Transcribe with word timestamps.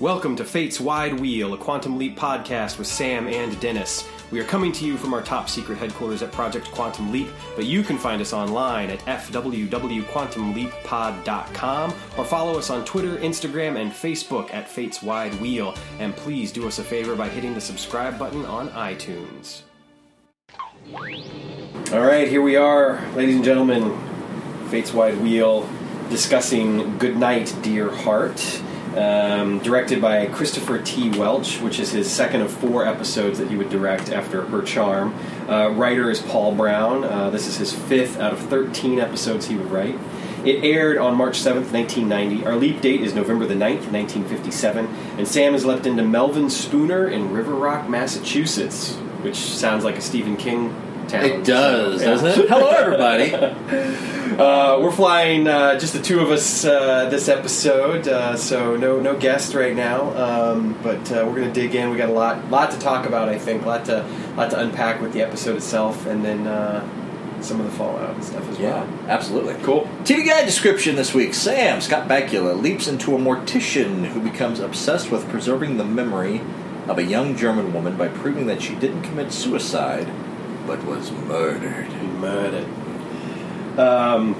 Welcome 0.00 0.34
to 0.36 0.44
Fate's 0.46 0.80
Wide 0.80 1.20
Wheel, 1.20 1.52
a 1.52 1.58
Quantum 1.58 1.98
Leap 1.98 2.18
podcast 2.18 2.78
with 2.78 2.86
Sam 2.86 3.28
and 3.28 3.60
Dennis. 3.60 4.08
We 4.30 4.40
are 4.40 4.44
coming 4.44 4.72
to 4.72 4.86
you 4.86 4.96
from 4.96 5.12
our 5.12 5.20
top 5.20 5.50
secret 5.50 5.76
headquarters 5.76 6.22
at 6.22 6.32
Project 6.32 6.70
Quantum 6.70 7.12
Leap, 7.12 7.28
but 7.54 7.66
you 7.66 7.82
can 7.82 7.98
find 7.98 8.22
us 8.22 8.32
online 8.32 8.88
at 8.88 9.00
fwwquantumleappod.com 9.00 11.94
or 12.16 12.24
follow 12.24 12.58
us 12.58 12.70
on 12.70 12.82
Twitter, 12.86 13.18
Instagram, 13.18 13.78
and 13.78 13.92
Facebook 13.92 14.54
at 14.54 14.66
Fate's 14.66 15.02
Wide 15.02 15.34
Wheel. 15.34 15.74
And 15.98 16.16
please 16.16 16.50
do 16.50 16.66
us 16.66 16.78
a 16.78 16.84
favor 16.84 17.14
by 17.14 17.28
hitting 17.28 17.52
the 17.52 17.60
subscribe 17.60 18.18
button 18.18 18.46
on 18.46 18.70
iTunes. 18.70 19.64
All 21.92 22.00
right, 22.00 22.26
here 22.26 22.40
we 22.40 22.56
are, 22.56 23.06
ladies 23.10 23.36
and 23.36 23.44
gentlemen. 23.44 23.98
Fate's 24.70 24.94
Wide 24.94 25.18
Wheel 25.18 25.68
discussing 26.08 26.96
Goodnight, 26.96 27.54
Dear 27.60 27.90
Heart. 27.90 28.62
Um, 28.96 29.60
directed 29.60 30.00
by 30.00 30.26
Christopher 30.26 30.80
T. 30.80 31.10
Welch, 31.10 31.60
which 31.60 31.78
is 31.78 31.92
his 31.92 32.10
second 32.10 32.40
of 32.40 32.50
four 32.50 32.84
episodes 32.84 33.38
that 33.38 33.48
he 33.48 33.56
would 33.56 33.70
direct 33.70 34.10
after 34.10 34.42
Her 34.42 34.62
Charm. 34.62 35.14
Uh, 35.48 35.70
writer 35.70 36.10
is 36.10 36.20
Paul 36.20 36.56
Brown. 36.56 37.04
Uh, 37.04 37.30
this 37.30 37.46
is 37.46 37.56
his 37.56 37.72
fifth 37.72 38.18
out 38.18 38.32
of 38.32 38.40
13 38.40 38.98
episodes 38.98 39.46
he 39.46 39.54
would 39.54 39.70
write. 39.70 39.96
It 40.44 40.64
aired 40.64 40.98
on 40.98 41.16
March 41.16 41.38
7th, 41.38 41.70
1990. 41.70 42.46
Our 42.46 42.56
leap 42.56 42.80
date 42.80 43.02
is 43.02 43.14
November 43.14 43.46
the 43.46 43.54
9th, 43.54 43.92
1957. 43.92 44.86
And 45.18 45.28
Sam 45.28 45.54
is 45.54 45.64
leapt 45.64 45.86
into 45.86 46.02
Melvin 46.02 46.50
Spooner 46.50 47.06
in 47.06 47.30
River 47.30 47.54
Rock, 47.54 47.88
Massachusetts, 47.88 48.96
which 49.22 49.36
sounds 49.36 49.84
like 49.84 49.96
a 49.96 50.00
Stephen 50.00 50.36
King 50.36 50.74
town. 51.10 51.24
It 51.24 51.44
does, 51.44 52.00
So, 52.00 52.06
yeah. 52.06 52.10
doesn't 52.14 52.42
it? 52.44 52.48
Hello, 52.48 52.70
everybody. 52.70 54.16
Uh, 54.30 54.78
we're 54.80 54.92
flying 54.92 55.46
uh, 55.46 55.78
just 55.78 55.92
the 55.92 56.00
two 56.00 56.20
of 56.20 56.30
us 56.30 56.64
uh, 56.64 57.10
this 57.10 57.28
episode, 57.28 58.06
uh, 58.08 58.34
so 58.36 58.74
no 58.76 58.98
no 58.98 59.14
guest 59.18 59.54
right 59.54 59.74
now. 59.74 60.14
Um, 60.16 60.78
but 60.82 61.12
uh, 61.12 61.24
we're 61.26 61.34
gonna 61.34 61.52
dig 61.52 61.74
in. 61.74 61.90
We 61.90 61.98
got 61.98 62.08
a 62.08 62.12
lot 62.12 62.48
lot 62.48 62.70
to 62.70 62.78
talk 62.78 63.06
about. 63.06 63.28
I 63.28 63.38
think 63.38 63.64
a 63.64 63.66
lot 63.66 63.84
to 63.86 64.06
lot 64.36 64.50
to 64.52 64.60
unpack 64.60 65.02
with 65.02 65.12
the 65.12 65.20
episode 65.20 65.56
itself, 65.56 66.06
and 66.06 66.24
then 66.24 66.46
uh, 66.46 66.88
some 67.42 67.60
of 67.60 67.66
the 67.66 67.72
fallout 67.72 68.14
and 68.14 68.24
stuff 68.24 68.48
as 68.48 68.58
well. 68.58 68.68
yeah, 68.68 68.84
well. 68.84 69.10
absolutely. 69.10 69.54
Cool. 69.62 69.90
TV 70.04 70.26
Guide 70.26 70.46
description 70.46 70.94
this 70.94 71.12
week 71.12 71.34
Sam, 71.34 71.80
Scott 71.82 72.08
Bakula, 72.08 72.58
leaps 72.58 72.86
into 72.86 73.14
a 73.14 73.18
mortician 73.18 74.06
who 74.06 74.20
becomes 74.20 74.60
obsessed 74.60 75.10
with 75.10 75.28
preserving 75.28 75.76
the 75.76 75.84
memory 75.84 76.40
of 76.86 76.98
a 76.98 77.04
young 77.04 77.36
German 77.36 77.74
woman 77.74 77.96
by 77.98 78.08
proving 78.08 78.46
that 78.46 78.62
she 78.62 78.74
didn't 78.76 79.02
commit 79.02 79.32
suicide, 79.32 80.06
but 80.70 80.84
was 80.84 81.10
murdered. 81.10 81.92
Murdered. 82.20 82.64
Um, 83.76 84.36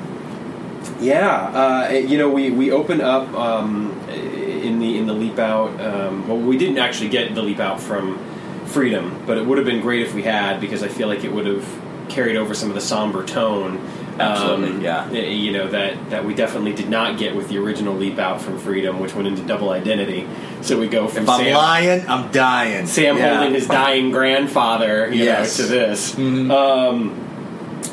yeah, 1.00 1.88
uh, 1.88 1.90
you 1.90 2.18
know, 2.18 2.30
we, 2.30 2.52
we 2.52 2.70
open 2.70 3.00
up 3.00 3.28
um, 3.34 3.98
in 4.08 4.78
the 4.78 4.96
in 4.96 5.08
the 5.08 5.12
leap 5.12 5.40
out. 5.40 5.80
Um, 5.80 6.28
well, 6.28 6.38
we 6.38 6.56
didn't 6.56 6.78
actually 6.78 7.08
get 7.08 7.34
the 7.34 7.42
leap 7.42 7.58
out 7.58 7.80
from 7.80 8.24
Freedom, 8.66 9.20
but 9.26 9.38
it 9.38 9.44
would 9.44 9.58
have 9.58 9.66
been 9.66 9.80
great 9.80 10.02
if 10.02 10.14
we 10.14 10.22
had 10.22 10.60
because 10.60 10.84
I 10.84 10.88
feel 10.88 11.08
like 11.08 11.24
it 11.24 11.32
would 11.32 11.46
have 11.46 11.66
carried 12.08 12.36
over 12.36 12.54
some 12.54 12.68
of 12.68 12.76
the 12.76 12.80
somber 12.80 13.26
tone. 13.26 13.84
Um, 14.14 14.20
Absolutely, 14.20 14.84
yeah. 14.84 15.10
You 15.10 15.52
know 15.52 15.68
that 15.68 16.10
that 16.10 16.24
we 16.24 16.34
definitely 16.34 16.72
did 16.72 16.88
not 16.90 17.18
get 17.18 17.34
with 17.34 17.48
the 17.48 17.58
original 17.58 17.94
leap 17.94 18.18
out 18.18 18.40
from 18.40 18.58
Freedom, 18.58 18.98
which 19.00 19.14
went 19.14 19.28
into 19.28 19.42
double 19.42 19.70
identity. 19.70 20.26
So 20.62 20.78
we 20.78 20.88
go 20.88 21.08
from 21.08 21.24
If 21.24 21.28
I'm 21.30 21.40
Sam, 21.44 21.54
lying, 21.54 22.08
I'm 22.08 22.30
dying. 22.32 22.86
Sam 22.86 23.16
Yeah. 23.16 23.36
holding 23.36 23.54
his 23.54 23.66
dying 23.66 24.10
grandfather, 24.10 25.08
you 25.12 25.24
Yes. 25.24 25.58
know, 25.58 25.64
to 25.64 25.70
this. 25.70 26.14
Mhm. 26.16 26.50
Um, 26.50 27.14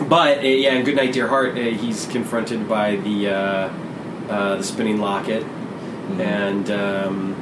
but 0.09 0.39
uh, 0.39 0.41
yeah, 0.41 0.73
in 0.73 0.83
Goodnight, 0.83 1.13
Dear 1.13 1.27
Heart, 1.27 1.57
uh, 1.57 1.61
he's 1.61 2.05
confronted 2.11 2.67
by 2.67 2.97
the 2.97 3.29
uh, 3.29 3.69
uh, 4.29 4.55
the 4.57 4.63
spinning 4.63 4.99
locket, 4.99 5.45
Mhm. 6.11 6.19
and 6.19 6.71
um, 6.71 7.35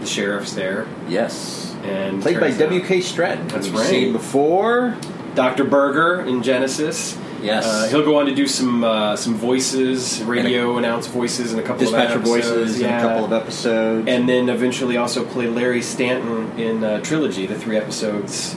the 0.00 0.06
sheriff's 0.06 0.52
there, 0.52 0.86
Yes. 1.08 1.74
and 1.84 2.22
Played 2.22 2.38
by 2.40 2.50
W.K. 2.52 3.00
Stratton. 3.00 3.48
That's 3.48 3.68
right. 3.70 3.86
Seen 3.86 4.12
before. 4.12 4.94
Dr. 5.34 5.64
Berger 5.64 6.20
in 6.20 6.42
Genesis. 6.44 7.16
Yes. 7.44 7.66
Uh, 7.66 7.88
he'll 7.90 8.04
go 8.04 8.18
on 8.18 8.26
to 8.26 8.34
do 8.34 8.46
some 8.46 8.82
uh, 8.84 9.16
some 9.16 9.34
voices, 9.34 10.22
radio 10.22 10.78
announce 10.78 11.06
voices, 11.06 11.52
in 11.52 11.58
a 11.58 11.62
couple 11.62 11.80
Dispatcher 11.80 12.14
of 12.14 12.20
episodes. 12.22 12.46
voices 12.46 12.80
in 12.80 12.88
yeah. 12.88 12.98
a 12.98 13.02
couple 13.02 13.24
of 13.26 13.32
episodes. 13.32 14.08
and 14.08 14.28
then 14.28 14.48
eventually 14.48 14.96
also 14.96 15.24
play 15.24 15.46
Larry 15.46 15.82
Stanton 15.82 16.58
in 16.58 16.82
uh, 16.82 17.00
Trilogy, 17.00 17.46
the 17.46 17.58
three 17.58 17.76
episodes 17.76 18.56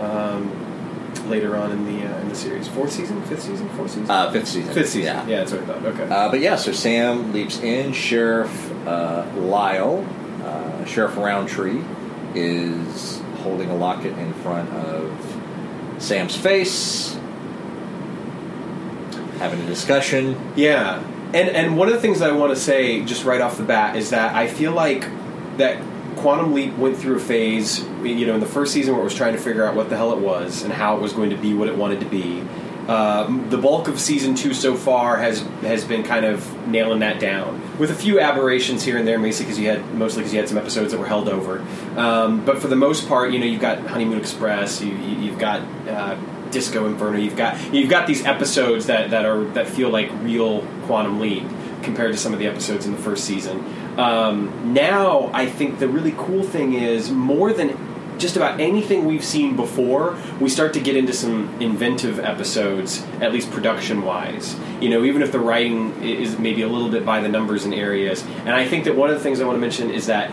um, 0.00 0.50
later 1.28 1.56
on 1.56 1.70
in 1.70 1.84
the 1.86 2.06
uh, 2.06 2.20
in 2.20 2.28
the 2.28 2.34
series. 2.34 2.66
Fourth 2.68 2.92
season, 2.92 3.22
fifth 3.22 3.42
season, 3.42 3.68
fourth 3.70 3.90
season, 3.90 4.10
uh, 4.10 4.30
fifth 4.32 4.48
season. 4.48 4.74
fifth 4.74 4.88
season. 4.90 5.14
Yeah. 5.14 5.26
Yeah, 5.26 5.36
that's 5.38 5.52
what 5.52 5.62
I 5.62 5.66
thought. 5.66 5.84
Okay. 5.84 6.08
Uh, 6.08 6.30
but 6.30 6.40
yeah, 6.40 6.56
so 6.56 6.72
Sam 6.72 7.32
leaps 7.32 7.60
in. 7.60 7.92
Sheriff 7.92 8.72
uh, 8.86 9.24
Lyle, 9.36 10.04
uh, 10.42 10.84
Sheriff 10.84 11.16
Roundtree, 11.16 11.82
is 12.34 13.20
holding 13.42 13.70
a 13.70 13.76
locket 13.76 14.16
in 14.18 14.32
front 14.34 14.68
of 14.70 15.36
Sam's 15.98 16.36
face, 16.36 17.16
having 19.38 19.60
a 19.60 19.66
discussion. 19.66 20.52
Yeah, 20.56 21.02
and 21.32 21.48
and 21.48 21.76
one 21.76 21.88
of 21.88 21.94
the 21.94 22.00
things 22.00 22.22
I 22.22 22.32
want 22.32 22.54
to 22.54 22.60
say 22.60 23.04
just 23.04 23.24
right 23.24 23.40
off 23.40 23.56
the 23.56 23.64
bat 23.64 23.96
is 23.96 24.10
that 24.10 24.34
I 24.34 24.46
feel 24.46 24.72
like 24.72 25.08
that 25.56 25.82
Quantum 26.16 26.54
Leap 26.54 26.76
went 26.76 26.96
through 26.96 27.16
a 27.16 27.20
phase, 27.20 27.84
you 28.02 28.26
know, 28.26 28.34
in 28.34 28.40
the 28.40 28.46
first 28.46 28.72
season 28.72 28.94
where 28.94 29.02
it 29.02 29.04
was 29.04 29.14
trying 29.14 29.34
to 29.34 29.40
figure 29.40 29.64
out 29.64 29.74
what 29.74 29.90
the 29.90 29.96
hell 29.96 30.12
it 30.12 30.20
was 30.20 30.62
and 30.62 30.72
how 30.72 30.96
it 30.96 31.02
was 31.02 31.12
going 31.12 31.30
to 31.30 31.36
be 31.36 31.54
what 31.54 31.68
it 31.68 31.76
wanted 31.76 32.00
to 32.00 32.06
be. 32.06 32.42
Uh, 32.88 33.48
the 33.48 33.56
bulk 33.56 33.88
of 33.88 33.98
season 33.98 34.34
two 34.34 34.52
so 34.52 34.74
far 34.74 35.16
has 35.16 35.40
has 35.62 35.84
been 35.84 36.02
kind 36.02 36.26
of 36.26 36.68
nailing 36.68 36.98
that 36.98 37.18
down, 37.18 37.58
with 37.78 37.90
a 37.90 37.94
few 37.94 38.20
aberrations 38.20 38.84
here 38.84 38.98
and 38.98 39.08
there, 39.08 39.18
mostly 39.18 39.46
because 39.46 39.58
you 39.58 39.68
had 39.68 39.94
mostly 39.94 40.20
because 40.20 40.34
you 40.34 40.38
had 40.38 40.48
some 40.48 40.58
episodes 40.58 40.92
that 40.92 40.98
were 40.98 41.06
held 41.06 41.28
over. 41.28 41.64
Um, 41.96 42.44
but 42.44 42.58
for 42.58 42.68
the 42.68 42.76
most 42.76 43.08
part, 43.08 43.32
you 43.32 43.38
know, 43.38 43.46
you've 43.46 43.62
got 43.62 43.78
Honeymoon 43.86 44.18
Express, 44.18 44.82
you, 44.82 44.92
you, 44.94 45.16
you've 45.16 45.38
got 45.38 45.62
uh, 45.88 46.16
Disco 46.54 46.86
Inferno, 46.86 47.18
you've 47.18 47.36
got 47.36 47.74
you've 47.74 47.90
got 47.90 48.06
these 48.06 48.24
episodes 48.24 48.86
that, 48.86 49.10
that 49.10 49.26
are 49.26 49.44
that 49.52 49.66
feel 49.66 49.90
like 49.90 50.10
real 50.22 50.62
Quantum 50.86 51.20
Leap 51.20 51.44
compared 51.82 52.12
to 52.12 52.18
some 52.18 52.32
of 52.32 52.38
the 52.38 52.46
episodes 52.46 52.86
in 52.86 52.92
the 52.92 52.98
first 52.98 53.24
season. 53.24 53.62
Um, 53.98 54.72
now, 54.72 55.30
I 55.34 55.46
think 55.46 55.78
the 55.78 55.88
really 55.88 56.14
cool 56.16 56.42
thing 56.42 56.72
is 56.72 57.10
more 57.10 57.52
than 57.52 57.76
just 58.18 58.36
about 58.36 58.60
anything 58.60 59.04
we've 59.04 59.24
seen 59.24 59.56
before, 59.56 60.16
we 60.40 60.48
start 60.48 60.72
to 60.74 60.80
get 60.80 60.96
into 60.96 61.12
some 61.12 61.60
inventive 61.60 62.20
episodes, 62.20 63.04
at 63.20 63.32
least 63.32 63.50
production 63.50 64.02
wise. 64.02 64.56
You 64.80 64.88
know, 64.88 65.04
even 65.04 65.20
if 65.20 65.32
the 65.32 65.40
writing 65.40 66.02
is 66.02 66.38
maybe 66.38 66.62
a 66.62 66.68
little 66.68 66.88
bit 66.88 67.04
by 67.04 67.20
the 67.20 67.28
numbers 67.28 67.66
in 67.66 67.74
areas. 67.74 68.22
And 68.22 68.50
I 68.50 68.66
think 68.66 68.84
that 68.84 68.94
one 68.94 69.10
of 69.10 69.16
the 69.16 69.22
things 69.22 69.40
I 69.40 69.44
want 69.44 69.56
to 69.56 69.60
mention 69.60 69.90
is 69.90 70.06
that 70.06 70.30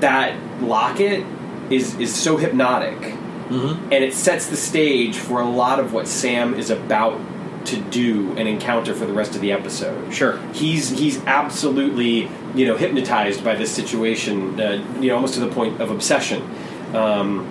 that 0.00 0.36
locket 0.60 1.24
is 1.70 1.94
is 2.00 2.12
so 2.12 2.36
hypnotic 2.36 3.14
Mm-hmm. 3.52 3.92
and 3.92 4.04
it 4.04 4.14
sets 4.14 4.46
the 4.46 4.56
stage 4.56 5.16
for 5.16 5.40
a 5.40 5.48
lot 5.48 5.78
of 5.78 5.92
what 5.92 6.08
Sam 6.08 6.54
is 6.54 6.70
about 6.70 7.20
to 7.66 7.76
do 7.76 8.30
and 8.36 8.48
encounter 8.48 8.94
for 8.94 9.06
the 9.06 9.12
rest 9.12 9.34
of 9.34 9.40
the 9.40 9.52
episode. 9.52 10.12
Sure. 10.12 10.38
He's 10.52 10.90
he's 10.90 11.24
absolutely 11.26 12.28
you 12.54 12.66
know 12.66 12.76
hypnotized 12.76 13.44
by 13.44 13.54
this 13.54 13.70
situation, 13.70 14.60
uh, 14.60 14.84
you 15.00 15.08
know, 15.08 15.16
almost 15.16 15.34
to 15.34 15.40
the 15.40 15.50
point 15.50 15.80
of 15.80 15.90
obsession. 15.90 16.42
Um, 16.94 17.46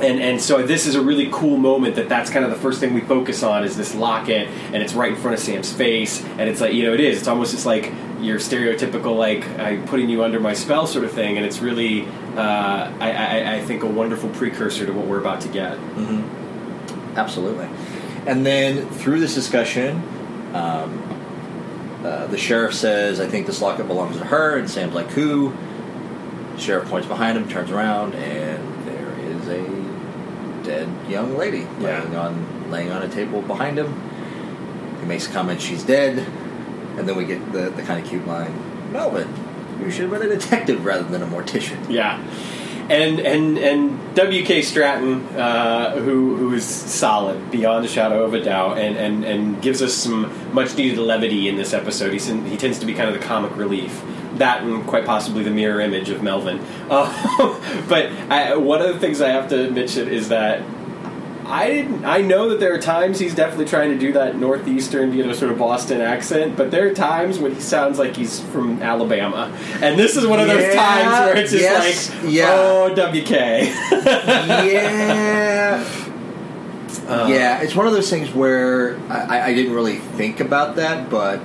and 0.00 0.20
and 0.20 0.40
so 0.40 0.64
this 0.64 0.86
is 0.86 0.94
a 0.94 1.00
really 1.00 1.28
cool 1.32 1.56
moment 1.56 1.96
that 1.96 2.08
that's 2.08 2.30
kind 2.30 2.44
of 2.44 2.50
the 2.50 2.56
first 2.58 2.80
thing 2.80 2.94
we 2.94 3.00
focus 3.00 3.42
on 3.42 3.64
is 3.64 3.76
this 3.76 3.94
locket 3.94 4.48
and 4.72 4.82
it's 4.82 4.94
right 4.94 5.12
in 5.12 5.16
front 5.16 5.34
of 5.36 5.40
Sam's 5.40 5.72
face 5.72 6.24
and 6.24 6.42
it's 6.42 6.60
like 6.60 6.72
you 6.72 6.84
know 6.84 6.94
it 6.94 7.00
is 7.00 7.18
it's 7.18 7.28
almost 7.28 7.52
just 7.52 7.66
like 7.66 7.92
your 8.20 8.38
stereotypical 8.38 9.16
like 9.16 9.48
I'm 9.58 9.86
putting 9.86 10.08
you 10.08 10.22
under 10.22 10.38
my 10.40 10.52
spell 10.52 10.86
sort 10.86 11.04
of 11.04 11.12
thing 11.12 11.36
and 11.36 11.44
it's 11.44 11.60
really 11.60 12.06
uh, 12.38 12.92
I, 13.00 13.10
I, 13.12 13.54
I 13.56 13.60
think 13.62 13.82
a 13.82 13.86
wonderful 13.86 14.30
precursor 14.30 14.86
to 14.86 14.92
what 14.92 15.06
we're 15.06 15.20
about 15.20 15.40
to 15.42 15.48
get. 15.48 15.78
Absolutely. 17.16 17.68
And 18.26 18.46
then 18.46 18.88
through 18.90 19.20
this 19.20 19.34
discussion, 19.34 19.96
um, 20.54 21.02
uh, 22.04 22.26
the 22.28 22.38
sheriff 22.38 22.74
says, 22.74 23.20
I 23.20 23.26
think 23.26 23.46
this 23.46 23.60
locket 23.60 23.86
belongs 23.88 24.16
to 24.18 24.24
her. 24.24 24.56
And 24.56 24.70
Sam's 24.70 24.94
like, 24.94 25.08
who? 25.10 25.52
The 26.54 26.60
sheriff 26.60 26.88
points 26.88 27.08
behind 27.08 27.36
him, 27.36 27.48
turns 27.48 27.70
around, 27.70 28.14
and 28.14 28.86
there 28.86 29.18
is 29.20 29.48
a 29.48 30.62
dead 30.64 30.88
young 31.08 31.36
lady 31.36 31.66
Yeah. 31.80 32.02
laying 32.02 32.16
on 32.16 32.70
laying 32.70 32.90
on 32.92 33.02
a 33.02 33.08
table 33.08 33.40
behind 33.42 33.78
him. 33.78 33.92
He 35.00 35.06
makes 35.06 35.26
a 35.26 35.32
comment, 35.32 35.60
she's 35.60 35.82
dead. 35.82 36.18
And 36.98 37.08
then 37.08 37.16
we 37.16 37.24
get 37.24 37.52
the, 37.52 37.70
the 37.70 37.82
kind 37.82 38.02
of 38.02 38.08
cute 38.10 38.26
line, 38.26 38.52
Melvin, 38.92 39.28
you 39.80 39.90
should 39.90 40.10
have 40.10 40.20
been 40.20 40.30
a 40.30 40.34
detective 40.34 40.84
rather 40.84 41.04
than 41.04 41.22
a 41.22 41.26
mortician. 41.26 41.88
Yeah, 41.90 42.22
and 42.88 43.20
and 43.20 43.58
and 43.58 44.14
W.K. 44.14 44.62
Stratton, 44.62 45.24
uh, 45.36 45.96
who 45.96 46.36
who 46.36 46.54
is 46.54 46.64
solid 46.64 47.50
beyond 47.50 47.84
a 47.84 47.88
shadow 47.88 48.24
of 48.24 48.34
a 48.34 48.42
doubt, 48.42 48.78
and 48.78 48.96
and 48.96 49.24
and 49.24 49.62
gives 49.62 49.82
us 49.82 49.94
some 49.94 50.54
much 50.54 50.76
needed 50.76 50.98
levity 50.98 51.48
in 51.48 51.56
this 51.56 51.72
episode. 51.72 52.12
He's 52.12 52.28
in, 52.28 52.44
he 52.46 52.56
tends 52.56 52.78
to 52.80 52.86
be 52.86 52.94
kind 52.94 53.08
of 53.08 53.20
the 53.20 53.26
comic 53.26 53.56
relief. 53.56 54.02
That 54.34 54.62
and 54.62 54.86
quite 54.86 55.04
possibly 55.04 55.42
the 55.42 55.50
mirror 55.50 55.80
image 55.80 56.10
of 56.10 56.22
Melvin. 56.22 56.60
Uh, 56.88 57.84
but 57.88 58.06
I, 58.30 58.56
one 58.56 58.80
of 58.80 58.94
the 58.94 59.00
things 59.00 59.20
I 59.20 59.30
have 59.30 59.48
to 59.50 59.70
mention 59.70 60.08
is 60.08 60.28
that 60.28 60.62
I 61.48 61.66
didn't. 61.68 62.04
I 62.04 62.20
know 62.20 62.50
that 62.50 62.60
there 62.60 62.74
are 62.74 62.78
times 62.78 63.18
he's 63.18 63.34
definitely 63.34 63.64
trying 63.64 63.90
to 63.90 63.98
do 63.98 64.12
that 64.12 64.36
northeastern, 64.36 65.14
you 65.14 65.24
know, 65.24 65.32
sort 65.32 65.50
of 65.50 65.56
Boston 65.58 66.02
accent. 66.02 66.56
But 66.56 66.70
there 66.70 66.86
are 66.88 66.94
times 66.94 67.38
when 67.38 67.54
he 67.54 67.60
sounds 67.60 67.98
like 67.98 68.14
he's 68.16 68.40
from 68.40 68.82
Alabama, 68.82 69.50
and 69.80 69.98
this 69.98 70.14
is 70.16 70.26
one 70.26 70.40
of 70.40 70.46
those 70.46 70.74
times 70.74 71.08
where 71.26 71.36
it's 71.38 71.50
just 71.50 71.62
yes, 71.62 72.14
like, 72.22 72.32
yeah. 72.32 72.48
oh, 72.50 72.90
WK. 72.94 73.30
yeah. 74.70 75.84
Um, 77.08 77.30
yeah, 77.32 77.62
it's 77.62 77.74
one 77.74 77.86
of 77.86 77.94
those 77.94 78.10
things 78.10 78.30
where 78.34 78.98
I, 79.08 79.46
I 79.46 79.54
didn't 79.54 79.72
really 79.72 79.96
think 79.96 80.40
about 80.40 80.76
that, 80.76 81.08
but 81.08 81.40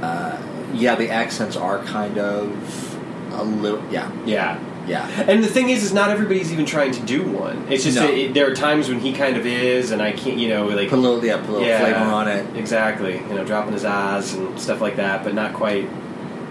uh, 0.00 0.40
yeah, 0.72 0.94
the 0.94 1.10
accents 1.10 1.56
are 1.56 1.84
kind 1.84 2.16
of 2.16 2.98
a 3.34 3.44
little. 3.44 3.84
Yeah, 3.92 4.10
yeah. 4.24 4.58
Yeah. 4.86 5.06
And 5.28 5.42
the 5.42 5.48
thing 5.48 5.68
is, 5.70 5.82
is 5.82 5.92
not 5.92 6.10
everybody's 6.10 6.52
even 6.52 6.66
trying 6.66 6.92
to 6.92 7.00
do 7.00 7.22
one. 7.24 7.66
It's 7.70 7.84
just 7.84 7.96
No. 7.96 8.06
that 8.06 8.14
it, 8.14 8.34
there 8.34 8.50
are 8.50 8.54
times 8.54 8.88
when 8.88 9.00
he 9.00 9.12
kind 9.12 9.36
of 9.36 9.46
is, 9.46 9.90
and 9.90 10.02
I 10.02 10.12
can't, 10.12 10.38
you 10.38 10.48
know, 10.48 10.66
like 10.66 10.88
Put 10.88 10.98
a 10.98 11.02
little, 11.02 11.24
yeah, 11.24 11.36
put 11.38 11.48
a 11.48 11.52
little 11.52 11.66
Yeah. 11.68 11.80
flavor 11.80 11.98
on 12.12 12.28
it. 12.28 12.56
Exactly, 12.56 13.16
you 13.18 13.34
know, 13.34 13.44
dropping 13.44 13.72
his 13.72 13.84
eyes 13.84 14.34
and 14.34 14.58
stuff 14.60 14.80
like 14.80 14.96
that, 14.96 15.24
but 15.24 15.34
not 15.34 15.54
quite. 15.54 15.88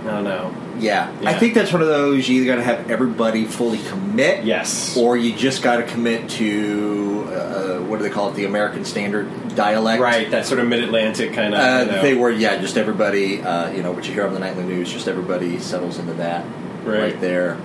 I 0.04 0.10
don't 0.10 0.24
know. 0.24 0.52
Yeah. 0.80 1.12
I 1.26 1.36
think 1.36 1.54
that's 1.54 1.72
one 1.72 1.84
of 1.84 1.88
those 1.88 2.28
you 2.28 2.38
either 2.42 2.48
got 2.48 2.56
to 2.56 2.64
have 2.64 2.90
everybody 2.90 3.46
fully 3.46 3.78
commit, 3.90 4.44
Yes. 4.46 4.98
or 4.98 5.16
you 5.16 5.32
just 5.36 5.62
got 5.62 5.78
to 5.78 5.84
commit 5.84 6.28
to 6.32 7.28
uh, 7.32 7.78
what 7.82 7.98
do 7.98 8.04
they 8.04 8.10
call 8.10 8.30
it, 8.30 8.36
the 8.36 8.46
American 8.46 8.84
Standard 8.84 9.28
dialect, 9.56 10.02
right, 10.02 10.32
that 10.32 10.48
sort 10.48 10.60
of 10.60 10.68
mid-Atlantic 10.68 11.34
kind 11.34 11.54
of. 11.54 11.60
Uh, 11.60 11.86
you 11.86 11.92
know. 11.98 12.02
they 12.02 12.16
were, 12.16 12.32
yeah, 12.32 12.58
just 12.60 12.78
everybody, 12.78 13.44
uh, 13.44 13.70
you 13.72 13.84
know, 13.84 13.92
what 13.92 14.08
you 14.08 14.14
hear 14.14 14.26
on 14.26 14.34
the 14.34 14.40
nightly 14.40 14.64
news, 14.64 14.92
just 14.92 15.08
everybody 15.08 15.60
settles 15.60 16.00
into 16.00 16.14
that 16.14 16.46
Right. 16.84 17.20
there. 17.22 17.58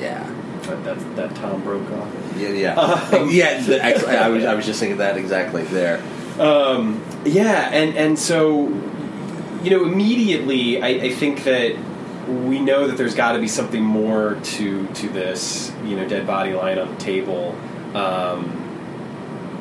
Yeah, 0.00 0.28
That, 0.62 0.84
that, 0.84 1.16
that 1.16 1.34
Tom 1.36 1.62
Brokaw. 1.62 2.06
yeah, 2.36 2.48
yeah, 2.50 2.74
Um. 2.74 3.30
yeah. 3.30 3.60
the- 3.62 3.82
actually, 3.82 4.16
I 4.16 4.28
was, 4.28 4.44
I 4.44 4.54
was 4.54 4.66
just 4.66 4.80
thinking 4.80 4.98
that 4.98 5.16
exactly 5.16 5.62
there. 5.64 6.02
Um, 6.38 7.02
yeah, 7.24 7.70
and 7.72 7.96
and 7.96 8.18
so 8.18 8.68
you 9.62 9.70
know 9.70 9.84
immediately 9.84 10.82
I, 10.82 10.88
I 11.06 11.10
think 11.12 11.44
that 11.44 11.76
we 12.28 12.58
know 12.58 12.88
that 12.88 12.96
there's 12.98 13.14
got 13.14 13.32
to 13.32 13.38
be 13.38 13.48
something 13.48 13.82
more 13.82 14.34
to 14.42 14.86
to 14.86 15.08
this 15.08 15.72
you 15.84 15.96
know 15.96 16.06
dead 16.06 16.26
body 16.26 16.52
lying 16.52 16.78
on 16.78 16.90
the 16.90 17.00
table. 17.00 17.54
Um, 17.94 18.62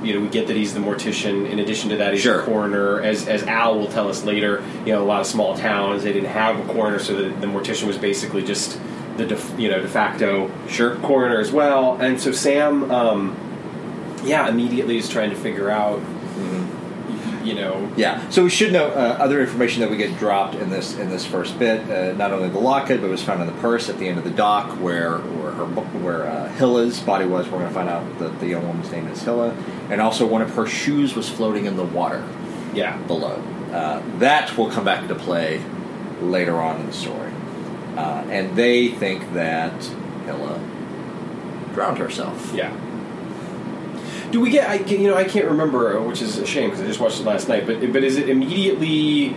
you 0.04 0.14
know, 0.14 0.20
we 0.20 0.28
get 0.28 0.48
that 0.48 0.56
he's 0.56 0.74
the 0.74 0.80
mortician. 0.82 1.50
In 1.50 1.58
addition 1.60 1.90
to 1.90 1.98
that, 1.98 2.14
he's 2.14 2.22
Sure. 2.22 2.42
a 2.42 2.44
coroner. 2.44 3.02
As 3.02 3.28
as 3.28 3.42
Al 3.44 3.80
will 3.80 3.88
tell 3.88 4.10
us 4.10 4.24
later, 4.26 4.62
you 4.86 4.92
know, 4.94 5.02
a 5.02 5.06
lot 5.06 5.22
of 5.22 5.26
small 5.28 5.56
towns 5.58 6.04
they 6.04 6.14
didn't 6.14 6.30
have 6.30 6.60
a 6.60 6.74
coroner, 6.74 7.00
so 7.00 7.16
the, 7.16 7.30
the 7.40 7.48
mortician 7.48 7.88
was 7.88 7.98
basically 7.98 8.44
just 8.44 8.78
the 9.18 9.26
de, 9.26 9.38
you 9.58 9.70
know 9.70 9.82
de 9.82 9.88
facto 9.88 10.52
Sure. 10.68 10.96
coroner 10.98 11.40
as 11.40 11.52
well. 11.52 11.98
And 12.02 12.20
so 12.20 12.32
Sam, 12.32 12.92
um, 12.92 13.36
yeah, 14.24 14.48
immediately 14.50 14.98
is 14.98 15.08
trying 15.10 15.30
to 15.30 15.36
figure 15.36 15.70
out, 15.70 16.02
you 17.44 17.54
know, 17.54 17.88
Yeah. 17.96 18.28
So 18.30 18.44
we 18.44 18.50
should 18.50 18.74
know 18.74 18.88
uh, 18.88 19.18
other 19.20 19.40
information 19.40 19.82
that 19.82 19.92
we 19.92 19.98
get 19.98 20.18
dropped 20.18 20.56
in 20.56 20.72
this 20.72 20.98
in 20.98 21.10
this 21.12 21.26
first 21.26 21.60
bit. 21.60 21.88
Uh, 21.90 22.14
not 22.14 22.32
only 22.32 22.50
the 22.50 22.60
locket, 22.60 23.02
but 23.02 23.08
it 23.08 23.12
was 23.12 23.22
found 23.22 23.40
in 23.42 23.48
the 23.48 23.62
purse 23.62 23.88
at 23.88 24.00
the 24.00 24.08
end 24.08 24.18
of 24.18 24.24
the 24.24 24.32
dock 24.32 24.72
where 24.82 25.20
where 25.20 25.52
her 25.52 25.66
where 25.66 26.26
uh, 26.28 26.50
Hilla's 26.54 27.00
body 27.02 27.26
was. 27.28 27.46
We're 27.48 27.60
going 27.60 27.68
to 27.70 27.74
find 27.74 27.88
out 27.88 28.18
that 28.18 28.40
the 28.40 28.48
young 28.48 28.66
woman's 28.68 28.92
name 28.92 29.06
is 29.08 29.22
Hilla, 29.22 29.56
and 29.92 30.02
also 30.02 30.26
one 30.26 30.42
of 30.42 30.56
her 30.56 30.66
shoes 30.66 31.16
was 31.16 31.30
floating 31.30 31.66
in 31.66 31.78
the 31.78 31.84
water 31.86 32.28
yeah, 32.74 32.98
below. 33.06 33.42
Uh, 33.72 34.02
that 34.18 34.58
will 34.58 34.72
come 34.72 34.84
back 34.84 35.04
into 35.04 35.16
play 35.16 35.62
later 36.22 36.60
on 36.60 36.80
in 36.80 36.88
the 36.88 36.94
story, 36.94 37.32
uh, 37.98 38.26
and 38.30 38.56
they 38.56 38.90
think 38.90 39.34
that 39.34 39.74
Hilla 40.26 40.60
drowned 41.74 41.98
herself. 41.98 42.52
yeah. 42.54 42.72
Do 44.32 44.42
we 44.42 44.50
get? 44.50 44.70
I 44.70 44.80
can- 44.80 45.00
you 45.02 45.08
know 45.10 45.16
I 45.16 45.24
can't 45.24 45.46
remember, 45.48 46.02
which 46.02 46.22
is 46.22 46.38
a 46.38 46.46
shame 46.46 46.70
because 46.70 46.84
I 46.84 46.88
just 46.88 47.00
watched 47.00 47.20
it 47.22 47.26
last 47.26 47.48
night. 47.48 47.66
But 47.66 47.80
but 47.94 48.04
is 48.04 48.18
it 48.18 48.28
immediately 48.28 49.36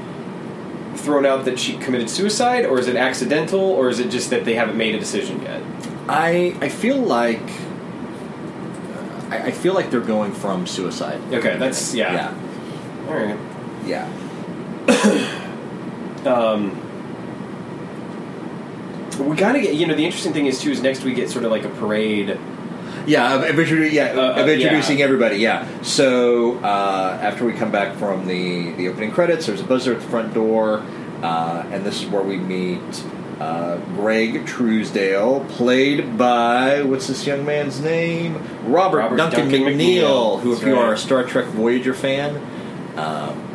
thrown 0.96 1.24
out 1.24 1.44
that 1.44 1.58
she 1.60 1.76
committed 1.76 2.10
suicide, 2.10 2.64
or 2.66 2.78
is 2.80 2.88
it 2.88 2.96
accidental, 2.96 3.60
or 3.60 3.88
is 3.88 4.00
it 4.00 4.10
just 4.10 4.30
that 4.30 4.44
they 4.44 4.54
haven't 4.54 4.76
made 4.76 4.94
a 4.96 4.98
decision 4.98 5.40
yet? 5.42 5.62
I 6.08 6.56
I 6.60 6.68
feel 6.68 6.96
like. 6.98 7.42
uh, 7.42 9.30
I 9.30 9.36
I 9.46 9.50
feel 9.52 9.74
like 9.74 9.90
they're 9.90 10.00
going 10.00 10.32
from 10.32 10.66
suicide. 10.66 11.20
Okay, 11.32 11.56
that's 11.58 11.94
yeah. 11.94 12.12
Yeah. 12.12 13.08
All 13.08 13.14
right. 13.14 13.38
Yeah. 13.86 14.08
Um, 16.26 16.72
we 19.24 19.36
gotta 19.36 19.60
get. 19.60 19.74
You 19.74 19.86
know, 19.86 19.94
the 19.94 20.04
interesting 20.04 20.32
thing 20.32 20.46
is 20.46 20.60
too 20.60 20.70
is 20.70 20.82
next 20.82 21.04
we 21.04 21.14
get 21.14 21.30
sort 21.30 21.44
of 21.44 21.50
like 21.50 21.64
a 21.64 21.70
parade. 21.70 22.38
Yeah, 23.06 23.34
of, 23.36 23.58
of, 23.58 23.92
yeah, 23.92 24.12
Uh, 24.14 24.20
uh, 24.20 24.42
of 24.42 24.48
introducing 24.48 24.98
yeah. 24.98 25.04
everybody. 25.04 25.36
Yeah. 25.36 25.66
So 25.82 26.58
uh, 26.58 27.18
after 27.22 27.44
we 27.44 27.52
come 27.54 27.70
back 27.70 27.96
from 27.96 28.26
the 28.26 28.72
the 28.72 28.88
opening 28.88 29.10
credits, 29.12 29.46
there's 29.46 29.60
a 29.60 29.64
buzzer 29.64 29.94
at 29.94 30.00
the 30.00 30.06
front 30.08 30.34
door, 30.34 30.82
uh, 31.22 31.64
and 31.70 31.86
this 31.86 32.02
is 32.02 32.08
where 32.08 32.22
we 32.22 32.36
meet 32.36 33.04
uh, 33.40 33.76
Greg 33.96 34.46
Truesdale, 34.46 35.44
played 35.50 36.18
by 36.18 36.82
what's 36.82 37.06
this 37.06 37.26
young 37.26 37.46
man's 37.46 37.80
name? 37.80 38.42
Robert, 38.64 38.98
Robert 38.98 39.16
Duncan, 39.16 39.48
Duncan 39.50 39.62
McNeil. 39.62 40.02
McNeil. 40.02 40.40
Who, 40.40 40.52
if 40.52 40.58
That's 40.58 40.68
you 40.68 40.76
are 40.76 40.92
a 40.92 40.98
Star 40.98 41.24
Trek 41.24 41.46
Voyager 41.46 41.94
fan, 41.94 42.36
um, 42.96 43.47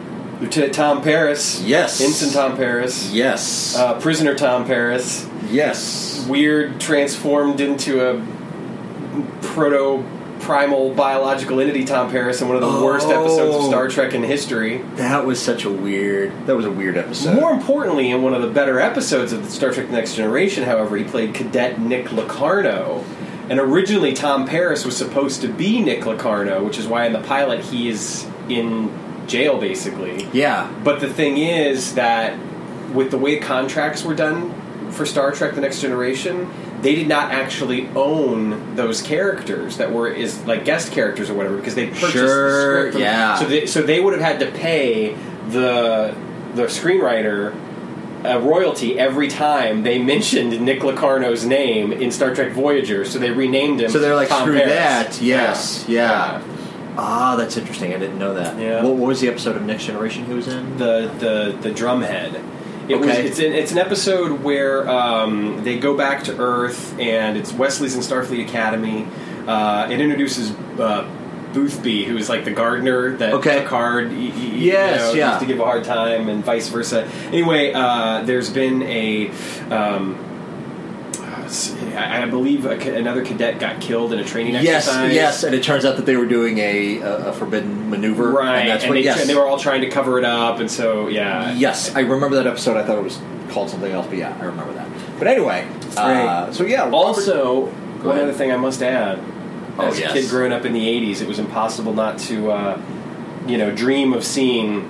Lieutenant 0.43 0.73
Tom 0.73 1.01
Paris. 1.01 1.61
Yes. 1.63 2.01
Ensign 2.01 2.31
Tom 2.31 2.57
Paris. 2.57 3.09
yes, 3.13 3.75
Uh, 3.77 3.93
prisoner 3.99 4.35
Tom 4.35 4.65
Paris. 4.65 5.25
yes, 5.49 6.25
Weird, 6.27 6.79
transformed 6.81 7.59
into 7.61 8.05
a 8.09 8.21
proto 9.41 10.03
primal 10.39 10.93
biological 10.93 11.61
entity 11.61 11.85
Tom 11.85 12.11
Paris 12.11 12.41
in 12.41 12.49
one 12.49 12.61
of 12.61 12.61
the 12.61 12.83
worst 12.83 13.07
episodes 13.07 13.55
of 13.55 13.61
Oh. 13.63 13.67
Star 13.69 13.87
Trek 13.87 14.13
in 14.13 14.23
history. 14.23 14.81
that 14.97 15.25
was 15.25 15.41
such 15.41 15.63
a 15.63 15.69
weird. 15.69 16.33
That 16.47 16.57
was 16.57 16.65
a 16.65 16.71
weird 16.71 16.97
episode. 16.97 17.35
More 17.35 17.51
importantly, 17.51 18.11
in 18.11 18.21
one 18.21 18.33
of 18.33 18.41
the 18.41 18.49
better 18.49 18.79
episodes 18.81 19.31
of 19.31 19.49
Star 19.49 19.71
Trek 19.71 19.89
Next 19.89 20.15
Generation, 20.15 20.63
however, 20.65 20.97
he 20.97 21.05
played 21.05 21.33
Cadet 21.33 21.79
Nick 21.79 22.11
Locarno. 22.11 23.03
And 23.49 23.59
originally, 23.59 24.11
Tom 24.13 24.45
Paris 24.45 24.85
was 24.85 24.97
supposed 24.97 25.39
to 25.41 25.47
be 25.47 25.81
Nick 25.81 26.05
Locarno, 26.05 26.63
which 26.63 26.77
is 26.77 26.87
why 26.87 27.05
in 27.05 27.13
the 27.13 27.19
pilot 27.19 27.61
he 27.61 27.87
is 27.89 28.25
in 28.49 28.89
jail, 29.27 29.57
basically. 29.59 30.27
yeah, 30.33 30.71
But 30.83 30.99
the 30.99 31.09
thing 31.11 31.37
is 31.37 31.95
that 31.95 32.37
with 32.93 33.11
the 33.11 33.17
way 33.17 33.37
contracts 33.39 34.03
were 34.03 34.15
done 34.15 34.53
for 34.91 35.05
Star 35.05 35.31
Trek: 35.31 35.55
The 35.55 35.61
Next 35.61 35.81
Generation, 35.81 36.49
they 36.81 36.93
did 36.95 37.07
not 37.07 37.31
actually 37.31 37.87
own 37.95 38.75
those 38.75 39.01
characters 39.01 39.77
that 39.77 39.91
were 39.91 40.07
is 40.07 40.43
like 40.45 40.65
guest 40.65 40.91
characters 40.91 41.29
or 41.29 41.33
whatever 41.33 41.57
because 41.57 41.75
they 41.75 41.87
purchased 41.87 42.11
Sure, 42.13 42.51
the 42.51 42.61
script. 42.91 42.93
From, 42.93 43.01
yeah. 43.01 43.35
So 43.35 43.45
they 43.45 43.65
so 43.65 43.81
they 43.81 43.99
would 43.99 44.13
have 44.13 44.21
had 44.21 44.39
to 44.41 44.51
pay 44.59 45.15
the 45.49 46.15
the 46.55 46.63
screenwriter 46.63 47.55
a 48.25 48.39
royalty 48.39 48.97
every 48.97 49.27
time 49.27 49.83
they 49.83 49.99
mentioned 49.99 50.61
Nick 50.61 50.81
Locarno's 50.83 51.45
name 51.45 51.91
in 51.91 52.09
Star 52.11 52.33
Trek 52.33 52.53
Voyager. 52.53 53.03
So 53.03 53.19
they 53.19 53.31
renamed 53.31 53.81
him. 53.81 53.89
So 53.91 53.99
they're 53.99 54.15
like, 54.15 54.29
Tom 54.29 54.43
screw 54.47 54.59
Paris. 54.59 55.17
that. 55.17 55.21
Yes, 55.21 55.85
yeah. 55.89 56.39
Yeah. 56.41 56.52
Ah, 56.97 57.35
that's 57.35 57.57
interesting. 57.57 57.93
I 57.93 57.97
didn't 57.97 58.19
know 58.19 58.33
that. 58.35 58.59
Yeah. 58.59 58.83
What, 58.83 58.95
what 58.95 59.07
was 59.07 59.21
the 59.21 59.27
episode 59.27 59.55
of 59.55 59.63
Next 59.63 59.85
Generation 59.85 60.25
he 60.25 60.33
was 60.33 60.47
in? 60.47 60.77
the 60.77 61.11
the 61.19 61.57
the 61.61 61.69
drumhead. 61.71 62.43
It 62.89 62.97
was 62.97 63.09
Okay. 63.09 63.25
it's 63.27 63.39
an, 63.39 63.53
it's 63.53 63.71
an 63.71 63.77
episode 63.77 64.41
where 64.43 64.87
um, 64.89 65.63
they 65.63 65.79
go 65.79 65.95
back 65.95 66.25
to 66.25 66.37
Earth 66.37 66.97
and 66.99 67.37
it's 67.37 67.53
Wesley's 67.53 67.95
in 67.95 68.01
Starfleet 68.01 68.45
Academy. 68.47 69.07
Uh, 69.47 69.87
it 69.89 70.01
introduces 70.01 70.51
uh, 70.79 71.09
Boothby, 71.53 72.03
who 72.03 72.17
is 72.17 72.27
like 72.29 72.43
the 72.45 72.51
gardener 72.51 73.15
that 73.17 73.33
Okay. 73.35 73.61
Picard 73.61 74.11
Yes, 74.11 74.33
you 74.59 74.71
know, 74.73 75.13
yeah. 75.13 75.29
used 75.29 75.39
to 75.41 75.45
give 75.45 75.59
a 75.61 75.63
hard 75.63 75.83
time, 75.85 76.27
and 76.27 76.43
vice 76.43 76.67
versa. 76.67 77.05
Anyway, 77.27 77.71
uh, 77.73 78.23
there's 78.23 78.49
been 78.49 78.83
a. 78.83 79.29
Um, 79.71 80.17
I 81.95 82.23
I 82.23 82.25
believe 82.25 82.65
a, 82.65 82.71
another 82.95 83.23
cadet 83.25 83.59
got 83.59 83.79
killed 83.81 84.13
in 84.13 84.19
a 84.19 84.23
training 84.23 84.53
Yes, 84.55 84.87
exercise. 84.87 85.13
yes, 85.13 85.43
and 85.43 85.53
it 85.55 85.63
turns 85.63 85.85
out 85.85 85.95
that 85.97 86.05
they 86.05 86.15
were 86.15 86.25
doing 86.25 86.57
a, 86.57 86.99
a, 86.99 87.27
a 87.29 87.33
forbidden 87.33 87.89
maneuver, 87.89 88.31
right. 88.31 88.59
And 88.61 88.69
that's 88.69 88.83
and 88.83 88.89
what. 88.91 88.95
they, 88.95 89.03
yes, 89.03 89.25
they 89.27 89.35
were 89.35 89.45
all 89.47 89.57
trying 89.59 89.81
to 89.81 89.89
cover 89.89 90.17
it 90.19 90.25
up, 90.25 90.59
and 90.59 90.69
so 90.69 91.07
yeah, 91.07 91.53
yes, 91.53 91.95
I 91.95 92.01
remember 92.01 92.35
that 92.37 92.47
episode. 92.47 92.77
I 92.77 92.83
thought 92.85 92.97
it 92.97 93.03
was 93.03 93.19
called 93.49 93.69
something 93.69 93.91
else, 93.91 94.07
but 94.07 94.17
yeah, 94.17 94.37
I 94.41 94.45
remember 94.45 94.73
that. 94.73 94.87
But 95.19 95.27
anyway, 95.27 95.67
uh, 95.97 96.51
so 96.51 96.63
yeah. 96.65 96.81
Robert- 96.83 96.93
Also, 96.95 97.65
one 97.67 98.15
ahead. 98.17 98.23
other 98.29 98.33
thing 98.33 98.51
I 98.51 98.57
must 98.57 98.81
add: 98.81 99.19
Oh, 99.77 99.87
as 99.87 99.99
yes. 99.99 100.11
a 100.11 100.13
kid 100.13 100.29
growing 100.29 100.51
up 100.51 100.65
in 100.65 100.73
the 100.73 100.85
'80s, 100.85 101.21
it 101.21 101.27
was 101.27 101.39
impossible 101.39 101.93
not 101.93 102.17
to, 102.19 102.51
uh, 102.51 102.81
you 103.47 103.57
know, 103.57 103.71
dream 103.71 104.13
of 104.13 104.23
seeing 104.23 104.89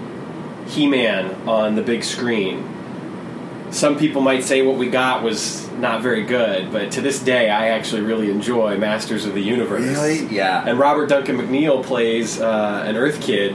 He-Man 0.68 1.48
on 1.48 1.76
the 1.76 1.82
big 1.82 2.04
screen. 2.04 2.70
Some 3.74 3.98
people 3.98 4.22
might 4.22 4.44
say 4.44 4.62
what 4.62 4.78
we 4.78 4.88
got 4.88 5.24
was 5.24 5.68
not 5.80 6.02
very 6.04 6.24
good, 6.24 6.72
but 6.72 6.92
to 6.92 7.02
this 7.02 7.20
day, 7.20 7.50
I 7.50 7.70
actually 7.70 8.02
really 8.02 8.30
enjoy 8.30 8.78
Masters 8.78 9.26
of 9.26 9.34
the 9.34 9.42
Universe. 9.42 9.82
really, 9.82 10.26
yeah, 10.28 10.64
And 10.66 10.78
Robert 10.78 11.08
Duncan 11.10 11.38
McNeil 11.38 11.84
plays 11.84 12.40
uh, 12.40 12.84
an 12.86 12.96
Earth 12.96 13.20
kid 13.20 13.54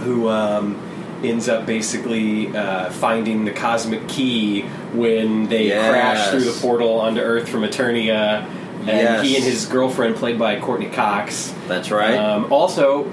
who 0.00 0.28
um, 0.28 0.78
ends 1.24 1.48
up 1.48 1.64
basically 1.64 2.54
uh, 2.54 2.90
finding 2.90 3.44
the 3.46 3.52
cosmic 3.52 4.06
key 4.06 4.62
when 4.92 5.48
they 5.48 5.68
Yes. 5.68 5.88
crash 5.90 6.28
through 6.30 6.52
the 6.52 6.58
portal 6.60 7.00
onto 7.00 7.20
Earth 7.20 7.48
from 7.48 7.62
Eternia. 7.62 8.44
and 8.80 8.88
Yes. 8.88 9.24
he 9.24 9.36
and 9.36 9.44
his 9.44 9.64
girlfriend, 9.66 10.16
played 10.16 10.38
by 10.38 10.58
Courteney 10.60 10.90
Cox. 10.90 11.54
That's 11.68 11.90
right. 11.92 12.16
Um, 12.18 12.52
also, 12.52 13.10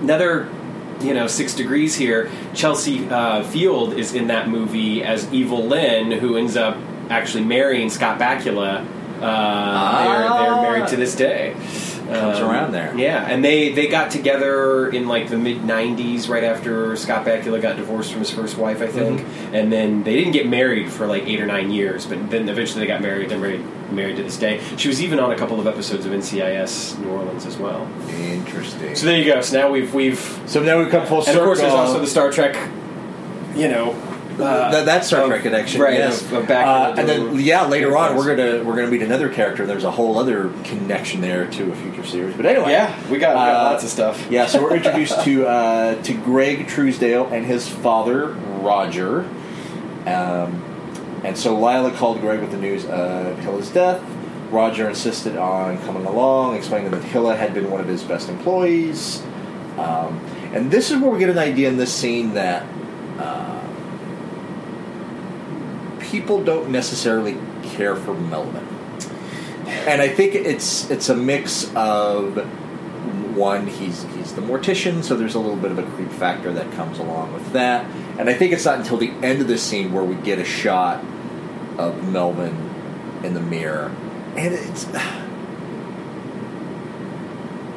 another, 0.00 0.48
you 1.02 1.14
know, 1.14 1.26
six 1.26 1.54
degrees 1.54 1.94
here. 1.94 2.30
Chelsea 2.54 3.08
uh, 3.08 3.42
Field 3.44 3.94
is 3.94 4.14
in 4.14 4.28
that 4.28 4.48
movie 4.48 5.02
as 5.02 5.32
Evil 5.32 5.64
Lynn, 5.66 6.10
who 6.10 6.36
ends 6.36 6.56
up 6.56 6.76
actually 7.08 7.44
marrying 7.44 7.90
Scott 7.90 8.18
Bakula. 8.18 8.86
Uh, 9.20 10.04
they're, 10.04 10.28
they're 10.28 10.62
married 10.62 10.88
to 10.88 10.96
this 10.96 11.14
day. 11.14 11.54
Comes 12.12 12.38
Um, 12.38 12.50
around 12.50 12.72
there. 12.72 12.92
Yeah, 12.96 13.24
and 13.26 13.44
they, 13.44 13.72
they 13.72 13.86
got 13.86 14.10
together 14.10 14.88
in 14.88 15.06
like 15.06 15.28
the 15.28 15.38
mid 15.38 15.58
'90s, 15.58 16.28
right 16.28 16.42
after 16.44 16.96
Scott 16.96 17.24
Bakula 17.24 17.60
got 17.62 17.76
divorced 17.76 18.10
from 18.10 18.20
his 18.20 18.30
first 18.30 18.56
wife, 18.58 18.82
I 18.82 18.88
think. 18.88 19.20
Mm-hmm. 19.20 19.54
And 19.54 19.72
then 19.72 20.02
they 20.02 20.14
didn't 20.14 20.32
get 20.32 20.48
married 20.48 20.90
for 20.90 21.06
like 21.06 21.24
eight 21.24 21.40
or 21.40 21.46
nine 21.46 21.70
years, 21.70 22.06
but 22.06 22.30
then 22.30 22.48
eventually 22.48 22.80
they 22.80 22.86
got 22.86 23.00
married. 23.00 23.28
They're 23.30 23.38
married 23.38 23.64
married 23.92 24.16
to 24.16 24.22
this 24.22 24.36
day. 24.38 24.60
She 24.76 24.86
was 24.88 25.02
even 25.02 25.18
on 25.18 25.32
a 25.32 25.36
couple 25.36 25.58
of 25.58 25.66
episodes 25.66 26.06
of 26.06 26.12
NCIS 26.12 26.98
New 27.00 27.08
Orleans 27.10 27.44
as 27.46 27.56
well. 27.58 27.88
Interesting. 28.08 28.94
So 28.94 29.06
there 29.06 29.18
you 29.18 29.24
go. 29.32 29.40
So 29.40 29.58
now 29.60 29.70
we've 29.70 29.92
we've 29.92 30.18
So 30.46 30.62
now 30.62 30.78
we've 30.78 30.90
come 30.90 31.06
full 31.06 31.22
circle. 31.22 31.30
and 31.32 31.38
of 31.40 31.44
course 31.44 31.60
there's 31.60 31.72
also 31.72 32.00
the 32.00 32.06
Star 32.06 32.30
Trek, 32.30 32.54
you 33.56 33.68
know, 33.68 33.92
uh, 34.42 34.70
That- 34.70 34.84
that's 34.86 35.06
Star 35.08 35.26
Trek 35.26 35.42
connection, 35.42 35.80
right? 35.80 35.94
yes. 35.94 36.22
Of, 36.22 36.32
of 36.32 36.46
back 36.48 36.66
Uh, 36.66 36.92
the 36.92 37.00
and 37.00 37.08
then 37.08 37.40
yeah, 37.40 37.66
later 37.66 37.96
on 37.96 38.16
we're 38.16 38.34
gonna 38.36 38.64
we're 38.64 38.76
gonna 38.76 38.90
meet 38.90 39.02
another 39.02 39.28
character. 39.28 39.66
There's 39.66 39.84
a 39.84 39.90
whole 39.90 40.18
other 40.18 40.50
connection 40.64 41.20
there 41.20 41.46
to 41.46 41.72
a 41.72 41.74
future 41.76 42.04
series. 42.06 42.34
But 42.36 42.46
anyway, 42.46 42.72
yeah, 42.72 42.94
we 43.10 43.18
got, 43.18 43.30
we 43.30 43.40
got 43.40 43.66
Uh, 43.66 43.70
lots 43.72 43.84
of 43.84 43.90
stuff. 43.90 44.26
Yeah, 44.30 44.46
so 44.46 44.62
we're 44.62 44.76
introduced 44.76 45.20
to 45.24 45.46
uh, 45.46 46.02
to 46.02 46.12
Greg 46.14 46.66
Truesdale 46.68 47.26
and 47.32 47.44
his 47.46 47.68
father 47.68 48.28
Roger, 48.60 49.24
um, 50.06 50.62
and 51.24 51.36
so 51.36 51.54
Lila 51.54 51.90
called 51.92 52.20
Greg 52.20 52.40
with 52.40 52.50
the 52.50 52.56
news 52.58 52.84
of 52.86 53.38
Hilla's 53.40 53.70
death. 53.70 54.00
Roger 54.50 54.88
insisted 54.88 55.36
on 55.36 55.78
coming 55.82 56.04
along, 56.06 56.56
explaining 56.56 56.90
that 56.90 57.04
Hilla 57.04 57.36
had 57.36 57.54
been 57.54 57.70
one 57.70 57.80
of 57.80 57.86
his 57.86 58.02
best 58.02 58.28
employees, 58.28 59.22
um, 59.78 60.18
and 60.52 60.70
this 60.72 60.90
is 60.90 60.98
where 60.98 61.10
we 61.10 61.20
get 61.20 61.28
an 61.30 61.38
idea 61.38 61.68
in 61.68 61.76
this 61.76 61.92
scene 61.92 62.34
that 62.34 62.64
uh, 63.20 63.59
people 66.10 66.42
don't 66.42 66.70
necessarily 66.70 67.36
care 67.62 67.96
for 67.96 68.14
Melvin 68.14 68.66
and 69.70 70.02
I 70.02 70.08
think 70.08 70.34
it's 70.34 70.90
it's 70.90 71.08
a 71.08 71.16
mix 71.16 71.72
of 71.74 72.36
one 73.36 73.66
he's 73.66 74.02
he's 74.14 74.34
the 74.34 74.42
mortician, 74.42 75.02
so 75.02 75.16
there's 75.16 75.34
a 75.34 75.38
little 75.38 75.56
bit 75.56 75.70
of 75.70 75.78
a 75.78 75.82
creep 75.82 76.10
factor 76.10 76.52
that 76.52 76.70
comes 76.72 76.98
along 76.98 77.32
with 77.32 77.52
that, 77.52 77.84
and 78.18 78.28
I 78.28 78.34
think 78.34 78.52
it's 78.52 78.64
not 78.64 78.78
until 78.78 78.98
the 78.98 79.10
end 79.22 79.40
of 79.40 79.48
the 79.48 79.58
scene 79.58 79.92
where 79.92 80.04
we 80.04 80.16
get 80.16 80.38
a 80.38 80.44
shot 80.44 81.04
of 81.78 82.08
Melvin 82.10 82.54
in 83.22 83.34
the 83.34 83.40
mirror, 83.40 83.94
and 84.36 84.54
it's 84.54 84.86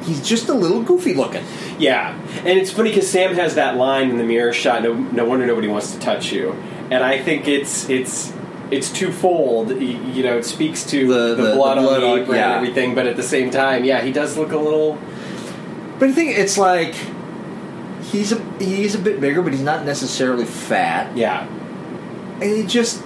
he's 0.07 0.27
just 0.27 0.49
a 0.49 0.53
little 0.53 0.81
goofy 0.81 1.13
looking. 1.13 1.45
Yeah, 1.77 2.19
and 2.37 2.59
it's 2.59 2.71
funny 2.71 2.89
because 2.89 3.09
Sam 3.09 3.35
has 3.35 3.55
that 3.55 3.77
line 3.77 4.09
in 4.09 4.17
the 4.17 4.23
mirror 4.23 4.51
shot. 4.51 4.83
No, 4.83 4.93
no 4.93 5.25
wonder 5.25 5.45
nobody 5.45 5.67
wants 5.67 5.93
to 5.93 5.99
touch 5.99 6.31
you. 6.31 6.55
And 6.95 7.03
I 7.03 7.21
think 7.21 7.47
it's 7.47 7.89
it's 7.89 8.31
it's 8.71 8.91
twofold. 8.91 9.69
You 9.81 10.23
know, 10.23 10.37
it 10.37 10.45
speaks 10.45 10.83
to 10.91 11.07
The- 11.07 11.35
the, 11.35 11.43
the- 11.49 11.55
blood, 11.55 11.77
the 11.77 11.81
blood 11.81 12.03
on 12.03 12.15
the 12.17 12.21
apron 12.23 12.37
yeah. 12.37 12.45
and 12.45 12.53
everything, 12.67 12.95
but 12.95 13.05
at 13.07 13.15
the 13.15 13.23
same 13.23 13.49
time, 13.51 13.83
yeah, 13.83 14.01
he 14.01 14.11
does 14.11 14.37
look 14.37 14.51
a 14.51 14.57
little. 14.57 14.97
But 15.99 16.09
I 16.09 16.11
think 16.11 16.37
it's 16.37 16.57
like 16.57 16.95
he's 18.11 18.31
a 18.31 18.41
he's 18.59 18.95
a 18.95 18.99
bit 18.99 19.19
bigger, 19.21 19.41
but 19.41 19.53
he's 19.53 19.61
not 19.61 19.85
necessarily 19.85 20.45
fat. 20.45 21.15
Yeah, 21.15 21.47
and 22.41 22.43
he 22.43 22.63
just 22.65 23.03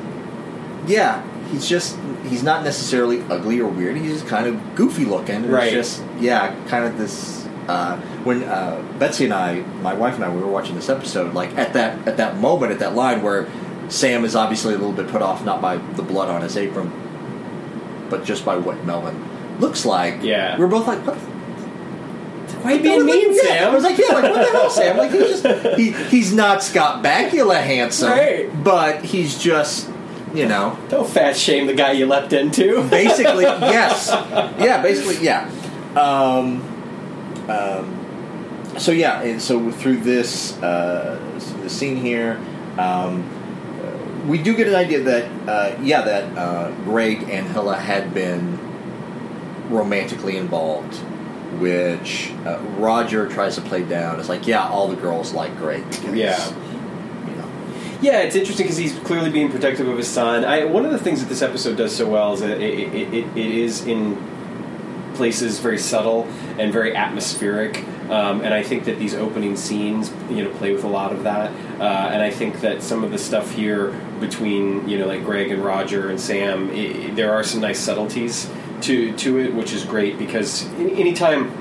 yeah 0.88 1.22
he's 1.52 1.68
just 1.68 1.98
he's 2.28 2.44
not 2.44 2.64
necessarily 2.64 3.22
ugly 3.24 3.60
or 3.60 3.68
weird 3.68 3.98
he's 3.98 4.12
just 4.14 4.28
kind 4.28 4.48
of 4.48 4.76
goofy 4.76 5.04
looking 5.06 5.44
It's 5.44 5.48
Right. 5.48 5.72
just 5.72 6.02
yeah 6.20 6.56
kind 6.68 6.86
of 6.86 6.98
this 6.98 7.46
uh, 7.68 7.98
when 8.24 8.44
uh, 8.44 8.82
Betsy 8.98 9.26
and 9.26 9.34
I 9.34 9.60
my 9.82 9.94
wife 9.94 10.16
and 10.16 10.24
I 10.24 10.30
we 10.34 10.40
were 10.42 10.48
watching 10.48 10.76
this 10.76 10.88
episode 10.90 11.34
like 11.34 11.58
at 11.58 11.74
that 11.74 12.08
at 12.08 12.16
that 12.18 12.38
moment 12.38 12.72
at 12.72 12.80
that 12.80 12.96
line 12.96 13.22
where 13.22 13.48
Sam 13.90 14.26
is 14.26 14.36
obviously 14.36 14.74
a 14.74 14.78
little 14.78 14.94
bit 14.94 15.08
put 15.08 15.22
off 15.22 15.44
not 15.46 15.62
by 15.62 15.78
the 15.78 16.04
blood 16.04 16.30
on 16.30 16.42
his 16.42 16.58
apron 16.58 16.92
but 18.10 18.24
just 18.24 18.46
by 18.46 18.56
what 18.58 18.84
Melvin 18.86 19.60
looks 19.60 19.86
like 19.86 20.22
Yeah. 20.24 20.58
we're 20.58 20.68
both 20.68 20.88
like 20.88 21.06
what 21.06 21.18
why 22.64 22.72
are 22.74 22.76
you 22.78 22.82
being 22.84 23.06
mean, 23.06 23.34
yeah. 23.36 23.42
Sam? 23.44 23.72
I 23.72 23.76
was 23.76 23.84
like, 23.84 23.98
yeah, 23.98 24.14
like 24.16 24.24
what 24.32 24.46
the 24.46 24.52
hell, 24.58 24.70
Sam? 24.70 24.98
Like 24.98 25.12
he's 25.12 25.42
just 25.42 25.78
he, 25.78 25.92
he's 25.92 26.34
not 26.34 26.64
Scott 26.64 27.04
Bakula 27.04 27.62
handsome, 27.62 28.10
Right. 28.12 28.64
but 28.64 29.04
he's 29.06 29.38
just 29.38 29.90
you 30.34 30.48
know 30.48 30.78
Don't 30.90 31.08
fat 31.08 31.38
shame 31.38 31.68
the 31.68 31.74
guy 31.74 31.92
you 31.92 32.06
leapt 32.08 32.34
into. 32.34 32.84
basically 32.90 33.44
yes 33.44 34.10
yeah 34.60 34.82
basically 34.82 35.24
yeah 35.24 35.50
um, 35.96 36.62
um, 37.50 38.76
so 38.78 38.92
yeah 38.92 39.22
and 39.22 39.42
so 39.42 39.72
through 39.72 39.98
this 39.98 40.58
uh, 40.62 41.20
the 41.62 41.70
scene 41.70 41.96
here 41.98 42.40
um, 42.78 43.24
we 44.28 44.38
do 44.38 44.56
get 44.56 44.68
an 44.68 44.76
idea 44.76 45.02
that 45.02 45.26
uh, 45.50 45.76
yeah 45.82 46.02
that 46.02 46.38
uh, 46.38 46.72
Greg 46.84 47.24
and 47.30 47.48
Hilla 47.48 47.76
had 47.76 48.14
been 48.14 48.60
romantically 49.70 50.38
involved 50.38 50.94
which 51.60 52.32
uh, 52.46 52.60
Roger 52.78 53.28
tries 53.28 53.56
to 53.56 53.62
play 53.62 53.84
down 53.84 54.20
it's 54.20 54.30
like 54.30 54.46
yeah 54.48 54.68
all 54.68 54.88
the 54.88 54.96
girls 54.96 55.34
like 55.34 55.56
Greg 55.58 55.84
because, 55.90 56.14
Yeah. 56.14 56.48
you 57.30 57.36
know 57.38 57.50
Yeah, 58.02 58.20
it's 58.22 58.36
interesting 58.36 58.66
because 58.66 58.78
he's 58.78 58.94
clearly 59.00 59.30
being 59.32 59.50
protective 59.50 59.88
of 59.88 59.98
his 59.98 60.08
son. 60.08 60.46
I, 60.46 60.66
one 60.66 60.86
of 60.86 60.92
the 60.92 61.00
things 61.00 61.20
that 61.22 61.30
this 61.30 61.42
episode 61.42 61.78
does 61.78 61.96
so 61.96 62.08
well 62.08 62.34
is 62.34 62.42
that 62.42 62.62
it, 62.62 62.62
it, 62.62 63.14
it, 63.14 63.26
it 63.38 63.52
is 63.52 63.86
in 63.88 64.18
places 65.16 65.60
very 65.60 65.80
subtle 65.80 66.28
and 66.60 66.72
very 66.72 66.96
atmospheric. 66.96 67.84
Um, 68.10 68.42
and 68.42 68.54
I 68.54 68.64
think 68.64 68.86
that 68.86 69.00
these 69.00 69.14
opening 69.14 69.58
scenes, 69.58 70.12
you 70.30 70.44
know, 70.44 70.50
play 70.52 70.72
with 70.72 70.84
a 70.84 70.88
lot 70.88 71.12
of 71.12 71.24
that. 71.24 71.52
Uh, 71.80 72.10
and 72.12 72.22
I 72.22 72.32
think 72.32 72.62
that 72.62 72.82
some 72.82 73.04
of 73.04 73.12
the 73.12 73.18
stuff 73.18 73.52
here 73.52 73.92
between, 74.20 74.88
you 74.88 74.98
know, 74.98 75.08
like 75.08 75.26
Greg 75.26 75.52
and 75.52 75.64
Roger 75.64 76.10
and 76.10 76.20
Sam, 76.20 76.70
i 76.72 77.12
there 77.14 77.34
are 77.34 77.44
some 77.44 77.62
nice 77.62 77.80
subtleties 77.80 78.50
to 78.82 79.16
to 79.18 79.40
it, 79.40 79.54
which 79.54 79.74
is 79.74 79.84
great 79.84 80.18
because 80.18 80.66
anytime 80.78 81.52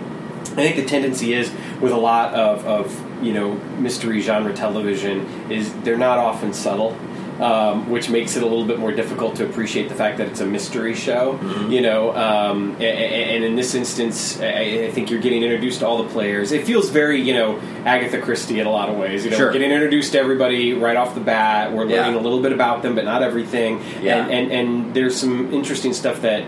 I 0.53 0.63
think 0.63 0.77
the 0.77 0.85
tendency 0.85 1.35
is 1.35 1.51
with 1.81 1.93
a 1.93 1.97
lot 1.97 2.35
of, 2.35 2.65
of 2.65 3.25
you 3.25 3.33
know 3.33 3.55
mystery 3.79 4.21
genre 4.21 4.53
television 4.55 5.51
is 5.51 5.73
they're 5.83 5.99
not 5.99 6.19
often 6.19 6.53
subtle, 6.53 6.97
um, 7.41 7.91
which 7.91 8.09
makes 8.09 8.37
it 8.37 8.43
a 8.43 8.47
little 8.47 8.65
bit 8.65 8.79
more 8.79 8.93
difficult 8.93 9.37
to 9.37 9.45
appreciate 9.45 9.89
the 9.89 9.95
fact 9.95 10.19
that 10.19 10.29
it's 10.29 10.41
a 10.41 10.47
mystery 10.47 10.95
show. 10.95 11.39
You 11.69 11.81
know, 11.83 12.15
um, 12.17 12.77
a- 12.81 12.85
a- 12.85 13.35
and, 13.37 13.45
in 13.45 13.57
this 13.57 13.75
instance, 13.75 14.41
I, 14.41 14.87
I 14.87 14.91
think 14.91 15.11
you're 15.11 15.21
getting 15.21 15.43
introduced 15.43 15.81
to 15.81 15.87
all 15.87 16.03
the 16.03 16.09
players. 16.11 16.53
It 16.53 16.65
feels 16.67 16.91
very 16.91 17.21
you 17.21 17.35
know 17.35 17.59
Agatha 17.85 18.21
Christie 18.21 18.61
in 18.61 18.67
a 18.67 18.71
lot 18.71 18.89
of 18.89 18.97
ways. 18.97 19.25
You 19.25 19.31
know, 19.31 19.37
Sure. 19.37 19.53
getting 19.53 19.71
introduced 19.71 20.13
to 20.13 20.19
everybody 20.19 20.73
right 20.73 20.97
off 20.97 21.15
the 21.15 21.21
bat. 21.21 21.73
We're 21.73 21.85
learning 21.85 22.15
Yeah. 22.15 22.21
a 22.21 22.21
little 22.21 22.41
bit 22.41 22.53
about 22.53 22.83
them, 22.83 22.95
but 22.95 23.05
not 23.05 23.23
everything. 23.23 23.81
Yeah. 24.03 24.17
And, 24.27 24.31
and 24.33 24.53
and 24.53 24.95
there's 24.95 25.17
some 25.17 25.53
interesting 25.53 25.93
stuff 25.93 26.23
that 26.23 26.45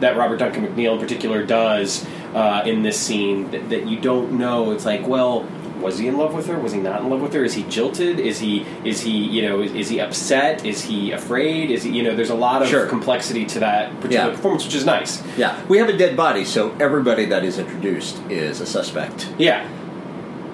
that 0.00 0.16
Robert 0.16 0.36
Duncan 0.38 0.66
McNeil 0.66 0.92
in 0.94 0.98
particular 1.00 1.42
does 1.42 2.06
uh, 2.34 2.62
in 2.66 2.82
this 2.82 2.98
scene 2.98 3.50
that, 3.50 3.70
that 3.70 3.86
you 3.88 3.98
don't 3.98 4.32
know. 4.32 4.72
It's 4.72 4.84
like, 4.84 5.06
well, 5.08 5.46
was 5.80 5.98
he 5.98 6.08
in 6.08 6.16
love 6.16 6.34
with 6.34 6.46
her? 6.46 6.58
Was 6.58 6.72
he 6.72 6.80
not 6.80 7.00
in 7.02 7.10
love 7.10 7.20
with 7.20 7.32
her? 7.34 7.44
Is 7.44 7.54
he 7.54 7.62
jilted? 7.64 8.18
Is 8.18 8.38
he 8.38 8.64
is 8.84 9.00
he 9.00 9.10
you 9.10 9.42
know 9.48 9.60
is, 9.60 9.72
is 9.72 9.88
he 9.88 10.00
upset? 10.00 10.64
Is 10.64 10.82
he 10.82 11.12
afraid? 11.12 11.70
Is 11.70 11.82
he 11.82 11.90
you 11.90 12.02
know? 12.02 12.14
There's 12.16 12.30
a 12.30 12.34
lot 12.34 12.62
of 12.62 12.68
Sure. 12.68 12.86
complexity 12.86 13.44
to 13.46 13.60
that 13.60 13.90
particular 14.00 14.30
Yeah. 14.30 14.36
performance, 14.36 14.64
which 14.64 14.74
is 14.74 14.84
nice. 14.86 15.22
yeah 15.36 15.56
we 15.68 15.78
have 15.78 15.88
a 15.88 15.96
dead 15.96 16.16
body 16.16 16.44
so 16.44 16.74
everybody 16.80 17.24
that 17.26 17.44
is 17.44 17.58
introduced 17.58 18.18
is 18.30 18.60
a 18.60 18.66
suspect 18.66 19.28
Yeah, 19.38 19.66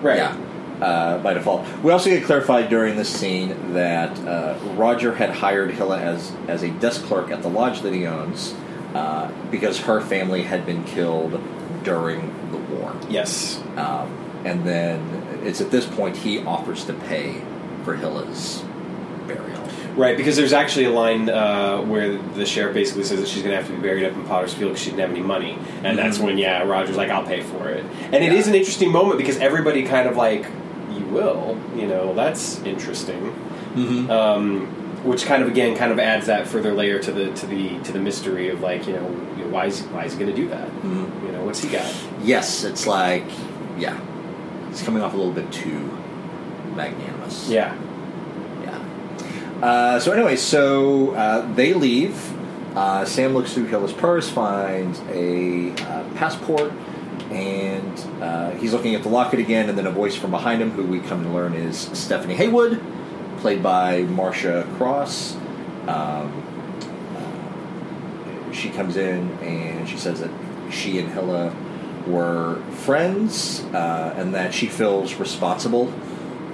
right. 0.02 0.16
Yeah. 0.18 0.36
Uh, 0.80 1.18
by 1.18 1.32
default, 1.32 1.64
we 1.84 1.92
also 1.92 2.10
get 2.10 2.24
clarified 2.24 2.68
during 2.68 2.96
this 2.96 3.08
scene 3.08 3.54
that 3.74 4.18
uh, 4.26 4.56
Roger 4.74 5.14
had 5.14 5.30
hired 5.30 5.70
Hilla 5.70 5.98
as 6.00 6.32
as 6.48 6.64
a 6.64 6.70
desk 6.70 7.04
clerk 7.04 7.30
at 7.30 7.42
the 7.42 7.48
lodge 7.48 7.82
that 7.82 7.92
he 7.92 8.04
owns 8.06 8.52
uh, 8.94 9.30
because 9.52 9.78
her 9.78 10.00
family 10.00 10.42
had 10.42 10.66
been 10.66 10.82
killed 10.82 11.40
during 11.84 12.34
the 12.50 12.56
war, 12.58 12.94
Yes. 13.08 13.60
um, 13.76 14.10
and 14.44 14.64
then 14.64 15.00
it's 15.44 15.60
at 15.60 15.70
this 15.70 15.86
point 15.86 16.16
he 16.16 16.38
offers 16.44 16.84
to 16.86 16.92
pay 16.92 17.42
for 17.84 17.96
Hilla's 17.96 18.62
burial. 19.26 19.60
Right, 19.96 20.16
because 20.16 20.36
there's 20.36 20.52
actually 20.54 20.86
a 20.86 20.90
line 20.90 21.28
uh, 21.28 21.78
where 21.82 22.16
the 22.16 22.46
sheriff 22.46 22.72
basically 22.74 23.04
says 23.04 23.20
that 23.20 23.28
she's 23.28 23.42
going 23.42 23.50
to 23.54 23.56
have 23.56 23.66
to 23.66 23.74
be 23.76 23.82
buried 23.82 24.04
up 24.04 24.14
in 24.14 24.24
Potter's 24.24 24.54
Field 24.54 24.70
because 24.70 24.82
she 24.82 24.90
didn't 24.90 25.00
have 25.00 25.10
any 25.10 25.20
money, 25.20 25.58
and 25.84 25.98
that's 25.98 26.16
Mhm. 26.18 26.22
when 26.24 26.38
yeah, 26.38 26.62
Roger's 26.62 26.96
like, 26.96 27.10
"I'll 27.10 27.24
pay 27.26 27.40
for 27.42 27.68
it," 27.68 27.84
and 28.04 28.14
it 28.24 28.32
Yeah. 28.32 28.38
is 28.38 28.48
an 28.48 28.54
interesting 28.54 28.90
moment 28.90 29.18
because 29.18 29.36
everybody 29.38 29.82
kind 29.82 30.08
of 30.08 30.16
like, 30.16 30.46
"You 30.96 31.04
will," 31.06 31.58
you 31.76 31.86
know, 31.86 32.14
that's 32.14 32.60
interesting. 32.64 33.34
Mm-hmm. 33.76 34.10
Um, 34.10 34.66
which 35.04 35.26
kind 35.26 35.42
of 35.42 35.48
again 35.48 35.76
kind 35.76 35.90
of 35.92 35.98
adds 35.98 36.26
that 36.26 36.46
further 36.46 36.72
layer 36.72 36.98
to 37.00 37.10
the 37.12 37.30
to 37.32 37.46
the 37.46 37.78
to 37.84 37.92
the 37.92 37.98
mystery 37.98 38.48
of 38.48 38.60
like 38.62 38.86
you 38.86 38.92
know 38.94 39.00
why 39.50 39.66
is 39.66 39.80
why 39.92 40.04
is 40.04 40.12
he 40.14 40.18
going 40.18 40.30
to 40.30 40.36
do 40.36 40.48
that? 40.48 40.68
Mhm. 40.82 41.26
You 41.26 41.32
know, 41.32 41.44
what's 41.44 41.60
he 41.62 41.68
got? 41.68 41.92
Yes, 42.24 42.64
it's 42.64 42.86
like 42.86 43.24
yeah, 43.78 43.96
it's 44.72 44.82
coming 44.82 45.02
off 45.02 45.12
a 45.12 45.16
little 45.16 45.32
bit 45.32 45.52
too 45.52 45.78
magnanimous. 46.74 47.48
Yeah, 47.48 47.76
Yeah. 48.62 48.78
Uh, 49.62 50.00
so 50.00 50.12
anyway, 50.12 50.36
so 50.36 51.14
uh, 51.14 51.52
they 51.54 51.74
leave. 51.74 52.16
Uh, 52.74 53.04
Sam 53.04 53.34
looks 53.34 53.52
through 53.52 53.66
Hilla's 53.66 53.92
purse, 53.92 54.30
finds 54.30 54.98
a 55.10 55.72
uh, 55.72 56.08
passport, 56.14 56.72
and 57.30 58.22
uh, 58.22 58.52
he's 58.52 58.72
looking 58.72 58.94
at 58.94 59.02
the 59.02 59.10
locket 59.10 59.40
again. 59.40 59.68
And 59.68 59.76
then 59.76 59.86
a 59.86 59.90
voice 59.90 60.16
from 60.16 60.30
behind 60.30 60.62
him, 60.62 60.70
who 60.70 60.84
we 60.84 61.00
come 61.00 61.22
to 61.22 61.28
learn 61.28 61.52
is 61.52 61.78
Stephanie 61.78 62.34
Haywood, 62.34 62.82
played 63.40 63.62
by 63.62 64.04
Marcia 64.04 64.66
Cross. 64.78 65.36
Um, 65.86 66.32
uh, 67.18 68.52
she 68.52 68.70
comes 68.70 68.96
in 68.96 69.30
and 69.40 69.86
she 69.86 69.98
says 69.98 70.20
that 70.20 70.30
she 70.70 70.98
and 70.98 71.12
Hilla 71.12 71.54
were 72.06 72.62
friends, 72.84 73.62
uh, 73.74 74.14
and 74.16 74.34
that 74.34 74.54
she 74.54 74.66
feels 74.66 75.14
responsible 75.14 75.92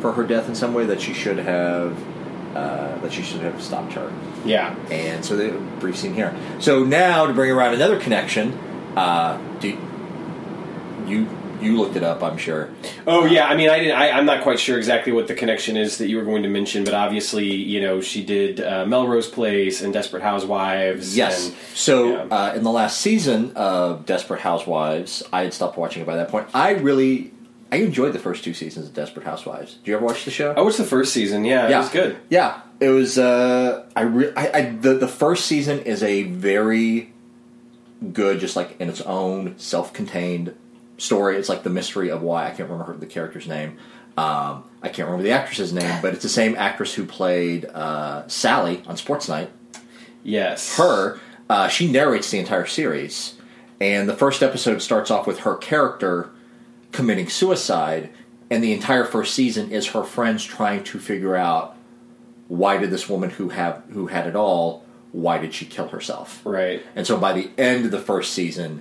for 0.00 0.12
her 0.12 0.24
death 0.24 0.48
in 0.48 0.54
some 0.54 0.74
way. 0.74 0.84
That 0.86 1.00
she 1.00 1.14
should 1.14 1.38
have 1.38 1.96
uh, 2.54 2.98
that 2.98 3.12
she 3.12 3.22
should 3.22 3.40
have 3.40 3.62
stopped 3.62 3.92
her. 3.94 4.12
Yeah. 4.44 4.74
And 4.90 5.24
so 5.24 5.36
the 5.36 5.50
brief 5.80 5.96
scene 5.96 6.14
here. 6.14 6.34
So 6.60 6.84
now 6.84 7.26
to 7.26 7.32
bring 7.32 7.50
around 7.50 7.74
another 7.74 8.00
connection, 8.00 8.52
uh, 8.96 9.38
do 9.60 9.76
you 11.06 11.28
you 11.60 11.76
looked 11.78 11.96
it 11.96 12.02
up? 12.02 12.22
I'm 12.22 12.36
sure. 12.38 12.70
Oh 13.06 13.24
yeah, 13.24 13.46
I 13.46 13.56
mean, 13.56 13.68
I 13.70 13.78
didn't. 13.78 13.96
I, 13.96 14.10
I'm 14.10 14.26
not 14.26 14.42
quite 14.42 14.58
sure 14.58 14.76
exactly 14.78 15.12
what 15.12 15.26
the 15.28 15.34
connection 15.34 15.76
is 15.76 15.98
that 15.98 16.08
you 16.08 16.16
were 16.16 16.24
going 16.24 16.42
to 16.42 16.48
mention, 16.48 16.84
but 16.84 16.94
obviously, 16.94 17.46
you 17.46 17.80
know, 17.80 18.00
she 18.00 18.24
did 18.24 18.60
uh, 18.60 18.86
Melrose 18.86 19.28
Place 19.28 19.80
and 19.82 19.92
Desperate 19.92 20.22
Housewives. 20.22 21.16
Yes. 21.16 21.48
and- 21.48 21.56
so 21.74 22.08
yeah. 22.10 22.22
uh, 22.36 22.52
in 22.54 22.62
the 22.64 22.70
last 22.70 23.00
season 23.00 23.52
of 23.56 24.06
Desperate 24.06 24.40
Housewives, 24.40 25.22
I 25.32 25.42
had 25.42 25.52
stopped 25.54 25.76
watching 25.78 26.02
it 26.02 26.06
by 26.06 26.16
that 26.16 26.28
point. 26.28 26.48
I 26.54 26.70
really 26.72 27.32
I 27.70 27.76
enjoyed 27.76 28.14
the 28.14 28.18
first 28.18 28.44
two 28.44 28.54
seasons 28.54 28.86
of 28.86 28.94
Desperate 28.94 29.26
Housewives. 29.26 29.74
Did 29.74 29.88
you 29.88 29.96
ever 29.96 30.04
watch 30.06 30.24
the 30.24 30.30
show? 30.30 30.52
I 30.52 30.60
watched 30.62 30.78
the 30.78 30.84
first 30.84 31.12
season. 31.12 31.44
Yeah, 31.44 31.68
it 31.68 31.76
was 31.76 31.90
good. 31.90 32.16
Yeah, 32.30 32.60
it 32.80 32.88
was. 32.88 33.18
Uh, 33.18 33.86
I, 33.94 34.02
re- 34.02 34.32
I, 34.36 34.50
I 34.58 34.62
the 34.70 34.94
the 34.94 35.08
first 35.08 35.44
season 35.46 35.80
is 35.80 36.02
a 36.02 36.22
very 36.22 37.12
good, 38.12 38.40
just 38.40 38.56
like 38.56 38.76
in 38.80 38.88
its 38.88 39.00
own 39.02 39.58
self-contained 39.58 40.54
story. 40.98 41.36
It's 41.36 41.48
like 41.48 41.62
the 41.62 41.70
mystery 41.70 42.10
of 42.10 42.22
why 42.22 42.46
I 42.46 42.50
can't 42.50 42.68
remember 42.68 42.96
the 42.96 43.06
character's 43.06 43.46
name. 43.48 43.78
Um, 44.16 44.64
I 44.82 44.88
can't 44.88 45.06
remember 45.08 45.22
the 45.22 45.30
actress's 45.30 45.72
name, 45.72 46.02
but 46.02 46.12
it's 46.12 46.22
the 46.24 46.28
same 46.28 46.54
actress 46.56 46.92
who 46.94 47.04
played 47.06 47.64
uh, 47.66 48.26
Sally 48.28 48.82
on 48.86 48.96
Sports 48.96 49.28
Night. 49.28 49.50
Yes. 50.24 50.76
Her, 50.76 51.20
uh, 51.48 51.68
she 51.68 51.90
narrates 51.90 52.30
the 52.30 52.38
entire 52.38 52.66
series, 52.66 53.36
and 53.80 54.08
the 54.08 54.16
first 54.16 54.42
episode 54.42 54.82
starts 54.82 55.10
off 55.10 55.26
with 55.26 55.40
her 55.40 55.54
character 55.56 56.30
committing 56.90 57.28
suicide, 57.28 58.10
and 58.50 58.62
the 58.62 58.72
entire 58.72 59.04
first 59.04 59.34
season 59.34 59.70
is 59.70 59.88
her 59.88 60.02
friends 60.02 60.44
trying 60.44 60.82
to 60.84 60.98
figure 60.98 61.36
out 61.36 61.76
why 62.48 62.76
did 62.78 62.90
this 62.90 63.08
woman 63.08 63.30
who 63.30 63.50
have 63.50 63.82
who 63.92 64.06
had 64.06 64.26
it 64.26 64.34
all 64.34 64.82
why 65.12 65.36
did 65.38 65.52
she 65.52 65.66
kill 65.66 65.88
herself 65.88 66.40
Right. 66.44 66.82
and 66.96 67.06
so 67.06 67.18
by 67.18 67.34
the 67.34 67.50
end 67.58 67.84
of 67.84 67.90
the 67.90 67.98
first 68.00 68.32
season 68.32 68.80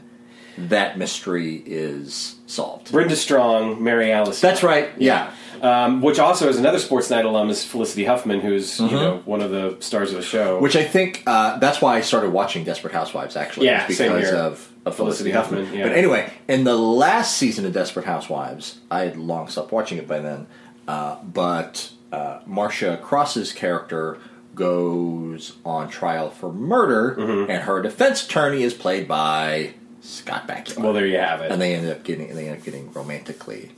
that 0.58 0.98
mystery 0.98 1.62
is 1.66 2.36
solved 2.48 2.92
Brenda 2.92 3.16
Strong, 3.16 3.84
Mary 3.84 4.12
Alice. 4.12 4.42
that's 4.42 4.64
right 4.64 4.90
yeah, 4.98 5.32
Um, 5.62 6.02
which 6.02 6.20
also 6.20 6.48
is 6.50 6.58
another 6.58 6.80
Sports 6.80 7.10
Night 7.10 7.26
alum 7.26 7.50
is 7.50 7.64
Felicity 7.66 8.06
Huffman, 8.06 8.40
who's 8.42 8.80
you 8.80 8.90
know 8.92 9.22
one 9.26 9.42
of 9.42 9.52
the 9.52 9.78
stars 9.80 10.12
of 10.12 10.18
the 10.18 10.24
show. 10.24 10.54
Mm-hmm. 10.56 10.64
which 10.64 10.76
i 10.76 10.84
think 10.84 11.24
uh, 11.28 11.58
that's 11.60 11.82
why 11.82 11.98
i 11.98 12.02
started 12.02 12.32
watching 12.32 12.64
desperate 12.64 12.94
housewives 12.94 13.36
actually 13.36 13.68
Yeah, 13.68 13.86
because 13.88 13.98
here. 14.30 14.36
of, 14.36 14.72
of 14.86 14.96
Felicity 14.96 15.32
felicity, 15.32 15.32
Huffman, 15.32 15.64
huffman, 15.66 15.80
yeah. 15.80 15.88
but 15.88 15.98
anyway 15.98 16.32
in 16.48 16.64
the 16.64 16.76
last 16.78 17.38
season 17.38 17.66
of 17.66 17.74
desperate 17.74 18.06
housewives 18.06 18.80
i 18.92 19.02
had 19.02 19.18
long 19.18 19.48
stopped 19.50 19.72
watching 19.72 19.98
it 19.98 20.08
by 20.08 20.20
then 20.20 20.48
uh, 20.88 21.18
but 21.24 21.92
uh, 22.12 22.40
marcia 22.46 22.98
cross's 23.04 23.52
character 23.52 24.18
goes 24.56 25.54
on 25.66 25.90
trial 25.90 26.30
for 26.30 26.52
murder 26.52 27.16
Mm-hmm. 27.18 27.52
and 27.52 27.64
her 27.64 27.82
defense 27.82 28.26
attorney 28.26 28.64
is 28.64 28.74
played 28.74 29.08
by 29.08 29.74
scott 30.08 30.48
bakula 30.48 30.78
well, 30.78 30.94
there 30.94 31.06
you 31.06 31.18
have 31.18 31.42
it. 31.42 31.52
and 31.52 31.62
they 31.62 31.76
ended 31.76 31.92
up 31.92 32.04
getting 32.04 32.34
they 32.34 32.48
ended 32.48 32.60
up 32.60 32.64
getting 32.66 32.92
romantically 32.94 33.72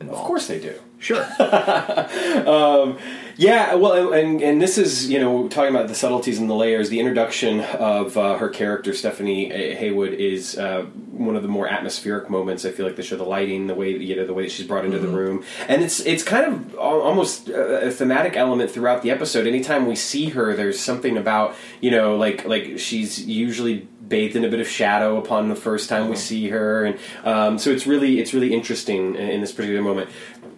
involved 0.00 0.20
of 0.20 0.26
course 0.26 0.46
they 0.46 0.60
do. 0.60 0.78
Sure 1.00 1.26
Yeah, 3.40 3.76
well, 3.76 4.12
and, 4.12 4.42
and 4.42 4.60
this 4.60 4.76
is 4.76 5.08
you 5.08 5.18
know 5.18 5.48
talking 5.48 5.74
about 5.74 5.88
the 5.88 5.94
subtleties 5.94 6.38
and 6.38 6.50
the 6.50 6.54
layers. 6.54 6.90
The 6.90 7.00
introduction 7.00 7.60
of 7.60 8.18
uh, 8.18 8.36
her 8.36 8.50
character 8.50 8.92
Stephanie 8.92 9.48
Haywood 9.48 10.12
is 10.12 10.58
uh, 10.58 10.82
one 10.82 11.36
of 11.36 11.42
the 11.42 11.48
more 11.48 11.66
atmospheric 11.66 12.28
moments. 12.28 12.66
I 12.66 12.70
feel 12.70 12.84
like 12.84 12.96
the 12.96 13.02
show, 13.02 13.16
the 13.16 13.24
lighting, 13.24 13.66
the 13.66 13.74
way 13.74 13.96
you 13.96 14.14
know 14.14 14.26
the 14.26 14.34
way 14.34 14.42
that 14.42 14.52
she's 14.52 14.66
brought 14.66 14.84
into 14.84 14.98
the 14.98 15.08
room, 15.08 15.42
and 15.68 15.82
it's 15.82 16.00
it's 16.00 16.22
kind 16.22 16.52
of 16.52 16.74
almost 16.76 17.48
a 17.48 17.86
a 17.86 17.90
thematic 17.90 18.36
element 18.36 18.70
throughout 18.70 19.00
the 19.00 19.10
episode. 19.10 19.46
Anytime 19.46 19.86
we 19.86 19.96
see 19.96 20.28
her, 20.28 20.54
there's 20.54 20.78
something 20.78 21.16
about 21.16 21.54
you 21.80 21.90
know 21.90 22.16
like 22.16 22.44
like 22.44 22.78
she's 22.78 23.24
usually 23.24 23.88
bathed 24.06 24.36
in 24.36 24.44
a 24.44 24.48
bit 24.50 24.60
of 24.60 24.68
shadow 24.68 25.16
upon 25.16 25.48
the 25.48 25.56
first 25.56 25.88
time 25.88 26.10
we 26.10 26.16
see 26.16 26.50
her, 26.50 26.84
and 26.84 26.98
um, 27.24 27.58
so 27.58 27.70
it's 27.70 27.86
really 27.86 28.20
it's 28.20 28.34
really 28.34 28.52
interesting 28.52 29.14
in, 29.14 29.30
in 29.30 29.40
this 29.40 29.52
particular 29.52 29.80
moment. 29.80 30.10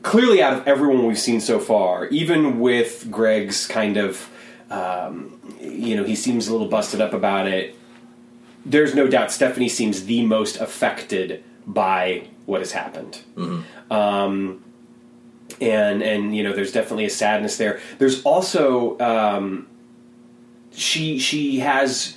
Clearly, 0.02 0.42
out 0.42 0.52
of 0.52 0.66
everyone 0.66 1.06
we've 1.06 1.18
seen 1.18 1.40
so 1.40 1.58
far, 1.58 2.06
even 2.06 2.58
with 2.60 3.08
Greg's 3.10 3.66
kind 3.66 3.96
of, 3.96 4.28
um, 4.70 5.40
you 5.60 5.96
know, 5.96 6.04
he 6.04 6.16
seems 6.16 6.48
a 6.48 6.52
little 6.52 6.68
busted 6.68 7.00
up 7.00 7.12
about 7.12 7.46
it. 7.46 7.76
There's 8.66 8.94
no 8.94 9.06
doubt 9.06 9.32
Stephanie 9.32 9.68
seems 9.68 10.06
the 10.06 10.24
most 10.24 10.56
affected 10.60 11.42
by 11.66 12.28
what 12.46 12.60
has 12.60 12.72
happened. 12.72 13.20
Um, 13.90 14.64
and 15.60 16.02
and 16.02 16.36
you 16.36 16.42
know, 16.42 16.52
there's 16.52 16.72
definitely 16.72 17.04
a 17.04 17.10
sadness 17.10 17.56
there. 17.56 17.80
There's 17.98 18.22
also 18.24 18.98
um, 18.98 19.68
she 20.72 21.18
she 21.18 21.60
has 21.60 22.16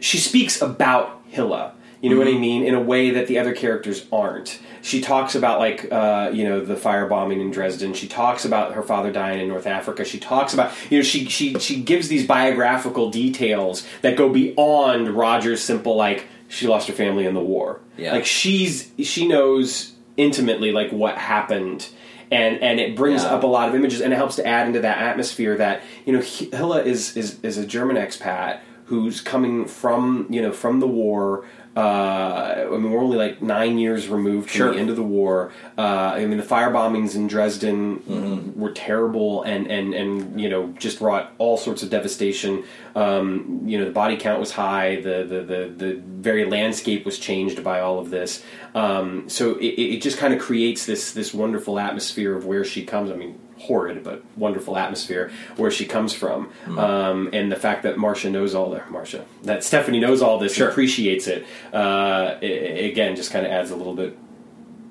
she 0.00 0.18
speaks 0.18 0.60
about 0.60 1.22
Hilla. 1.28 1.74
You 2.04 2.10
know 2.10 2.18
what 2.18 2.28
I 2.28 2.32
mean? 2.36 2.64
In 2.64 2.74
a 2.74 2.80
way 2.82 3.10
that 3.12 3.28
the 3.28 3.38
other 3.38 3.54
characters 3.54 4.04
aren't. 4.12 4.58
She 4.82 5.00
talks 5.00 5.34
about 5.34 5.58
like 5.58 5.90
uh, 5.90 6.30
you 6.34 6.44
know 6.44 6.62
the 6.64 6.74
firebombing 6.74 7.40
in 7.40 7.50
Dresden. 7.50 7.94
She 7.94 8.06
talks 8.08 8.44
about 8.44 8.74
her 8.74 8.82
father 8.82 9.10
dying 9.10 9.40
in 9.40 9.48
North 9.48 9.66
Africa. 9.66 10.04
She 10.04 10.18
talks 10.20 10.52
about 10.52 10.72
you 10.90 10.98
know 10.98 11.02
she 11.02 11.24
she 11.26 11.58
she 11.58 11.80
gives 11.80 12.08
these 12.08 12.26
biographical 12.26 13.10
details 13.10 13.86
that 14.02 14.16
go 14.18 14.28
beyond 14.28 15.08
Roger's 15.08 15.62
simple 15.62 15.96
like 15.96 16.26
she 16.48 16.66
lost 16.66 16.88
her 16.88 16.92
family 16.94 17.24
in 17.24 17.32
the 17.32 17.40
war. 17.42 17.80
Yeah. 17.96 18.12
Like 18.12 18.26
she's 18.26 18.92
she 18.98 19.26
knows 19.26 19.92
intimately 20.18 20.72
like 20.72 20.90
what 20.92 21.16
happened. 21.16 21.88
And, 22.30 22.60
and 22.62 22.80
it 22.80 22.96
brings 22.96 23.22
Yeah. 23.22 23.34
up 23.34 23.44
a 23.44 23.46
lot 23.46 23.68
of 23.68 23.74
images 23.74 24.00
and 24.00 24.12
it 24.12 24.16
helps 24.16 24.36
to 24.36 24.46
add 24.46 24.66
into 24.66 24.80
that 24.80 24.98
atmosphere 24.98 25.56
that 25.56 25.82
you 26.04 26.12
know 26.12 26.20
Hilla 26.20 26.82
is, 26.82 27.16
is 27.16 27.38
is 27.42 27.56
a 27.58 27.66
German 27.66 27.96
expat 27.96 28.60
who's 28.86 29.20
coming 29.20 29.64
from 29.66 30.26
you 30.28 30.42
know 30.42 30.52
from 30.52 30.80
the 30.80 30.86
war. 30.86 31.46
Uh, 31.76 32.66
I 32.72 32.76
mean, 32.78 32.90
we're 32.92 33.00
only 33.00 33.16
like 33.16 33.42
nine 33.42 33.78
years 33.78 34.08
removed 34.08 34.48
from 34.50 34.56
Sure. 34.56 34.72
the 34.74 34.78
end 34.78 34.90
of 34.90 34.96
the 34.96 35.02
war. 35.02 35.52
Uh, 35.76 35.80
I 36.14 36.24
mean, 36.24 36.36
the 36.38 36.44
fire 36.44 36.70
bombings 36.70 37.14
in 37.16 37.26
Dresden 37.26 37.98
Mm-hmm. 37.98 38.60
were 38.60 38.70
terrible, 38.70 39.42
and, 39.42 39.66
and, 39.70 39.92
and 39.94 40.40
you 40.40 40.48
know 40.48 40.68
just 40.78 41.00
wrought 41.00 41.32
all 41.38 41.56
sorts 41.56 41.82
of 41.82 41.90
devastation. 41.90 42.62
Um, 42.94 43.62
you 43.64 43.78
know, 43.78 43.84
the 43.86 43.90
body 43.90 44.16
count 44.16 44.38
was 44.40 44.52
high. 44.52 44.96
The, 45.00 45.24
the 45.28 45.40
the 45.42 45.74
the 45.76 46.02
very 46.04 46.44
landscape 46.44 47.04
was 47.04 47.18
changed 47.18 47.64
by 47.64 47.80
all 47.80 47.98
of 47.98 48.10
this. 48.10 48.44
Um, 48.74 49.28
so 49.28 49.56
it, 49.56 49.66
it 49.66 50.02
just 50.02 50.18
kind 50.18 50.32
of 50.32 50.40
creates 50.40 50.86
this 50.86 51.12
this 51.12 51.34
wonderful 51.34 51.78
atmosphere 51.78 52.36
of 52.36 52.46
where 52.46 52.64
she 52.64 52.84
comes. 52.84 53.10
I 53.10 53.14
mean, 53.16 53.38
horrid 53.64 54.02
but 54.04 54.22
wonderful 54.36 54.76
atmosphere 54.76 55.30
where 55.56 55.70
she 55.70 55.84
comes 55.86 56.12
from, 56.12 56.46
Hmm. 56.66 56.78
um, 56.78 57.30
and 57.32 57.50
the 57.50 57.56
fact 57.56 57.82
that 57.84 57.96
Marcia 57.98 58.30
knows 58.30 58.54
all 58.54 58.70
that 58.70 58.90
Marcia 58.90 59.24
that 59.44 59.64
Stephanie 59.64 60.00
knows 60.00 60.20
all 60.22 60.38
this, 60.38 60.54
Sure. 60.54 60.68
appreciates 60.68 61.26
it. 61.26 61.44
Uh, 61.72 62.34
i- 62.42 62.44
i- 62.44 62.86
again, 62.92 63.16
just 63.16 63.30
kind 63.32 63.44
of 63.46 63.52
adds 63.52 63.70
a 63.70 63.76
little 63.76 63.94
bit 63.94 64.16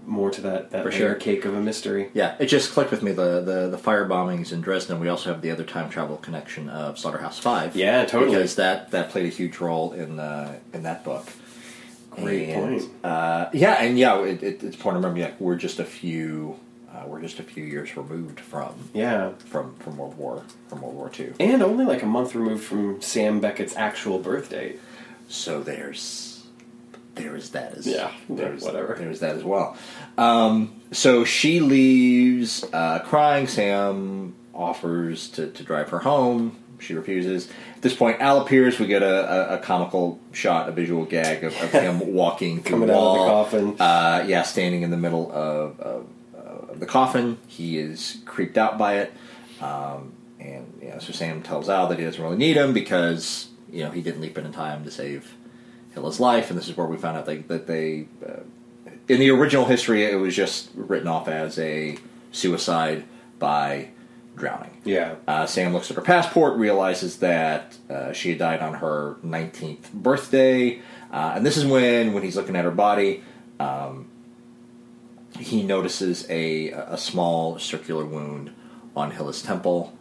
more 0.05 0.29
to 0.29 0.41
that 0.41 0.71
that 0.71 0.83
For 0.83 0.91
sure. 0.91 1.13
cake 1.15 1.45
of 1.45 1.53
a 1.55 1.61
mystery. 1.61 2.09
Yeah, 2.13 2.33
it 2.37 2.47
just 2.47 2.73
clicked 2.73 2.91
with 2.91 3.01
me 3.03 3.11
the, 3.13 3.39
the 3.41 3.69
the 3.71 3.77
fire 3.77 4.05
bombings 4.07 4.51
in 4.51 4.59
Dresden. 4.61 4.99
We 4.99 5.07
also 5.07 5.31
have 5.31 5.41
the 5.41 5.49
other 5.51 5.63
time 5.63 5.89
travel 5.89 6.17
connection 6.17 6.67
of 6.69 6.99
Slaughterhouse 6.99 7.39
Five. 7.39 7.75
Yeah, 7.75 8.03
totally. 8.05 8.31
Because 8.35 8.55
that 8.55 8.91
that 8.91 9.09
played 9.11 9.25
a 9.25 9.29
huge 9.29 9.59
role 9.59 9.93
in 9.93 10.19
uh, 10.19 10.53
in 10.73 10.83
that 10.83 11.03
book. 11.05 11.25
Great 12.11 12.49
And, 12.49 12.79
point. 12.79 12.91
Uh, 13.03 13.45
yeah, 13.53 13.81
and 13.81 13.97
yeah, 13.97 14.21
it, 14.23 14.43
it, 14.43 14.63
it's 14.63 14.75
important 14.75 15.01
to 15.01 15.07
remember. 15.07 15.19
Yeah, 15.19 15.31
we're 15.39 15.55
just 15.55 15.79
a 15.79 15.85
few 15.85 16.57
uh, 17.03 17.07
we're 17.07 17.21
just 17.21 17.39
a 17.39 17.43
few 17.43 17.63
years 17.63 17.95
removed 17.97 18.39
from 18.39 18.73
Yeah. 18.93 19.31
from 19.45 19.75
from 19.75 19.97
World 19.97 20.17
War 20.17 20.43
from 20.69 20.81
World 20.81 20.95
War 20.95 21.09
Two. 21.09 21.33
And 21.39 21.61
only 21.61 21.85
like 21.85 22.03
a 22.03 22.07
month 22.07 22.35
removed 22.35 22.63
from 22.63 23.01
Sam 23.01 23.39
Beckett's 23.39 23.75
actual 23.75 24.19
birth 24.19 24.49
date. 24.49 24.79
So 25.27 25.61
there's 25.61 26.43
there 27.15 27.35
is 27.35 27.51
that 27.51 27.73
as 27.75 27.85
Yeah, 27.85 28.11
there's, 28.27 28.63
whatever. 28.63 28.95
there's 28.97 29.19
that 29.19 29.35
as 29.35 29.43
well. 29.43 29.77
Um, 30.17 30.81
so 30.91 31.23
she 31.25 31.59
leaves 31.59 32.63
uh, 32.73 32.99
crying. 33.05 33.47
Sam 33.47 34.33
offers 34.53 35.29
to, 35.29 35.51
to 35.51 35.63
drive 35.63 35.89
her 35.89 35.99
home. 35.99 36.57
She 36.79 36.93
refuses. 36.95 37.49
At 37.75 37.81
this 37.83 37.95
point, 37.95 38.19
Al 38.19 38.41
appears. 38.41 38.79
We 38.79 38.87
get 38.87 39.03
a, 39.03 39.51
a, 39.53 39.55
a 39.55 39.57
comical 39.59 40.19
shot, 40.31 40.67
a 40.67 40.71
visual 40.71 41.05
gag 41.05 41.43
of, 41.43 41.55
of 41.61 41.71
him 41.71 41.99
walking 42.13 42.61
through 42.61 42.71
Coming 42.79 42.87
the 42.87 42.95
out 42.97 43.15
of 43.15 43.51
the 43.51 43.57
coffin. 43.59 43.75
Uh, 43.79 44.25
yeah, 44.27 44.41
standing 44.41 44.81
in 44.81 44.89
the 44.91 44.97
middle 44.97 45.31
of, 45.31 45.79
of, 45.79 45.79
of 45.79 46.05
the 46.79 46.85
coffin. 46.85 47.37
He 47.47 47.77
is 47.77 48.21
creeped 48.25 48.57
out 48.57 48.77
by 48.77 48.97
it. 48.97 49.13
Um, 49.61 50.13
and 50.39 50.79
yeah, 50.81 50.99
so 50.99 51.13
Sam 51.13 51.41
tells 51.41 51.69
Al 51.69 51.87
that 51.87 51.99
he 51.99 52.05
doesn't 52.05 52.21
really 52.21 52.37
need 52.37 52.57
him 52.57 52.73
because 52.73 53.47
you 53.71 53.83
know 53.83 53.91
he 53.91 54.01
didn't 54.01 54.21
leap 54.21 54.37
in 54.37 54.45
in 54.45 54.51
time 54.51 54.83
to 54.83 54.91
save 54.91 55.35
Hilla's 55.93 56.19
life, 56.19 56.49
and 56.49 56.59
this 56.59 56.67
is 56.67 56.75
where 56.75 56.87
we 56.87 56.97
found 56.97 57.17
out 57.17 57.25
they, 57.25 57.37
that 57.37 57.67
they, 57.67 58.07
uh, 58.27 58.41
in 59.07 59.19
the 59.19 59.29
original 59.29 59.65
history, 59.65 60.03
it 60.03 60.15
was 60.15 60.35
just 60.35 60.69
written 60.75 61.07
off 61.07 61.27
as 61.27 61.59
a 61.59 61.97
suicide 62.31 63.05
by 63.39 63.89
drowning. 64.35 64.81
Yeah. 64.83 65.15
Uh, 65.27 65.45
Sam 65.45 65.73
looks 65.73 65.91
at 65.91 65.95
her 65.95 66.01
passport, 66.01 66.57
realizes 66.57 67.17
that 67.17 67.77
uh, 67.89 68.11
she 68.11 68.29
had 68.29 68.39
died 68.39 68.61
on 68.61 68.75
her 68.75 69.17
19th 69.23 69.91
birthday, 69.93 70.79
uh, 71.11 71.33
and 71.35 71.45
this 71.45 71.57
is 71.57 71.65
when, 71.65 72.13
when 72.13 72.23
he's 72.23 72.35
looking 72.35 72.55
at 72.55 72.65
her 72.65 72.71
body, 72.71 73.23
um, 73.59 74.07
he 75.39 75.63
notices 75.63 76.25
a 76.29 76.69
a 76.69 76.97
small 76.97 77.59
circular 77.59 78.05
wound 78.05 78.53
on 78.95 79.11
Hilla's 79.11 79.41
temple. 79.41 79.97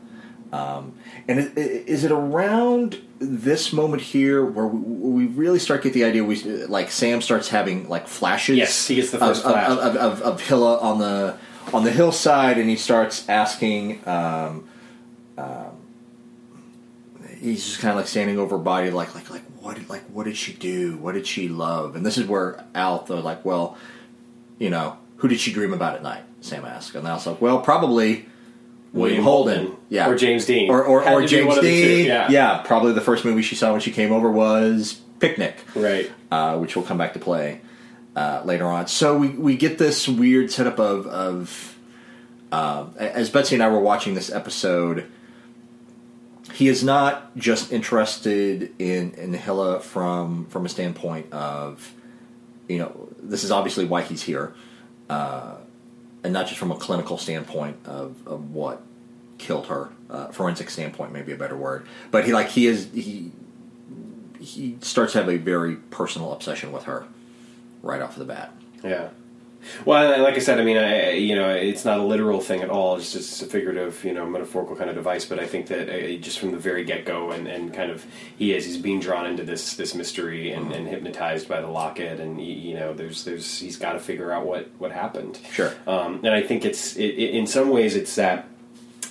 Um, 0.53 0.95
and 1.29 1.39
is, 1.39 1.47
is 1.57 2.05
it 2.05 2.13
around 2.13 3.01
this 3.19 3.73
moment 3.73 4.03
here 4.03 4.45
where 4.45 4.67
we, 4.67 5.25
we 5.25 5.27
really 5.27 5.59
start 5.59 5.83
to 5.83 5.89
get 5.89 5.95
the 5.95 6.05
idea? 6.05 6.23
We 6.25 6.43
like 6.67 6.91
Sam 6.91 7.23
starts 7.23 7.49
having 7.49 7.89
like 7.89 8.07
flashes. 8.07 8.59
Yes, 8.59 8.87
he 8.87 8.97
gets 8.97 9.11
the 9.11 9.19
first 9.19 9.45
of, 9.45 9.53
flash. 9.53 9.71
of, 9.71 9.79
of, 9.79 9.97
of, 9.97 10.23
of 10.23 10.41
Hilla 10.43 10.79
on 10.79 10.99
the 10.99 11.39
on 11.73 11.85
the 11.85 11.91
hillside, 11.91 12.59
and 12.59 12.69
he 12.69 12.77
starts 12.77 13.29
asking. 13.29 14.07
Um, 14.07 14.69
um, 15.39 15.83
he's 17.39 17.65
just 17.65 17.81
kind 17.81 17.91
of 17.91 17.97
like 17.97 18.07
standing 18.07 18.39
over 18.39 18.57
her 18.57 18.63
body, 18.63 18.91
like 18.91 19.15
like 19.15 19.31
like 19.31 19.43
what 19.61 19.77
did 19.77 19.89
like 19.89 20.03
what 20.05 20.25
did 20.25 20.37
she 20.37 20.53
do? 20.53 20.97
What 20.99 21.13
did 21.15 21.27
she 21.27 21.49
love? 21.49 21.97
And 21.97 22.05
this 22.05 22.19
is 22.19 22.27
where 22.27 22.65
Al 22.75 22.99
thought 22.99 23.25
like, 23.25 23.45
well, 23.45 23.79
you 24.59 24.71
know, 24.71 24.99
who 25.23 25.29
did 25.29 25.41
she 25.41 25.53
dream 25.53 25.73
about 25.73 25.95
at 25.95 26.03
night? 26.03 26.23
Sam 26.43 26.65
asked, 26.67 26.95
and 26.95 27.07
I 27.09 27.15
was 27.15 27.27
like, 27.27 27.41
well, 27.41 27.61
probably. 27.61 28.27
William 28.93 29.25
Holden, 29.25 29.75
yeah, 29.89 30.07
Or 30.07 30.15
James 30.17 30.45
Dean. 30.45 30.69
or 30.71 30.85
or, 30.85 31.09
or 31.09 31.25
James 31.27 31.47
one 31.47 31.57
of 31.57 31.65
the 31.65 31.71
Dean, 31.71 32.05
two, 32.05 32.33
yeah. 32.35 32.59
Probably 32.59 32.93
the 32.93 33.01
first 33.01 33.25
movie 33.25 33.41
she 33.41 33.55
saw 33.55 33.73
when 33.73 33.81
she 33.81 33.91
came 33.91 34.13
over 34.13 34.31
was 34.31 35.01
Picnic, 35.19 35.57
Right. 35.75 36.13
uh, 36.31 36.59
which 36.59 36.77
will 36.77 36.83
come 36.83 36.99
back 36.99 37.15
to 37.15 37.19
play 37.19 37.63
uh, 38.15 38.43
later 38.45 38.67
on. 38.67 38.89
So 38.89 39.17
we, 39.17 39.29
we 39.31 39.57
get 39.57 39.79
this 39.79 40.07
weird 40.07 40.51
setup 40.53 40.79
of, 40.79 41.07
of 41.07 41.79
uh, 42.53 42.89
as 42.99 43.31
Betsy 43.31 43.55
and 43.57 43.63
I 43.63 43.69
were 43.69 43.81
watching 43.81 44.13
this 44.13 44.31
episode, 44.31 45.11
he 46.53 46.69
is 46.69 46.85
not 46.85 47.35
just 47.35 47.73
interested 47.73 48.75
in 48.79 49.13
in 49.15 49.33
Hilla 49.33 49.81
from 49.81 50.45
from 50.51 50.67
a 50.67 50.69
standpoint 50.69 51.33
of 51.33 51.95
you 52.69 52.77
know 52.79 53.09
this 53.23 53.43
is 53.43 53.51
obviously 53.51 53.87
why 53.87 54.03
he's 54.03 54.23
here, 54.23 54.53
uh, 55.13 55.57
and 56.25 56.33
not 56.33 56.47
just 56.47 56.59
from 56.59 56.71
a 56.73 56.77
clinical 56.77 57.19
standpoint 57.19 57.77
of, 57.85 58.17
of 58.27 58.53
what 58.53 58.83
killed 59.39 59.67
her, 59.67 59.91
uh, 60.09 60.29
forensic 60.29 60.71
standpoint 60.71 61.13
maybe 61.13 61.33
a 61.33 61.37
better 61.37 61.57
word, 61.57 61.87
but 62.11 62.25
he 62.25 62.33
like 62.33 62.49
he 62.49 62.67
is 62.67 62.89
he 62.95 63.33
he 64.41 64.77
starts 64.81 65.13
to 65.13 65.19
have 65.19 65.29
a 65.29 65.37
very 65.37 65.77
personal 65.77 66.33
obsession 66.33 66.73
with 66.73 66.85
her 66.85 67.07
right 67.83 68.01
off 68.01 68.17
the 68.17 68.25
bat. 68.25 68.53
Yeah. 68.83 69.11
Well, 69.85 70.23
like 70.23 70.35
I 70.35 70.39
said, 70.39 70.59
I 70.59 70.65
mean, 70.65 70.77
I, 70.77 71.13
you 71.13 71.35
know, 71.35 71.49
it's 71.51 71.85
not 71.85 71.99
a 71.99 72.03
literal 72.03 72.41
thing 72.41 72.63
at 72.63 72.71
all. 72.71 72.97
It's 72.97 73.13
just 73.13 73.43
a 73.43 73.47
figurative, 73.47 74.05
you 74.05 74.13
know, 74.13 74.27
metaphorical 74.27 74.77
kind 74.77 74.91
of 74.91 74.97
device. 74.97 75.25
But 75.25 75.39
I 75.39 75.47
think 75.47 75.67
that 75.69 75.89
uh, 75.89 76.17
just 76.19 76.39
from 76.39 76.53
the 76.53 76.59
very 76.59 76.85
get 76.85 77.05
go, 77.05 77.31
and, 77.31 77.47
and 77.47 77.73
kind 77.73 77.91
of 77.91 78.05
he 78.37 78.55
is 78.55 78.65
he's 78.65 78.79
being 78.79 79.01
drawn 79.01 79.27
into 79.27 79.45
this 79.45 79.77
this 79.77 79.95
mystery 79.95 80.53
and, 80.53 80.73
and 80.73 80.89
hypnotized 80.89 81.49
by 81.49 81.61
the 81.61 81.69
locket, 81.69 82.21
and 82.21 82.37
y- 82.37 82.43
you 82.43 82.75
know, 82.75 82.93
there's 82.93 83.25
there's 83.25 83.59
he's 83.59 83.77
got 83.77 83.93
to 83.93 84.01
figure 84.01 84.33
out 84.33 84.47
what 84.47 84.71
what 84.79 84.93
happened. 84.93 85.39
Sure. 85.53 85.73
Um, 85.87 86.21
and 86.25 86.35
I 86.35 86.43
think 86.43 86.65
it's 86.65 86.97
it, 86.97 87.11
it, 87.11 87.35
in 87.35 87.47
some 87.47 87.71
ways 87.71 87.97
it's 87.97 88.15
that 88.17 88.49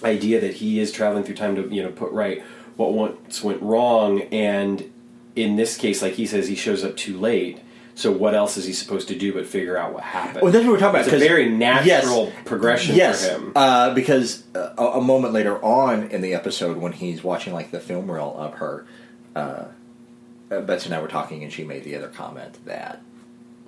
idea 0.04 0.42
that 0.42 0.56
he 0.56 0.80
is 0.80 0.92
traveling 0.92 1.24
through 1.24 1.36
time 1.36 1.56
to 1.56 1.68
you 1.74 1.84
know 1.84 1.92
put 1.92 2.12
right 2.12 2.44
what 2.76 2.94
once 2.94 3.44
went 3.44 3.62
wrong, 3.62 4.22
and 4.32 4.92
in 5.36 5.56
this 5.56 5.78
case, 5.78 6.02
like 6.02 6.14
he 6.14 6.26
says, 6.26 6.48
he 6.48 6.56
shows 6.56 6.84
up 6.84 6.98
too 6.98 7.18
late. 7.18 7.60
So 8.02 8.12
what 8.12 8.34
else 8.34 8.58
is 8.58 8.66
he 8.66 8.74
supposed 8.74 9.10
to 9.10 9.16
do 9.16 9.32
but 9.32 9.46
figure 9.46 9.78
out 9.78 9.94
what 9.94 10.02
happened? 10.02 10.42
Well, 10.42 10.52
that's 10.52 10.66
what 10.66 10.72
we're 10.72 10.80
talking 10.80 11.02
about. 11.02 11.14
It's 11.14 11.24
a 11.24 11.28
very 11.28 11.50
natural 11.50 12.26
yes, 12.26 12.34
progression 12.46 12.96
yes, 12.96 13.28
for 13.28 13.36
him. 13.36 13.52
Uh, 13.56 13.94
because 13.94 14.44
uh, 14.56 14.74
a, 14.76 15.00
moment 15.00 15.34
later 15.34 15.64
on 15.64 16.08
in 16.08 16.22
the 16.22 16.34
episode, 16.34 16.78
when 16.78 16.94
he's 16.94 17.24
watching 17.24 17.54
like 17.54 17.70
the 17.70 17.80
film 17.80 18.10
reel 18.10 18.36
of 18.36 18.56
her, 18.56 18.88
uh, 19.36 19.66
uh, 20.50 20.62
Betsy 20.62 20.88
and 20.88 20.96
I 20.96 21.02
were 21.02 21.10
talking, 21.10 21.44
and 21.44 21.54
she 21.54 21.64
made 21.64 21.84
the 21.84 21.96
other 21.96 22.08
comment 22.08 22.58
that, 22.66 23.04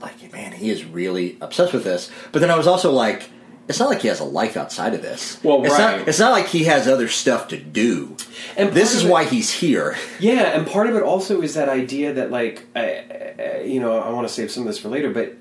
like, 0.02 0.34
man, 0.34 0.52
he 0.52 0.72
is 0.72 0.84
really 0.84 1.38
obsessed 1.40 1.72
with 1.72 1.84
this. 1.84 2.10
But 2.32 2.40
then 2.40 2.50
I 2.50 2.58
was 2.58 2.66
also 2.66 2.92
like, 2.92 3.30
it's 3.68 3.80
not 3.80 3.90
like 3.90 4.02
he 4.02 4.08
has 4.10 4.20
a 4.20 4.26
life 4.26 4.58
outside 4.58 4.94
of 4.94 5.02
this. 5.02 5.42
Well, 5.44 5.64
it's 5.64 5.74
right. 5.74 6.00
Not, 6.00 6.08
it's 6.08 6.20
not 6.20 6.32
like 6.32 6.48
he 6.48 6.66
has 6.66 6.88
other 6.88 7.08
stuff 7.08 7.48
to 7.50 7.58
do. 7.58 8.18
And 8.58 8.72
this 8.74 8.94
is 8.94 9.06
it- 9.06 9.10
why 9.12 9.24
he's 9.24 9.52
here. 9.52 9.96
Yeah, 10.20 10.44
and 10.58 10.68
part 10.68 10.88
of 10.88 10.96
it 10.96 11.04
also 11.04 11.42
is 11.42 11.54
that 11.54 11.70
idea 11.70 12.14
that, 12.14 12.30
like, 12.32 12.66
uh, 12.76 12.80
uh, 12.80 13.60
you 13.64 13.80
know, 13.80 13.98
I 14.00 14.10
want 14.10 14.28
to 14.28 14.34
save 14.34 14.52
some 14.52 14.64
of 14.64 14.68
this 14.68 14.80
for 14.80 14.90
later, 14.90 15.12
but 15.12 15.38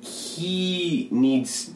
he 0.00 1.08
needs. 1.10 1.70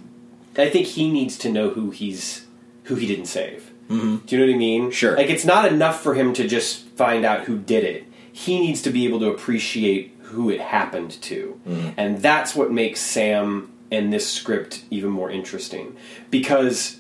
I 0.56 0.68
think 0.68 0.86
he 0.86 1.10
needs 1.10 1.38
to 1.38 1.50
know 1.50 1.70
who 1.70 1.90
he's 1.90 2.46
who 2.84 2.94
he 2.96 3.06
didn't 3.06 3.26
save. 3.26 3.70
Mm-hmm. 3.88 4.26
Do 4.26 4.36
you 4.36 4.40
know 4.44 4.50
what 4.50 4.54
I 4.54 4.58
mean? 4.58 4.90
Sure. 4.90 5.16
Like, 5.16 5.30
it's 5.30 5.44
not 5.44 5.70
enough 5.70 6.02
for 6.02 6.14
him 6.14 6.32
to 6.34 6.46
just 6.46 6.86
find 6.90 7.24
out 7.24 7.44
who 7.44 7.58
did 7.58 7.84
it. 7.84 8.04
He 8.32 8.60
needs 8.60 8.80
to 8.82 8.90
be 8.90 9.04
able 9.06 9.20
to 9.20 9.26
appreciate 9.30 10.14
who 10.22 10.48
it 10.50 10.60
happened 10.60 11.10
to, 11.22 11.60
and 11.96 12.18
that's 12.22 12.54
what 12.54 12.70
makes 12.72 13.00
Sam 13.00 13.71
and 13.92 14.12
this 14.12 14.28
script 14.28 14.82
even 14.90 15.10
more 15.10 15.30
interesting 15.30 15.94
because 16.30 16.98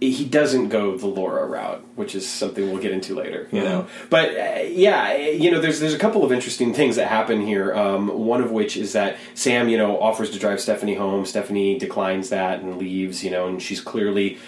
he 0.00 0.24
doesn't 0.24 0.68
go 0.68 0.96
the 0.96 1.06
Laura 1.06 1.46
route, 1.46 1.84
which 1.94 2.14
is 2.14 2.28
something 2.28 2.70
we'll 2.70 2.82
get 2.82 2.92
into 2.92 3.14
later. 3.14 3.48
You 3.52 3.62
know, 3.62 3.86
but 4.10 4.30
uh, 4.30 4.62
yeah, 4.66 5.14
you 5.16 5.50
know, 5.50 5.60
there's 5.60 5.80
there's 5.80 5.94
a 5.94 5.98
couple 5.98 6.24
of 6.24 6.32
interesting 6.32 6.74
things 6.74 6.96
that 6.96 7.08
happen 7.08 7.40
here. 7.40 7.74
Um, 7.74 8.08
one 8.08 8.40
of 8.40 8.50
which 8.50 8.76
is 8.76 8.92
that 8.94 9.16
Sam, 9.34 9.68
you 9.68 9.78
know, 9.78 10.00
offers 10.00 10.30
to 10.30 10.38
drive 10.38 10.60
Stephanie 10.60 10.94
home. 10.94 11.24
Stephanie 11.24 11.78
declines 11.78 12.30
that 12.30 12.60
and 12.60 12.76
leaves. 12.76 13.22
You 13.22 13.30
know, 13.30 13.46
and 13.46 13.62
she's 13.62 13.80
clearly 13.80 14.38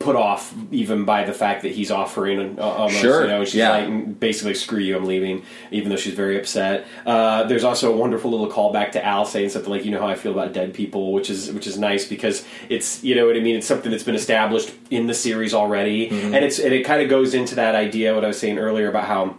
put 0.00 0.16
off 0.16 0.52
even 0.72 1.04
by 1.04 1.22
the 1.24 1.32
fact 1.32 1.62
that 1.62 1.70
he's 1.72 1.90
offering 1.90 2.58
uh, 2.58 2.62
almost, 2.62 2.96
Sure, 3.00 3.22
you 3.22 3.28
know 3.28 3.44
she's 3.44 3.54
yeah. 3.56 3.70
like 3.86 4.18
basically 4.18 4.52
screw 4.54 4.80
you 4.80 4.96
i'm 4.96 5.04
leaving 5.04 5.44
even 5.70 5.88
though 5.88 5.96
she's 5.96 6.14
very 6.14 6.36
upset 6.36 6.84
uh, 7.06 7.44
there's 7.44 7.62
also 7.62 7.92
a 7.92 7.96
wonderful 7.96 8.30
little 8.30 8.50
callback 8.50 8.90
to 8.92 9.04
al 9.04 9.24
saying 9.24 9.48
something 9.50 9.70
like 9.70 9.84
you 9.84 9.92
know 9.92 10.00
how 10.00 10.08
i 10.08 10.16
feel 10.16 10.32
about 10.32 10.52
dead 10.52 10.74
people 10.74 11.12
which 11.12 11.30
is 11.30 11.52
which 11.52 11.66
is 11.66 11.78
nice 11.78 12.08
because 12.08 12.44
it's 12.68 13.04
you 13.04 13.14
know 13.14 13.26
what 13.26 13.36
i 13.36 13.40
mean 13.40 13.54
it's 13.56 13.66
something 13.68 13.90
that's 13.92 14.02
been 14.02 14.16
established 14.16 14.72
in 14.90 15.06
the 15.06 15.14
series 15.14 15.54
already 15.54 16.08
Mm-hmm. 16.10 16.34
and 16.34 16.44
it's 16.44 16.58
and 16.58 16.72
it 16.74 16.84
kind 16.84 17.00
of 17.02 17.08
goes 17.08 17.32
into 17.34 17.54
that 17.56 17.74
idea 17.76 18.14
what 18.14 18.24
i 18.24 18.28
was 18.28 18.38
saying 18.38 18.58
earlier 18.58 18.88
about 18.88 19.04
how 19.04 19.36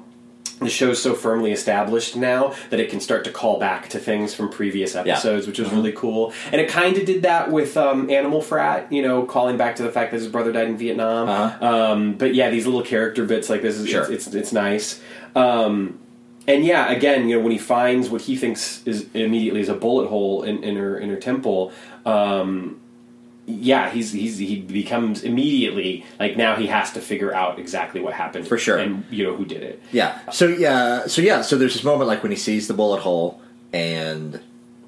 the 0.59 0.69
show's 0.69 1.01
so 1.01 1.13
firmly 1.13 1.51
established 1.51 2.15
now 2.15 2.53
that 2.69 2.79
it 2.79 2.89
can 2.89 2.99
start 2.99 3.23
to 3.25 3.31
call 3.31 3.59
back 3.59 3.89
to 3.89 3.99
things 3.99 4.33
from 4.33 4.49
previous 4.49 4.95
episodes, 4.95 5.47
which 5.47 5.59
was 5.59 5.71
really 5.71 5.91
cool. 5.93 6.33
And 6.51 6.59
it 6.59 6.69
kind 6.69 6.97
of 6.97 7.05
did 7.05 7.21
that 7.23 7.51
with 7.51 7.77
um, 7.77 8.09
Animal 8.09 8.41
Frat, 8.41 8.91
you 8.91 9.01
know, 9.01 9.25
calling 9.25 9.57
back 9.57 9.77
to 9.77 9.83
the 9.83 9.91
fact 9.91 10.11
that 10.11 10.17
his 10.17 10.27
brother 10.27 10.51
died 10.51 10.67
in 10.67 10.77
Vietnam. 10.77 11.29
Uh-huh. 11.29 11.65
Um, 11.65 12.13
but 12.13 12.35
yeah, 12.35 12.49
these 12.49 12.65
little 12.65 12.83
character 12.83 13.25
bits 13.25 13.49
like 13.49 13.61
this 13.61 13.77
is 13.77 13.87
Sure. 13.89 14.03
it's, 14.11 14.27
it's 14.27 14.35
it's 14.35 14.51
nice. 14.53 15.01
Um, 15.35 15.99
and 16.47 16.65
yeah, 16.65 16.91
again, 16.91 17.29
you 17.29 17.37
know, 17.37 17.43
when 17.43 17.51
he 17.51 17.57
finds 17.57 18.09
what 18.09 18.21
he 18.21 18.35
thinks 18.35 18.81
is 18.85 19.07
immediately 19.13 19.61
is 19.61 19.69
a 19.69 19.75
bullet 19.75 20.07
hole 20.07 20.43
in, 20.43 20.63
in 20.63 20.75
her 20.75 20.97
in 20.97 21.09
her 21.09 21.15
temple. 21.17 21.71
Um, 22.05 22.81
yeah, 23.49 23.89
he's 23.89 24.11
he's 24.11 24.37
he 24.37 24.61
becomes 24.61 25.23
immediately 25.23 26.05
like 26.19 26.37
now 26.37 26.55
he 26.55 26.67
has 26.67 26.91
to 26.93 27.01
figure 27.01 27.33
out 27.33 27.57
exactly 27.57 27.99
what 27.99 28.13
happened 28.13 28.47
For 28.47 28.57
sure. 28.57 28.77
and 28.77 29.03
you 29.09 29.23
know 29.23 29.35
who 29.35 29.45
did 29.45 29.63
it. 29.63 29.81
Yeah. 29.91 30.19
So 30.31 30.47
yeah. 30.47 31.07
So 31.07 31.21
yeah. 31.21 31.41
So 31.41 31.57
there's 31.57 31.73
this 31.73 31.83
moment 31.83 32.07
like 32.07 32.21
when 32.23 32.31
he 32.31 32.37
sees 32.37 32.67
the 32.67 32.73
bullet 32.73 33.01
hole 33.01 33.41
and 33.73 34.39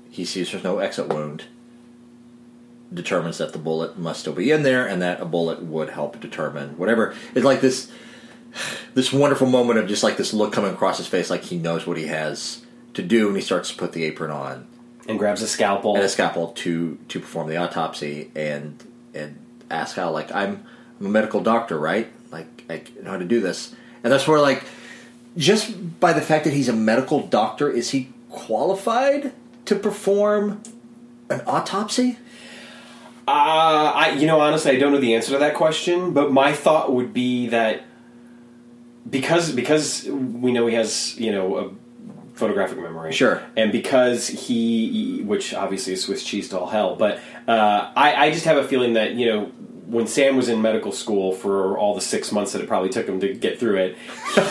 he 0.09 0.25
sees 0.25 0.51
there's 0.51 0.63
no 0.63 0.79
exit 0.79 1.07
wound. 1.07 1.45
Determines 2.93 3.37
that 3.37 3.53
the 3.53 3.59
bullet 3.59 3.97
must 3.97 4.19
still 4.19 4.33
be 4.33 4.51
in 4.51 4.63
there, 4.63 4.85
and 4.85 5.01
that 5.01 5.21
a 5.21 5.25
bullet 5.25 5.63
would 5.63 5.91
help 5.91 6.19
determine 6.19 6.77
whatever. 6.77 7.15
It's 7.33 7.45
like 7.45 7.61
this, 7.61 7.89
this 8.93 9.13
wonderful 9.13 9.47
moment 9.47 9.79
of 9.79 9.87
just 9.87 10.03
like 10.03 10.17
this 10.17 10.33
look 10.33 10.51
coming 10.51 10.73
across 10.73 10.97
his 10.97 11.07
face, 11.07 11.29
like 11.29 11.43
he 11.43 11.57
knows 11.57 11.87
what 11.87 11.95
he 11.97 12.07
has 12.07 12.65
to 12.95 13.01
do, 13.01 13.27
and 13.27 13.37
he 13.37 13.41
starts 13.41 13.69
to 13.71 13.77
put 13.77 13.93
the 13.93 14.03
apron 14.03 14.29
on 14.29 14.67
and 15.11 15.19
grabs 15.19 15.41
a 15.41 15.47
scalpel. 15.47 15.95
and 15.95 16.03
a 16.03 16.09
scalpel 16.09 16.49
to 16.53 16.97
to 17.09 17.19
perform 17.19 17.47
the 17.47 17.57
autopsy, 17.57 18.31
and 18.35 18.83
and 19.13 19.37
ask 19.69 19.95
how 19.95 20.11
like 20.11 20.33
I'm 20.33 20.65
I'm 20.99 21.05
a 21.05 21.09
medical 21.09 21.41
doctor, 21.41 21.77
right? 21.77 22.11
Like 22.31 22.63
I 22.69 22.83
know 23.01 23.11
how 23.11 23.17
to 23.17 23.25
do 23.25 23.41
this, 23.41 23.75
and 24.03 24.11
that's 24.11 24.27
where 24.27 24.39
like 24.39 24.63
just 25.37 25.99
by 25.99 26.13
the 26.13 26.21
fact 26.21 26.43
that 26.45 26.53
he's 26.53 26.69
a 26.69 26.73
medical 26.73 27.27
doctor, 27.27 27.69
is 27.69 27.91
he 27.91 28.09
qualified 28.29 29.33
to 29.65 29.75
perform 29.75 30.61
an 31.29 31.41
autopsy? 31.47 32.17
Uh, 33.27 33.91
I 33.95 34.09
you 34.11 34.27
know 34.27 34.39
honestly 34.39 34.71
I 34.71 34.79
don't 34.79 34.91
know 34.91 34.99
the 34.99 35.15
answer 35.15 35.31
to 35.33 35.37
that 35.37 35.55
question, 35.55 36.13
but 36.13 36.31
my 36.31 36.53
thought 36.53 36.91
would 36.91 37.13
be 37.13 37.47
that 37.47 37.83
because 39.09 39.51
because 39.51 40.05
we 40.05 40.51
know 40.51 40.67
he 40.67 40.75
has 40.75 41.17
you 41.19 41.31
know 41.31 41.57
a 41.57 41.69
photographic 42.41 42.77
memory, 42.79 43.11
Sure. 43.13 43.41
and 43.55 43.71
because 43.71 44.27
he 44.27 45.21
which 45.25 45.53
obviously 45.53 45.93
is 45.93 46.03
Swiss 46.03 46.23
cheese 46.23 46.49
to 46.49 46.59
all 46.59 46.67
hell, 46.67 46.95
but 46.95 47.19
uh, 47.47 47.91
I 47.95 48.15
I 48.25 48.31
just 48.31 48.45
have 48.45 48.57
a 48.57 48.63
feeling 48.67 48.93
that 48.93 49.13
you 49.13 49.25
know 49.27 49.45
when 49.85 50.07
Sam 50.07 50.37
was 50.37 50.47
in 50.49 50.61
medical 50.61 50.91
school 50.91 51.33
for 51.33 51.77
all 51.77 51.93
the 51.95 52.01
six 52.01 52.31
months 52.31 52.53
that 52.53 52.61
it 52.61 52.67
probably 52.67 52.89
took 52.89 53.07
him 53.07 53.19
to 53.19 53.33
get 53.33 53.59
through 53.59 53.77
it. 53.77 53.97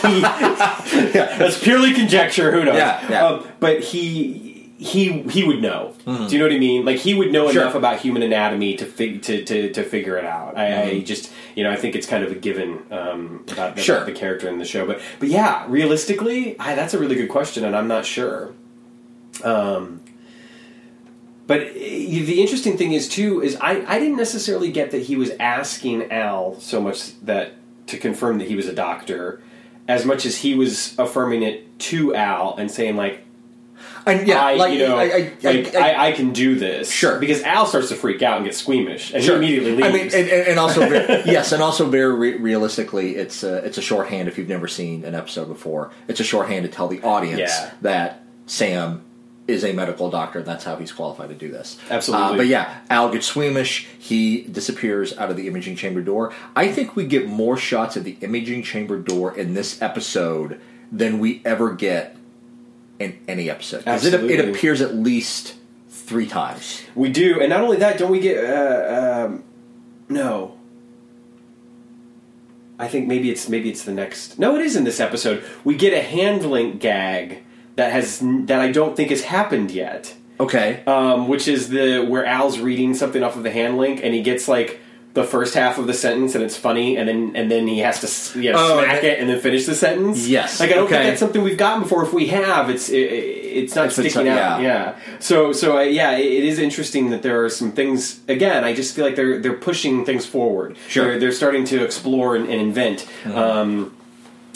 He, 0.05 0.21
that's 1.41 1.61
purely 1.63 1.93
conjecture. 1.93 2.51
Who 2.51 2.63
knows? 2.63 2.75
Yeah, 2.75 3.09
yeah. 3.09 3.25
Um, 3.25 3.47
but 3.59 3.79
he 3.81 4.50
he 4.83 5.21
he 5.29 5.43
would 5.43 5.61
know. 5.61 5.93
Do 6.05 6.25
you 6.29 6.39
know 6.39 6.45
what 6.45 6.53
I 6.53 6.57
mean? 6.57 6.83
Like 6.85 6.97
he 6.97 7.13
would 7.13 7.31
know 7.31 7.43
Mm-hmm. 7.45 7.53
Sure. 7.53 7.61
enough 7.61 7.75
about 7.75 7.99
human 7.99 8.23
anatomy 8.23 8.75
to 8.77 8.85
fig- 8.85 9.21
to, 9.23 9.43
to 9.45 9.71
to 9.73 9.83
figure 9.83 10.17
it 10.17 10.25
out. 10.25 10.57
I, 10.57 10.81
I 10.83 10.99
just 11.01 11.31
you 11.55 11.63
know 11.63 11.69
I 11.71 11.75
think 11.75 11.95
it's 11.95 12.07
kind 12.07 12.23
of 12.23 12.31
a 12.31 12.35
given 12.35 12.79
um, 12.91 13.45
about 13.51 13.75
the, 13.75 13.81
Mm-hmm. 13.81 13.85
Sure. 13.85 14.05
the 14.05 14.11
character 14.11 14.49
in 14.49 14.57
the 14.57 14.65
show. 14.65 14.87
But 14.87 14.99
but 15.19 15.29
yeah, 15.29 15.65
realistically, 15.69 16.59
I, 16.59 16.73
that's 16.73 16.95
a 16.95 16.99
really 16.99 17.15
good 17.15 17.29
question, 17.29 17.63
and 17.63 17.75
I'm 17.75 17.87
not 17.87 18.05
sure. 18.05 18.53
Um, 19.43 20.01
but 21.47 21.61
uh, 21.61 21.73
the 21.73 22.41
interesting 22.41 22.75
thing 22.77 22.93
is 22.93 23.07
too 23.07 23.41
is 23.41 23.55
I, 23.57 23.83
I 23.87 23.99
didn't 23.99 24.17
necessarily 24.17 24.71
get 24.71 24.91
that 24.91 25.03
he 25.03 25.15
was 25.15 25.31
asking 25.39 26.11
Al 26.11 26.59
so 26.59 26.81
much 26.81 27.19
that 27.21 27.53
to 27.87 27.97
confirm 27.97 28.39
that 28.39 28.47
he 28.47 28.55
was 28.55 28.67
a 28.67 28.73
doctor, 28.73 29.41
as 29.87 30.05
much 30.05 30.25
as 30.25 30.37
he 30.37 30.55
was 30.55 30.97
affirming 30.97 31.43
it 31.43 31.77
to 31.79 32.15
Al 32.15 32.55
and 32.55 32.71
saying 32.71 32.95
like 32.95 33.21
And 34.05 34.27
yeah, 34.27 34.39
I 34.43 34.55
like 34.55 34.73
you 34.73 34.79
know 34.87 34.97
I, 34.97 35.03
I, 35.03 35.33
like, 35.43 35.75
I, 35.75 36.07
I, 36.07 36.11
can 36.13 36.33
do 36.33 36.55
this 36.55 36.91
Sure. 36.91 37.19
because 37.19 37.41
Al 37.43 37.65
starts 37.65 37.89
to 37.89 37.95
freak 37.95 38.21
out 38.21 38.37
and 38.37 38.45
get 38.45 38.55
squeamish 38.55 39.13
and 39.13 39.23
Sure. 39.23 39.41
he 39.41 39.57
immediately 39.57 39.83
I 39.83 39.91
mean, 39.91 40.01
and, 40.05 40.13
and 40.13 40.47
and 40.47 40.59
also 40.59 40.79
very, 40.89 41.23
yes, 41.25 41.51
and 41.51 41.61
also 41.61 41.87
very 41.89 42.13
re- 42.15 42.37
realistically, 42.37 43.15
it's 43.15 43.43
a, 43.43 43.57
it's 43.57 43.77
a 43.77 43.81
shorthand. 43.81 44.27
If 44.27 44.37
you've 44.37 44.49
never 44.49 44.67
seen 44.67 45.05
an 45.05 45.15
episode 45.15 45.47
before, 45.47 45.91
it's 46.07 46.19
a 46.19 46.23
shorthand 46.23 46.65
to 46.65 46.71
tell 46.71 46.87
the 46.87 47.01
audience 47.03 47.39
Yeah. 47.39 47.71
that 47.81 48.23
Sam 48.47 49.03
is 49.47 49.63
a 49.65 49.73
medical 49.73 50.09
doctor. 50.09 50.39
and 50.39 50.47
That's 50.47 50.63
how 50.63 50.75
he's 50.77 50.91
qualified 50.91 51.29
to 51.29 51.35
do 51.35 51.49
this. 51.51 51.77
Absolutely. 51.89 52.27
Uh, 52.27 52.37
but 52.37 52.47
yeah, 52.47 52.79
Al 52.89 53.11
gets 53.11 53.25
squeamish. 53.25 53.87
He 53.99 54.43
disappears 54.43 55.17
out 55.17 55.29
of 55.29 55.35
the 55.35 55.47
imaging 55.47 55.75
chamber 55.75 56.01
door. 56.01 56.33
I 56.55 56.71
think 56.71 56.95
we 56.95 57.05
get 57.05 57.27
more 57.27 57.57
shots 57.57 57.95
of 57.97 58.03
the 58.03 58.17
imaging 58.21 58.63
chamber 58.63 58.97
door 58.99 59.35
in 59.37 59.53
this 59.53 59.81
episode 59.81 60.59
than 60.91 61.19
we 61.19 61.41
ever 61.43 61.73
get 61.73 62.15
in 63.01 63.19
any 63.27 63.49
episode. 63.49 63.83
'Cause 63.85 64.05
It, 64.05 64.13
it 64.29 64.49
appears 64.49 64.81
at 64.81 64.95
least 64.95 65.55
three 65.89 66.27
times. 66.27 66.81
We 66.95 67.09
do, 67.09 67.39
and 67.39 67.49
not 67.49 67.61
only 67.61 67.77
that, 67.77 67.97
don't 67.97 68.11
we 68.11 68.19
get? 68.19 68.43
Uh, 68.43 69.25
um, 69.27 69.43
no, 70.09 70.55
I 72.79 72.87
think 72.87 73.07
maybe 73.07 73.29
it's 73.29 73.47
maybe 73.47 73.69
it's 73.69 73.83
the 73.83 73.93
next. 73.93 74.39
No, 74.39 74.55
it 74.55 74.61
is 74.61 74.75
in 74.75 74.83
this 74.83 74.99
episode. 74.99 75.43
We 75.63 75.75
get 75.75 75.93
a 75.93 76.01
hand 76.01 76.45
link 76.45 76.79
gag 76.81 77.43
that 77.75 77.91
has 77.91 78.19
that 78.21 78.59
I 78.59 78.71
don't 78.71 78.95
think 78.95 79.09
has 79.11 79.23
happened 79.23 79.71
yet. 79.71 80.15
Okay. 80.39 80.81
Um, 80.87 81.27
which 81.27 81.47
is 81.47 81.69
the 81.69 82.03
where 82.03 82.25
Al's 82.25 82.59
reading 82.59 82.95
something 82.95 83.21
off 83.23 83.35
of 83.35 83.43
the 83.43 83.51
hand 83.51 83.77
link, 83.77 84.01
and 84.03 84.13
he 84.13 84.21
gets 84.21 84.47
like 84.47 84.79
the 85.13 85.23
first 85.25 85.53
half 85.55 85.77
of 85.77 85.87
the 85.87 85.93
sentence, 85.93 86.35
and 86.35 86.43
it's 86.43 86.55
funny, 86.55 86.95
and 86.97 87.07
then 87.07 87.33
and 87.35 87.51
then 87.51 87.67
he 87.67 87.79
has 87.79 87.99
to 88.33 88.39
you 88.39 88.51
know, 88.53 88.57
Oh, 88.59 88.81
smack 88.83 89.03
it 89.03 89.19
and 89.19 89.29
then 89.29 89.39
finish 89.39 89.65
the 89.65 89.75
sentence. 89.75 90.27
Yes, 90.27 90.59
like 90.59 90.71
I 90.71 90.75
don't 90.75 90.87
think 90.89 91.03
that's 91.03 91.19
something 91.19 91.41
we've 91.43 91.57
gotten 91.57 91.83
before. 91.83 92.03
If 92.03 92.13
we 92.13 92.27
have, 92.27 92.69
it's 92.69 92.89
it, 92.89 92.95
it's 93.51 93.75
not 93.75 93.87
It's 93.87 93.95
sticking 93.95 94.29
out. 94.29 94.61
yeah. 94.61 94.61
Yeah. 94.61 94.99
So 95.19 95.51
so 95.51 95.77
uh, 95.77 95.81
yeah, 95.81 96.11
it, 96.17 96.25
it 96.25 96.43
is 96.45 96.59
interesting 96.59 97.09
that 97.09 97.21
there 97.23 97.43
are 97.43 97.49
some 97.49 97.71
things. 97.73 98.21
Again, 98.29 98.63
I 98.63 98.73
just 98.73 98.95
feel 98.95 99.03
like 99.05 99.15
they're 99.17 99.39
they're 99.39 99.57
pushing 99.57 100.05
things 100.05 100.25
forward. 100.25 100.77
Sure. 100.87 101.03
they're, 101.05 101.19
they're 101.19 101.31
starting 101.33 101.65
to 101.65 101.83
explore 101.83 102.35
and, 102.37 102.45
and 102.47 102.61
invent. 102.61 103.05
Um, 103.25 103.95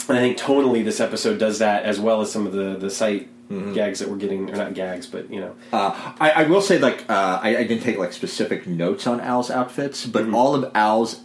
and 0.08 0.16
I 0.16 0.20
think 0.20 0.38
tonally, 0.38 0.84
this 0.84 1.00
episode 1.00 1.38
does 1.38 1.58
that 1.58 1.82
as 1.84 1.98
well 2.00 2.20
as 2.22 2.32
some 2.32 2.46
of 2.46 2.52
the 2.52 2.76
the 2.76 2.90
sight. 2.90 3.28
Gags 3.48 4.00
that 4.00 4.08
we're 4.08 4.16
getting, 4.16 4.50
or 4.50 4.56
not 4.56 4.74
gags, 4.74 5.06
but 5.06 5.30
you 5.32 5.40
know, 5.40 5.54
Uh, 5.72 6.14
I, 6.18 6.30
I 6.30 6.42
will 6.44 6.60
say, 6.60 6.78
like, 6.78 7.08
uh, 7.08 7.38
I, 7.40 7.58
I 7.58 7.62
didn't 7.64 7.82
take 7.84 7.96
like 7.96 8.12
specific 8.12 8.66
notes 8.66 9.06
on 9.06 9.20
Al's 9.20 9.50
outfits, 9.52 10.04
but 10.04 10.24
Mm-hmm. 10.24 10.34
all 10.34 10.54
of 10.56 10.70
Al's 10.74 11.20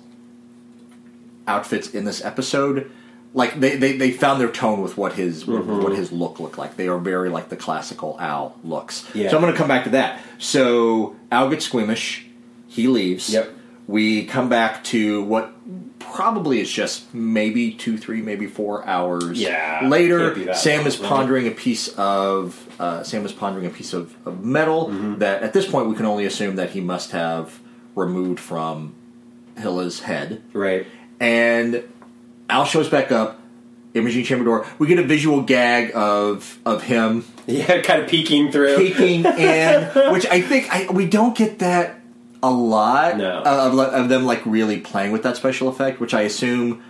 outfits 1.48 1.90
in 1.90 2.06
this 2.06 2.24
episode, 2.24 2.92
like, 3.34 3.60
they, 3.60 3.76
they, 3.78 3.98
they 3.98 4.12
found 4.12 4.40
their 4.42 4.52
tone 4.52 4.82
with 4.82 4.98
what 4.98 5.14
his 5.14 5.46
Mm-hmm. 5.46 5.82
what 5.82 5.96
his 5.96 6.12
look 6.12 6.40
looked 6.40 6.58
like. 6.58 6.76
They 6.78 6.88
are 6.88 6.98
very 7.00 7.30
like 7.30 7.50
the 7.50 7.56
classical 7.56 8.18
Al 8.20 8.56
looks. 8.64 9.10
Yeah. 9.16 9.30
So 9.30 9.38
I'm 9.38 9.42
going 9.42 9.54
to 9.54 9.58
come 9.58 9.68
back 9.68 9.86
to 9.86 9.90
that. 9.92 10.22
So 10.38 11.16
Al 11.32 11.50
gets 11.50 11.66
squeamish. 11.66 12.26
He 12.68 12.88
leaves. 12.88 13.30
Yep. 13.32 13.52
We 13.88 14.26
come 14.26 14.48
back 14.48 14.84
to 14.86 15.24
what 15.24 15.54
probably 16.02 16.60
is 16.60 16.72
just 16.72 17.14
maybe 17.14 17.72
two, 17.74 17.98
three, 17.98 18.22
maybe 18.22 18.48
four 18.48 18.86
hours 18.88 19.40
Yeah, 19.42 19.88
later. 19.88 20.54
Sam 20.54 20.86
is 20.88 20.96
pondering 20.96 21.48
a 21.48 21.52
piece 21.52 21.88
of 21.98 22.68
uh, 22.80 23.04
Sam 23.04 23.26
is 23.26 23.32
pondering 23.32 23.66
a 23.66 23.70
piece 23.70 23.94
of, 23.94 24.16
of 24.28 24.44
metal 24.44 24.88
Mm-hmm. 24.88 25.20
that 25.20 25.44
at 25.44 25.54
this 25.54 25.70
point 25.70 25.88
we 25.88 25.96
can 25.96 26.06
only 26.06 26.26
assume 26.26 26.56
that 26.58 26.72
he 26.72 26.82
must 26.82 27.12
have 27.12 27.60
removed 27.96 28.40
from 28.40 28.94
Hilla's 29.58 30.02
head. 30.02 30.42
right? 30.54 30.86
And 31.20 31.84
Al 32.50 32.66
shows 32.66 32.90
back 32.90 33.12
up, 33.12 33.40
imaging 33.94 34.24
chamber 34.26 34.44
door. 34.46 34.66
We 34.80 34.88
get 34.88 34.98
a 35.00 35.04
visual 35.04 35.42
gag 35.42 35.92
of 35.96 36.58
of 36.66 36.84
him 36.84 37.26
Yeah, 37.48 37.82
kind 37.82 38.02
of 38.02 38.10
peeking 38.10 38.52
through. 38.52 38.78
peeking 38.78 39.26
in, 39.26 39.84
which 40.14 40.26
I 40.28 40.42
think 40.42 40.68
I, 40.74 40.88
we 40.92 41.06
don't 41.08 41.36
get 41.38 41.60
that 41.60 42.01
a 42.43 42.49
lot 42.51 43.17
No. 43.17 43.39
of, 43.43 43.77
of 43.80 44.10
them 44.10 44.25
like 44.25 44.45
really 44.45 44.80
playing 44.80 45.12
with 45.12 45.23
that 45.23 45.38
special 45.38 45.67
effect, 45.67 45.99
which 45.99 46.13
I 46.13 46.21
assume. 46.21 46.84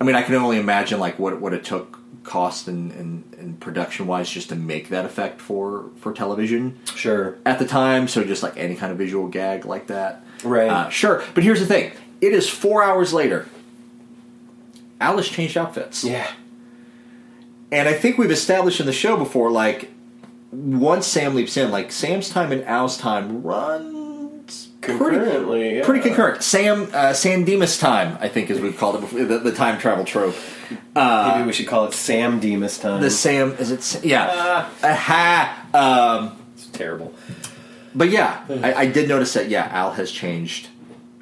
I 0.00 0.04
mean, 0.04 0.14
I 0.16 0.22
can 0.22 0.34
only 0.34 0.58
imagine 0.58 0.98
like 1.00 1.18
what 1.18 1.40
what 1.40 1.52
it 1.52 1.64
took 1.64 1.98
cost 2.22 2.68
and, 2.68 2.92
and, 2.92 3.24
and 3.38 3.58
production 3.60 4.06
wise 4.06 4.28
just 4.30 4.50
to 4.50 4.54
make 4.56 4.88
that 4.90 5.04
effect 5.06 5.40
for 5.40 5.90
for 5.96 6.12
television 6.12 6.78
Sure. 6.94 7.38
at 7.46 7.58
the 7.58 7.66
time. 7.66 8.08
So 8.08 8.24
just 8.24 8.42
like 8.42 8.56
any 8.56 8.74
kind 8.76 8.92
of 8.92 8.98
visual 8.98 9.28
gag 9.28 9.64
like 9.64 9.86
that, 9.88 10.22
Right. 10.44 10.68
Uh, 10.70 10.88
sure, 10.90 11.22
but 11.34 11.44
here's 11.44 11.60
the 11.60 11.66
thing: 11.66 11.92
it 12.20 12.32
is 12.32 12.48
four 12.48 12.82
hours 12.82 13.12
later. 13.12 13.46
Alice 15.00 15.28
changed 15.28 15.56
outfits. 15.56 16.04
Yeah. 16.04 16.30
And 17.72 17.88
I 17.88 17.94
think 17.94 18.18
we've 18.18 18.30
established 18.30 18.80
in 18.80 18.86
the 18.86 18.92
show 18.92 19.16
before, 19.16 19.50
like, 19.50 19.90
once 20.50 21.06
Sam 21.06 21.34
leaps 21.34 21.56
in, 21.56 21.70
like, 21.70 21.92
Sam's 21.92 22.28
time 22.28 22.52
and 22.52 22.64
Al's 22.64 22.98
time 22.98 23.42
runs 24.98 25.46
pretty, 25.46 25.76
yeah. 25.76 25.84
pretty 25.84 26.00
concurrent. 26.00 26.42
Sam, 26.42 26.88
uh, 26.92 27.12
San 27.12 27.44
Dimas 27.44 27.78
time, 27.78 28.16
I 28.20 28.28
think, 28.28 28.50
as 28.50 28.60
we've 28.60 28.76
called 28.76 28.96
it 28.96 29.00
before, 29.02 29.24
the, 29.24 29.38
the 29.38 29.52
time 29.52 29.78
travel 29.78 30.04
trope. 30.04 30.34
Maybe 30.94 31.46
we 31.46 31.52
should 31.52 31.66
call 31.66 31.84
it 31.86 31.92
Sam 31.92 32.40
Demas 32.40 32.78
time. 32.78 33.00
The 33.00 33.10
Sam, 33.10 33.52
is 33.52 33.70
it, 33.70 34.04
yeah. 34.04 34.28
Ah. 34.32 34.72
Aha! 34.82 35.66
Um, 35.74 36.42
it's 36.54 36.66
terrible. 36.68 37.14
but 37.94 38.08
yeah, 38.10 38.44
I, 38.48 38.74
I 38.74 38.86
did 38.86 39.08
notice 39.08 39.34
that, 39.34 39.48
yeah, 39.48 39.68
Al 39.70 39.92
has 39.92 40.10
changed 40.10 40.69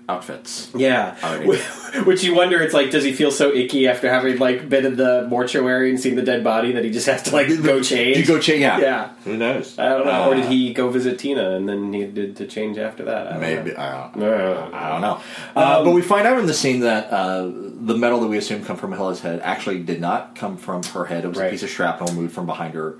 outfits. 0.09 0.71
Yeah. 0.75 1.17
Which 2.05 2.25
you 2.25 2.35
wonder, 2.35 2.61
it's 2.63 2.73
like, 2.73 2.91
does 2.91 3.05
he 3.05 3.13
feel 3.13 3.31
so 3.31 3.53
icky 3.55 3.87
after 3.87 4.09
having 4.09 4.39
like 4.39 4.69
been 4.69 4.87
in 4.87 4.97
the 4.97 5.27
mortuary 5.29 5.91
and 5.91 6.01
seen 6.01 6.17
the 6.17 6.23
dead 6.23 6.43
body 6.43 6.73
that 6.73 6.85
he 6.85 6.91
just 6.91 7.07
has 7.07 7.23
to 7.25 7.33
like 7.33 7.49
go 7.63 7.83
change? 7.83 8.17
You 8.17 8.25
go 8.27 8.39
change, 8.41 8.61
yeah. 8.61 8.79
Yeah. 8.81 9.09
Who 9.25 9.37
knows? 9.37 9.79
I 9.79 9.89
don't 9.91 10.07
know. 10.07 10.31
or 10.31 10.35
did 10.35 10.47
Uh, 10.47 10.49
he 10.49 10.73
go 10.73 10.89
visit 10.91 11.19
Tina 11.19 11.51
and 11.57 11.69
then 11.69 11.93
he 11.93 12.07
did 12.07 12.37
to 12.37 12.47
change 12.47 12.79
after 12.79 13.05
that? 13.05 13.33
I 13.35 13.39
Maybe. 13.39 13.73
Know. 13.73 13.77
I 13.79 13.91
don't 14.13 14.17
No. 14.17 14.71
I 14.73 14.89
don't 14.89 15.01
know. 15.03 15.21
Uh, 15.55 15.85
but 15.85 15.91
we 15.93 16.01
find 16.03 16.27
out 16.27 16.39
in 16.39 16.47
the 16.47 16.55
scene 16.55 16.81
that 16.81 17.11
uh, 17.13 17.43
the 17.45 17.97
metal 17.97 18.21
that 18.21 18.29
we 18.29 18.39
assume 18.39 18.65
come 18.65 18.77
from 18.77 18.93
Hilla's 18.93 19.21
head 19.21 19.41
actually 19.45 19.81
did 19.83 20.01
not 20.01 20.35
come 20.35 20.57
from 20.57 20.83
her 20.85 21.05
head. 21.05 21.25
It 21.25 21.29
was 21.29 21.39
a 21.39 21.51
piece 21.51 21.63
of 21.63 21.69
shrapnel 21.69 22.13
moved 22.15 22.33
from 22.35 22.47
behind 22.47 22.75
her 22.75 22.99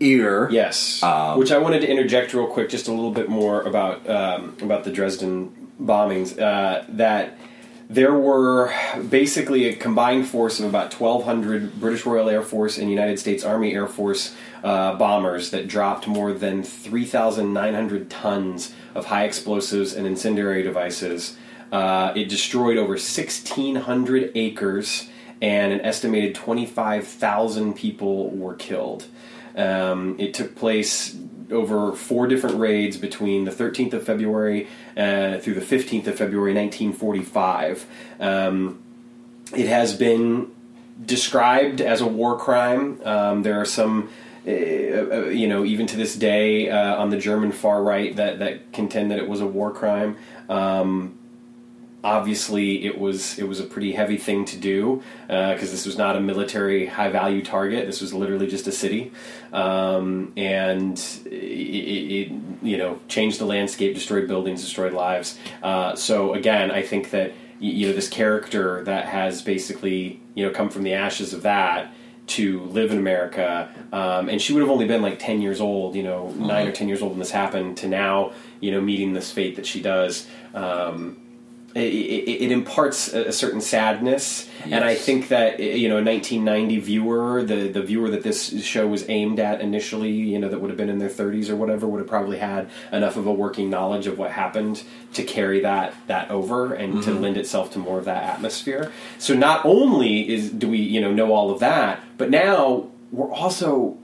ear. 0.00 0.48
Yes, 0.50 1.00
Um, 1.04 1.38
which 1.38 1.52
I 1.52 1.58
wanted 1.58 1.82
to 1.82 1.88
interject 1.88 2.34
real 2.34 2.48
quick, 2.48 2.68
just 2.68 2.88
a 2.88 2.90
little 2.92 3.12
bit 3.12 3.28
more 3.28 3.62
about 3.62 4.08
um, 4.10 4.56
about 4.60 4.82
the 4.82 4.90
Dresden 4.90 5.61
bombings. 5.80 6.38
Uh, 6.40 6.84
that 6.88 7.38
there 7.92 8.14
were 8.14 8.72
basically 9.10 9.68
a 9.68 9.76
combined 9.76 10.26
force 10.26 10.58
of 10.58 10.66
about 10.66 10.98
1,200 10.98 11.78
British 11.78 12.06
Royal 12.06 12.30
Air 12.30 12.42
Force 12.42 12.78
and 12.78 12.88
United 12.88 13.18
States 13.18 13.44
Army 13.44 13.74
Air 13.74 13.86
Force 13.86 14.34
uh, 14.64 14.94
bombers 14.94 15.50
that 15.50 15.68
dropped 15.68 16.06
more 16.06 16.32
than 16.32 16.62
3,900 16.62 18.08
tons 18.08 18.74
of 18.94 19.06
high 19.06 19.24
explosives 19.24 19.92
and 19.92 20.06
incendiary 20.06 20.62
devices. 20.62 21.36
Uh, 21.70 22.12
it 22.16 22.30
destroyed 22.30 22.78
over 22.78 22.92
1,600 22.92 24.32
acres, 24.34 25.08
and 25.42 25.72
an 25.72 25.80
estimated 25.82 26.34
25,000 26.34 27.74
people 27.74 28.30
were 28.30 28.54
killed. 28.54 29.04
Um, 29.54 30.16
it 30.18 30.32
took 30.32 30.54
place 30.54 31.16
over 31.50 31.92
four 31.92 32.26
different 32.26 32.56
raids 32.58 32.96
between 32.96 33.44
the 33.44 33.50
13th 33.50 33.92
of 33.92 34.04
February 34.04 34.68
uh, 34.96 35.38
through 35.38 35.54
the 35.54 35.60
15th 35.60 36.06
of 36.06 36.16
February 36.16 36.54
1945. 36.54 37.86
Um, 38.20 38.82
it 39.54 39.68
has 39.68 39.94
been 39.94 40.50
described 41.04 41.80
as 41.80 42.00
a 42.00 42.06
war 42.06 42.38
crime. 42.38 43.00
Um, 43.04 43.42
there 43.42 43.60
are 43.60 43.64
some, 43.64 44.10
uh, 44.46 44.50
uh, 44.50 45.24
you 45.30 45.48
know, 45.48 45.64
even 45.64 45.86
to 45.88 45.96
this 45.96 46.14
day 46.16 46.70
uh, 46.70 46.96
on 46.96 47.10
the 47.10 47.16
German 47.16 47.52
far 47.52 47.82
right 47.82 48.14
that, 48.16 48.38
that 48.38 48.72
contend 48.72 49.10
that 49.10 49.18
it 49.18 49.28
was 49.28 49.40
a 49.40 49.46
war 49.46 49.72
crime. 49.72 50.16
Um, 50.48 51.18
obviously, 52.04 52.84
it 52.84 52.98
was 52.98 53.38
it 53.38 53.46
was 53.46 53.60
a 53.60 53.64
pretty 53.64 53.92
heavy 53.92 54.16
thing 54.16 54.44
to 54.46 54.56
do 54.56 55.02
because 55.26 55.70
this 55.70 55.86
was 55.86 55.96
not 55.96 56.16
a 56.16 56.20
military 56.20 56.86
high 56.86 57.08
value 57.10 57.42
target. 57.42 57.86
This 57.86 58.00
was 58.00 58.12
literally 58.12 58.46
just 58.46 58.66
a 58.66 58.72
city, 58.72 59.12
um, 59.52 60.32
and 60.36 60.98
it, 61.26 61.30
it, 61.30 62.32
you 62.62 62.76
know 62.76 63.00
changed 63.08 63.38
the 63.38 63.46
landscape, 63.46 63.94
destroyed 63.94 64.28
buildings, 64.28 64.62
destroyed 64.62 64.92
lives. 64.92 65.38
Uh, 65.62 65.94
so 65.94 66.34
again, 66.34 66.70
I 66.70 66.82
think 66.82 67.10
that 67.10 67.32
you 67.58 67.88
know 67.88 67.92
this 67.92 68.08
character 68.08 68.82
that 68.84 69.06
has 69.06 69.42
basically 69.42 70.20
you 70.34 70.46
know 70.46 70.52
come 70.52 70.68
from 70.68 70.82
the 70.82 70.94
ashes 70.94 71.32
of 71.32 71.42
that 71.42 71.92
to 72.24 72.60
live 72.66 72.92
in 72.92 72.98
America, 72.98 73.68
um, 73.92 74.28
and 74.28 74.40
she 74.40 74.52
would 74.52 74.60
have 74.60 74.70
only 74.70 74.86
been 74.86 75.02
like 75.02 75.18
ten 75.18 75.40
years 75.42 75.60
old, 75.60 75.94
you 75.94 76.02
know, 76.02 76.30
nine 76.30 76.66
or 76.66 76.72
ten 76.72 76.88
years 76.88 77.02
old 77.02 77.12
when 77.12 77.18
this 77.18 77.30
happened, 77.30 77.76
to 77.78 77.88
now, 77.88 78.32
you 78.60 78.70
know, 78.70 78.80
meeting 78.80 79.12
this 79.12 79.30
fate 79.30 79.56
that 79.56 79.66
she 79.66 79.82
does. 79.82 80.26
Um, 80.54 81.21
it, 81.74 81.80
it, 81.80 82.44
it 82.44 82.52
imparts 82.52 83.12
a, 83.12 83.28
a 83.28 83.32
certain 83.32 83.60
sadness, 83.60 84.48
and 84.64 84.84
I 84.84 84.94
think 84.94 85.28
that 85.28 85.58
you 85.60 85.88
know, 85.88 85.98
a 85.98 86.04
1990 86.04 86.78
viewer, 86.80 87.42
the 87.42 87.68
the 87.68 87.82
viewer 87.82 88.10
that 88.10 88.22
this 88.22 88.62
show 88.64 88.86
was 88.86 89.08
aimed 89.08 89.40
at 89.40 89.60
initially, 89.60 90.10
you 90.10 90.38
know, 90.38 90.48
that 90.48 90.60
would 90.60 90.70
have 90.70 90.76
been 90.76 90.88
in 90.88 90.98
their 90.98 91.08
30s 91.08 91.48
or 91.48 91.56
whatever, 91.56 91.86
would 91.86 91.98
have 91.98 92.08
probably 92.08 92.38
had 92.38 92.68
enough 92.92 93.16
of 93.16 93.26
a 93.26 93.32
working 93.32 93.70
knowledge 93.70 94.06
of 94.06 94.18
what 94.18 94.30
happened 94.30 94.82
to 95.14 95.22
carry 95.22 95.60
that 95.60 95.94
that 96.06 96.30
over 96.30 96.74
and 96.74 97.02
to 97.02 97.10
mm-hmm. 97.10 97.22
lend 97.22 97.36
itself 97.36 97.72
to 97.72 97.78
more 97.78 97.98
of 97.98 98.04
that 98.04 98.22
atmosphere. 98.22 98.92
So 99.18 99.34
not 99.34 99.64
only 99.64 100.28
is 100.28 100.50
do 100.50 100.68
we 100.68 100.78
you 100.78 101.00
know 101.00 101.12
know 101.12 101.32
all 101.32 101.50
of 101.50 101.60
that, 101.60 102.02
but 102.18 102.30
now 102.30 102.88
we're 103.10 103.32
also 103.32 103.98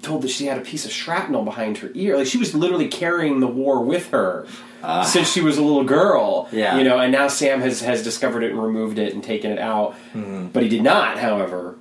told 0.00 0.22
that 0.22 0.30
she 0.30 0.46
had 0.46 0.58
a 0.58 0.62
piece 0.62 0.84
of 0.84 0.90
shrapnel 0.92 1.44
behind 1.44 1.78
her 1.78 1.90
ear. 1.94 2.16
Like 2.16 2.26
she 2.26 2.38
was 2.38 2.54
literally 2.54 2.88
carrying 2.88 3.40
the 3.40 3.46
war 3.46 3.82
with 3.84 4.08
her 4.10 4.46
ah. 4.82 5.02
since 5.02 5.30
she 5.30 5.40
was 5.40 5.58
a 5.58 5.62
little 5.62 5.84
girl. 5.84 6.48
Yeah. 6.52 6.78
You 6.78 6.84
know, 6.84 6.98
and 6.98 7.12
now 7.12 7.28
Sam 7.28 7.60
has 7.60 7.80
has 7.82 8.02
discovered 8.02 8.42
it 8.42 8.50
and 8.52 8.62
removed 8.62 8.98
it 8.98 9.12
and 9.14 9.22
taken 9.22 9.50
it 9.50 9.58
out. 9.58 9.94
Hmm. 10.12 10.46
But 10.48 10.62
he 10.62 10.68
did 10.68 10.82
not, 10.82 11.18
however, 11.18 11.76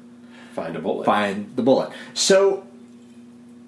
find 0.53 0.75
a 0.75 0.79
bullet. 0.79 1.05
find 1.05 1.55
the 1.55 1.61
bullet. 1.63 1.91
So 2.13 2.65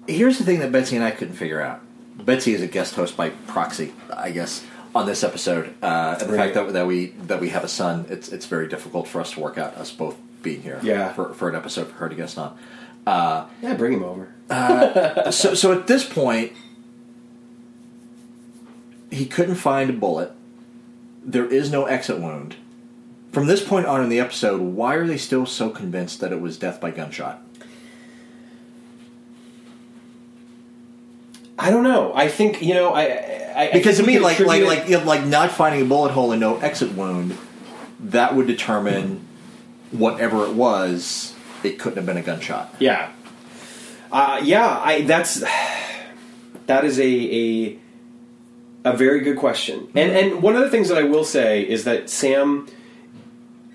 here's 0.06 0.38
the 0.38 0.44
thing 0.44 0.60
that 0.60 0.70
Betsy 0.72 0.96
and 0.96 1.04
I 1.04 1.10
couldn't 1.10 1.34
figure 1.34 1.60
out. 1.60 1.80
Betsy 2.24 2.54
is 2.54 2.62
a 2.62 2.66
guest 2.66 2.94
host 2.94 3.16
by 3.16 3.30
proxy, 3.30 3.92
I 4.14 4.30
guess, 4.30 4.64
on 4.94 5.06
this 5.06 5.24
episode. 5.24 5.74
Uh, 5.82 6.16
and 6.20 6.28
the 6.30 6.34
Right. 6.36 6.52
fact 6.52 6.54
that, 6.54 6.72
that 6.74 6.86
we 6.86 7.06
that 7.26 7.40
we 7.40 7.48
have 7.48 7.64
a 7.64 7.68
son, 7.68 8.06
it's 8.08 8.28
it's 8.28 8.46
very 8.46 8.68
difficult 8.68 9.08
for 9.08 9.20
us 9.20 9.32
to 9.32 9.40
work 9.40 9.58
out 9.58 9.74
us 9.76 9.90
both 9.90 10.16
being 10.42 10.62
here. 10.62 10.78
Yeah. 10.82 11.12
For, 11.12 11.32
for 11.34 11.48
an 11.48 11.56
episode 11.56 11.88
for 11.88 11.94
her 11.94 12.08
to 12.08 12.14
guest 12.14 12.38
on. 12.38 12.56
Uh, 13.06 13.46
yeah, 13.62 13.74
bring 13.74 13.92
him 13.94 14.04
over. 14.04 14.28
Uh, 14.50 15.30
so 15.30 15.54
so 15.54 15.72
at 15.72 15.86
this 15.86 16.04
point, 16.04 16.52
he 19.10 19.26
couldn't 19.26 19.54
find 19.56 19.90
a 19.90 19.92
bullet. 19.92 20.32
There 21.24 21.46
is 21.46 21.70
no 21.70 21.86
exit 21.86 22.18
wound. 22.18 22.56
From 23.32 23.46
this 23.46 23.66
point 23.66 23.86
on 23.86 24.02
in 24.02 24.10
the 24.10 24.20
episode, 24.20 24.60
why 24.60 24.94
are 24.94 25.06
they 25.06 25.16
still 25.16 25.46
so 25.46 25.70
convinced 25.70 26.20
that 26.20 26.32
it 26.32 26.40
was 26.40 26.58
death 26.58 26.80
by 26.80 26.90
gunshot? 26.90 27.42
I 31.58 31.70
don't 31.70 31.84
know. 31.84 32.12
I 32.14 32.28
think 32.28 32.62
you 32.62 32.74
know. 32.74 32.92
I, 32.92 33.02
I 33.02 33.68
I 33.68 33.70
Because 33.72 33.98
to 33.98 34.02
me, 34.02 34.18
like 34.18 34.40
like 34.40 34.64
like 34.64 34.88
you 34.88 34.98
know, 34.98 35.04
like 35.04 35.24
not 35.24 35.50
finding 35.50 35.82
a 35.82 35.84
bullet 35.84 36.12
hole 36.12 36.32
and 36.32 36.40
no 36.40 36.58
exit 36.58 36.92
wound, 36.92 37.36
that 38.00 38.34
would 38.34 38.46
determine 38.46 39.26
whatever 39.90 40.44
it 40.44 40.54
was. 40.54 41.34
It 41.62 41.78
couldn't 41.78 41.96
have 41.96 42.06
been 42.06 42.16
a 42.16 42.22
gunshot. 42.22 42.74
Yeah. 42.78 43.10
Uh, 44.14 44.40
yeah, 44.44 44.80
I 44.82 45.02
that's 45.02 45.40
that 46.66 46.84
is 46.84 46.98
a 47.00 47.04
a 47.04 47.78
a 48.84 48.96
very 48.96 49.20
good 49.20 49.36
question. 49.36 49.88
And 49.94 50.12
and 50.12 50.42
one 50.42 50.54
of 50.54 50.62
the 50.62 50.70
things 50.70 50.88
that 50.88 50.98
I 50.98 51.02
will 51.02 51.24
say 51.24 51.68
is 51.68 51.84
that 51.84 52.08
Sam 52.08 52.68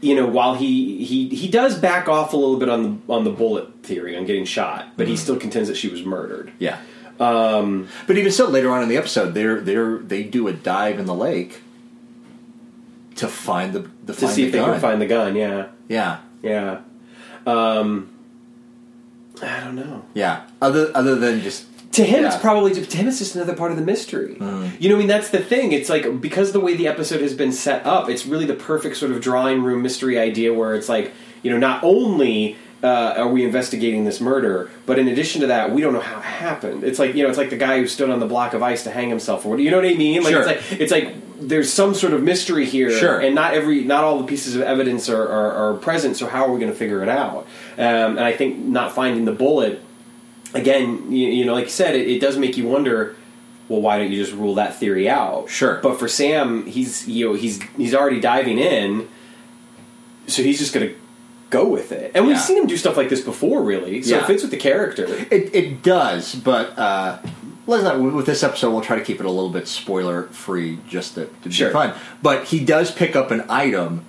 you 0.02 0.16
know, 0.16 0.28
while 0.28 0.56
he 0.56 1.04
he 1.04 1.28
he 1.30 1.50
does 1.50 1.78
back 1.78 2.08
off 2.08 2.34
a 2.34 2.38
little 2.38 2.58
bit 2.58 2.70
on 2.70 2.84
the 2.84 3.14
on 3.14 3.24
the 3.26 3.32
bullet 3.32 3.84
theory 3.84 4.16
on 4.16 4.26
getting 4.26 4.46
shot, 4.46 4.88
but 4.96 5.08
he 5.08 5.18
still 5.18 5.36
contends 5.36 5.68
that 5.68 5.76
she 5.76 5.90
was 5.90 6.04
murdered. 6.04 6.52
Yeah. 6.58 6.80
Um, 7.20 7.90
but 8.08 8.18
even 8.18 8.32
so, 8.32 8.48
later 8.48 8.72
on 8.72 8.82
in 8.82 8.88
the 8.88 8.96
episode, 8.96 9.34
they're 9.34 9.60
they're 9.60 9.98
they 9.98 10.24
do 10.24 10.48
a 10.48 10.54
dive 10.54 11.00
in 11.00 11.06
the 11.06 11.14
lake 11.14 11.62
to 13.16 13.28
find 13.28 13.74
the 13.74 13.80
the 14.06 14.14
To 14.14 14.22
find 14.22 14.34
see 14.34 14.42
the 14.44 14.48
if 14.48 14.54
they 14.54 14.60
can 14.60 14.80
find 14.80 15.02
the 15.02 15.06
gun, 15.06 15.36
yeah. 15.36 15.68
yeah. 15.90 16.20
Yeah. 16.42 16.80
Um 17.46 18.09
I 19.42 19.60
don't 19.64 19.76
know. 19.76 20.04
Yeah. 20.14 20.42
Other 20.62 20.92
other 20.96 21.16
than 21.16 21.42
just 21.42 21.66
To 21.94 22.04
him, 22.04 22.22
Yeah. 22.22 22.28
it's 22.34 22.38
probably 22.38 22.72
to 22.74 22.98
him. 22.98 23.08
It's 23.08 23.18
just 23.20 23.36
another 23.36 23.56
part 23.56 23.72
of 23.72 23.78
the 23.78 23.84
mystery. 23.84 24.36
Hmm. 24.36 24.68
You 24.80 24.90
know, 24.90 24.96
I 24.96 25.00
mean, 25.00 25.08
that's 25.08 25.30
the 25.30 25.40
thing. 25.40 25.72
It's 25.72 25.90
like 25.90 26.22
because 26.22 26.52
the 26.52 26.60
way 26.60 26.76
the 26.76 26.88
episode 26.88 27.22
has 27.22 27.34
been 27.34 27.52
set 27.52 27.86
up, 27.86 28.10
it's 28.10 28.26
really 28.28 28.46
the 28.46 28.54
perfect 28.54 28.96
sort 28.98 29.12
of 29.12 29.22
drawing 29.22 29.64
room 29.64 29.82
mystery 29.82 30.20
idea 30.20 30.54
where 30.54 30.76
it's 30.76 30.88
like, 30.90 31.12
you 31.42 31.50
know, 31.52 31.58
not 31.58 31.84
only 31.84 32.58
uh, 32.84 33.16
are 33.18 33.28
we 33.28 33.44
investigating 33.44 34.06
this 34.06 34.22
murder, 34.22 34.70
but 34.86 34.98
in 34.98 35.08
addition 35.10 35.42
to 35.42 35.48
that, 35.48 35.72
we 35.72 35.82
don't 35.82 35.94
know 35.94 36.00
how 36.00 36.20
it 36.20 36.24
happened. 36.24 36.84
It's 36.84 36.98
like 37.00 37.14
you 37.16 37.24
know, 37.24 37.30
it's 37.30 37.38
like 37.38 37.50
the 37.50 37.58
guy 37.58 37.80
who 37.80 37.88
stood 37.88 38.10
on 38.10 38.20
the 38.20 38.26
block 38.26 38.54
of 38.54 38.64
ice 38.64 38.84
to 38.84 38.92
hang 38.92 39.10
himself, 39.10 39.46
or 39.46 39.50
what? 39.50 39.60
You 39.60 39.70
know 39.72 39.78
what 39.78 39.86
I 39.86 39.96
mean? 39.96 40.24
Like 40.24 40.32
Sure. 40.34 40.42
it's 40.42 40.48
like 40.72 40.80
it's 40.82 40.92
like 40.92 41.16
there's 41.42 41.72
some 41.72 41.94
sort 41.94 42.14
of 42.14 42.22
mystery 42.24 42.66
here, 42.66 42.92
Sure. 42.92 43.20
and 43.20 43.36
not 43.36 43.54
every 43.54 43.84
not 43.84 44.04
all 44.04 44.20
the 44.20 44.28
pieces 44.28 44.56
of 44.56 44.62
evidence 44.62 45.10
are, 45.10 45.22
are, 45.28 45.52
are 45.52 45.74
present. 45.76 46.16
So 46.18 46.28
how 46.28 46.46
are 46.46 46.52
we 46.52 46.60
going 46.60 46.72
to 46.72 46.78
figure 46.78 47.02
it 47.04 47.10
out? 47.10 47.48
Um, 47.78 48.18
and 48.18 48.20
I 48.22 48.32
think 48.34 48.58
not 48.60 48.94
finding 48.94 49.26
the 49.26 49.32
bullet 49.34 49.82
again, 50.54 51.12
you, 51.12 51.28
you 51.28 51.46
know, 51.46 51.54
like 51.54 51.66
you 51.66 51.72
said, 51.72 51.96
it, 51.96 52.08
it 52.08 52.20
does 52.20 52.38
make 52.38 52.58
you 52.58 52.68
wonder. 52.68 53.16
Well, 53.68 53.82
why 53.82 54.00
don't 54.00 54.12
you 54.12 54.18
just 54.24 54.36
rule 54.36 54.56
that 54.56 54.78
theory 54.78 55.08
out? 55.08 55.48
Sure. 55.50 55.80
But 55.84 56.00
for 56.00 56.08
Sam, 56.08 56.66
he's 56.66 57.08
you 57.08 57.28
know 57.28 57.34
he's 57.36 57.62
he's 57.78 57.94
already 57.94 58.20
diving 58.20 58.58
in, 58.58 59.08
so 60.28 60.42
he's 60.44 60.58
just 60.60 60.74
going 60.74 60.88
to 60.90 60.96
go 61.50 61.68
with 61.68 61.92
it. 61.92 62.12
And 62.16 62.26
we've 62.28 62.40
seen 62.40 62.58
him 62.58 62.68
do 62.68 62.78
stuff 62.78 62.96
like 62.98 63.10
this 63.10 63.22
before, 63.22 63.62
really. 63.64 64.02
So 64.04 64.16
Yeah. 64.16 64.22
it 64.24 64.28
fits 64.28 64.42
with 64.44 64.52
the 64.52 64.58
character. 64.58 65.06
It, 65.32 65.54
it 65.56 65.82
does, 65.84 66.36
but 66.36 66.78
uh, 66.78 67.18
let's 67.68 67.84
not. 67.84 68.00
With 68.00 68.26
this 68.26 68.44
episode, 68.44 68.72
we'll 68.72 68.82
try 68.82 68.98
to 68.98 69.04
keep 69.06 69.20
it 69.20 69.26
a 69.26 69.32
little 69.32 69.50
bit 69.50 69.68
spoiler 69.68 70.24
free, 70.28 70.80
just 70.88 71.16
to, 71.16 71.28
to 71.44 71.52
Sure. 71.52 71.70
be 71.70 71.74
fun. 71.74 71.94
But 72.22 72.46
he 72.46 72.64
does 72.64 72.92
pick 72.92 73.16
up 73.16 73.32
an 73.32 73.44
item 73.50 74.06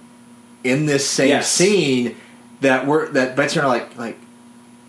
in 0.64 0.86
this 0.86 1.08
same 1.08 1.28
Yes. 1.28 1.50
scene 1.50 2.16
that 2.60 2.86
we're 2.86 3.08
that 3.12 3.34
Betsy 3.36 3.58
and 3.58 3.66
I 3.66 3.70
are 3.70 3.78
like 3.78 3.96
like. 3.98 4.18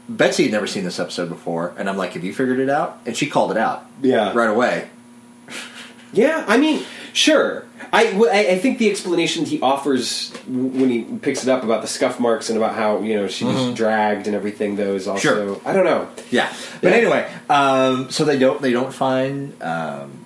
Betsy 0.10 0.44
had 0.44 0.52
never 0.52 0.68
seen 0.68 0.84
this 0.84 1.00
episode 1.00 1.30
before, 1.30 1.74
and 1.78 1.90
I'm 1.90 1.96
like, 1.96 2.14
"Have 2.14 2.24
you 2.26 2.34
figured 2.34 2.60
it 2.60 2.70
out?" 2.70 3.00
And 3.06 3.16
she 3.16 3.28
called 3.28 3.52
it 3.52 3.58
out, 3.58 3.86
Yeah. 4.02 4.34
right 4.34 4.50
away. 4.50 4.90
Yeah, 6.12 6.44
I 6.48 6.58
mean, 6.58 6.84
sure. 7.14 7.66
I, 7.94 8.08
I 8.32 8.58
think 8.60 8.78
the 8.78 8.90
explanation 8.90 9.44
he 9.44 9.60
offers 9.60 10.32
when 10.48 10.90
he 10.90 11.02
picks 11.04 11.44
it 11.44 11.50
up 11.50 11.64
about 11.64 11.82
the 11.82 11.88
scuff 11.88 12.20
marks 12.20 12.50
and 12.50 12.58
about 12.58 12.74
how 12.76 13.02
you 13.02 13.16
know 13.16 13.28
she 13.28 13.44
just 13.46 13.76
dragged 13.76 14.28
and 14.28 14.36
everything, 14.36 14.76
though, 14.78 14.94
is 14.96 15.08
also 15.08 15.30
Mm-hmm. 15.36 15.54
Sure. 15.56 15.62
I 15.70 15.74
don't 15.74 15.86
know. 15.86 16.08
Yeah, 16.30 16.54
but 16.82 16.92
Yeah. 16.92 16.98
anyway, 16.98 17.32
um, 17.50 18.10
so 18.12 18.24
they 18.24 18.38
don't 18.40 18.62
they 18.62 18.72
don't 18.72 18.94
find 18.94 19.62
um, 19.62 20.21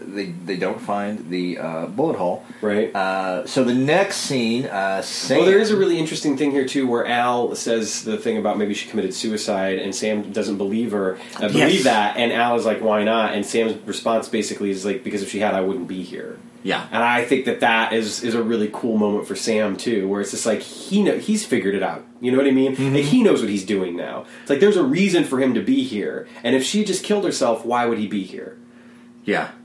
they 0.00 0.26
they 0.26 0.56
don't 0.56 0.80
find 0.80 1.30
the 1.30 1.58
uh, 1.58 1.86
bullet 1.86 2.16
hole. 2.16 2.44
Right. 2.60 2.94
Uh, 2.94 3.46
so 3.46 3.64
the 3.64 3.74
next 3.74 4.16
scene, 4.18 4.66
uh, 4.66 5.02
Sam. 5.02 5.38
Well, 5.38 5.46
there 5.46 5.58
is 5.58 5.70
a 5.70 5.76
really 5.76 5.98
interesting 5.98 6.36
thing 6.36 6.50
here 6.50 6.66
too, 6.66 6.86
where 6.86 7.06
Al 7.06 7.54
says 7.54 8.04
the 8.04 8.16
thing 8.16 8.38
about 8.38 8.58
maybe 8.58 8.74
she 8.74 8.88
committed 8.88 9.14
suicide, 9.14 9.78
and 9.78 9.94
Sam 9.94 10.32
doesn't 10.32 10.56
believe 10.58 10.92
her, 10.92 11.18
uh, 11.36 11.48
believe 11.48 11.54
Yes. 11.74 11.84
that, 11.84 12.16
and 12.16 12.32
Al 12.32 12.56
is 12.56 12.64
like, 12.64 12.80
"Why 12.80 13.04
not?" 13.04 13.34
And 13.34 13.44
Sam's 13.44 13.74
response 13.86 14.28
basically 14.28 14.70
is 14.70 14.84
like, 14.84 15.04
"Because 15.04 15.22
if 15.22 15.30
she 15.30 15.40
had, 15.40 15.54
I 15.54 15.60
wouldn't 15.60 15.88
be 15.88 16.02
here." 16.02 16.38
yeah 16.66 16.86
And 16.90 17.02
I 17.02 17.26
think 17.26 17.44
that 17.44 17.60
that 17.60 17.92
is 17.92 18.24
is 18.24 18.34
a 18.34 18.42
really 18.42 18.70
cool 18.72 18.96
moment 18.96 19.26
for 19.26 19.36
Sam 19.36 19.76
too, 19.76 20.08
where 20.08 20.22
it's 20.22 20.30
just 20.30 20.46
like 20.46 20.60
he 20.62 21.02
know 21.02 21.18
he's 21.18 21.44
figured 21.44 21.74
it 21.74 21.82
out. 21.82 22.02
You 22.22 22.32
know 22.32 22.38
what 22.38 22.46
I 22.46 22.52
mean? 22.52 22.72
Mm-hmm. 22.74 22.94
Like 22.94 23.04
he 23.04 23.22
knows 23.22 23.42
what 23.42 23.50
he's 23.50 23.66
doing 23.66 23.96
now. 23.96 24.24
It's 24.40 24.48
like 24.50 24.60
there's 24.60 24.78
a 24.78 24.82
reason 24.82 25.24
for 25.24 25.38
him 25.40 25.52
to 25.54 25.60
be 25.60 25.82
here, 25.84 26.26
and 26.42 26.56
if 26.56 26.64
she 26.64 26.82
just 26.82 27.04
killed 27.04 27.24
herself, 27.24 27.66
why 27.66 27.84
would 27.84 27.98
he 27.98 28.06
be 28.06 28.22
here? 28.22 28.56
yeah 29.26 29.42
I 29.42 29.42
don't 29.42 29.52
know. 29.52 29.63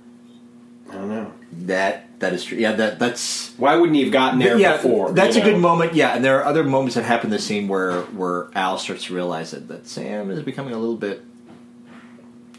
That 1.67 2.19
that 2.19 2.33
is 2.33 2.43
true. 2.43 2.57
Yeah, 2.57 2.73
that 2.73 2.99
that's 2.99 3.53
Why 3.57 3.75
wouldn't 3.75 3.95
he 3.95 4.03
have 4.03 4.13
gotten 4.13 4.39
there 4.39 4.57
yeah. 4.57 4.77
before? 4.77 5.11
that's 5.11 5.35
a 5.35 5.41
good 5.41 5.57
moment. 5.57 5.93
Yeah, 5.93 6.15
and 6.15 6.23
there 6.23 6.39
are 6.39 6.45
other 6.45 6.63
moments 6.63 6.95
that 6.95 7.05
happen 7.05 7.27
in 7.27 7.31
the 7.31 7.39
scene 7.39 7.67
where 7.67 8.01
where 8.01 8.49
Al 8.55 8.77
starts 8.77 9.05
to 9.05 9.15
realize 9.15 9.51
that, 9.51 9.67
that 9.67 9.87
Sam 9.87 10.31
is 10.31 10.43
becoming 10.43 10.73
a 10.73 10.77
little 10.77 10.97
bit 10.97 11.23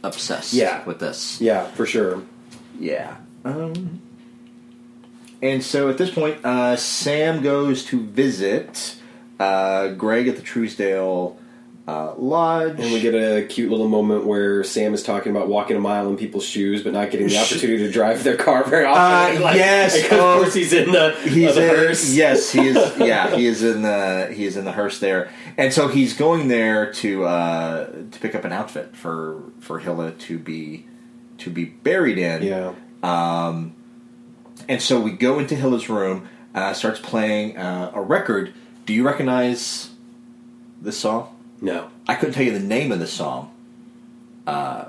obsessed. 0.02 0.52
Yeah. 0.52 0.84
with 0.84 0.98
this. 0.98 1.40
Yeah, 1.40 1.66
for 1.68 1.86
sure. 1.86 2.22
Yeah. 2.78 3.16
Um, 3.44 4.00
and 5.42 5.62
so 5.62 5.88
at 5.88 5.98
this 5.98 6.10
point, 6.10 6.44
uh, 6.44 6.76
Sam 6.76 7.42
goes 7.42 7.84
to 7.86 8.00
visit 8.02 8.96
uh, 9.38 9.88
Greg 9.88 10.28
at 10.28 10.36
the 10.36 10.42
Truesdale 10.42 11.38
uh, 11.88 12.14
Lodge. 12.16 12.78
And 12.78 12.92
we 12.92 13.00
get 13.00 13.14
a 13.14 13.44
cute 13.46 13.70
little 13.70 13.88
moment 13.88 14.24
where 14.24 14.62
Sam 14.62 14.94
is 14.94 15.02
talking 15.02 15.34
about 15.34 15.48
walking 15.48 15.76
a 15.76 15.80
mile 15.80 16.08
in 16.08 16.16
people's 16.16 16.44
shoes, 16.44 16.82
but 16.84 16.92
not 16.92 17.10
getting 17.10 17.26
the 17.26 17.36
opportunity 17.38 17.78
to 17.84 17.90
drive 17.90 18.22
their 18.22 18.36
car 18.36 18.62
very 18.64 18.84
often. 18.84 19.38
Uh, 19.38 19.40
Like- 19.44 19.56
yes, 19.56 20.00
because 20.00 20.18
oh, 20.20 20.32
of 20.34 20.42
course 20.42 20.54
he's 20.54 20.72
in 20.72 20.92
the 20.92 21.12
He's 21.24 21.54
the 21.54 21.62
in, 21.68 21.76
hearse. 21.76 22.14
yes, 22.14 22.50
he 22.52 22.68
is. 22.68 22.76
Yeah, 22.98 23.34
he 23.34 23.46
is 23.46 23.62
in 23.62 23.82
the 23.82 24.30
he 24.32 24.44
is 24.44 24.56
in 24.56 24.64
the 24.64 24.72
hearse 24.72 25.00
there, 25.00 25.30
and 25.56 25.72
so 25.72 25.88
he's 25.88 26.14
going 26.14 26.48
there 26.48 26.92
to 26.94 27.24
uh, 27.24 27.86
to 28.10 28.18
pick 28.20 28.34
up 28.34 28.44
an 28.44 28.52
outfit 28.52 28.94
for 28.96 29.42
for 29.60 29.78
Hilla 29.80 30.12
to 30.12 30.38
be 30.38 30.86
to 31.38 31.50
be 31.50 31.64
buried 31.64 32.18
in. 32.18 32.42
yeah. 32.42 32.74
and 34.68 34.82
so 34.82 35.00
we 35.00 35.12
go 35.12 35.38
into 35.38 35.54
Hilla's 35.56 35.88
room. 35.88 36.28
Uh, 36.54 36.72
starts 36.74 36.98
playing 37.00 37.56
uh, 37.56 37.92
a 37.94 38.00
record. 38.02 38.52
Do 38.84 38.92
you 38.92 39.04
recognize 39.06 39.90
this 40.82 40.98
song? 40.98 41.34
No. 41.60 41.90
I 42.08 42.14
couldn't 42.14 42.34
tell 42.34 42.44
you 42.44 42.52
the 42.52 42.60
name 42.64 42.90
of 42.92 42.98
the 42.98 43.06
song, 43.06 43.52
uh, 44.46 44.86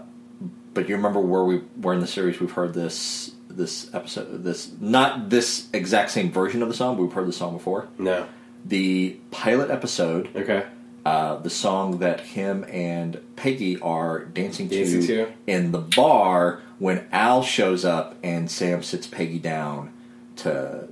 but 0.74 0.88
you 0.88 0.96
remember 0.96 1.20
where 1.20 1.44
we 1.44 1.62
were 1.80 1.94
in 1.94 2.00
the 2.00 2.08
series? 2.08 2.40
We've 2.40 2.52
heard 2.52 2.74
this 2.74 3.32
this 3.50 3.94
episode. 3.94 4.44
This 4.44 4.72
not 4.80 5.30
this 5.30 5.68
exact 5.74 6.12
same 6.12 6.32
version 6.32 6.62
of 6.62 6.70
the 6.70 6.74
song, 6.74 6.96
but 6.96 7.04
we've 7.04 7.14
heard 7.14 7.28
the 7.28 7.34
song 7.34 7.54
before. 7.58 7.88
No. 7.98 8.28
The 8.66 9.18
pilot 9.32 9.70
episode, 9.72 10.30
Okay. 10.36 10.64
uh, 11.06 11.38
the 11.38 11.50
song 11.50 11.98
that 12.00 12.22
him 12.22 12.64
and 12.72 13.20
Peggy 13.36 13.80
are 13.82 14.20
dancing, 14.26 14.68
Dancing 14.68 15.02
to, 15.02 15.26
to. 15.26 15.32
in 15.48 15.72
the 15.72 15.80
bar 15.80 16.62
when 16.80 17.08
Al 17.12 17.44
shows 17.44 17.84
up 17.84 18.16
and 18.24 18.50
Sam 18.50 18.82
sits 18.84 19.08
Peggy 19.08 19.40
down 19.40 19.92
to 20.38 20.88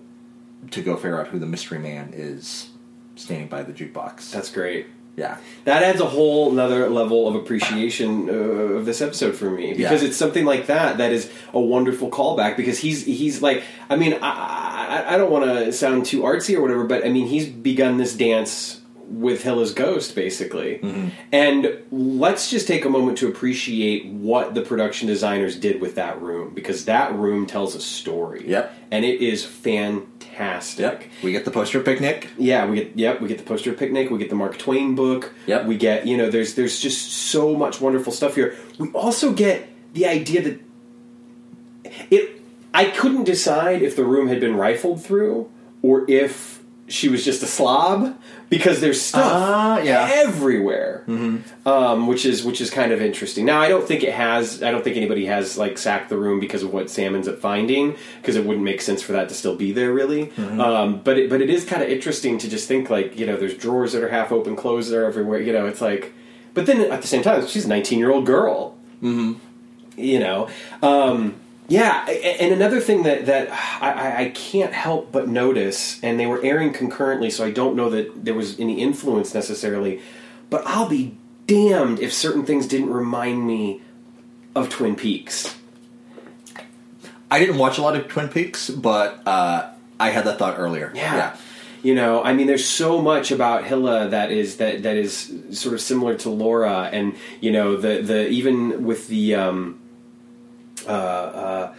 to 0.72 0.82
go 0.82 0.96
figure 0.98 1.20
out 1.22 1.28
who 1.30 1.40
the 1.40 1.46
mystery 1.46 1.80
man 1.80 2.12
is 2.14 2.70
standing 3.16 3.48
by 3.48 3.64
the 3.64 3.72
jukebox. 3.72 4.32
That's 4.32 4.52
great. 4.52 4.88
Yeah. 5.20 5.38
That 5.65 5.84
adds 5.84 5.99
a 6.01 6.05
whole 6.05 6.51
another 6.51 6.89
level 6.89 7.28
of 7.28 7.36
appreciation 7.36 8.30
uh, 8.30 8.34
of 8.80 8.86
this 8.86 9.01
episode 9.01 9.36
for 9.36 9.49
me 9.51 9.74
because 9.74 10.01
Yeah. 10.01 10.07
it's 10.07 10.17
something 10.17 10.45
like 10.45 10.65
that 10.67 10.97
that 10.97 11.11
is 11.11 11.30
a 11.53 11.59
wonderful 11.59 12.09
callback 12.09 12.55
because 12.57 12.80
he's 12.80 13.05
he's 13.05 13.41
like 13.41 13.63
I 13.89 13.95
mean 13.97 14.13
I 14.22 15.03
I, 15.09 15.13
I 15.13 15.17
don't 15.17 15.30
want 15.32 15.45
to 15.45 15.72
sound 15.74 16.05
too 16.05 16.22
artsy 16.22 16.55
or 16.57 16.61
whatever 16.61 16.86
but 16.86 17.05
I 17.05 17.09
mean 17.09 17.28
he's 17.28 17.45
begun 17.47 17.97
this 17.97 18.15
dance 18.15 18.79
with 19.10 19.43
Hilla's 19.43 19.74
ghost 19.74 20.16
basically 20.16 20.80
mm-hmm. 20.80 21.10
and 21.32 21.82
let's 21.91 22.49
just 22.49 22.68
take 22.68 22.86
a 22.86 22.89
moment 22.89 23.18
to 23.20 23.28
appreciate 23.28 24.05
what 24.05 24.53
the 24.53 24.62
production 24.62 25.07
designers 25.07 25.55
did 25.55 25.82
with 25.82 25.95
that 25.95 26.22
room 26.22 26.53
because 26.53 26.86
that 26.86 27.14
room 27.16 27.45
tells 27.47 27.76
a 27.76 27.82
story 27.82 28.47
Yep. 28.47 28.74
and 28.91 29.03
it 29.05 29.22
is 29.22 29.43
fantastic 29.43 30.20
Yep. 30.39 31.03
We 31.22 31.32
get 31.34 31.43
the 31.43 31.51
poster 31.51 31.82
picnic. 31.82 32.30
yeah, 32.38 32.66
we 32.66 32.78
get 32.78 32.95
yep, 32.97 33.20
we 33.20 33.28
get 33.28 33.39
the 33.39 33.43
poster 33.43 33.74
picnic, 33.74 34.10
we 34.10 34.18
get 34.20 34.30
the 34.30 34.36
Mark 34.36 34.57
Twain 34.57 34.95
book. 34.95 35.34
Yep. 35.47 35.66
We 35.66 35.76
get, 35.76 36.07
you 36.07 36.16
know, 36.16 36.30
there's 36.30 36.55
there's 36.55 36.80
just 36.80 37.12
so 37.12 37.55
much 37.57 37.82
wonderful 37.82 38.14
stuff 38.14 38.36
here. 38.36 38.55
We 38.78 38.89
also 38.91 39.34
get 39.34 39.68
the 39.93 40.05
idea 40.07 40.41
that 40.43 40.62
it 42.10 42.41
I 42.74 42.86
couldn't 42.86 43.26
decide 43.26 43.82
if 43.82 43.97
the 43.97 44.05
room 44.05 44.30
had 44.30 44.39
been 44.39 44.55
rifled 44.55 45.03
through 45.03 45.51
or 45.82 46.10
if 46.10 46.62
she 46.88 47.10
was 47.10 47.26
just 47.26 47.43
a 47.43 47.47
slob 47.47 48.18
because 48.50 48.82
there's 48.82 49.00
stuff 49.02 49.24
Ah, 49.26 49.80
yeah. 49.80 50.10
everywhere, 50.12 51.04
um, 51.66 52.08
which 52.08 52.26
is 52.26 52.43
which 52.43 52.62
is 52.62 52.70
kind 52.70 52.91
of 52.91 53.02
interesting. 53.02 53.45
Now, 53.45 53.62
I 53.62 53.70
don't 53.70 53.88
think 53.88 54.04
it 54.04 54.14
has. 54.14 54.64
I 54.64 54.72
don't 54.72 54.84
think 54.84 54.97
anybody 54.97 55.26
has 55.28 55.58
like 55.58 55.78
sacked 55.78 56.10
the 56.10 56.18
room 56.18 56.39
because 56.39 56.64
of 56.64 56.74
what 56.74 56.89
Sam 56.89 57.16
ends 57.16 57.28
up 57.28 57.39
finding, 57.39 57.95
because 58.22 58.36
it 58.36 58.45
wouldn't 58.45 58.66
make 58.66 58.82
sense 58.82 59.02
for 59.02 59.12
that 59.14 59.30
to 59.30 59.36
still 59.36 59.56
be 59.56 59.72
there, 59.72 59.93
really. 59.93 60.32
Um, 60.38 61.02
but 61.04 61.18
it, 61.18 61.30
but 61.30 61.41
it 61.41 61.50
is 61.50 61.64
kind 61.66 61.84
of 61.84 61.89
interesting 61.89 62.38
to 62.39 62.50
just 62.50 62.68
think 62.68 62.89
like 62.89 63.18
you 63.18 63.26
know, 63.26 63.38
there's 63.38 63.56
drawers 63.56 63.93
that 63.93 64.04
are 64.04 64.10
half 64.10 64.32
open, 64.32 64.56
clothes 64.56 64.89
that 64.89 64.97
are 64.97 65.06
everywhere. 65.06 65.39
You 65.39 65.54
know, 65.54 65.68
it's 65.68 65.82
like, 65.82 66.12
but 66.54 66.66
then 66.66 66.82
at 66.91 67.02
the 67.02 67.08
same 67.08 67.22
time, 67.22 67.45
she's 67.47 67.66
a 67.66 67.70
19 67.70 68.00
year 68.00 68.12
old 68.12 68.26
girl. 68.26 68.76
Mm-hmm. 69.04 69.34
You 69.97 70.20
know. 70.20 70.50
Um, 70.82 71.36
yeah, 71.70 72.05
and 72.07 72.51
another 72.53 72.80
thing 72.80 73.03
that 73.03 73.26
that 73.28 73.49
I, 73.82 74.26
I- 74.26 74.30
can't 74.30 74.74
help 74.74 75.11
but 75.11 75.28
notice, 75.28 75.99
and 76.03 76.20
they 76.20 76.26
were 76.26 76.43
airing 76.43 76.74
concurrently, 76.74 77.30
so 77.30 77.45
I 77.45 77.51
don't 77.51 77.76
know 77.76 77.89
that 77.91 78.26
there 78.26 78.34
was 78.34 78.59
any 78.59 78.82
influence 78.82 79.34
necessarily. 79.34 80.01
But 80.49 80.63
I'll 80.65 80.89
be 80.89 81.15
damned 81.47 81.99
if 81.99 82.11
certain 82.11 82.45
things 82.45 82.67
didn't 82.67 82.89
remind 82.89 83.45
me 83.45 83.82
of 84.55 84.70
Twin 84.70 84.95
Peaks. 84.95 85.55
I 87.32 87.39
didn't 87.39 87.57
watch 87.57 87.78
a 87.78 87.82
lot 87.82 87.95
of 87.95 88.07
Twin 88.07 88.30
Peaks, 88.30 88.70
but 88.70 89.26
uh, 89.28 89.70
I 89.99 90.09
had 90.09 90.26
that 90.26 90.39
thought 90.39 90.57
earlier. 90.57 90.91
Yeah. 90.95 91.36
You 91.84 91.95
know, 91.95 92.22
I 92.24 92.34
mean, 92.34 92.47
there's 92.47 92.65
so 92.65 93.01
much 93.01 93.32
about 93.32 93.63
Hilla 93.65 94.09
that 94.09 94.32
is 94.32 94.57
that 94.57 94.84
that 94.84 94.97
is 94.97 95.32
sort 95.51 95.74
of 95.74 95.80
similar 95.80 96.15
to 96.17 96.30
Laura, 96.30 96.89
and 96.91 97.15
you 97.39 97.51
know, 97.51 97.78
the 97.78 98.01
the 98.01 98.28
even 98.28 98.84
with 98.84 99.07
the 99.07 99.36
um, 99.36 99.79
uh, 100.90 100.92
uh, 100.92 101.76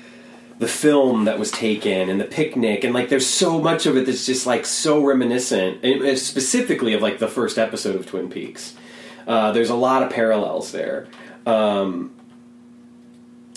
the 0.58 0.68
film 0.68 1.24
that 1.24 1.38
was 1.38 1.50
taken 1.50 2.08
and 2.08 2.20
the 2.20 2.24
picnic, 2.24 2.84
and 2.84 2.94
like, 2.94 3.08
there's 3.08 3.26
so 3.26 3.60
much 3.60 3.86
of 3.86 3.96
it 3.96 4.06
that's 4.06 4.26
just 4.26 4.46
like 4.46 4.64
so 4.64 5.02
reminiscent, 5.02 5.82
and 5.82 6.02
uh, 6.02 6.16
specifically 6.16 6.94
of 6.94 7.02
like 7.02 7.18
the 7.18 7.28
first 7.28 7.58
episode 7.58 7.96
of 7.96 8.06
Twin 8.06 8.30
Peaks. 8.30 8.74
Uh, 9.26 9.52
there's 9.52 9.70
a 9.70 9.74
lot 9.74 10.02
of 10.02 10.10
parallels 10.10 10.72
there. 10.72 11.06
Um, 11.46 12.12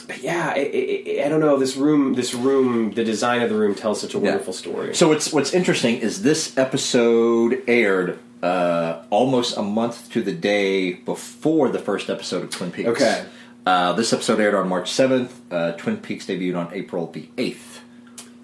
but 0.07 0.21
yeah, 0.21 0.53
I, 0.55 0.59
I, 0.59 1.25
I 1.25 1.29
don't 1.29 1.39
know. 1.39 1.57
This 1.57 1.75
room, 1.75 2.13
this 2.13 2.33
room, 2.33 2.91
the 2.91 3.03
design 3.03 3.41
of 3.41 3.49
the 3.49 3.55
room 3.55 3.75
tells 3.75 4.01
such 4.01 4.13
a 4.13 4.19
wonderful 4.19 4.53
story. 4.53 4.93
So 4.95 5.07
what's 5.07 5.31
what's 5.31 5.53
interesting 5.53 5.97
is 5.97 6.21
this 6.21 6.57
episode 6.57 7.63
aired 7.67 8.19
uh, 8.41 9.03
almost 9.09 9.57
a 9.57 9.61
month 9.61 10.11
to 10.11 10.21
the 10.21 10.33
day 10.33 10.93
before 10.93 11.69
the 11.69 11.79
first 11.79 12.09
episode 12.09 12.43
of 12.43 12.49
Twin 12.49 12.71
Peaks. 12.71 12.89
Okay. 12.89 13.25
Uh, 13.65 13.93
this 13.93 14.11
episode 14.11 14.39
aired 14.39 14.55
on 14.55 14.67
March 14.67 14.91
seventh. 14.91 15.39
Uh, 15.51 15.71
Twin 15.73 15.97
Peaks 15.97 16.25
debuted 16.25 16.57
on 16.57 16.73
April 16.73 17.07
the 17.11 17.29
eighth. 17.37 17.81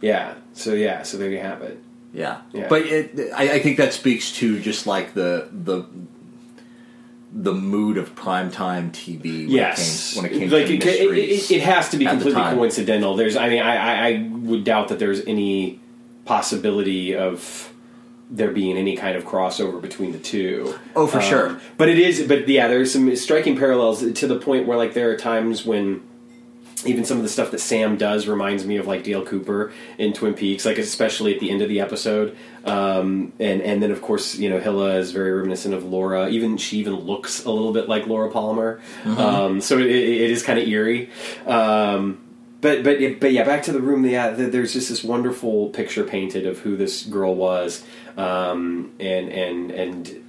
Yeah. 0.01 0.35
So 0.53 0.73
yeah. 0.73 1.03
So 1.03 1.17
there 1.17 1.29
you 1.29 1.39
have 1.39 1.61
it. 1.61 1.81
Yeah. 2.13 2.41
Yeah. 2.53 2.67
But 2.67 2.83
it, 2.83 3.31
I, 3.33 3.53
I 3.53 3.59
think 3.59 3.77
that 3.77 3.93
speaks 3.93 4.31
to 4.33 4.59
just 4.59 4.87
like 4.87 5.13
the 5.13 5.49
the 5.51 5.85
the 7.31 7.53
mood 7.53 7.97
of 7.97 8.15
primetime 8.15 8.91
TV. 8.91 9.45
When 9.45 9.49
yes. 9.49 10.13
It 10.13 10.15
came, 10.15 10.23
when 10.23 10.31
it 10.31 10.39
came 10.39 10.49
like 10.49 10.65
to 10.67 10.73
it, 10.73 10.83
it, 10.83 10.85
mysteries 10.85 11.51
it, 11.51 11.55
it 11.57 11.61
has 11.63 11.89
to 11.89 11.97
be 11.97 12.07
at 12.07 12.19
the 12.19 12.25
completely 12.25 12.55
coincidental. 12.55 13.15
There's. 13.15 13.35
I 13.35 13.49
mean, 13.49 13.61
I, 13.61 13.75
I, 13.75 14.07
I 14.07 14.29
would 14.31 14.63
doubt 14.63 14.87
that 14.87 14.99
there's 14.99 15.21
any 15.25 15.79
possibility 16.25 17.15
of 17.15 17.73
there 18.29 18.51
being 18.51 18.77
any 18.77 18.95
kind 18.95 19.17
of 19.17 19.25
crossover 19.25 19.81
between 19.81 20.11
the 20.11 20.19
two. 20.19 20.75
Oh, 20.95 21.07
for 21.07 21.17
Um, 21.17 21.23
sure. 21.23 21.61
But 21.77 21.89
it 21.89 21.97
is. 21.99 22.27
But 22.27 22.47
yeah, 22.47 22.67
there's 22.67 22.91
some 22.93 23.15
striking 23.15 23.57
parallels 23.57 23.99
to 24.11 24.27
the 24.27 24.37
point 24.39 24.67
where 24.67 24.77
like 24.77 24.93
there 24.93 25.09
are 25.11 25.17
times 25.17 25.65
when. 25.65 26.03
Even 26.85 27.03
some 27.03 27.17
of 27.17 27.23
the 27.23 27.29
stuff 27.29 27.51
that 27.51 27.59
Sam 27.59 27.97
does 27.97 28.25
reminds 28.25 28.65
me 28.65 28.77
of 28.77 28.87
like 28.87 29.03
Dale 29.03 29.25
Cooper 29.25 29.73
in 29.97 30.13
Twin 30.13 30.33
Peaks, 30.33 30.65
like 30.65 30.77
especially 30.77 31.33
at 31.33 31.41
the 31.41 31.51
end 31.51 31.61
of 31.61 31.67
the 31.67 31.81
episode. 31.81 32.37
Um, 32.63 33.33
and 33.37 33.61
and 33.61 33.83
then 33.83 33.91
of 33.91 34.01
course 34.01 34.37
you 34.37 34.49
know 34.49 34.61
Hilla 34.61 34.95
is 34.95 35.11
very 35.11 35.33
reminiscent 35.33 35.73
of 35.73 35.83
Laura. 35.83 36.29
Even 36.29 36.55
she 36.55 36.77
even 36.77 36.93
looks 36.95 37.43
a 37.43 37.51
little 37.51 37.73
bit 37.73 37.89
like 37.89 38.07
Laura 38.07 38.31
Palmer. 38.31 38.79
Um, 39.03 39.59
so 39.59 39.77
it, 39.77 39.87
it 39.87 40.31
is 40.31 40.41
kind 40.41 40.57
of 40.57 40.69
eerie. 40.69 41.09
Um, 41.45 42.21
but 42.61 42.83
but 42.83 42.99
but 43.19 43.31
yeah, 43.31 43.43
back 43.43 43.63
to 43.63 43.71
the 43.71 43.81
room. 43.81 44.05
Yeah, 44.05 44.35
th- 44.35 44.51
there's 44.51 44.73
just 44.73 44.89
this 44.89 45.03
wonderful 45.03 45.69
picture 45.69 46.03
painted 46.03 46.45
of 46.45 46.59
who 46.59 46.75
this 46.75 47.03
girl 47.03 47.35
was, 47.35 47.83
um, 48.17 48.91
and 48.99 49.29
and 49.29 49.71
and 49.71 50.23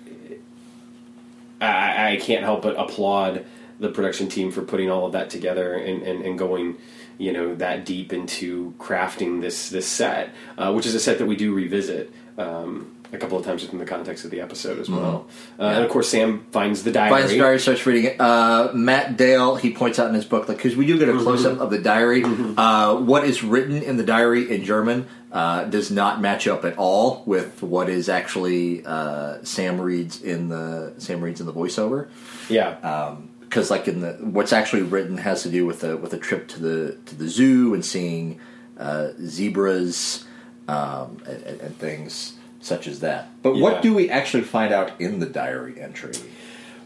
I, 1.60 2.12
I 2.12 2.16
can't 2.16 2.44
help 2.44 2.62
but 2.62 2.78
applaud 2.78 3.44
the 3.80 3.88
production 3.88 4.28
team 4.28 4.52
for 4.52 4.62
putting 4.62 4.90
all 4.90 5.06
of 5.06 5.12
that 5.12 5.30
together 5.30 5.74
and, 5.74 6.02
and, 6.02 6.22
and 6.22 6.38
going 6.38 6.76
you 7.18 7.32
know 7.32 7.54
that 7.54 7.84
deep 7.84 8.12
into 8.12 8.74
crafting 8.78 9.40
this 9.40 9.68
this 9.68 9.86
set, 9.86 10.32
uh, 10.56 10.72
which 10.72 10.86
is 10.86 10.94
a 10.94 11.00
set 11.00 11.18
that 11.18 11.26
we 11.26 11.36
do 11.36 11.52
revisit. 11.52 12.12
Um, 12.38 12.94
a 13.12 13.18
couple 13.18 13.36
of 13.38 13.44
times 13.44 13.62
within 13.62 13.78
the 13.78 13.84
context 13.86 14.24
of 14.24 14.30
the 14.30 14.40
episode 14.40 14.78
as 14.78 14.88
well, 14.88 15.26
uh, 15.58 15.62
and 15.64 15.84
of 15.84 15.90
course 15.90 16.08
Sam 16.08 16.46
finds 16.52 16.82
the 16.84 16.92
diary. 16.92 17.10
Finds 17.10 17.30
the 17.32 17.38
diary, 17.38 17.58
starts 17.58 17.84
reading 17.86 18.04
it. 18.12 18.20
Uh, 18.20 18.70
Matt 18.74 19.16
Dale, 19.16 19.56
he 19.56 19.72
points 19.72 19.98
out 19.98 20.08
in 20.08 20.14
his 20.14 20.24
book, 20.24 20.48
like, 20.48 20.58
because 20.58 20.76
we 20.76 20.86
do 20.86 20.98
get 20.98 21.08
a 21.08 21.12
Mm-hmm. 21.12 21.22
close 21.22 21.44
up 21.44 21.58
of 21.58 21.70
the 21.70 21.78
diary. 21.78 22.22
Uh, 22.24 22.96
what 22.96 23.24
is 23.24 23.42
written 23.42 23.82
in 23.82 23.96
the 23.96 24.04
diary 24.04 24.50
in 24.50 24.64
German 24.64 25.06
uh, 25.32 25.64
does 25.64 25.90
not 25.90 26.20
match 26.20 26.46
up 26.48 26.64
at 26.64 26.76
all 26.78 27.22
with 27.26 27.62
what 27.62 27.88
is 27.88 28.08
actually 28.08 28.84
uh, 28.86 29.38
Sam 29.42 29.80
reads 29.80 30.22
in 30.22 30.48
the 30.48 30.94
Sam 30.98 31.20
reads 31.20 31.40
in 31.40 31.46
the 31.46 31.52
voiceover. 31.52 32.08
Yeah, 32.48 33.16
Because, 33.40 33.70
like, 33.70 33.88
in 33.88 34.00
the 34.00 34.12
what's 34.20 34.52
actually 34.52 34.82
written 34.82 35.16
has 35.18 35.42
to 35.42 35.50
do 35.50 35.66
with 35.66 35.82
a 35.84 35.96
with 35.96 36.12
a 36.14 36.18
trip 36.18 36.46
to 36.48 36.60
the 36.60 36.96
to 37.06 37.14
the 37.16 37.28
zoo 37.28 37.74
and 37.74 37.84
seeing 37.84 38.40
uh, 38.78 39.08
zebras 39.24 40.24
um, 40.68 41.22
and, 41.26 41.42
and, 41.42 41.60
and 41.60 41.76
things 41.78 42.34
such 42.60 42.86
as 42.86 43.00
that. 43.00 43.28
But 43.42 43.56
Yeah. 43.56 43.62
what 43.62 43.82
do 43.82 43.94
we 43.94 44.10
actually 44.10 44.42
find 44.42 44.72
out 44.72 44.92
in 45.00 45.18
the 45.18 45.26
diary 45.26 45.80
entry? 45.80 46.12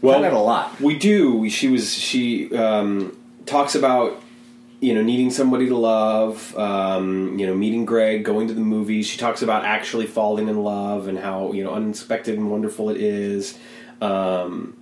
Well, 0.01 0.13
find 0.15 0.25
out 0.25 0.33
a 0.33 0.39
lot. 0.39 0.79
We 0.81 0.97
do. 0.97 1.49
She 1.49 1.67
was. 1.67 1.93
She 1.93 2.55
um, 2.55 3.17
talks 3.45 3.75
about 3.75 4.21
you 4.81 4.93
know 4.93 5.01
needing 5.01 5.31
somebody 5.31 5.67
to 5.67 5.75
love. 5.75 6.55
Um, 6.57 7.37
you 7.39 7.47
know, 7.47 7.55
meeting 7.55 7.85
Greg, 7.85 8.23
going 8.23 8.47
to 8.47 8.53
the 8.53 8.61
movies. 8.61 9.07
She 9.07 9.17
talks 9.17 9.41
about 9.41 9.65
actually 9.65 10.05
falling 10.05 10.47
in 10.47 10.63
love 10.63 11.07
and 11.07 11.17
how 11.17 11.51
you 11.53 11.63
know 11.63 11.71
unexpected 11.73 12.37
and 12.37 12.51
wonderful 12.51 12.89
it 12.89 12.97
is. 12.97 13.57
Um, 14.01 14.75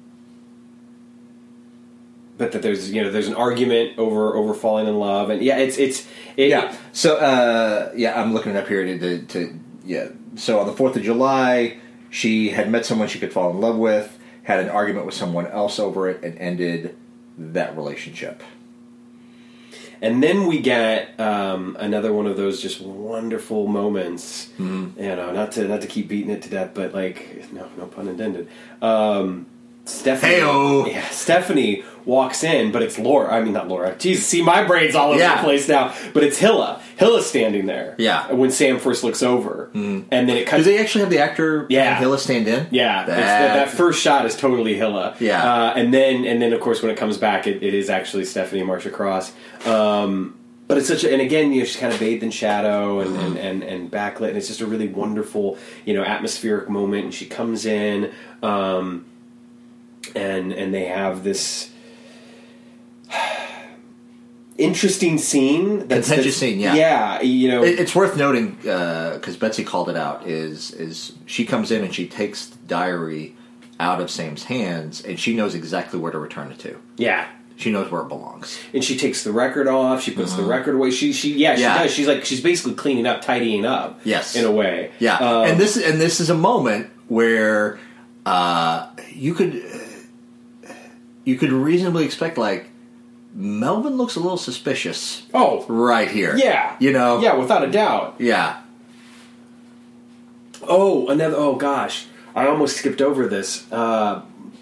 but 2.37 2.51
that 2.51 2.61
there's 2.61 2.91
you 2.91 3.01
know 3.03 3.11
there's 3.11 3.27
an 3.27 3.35
argument 3.35 3.97
over 3.97 4.35
over 4.35 4.53
falling 4.53 4.87
in 4.87 4.97
love 4.99 5.29
and 5.29 5.41
yeah 5.43 5.57
it's 5.57 5.77
it's 5.77 6.07
it, 6.35 6.49
yeah. 6.49 6.75
So 6.91 7.17
uh, 7.17 7.91
yeah, 7.95 8.19
I'm 8.19 8.33
looking 8.33 8.53
it 8.53 8.57
up 8.57 8.67
here 8.67 8.83
to, 8.83 8.97
to, 8.99 9.21
to 9.27 9.59
yeah. 9.86 10.09
So 10.36 10.59
on 10.59 10.67
the 10.67 10.73
Fourth 10.73 10.95
of 10.95 11.03
July, 11.03 11.79
she 12.09 12.49
had 12.49 12.69
met 12.69 12.86
someone 12.86 13.07
she 13.07 13.19
could 13.19 13.34
fall 13.34 13.51
in 13.51 13.59
love 13.59 13.77
with, 13.77 14.17
had 14.43 14.59
an 14.59 14.69
argument 14.69 15.05
with 15.05 15.15
someone 15.15 15.47
else 15.47 15.79
over 15.79 16.09
it, 16.09 16.23
and 16.23 16.38
ended 16.38 16.95
that 17.38 17.75
relationship. 17.75 18.43
and 20.01 20.21
then 20.21 20.47
we 20.47 20.59
get 20.59 21.17
um, 21.19 21.77
another 21.79 22.11
one 22.11 22.27
of 22.27 22.36
those 22.36 22.61
just 22.61 22.81
wonderful 22.81 23.67
moments. 23.67 24.49
Mm-hmm. 24.59 25.01
You 25.01 25.15
know, 25.15 25.31
not 25.31 25.53
to 25.53 25.67
not 25.67 25.81
to 25.81 25.88
keep 25.88 26.07
beating 26.09 26.29
it 26.29 26.41
to 26.43 26.49
death, 26.49 26.71
but 26.73 26.93
like 26.93 27.51
no 27.53 27.69
no 27.77 27.86
pun 27.88 28.07
intended. 28.07 28.49
Um, 28.81 29.45
Stephanie, 29.86 30.34
Heyo. 30.36 30.88
yeah, 30.91 31.07
Stephanie 31.09 31.84
walks 32.05 32.43
in, 32.43 32.71
but 32.71 32.81
it's 32.81 32.97
Laura. 32.99 33.34
I 33.34 33.41
mean, 33.41 33.53
not 33.53 33.67
Laura. 33.67 33.95
Jesus, 33.97 34.25
see, 34.25 34.41
my 34.41 34.63
brain's 34.63 34.95
all 34.95 35.09
over 35.11 35.19
Yeah. 35.19 35.36
the 35.38 35.43
place 35.43 35.67
now. 35.67 35.93
But 36.13 36.23
it's 36.23 36.38
Hilla. 36.38 36.81
Hilla's 36.97 37.25
standing 37.25 37.65
there. 37.65 37.95
Yeah. 37.97 38.31
When 38.31 38.49
Sam 38.51 38.79
first 38.79 39.03
looks 39.03 39.21
over, 39.23 39.69
and 39.73 40.05
then 40.09 40.29
it 40.29 40.49
Do 40.49 40.61
they 40.63 40.77
actually 40.79 41.01
have 41.01 41.09
the 41.09 41.19
actor 41.19 41.65
Yeah. 41.69 41.97
Hilla 41.97 42.17
stand 42.17 42.47
in? 42.47 42.67
Yeah, 42.71 43.05
That- 43.05 43.17
that, 43.55 43.69
first 43.69 44.01
shot 44.01 44.25
is 44.25 44.36
totally 44.38 44.75
Hilla. 44.75 45.15
Yeah. 45.19 45.41
uh, 45.43 45.73
and 45.75 45.93
then 45.93 46.25
and 46.25 46.41
then 46.41 46.53
of 46.53 46.59
course 46.61 46.81
when 46.81 46.91
it 46.91 46.97
comes 46.97 47.17
back, 47.17 47.45
it, 47.47 47.61
it 47.63 47.73
is 47.73 47.89
actually 47.89 48.25
Stephanie 48.25 48.61
and 48.61 48.67
Marcia 48.67 48.89
Cross. 48.89 49.31
Um, 49.65 50.36
but 50.67 50.77
it's 50.77 50.88
such 50.88 51.03
a, 51.03 51.11
and 51.11 51.21
again, 51.21 51.51
you 51.51 51.59
know, 51.59 51.65
she's 51.65 51.75
kind 51.79 51.93
of 51.93 51.99
bathed 51.99 52.23
in 52.23 52.31
shadow 52.31 52.99
and, 53.01 53.15
and, 53.17 53.38
and, 53.38 53.63
and 53.63 53.91
backlit, 53.91 54.29
and 54.29 54.38
it's 54.38 54.47
just 54.47 54.61
a 54.61 54.65
really 54.65 54.88
wonderful, 54.88 55.57
you 55.86 55.93
know, 55.93 56.03
atmospheric 56.03 56.69
moment. 56.69 57.03
And 57.03 57.13
she 57.13 57.25
comes 57.25 57.65
in, 57.65 58.11
um, 58.41 59.05
and 60.16 60.51
and 60.54 60.74
they 60.74 60.86
have 60.86 61.24
this 61.24 61.70
interesting 64.58 65.18
scene. 65.18 65.88
That's, 65.88 66.08
Contentious 66.08 66.38
scene, 66.38 66.60
yeah. 66.60 66.76
yeah. 66.76 67.22
You 67.22 67.47
know, 67.49 67.64
It- 67.64 67.80
It's 67.80 67.95
worth 67.95 68.16
noting 68.18 68.51
because 68.62 69.36
Betsy 69.38 69.64
called 69.64 69.89
it 69.89 69.97
out. 69.97 70.28
Is 70.28 70.72
is 70.72 71.14
she 71.26 71.45
comes 71.45 71.72
in 71.72 71.84
and 71.84 71.93
she 71.93 72.08
takes 72.08 72.45
the 72.47 72.58
diary 72.68 73.36
out 73.80 73.99
of 73.99 74.10
Sam's 74.12 74.43
hands 74.45 75.01
and 75.04 75.20
she 75.20 75.36
knows 75.36 75.56
exactly 75.56 75.99
where 75.99 76.12
to 76.12 76.20
return 76.20 76.51
it 76.51 76.60
to. 76.60 76.78
yeah. 76.97 77.28
She 77.56 77.72
knows 77.72 77.91
where 77.91 78.01
it 78.01 78.08
belongs. 78.10 78.58
and 78.74 78.84
she 78.84 78.97
takes 78.97 79.24
the 79.24 79.32
record 79.32 79.68
off. 79.68 80.01
She 80.01 80.10
puts 80.12 80.34
the 80.34 80.41
record 80.41 80.74
away. 80.74 80.89
She 80.89 81.14
she 81.14 81.34
yeah 81.36 81.56
she 81.56 81.64
Uh-huh. 81.64 81.84
Does. 81.84 81.93
She's 81.93 82.08
like 82.08 82.26
she's 82.26 82.41
basically 82.41 82.74
cleaning 82.74 83.06
up, 83.06 83.22
tidying 83.22 83.64
up. 83.64 84.01
Yes. 84.04 84.36
in 84.36 84.43
a 84.43 84.51
way. 84.51 84.89
Yeah, 84.99 85.18
Um, 85.18 85.45
and 85.47 85.60
this 85.60 85.78
and 85.78 86.01
this 86.01 86.20
is 86.20 86.32
a 86.32 86.36
moment 86.36 86.89
where 87.10 87.78
uh, 88.26 88.88
you 89.14 89.36
could 89.36 89.54
you 91.26 91.38
could 91.38 91.51
reasonably 91.51 92.05
expect 92.05 92.38
like 92.38 92.69
Melvin 93.36 93.97
looks 93.97 94.15
a 94.15 94.19
little 94.19 94.38
suspicious 94.38 95.24
oh 95.34 95.65
right 95.67 96.09
here. 96.09 96.36
yeah 96.38 96.76
you 96.80 96.91
know. 96.91 97.19
yeah 97.21 97.34
without 97.36 97.63
a 97.63 97.71
doubt. 97.71 98.15
yeah. 98.19 98.61
Oh 100.61 101.07
another 101.09 101.36
oh 101.38 101.55
gosh 101.55 102.05
I 102.36 102.47
almost 102.47 102.78
skipped 102.78 103.01
over 103.01 103.28
this. 103.28 103.71
Uh, 103.71 104.21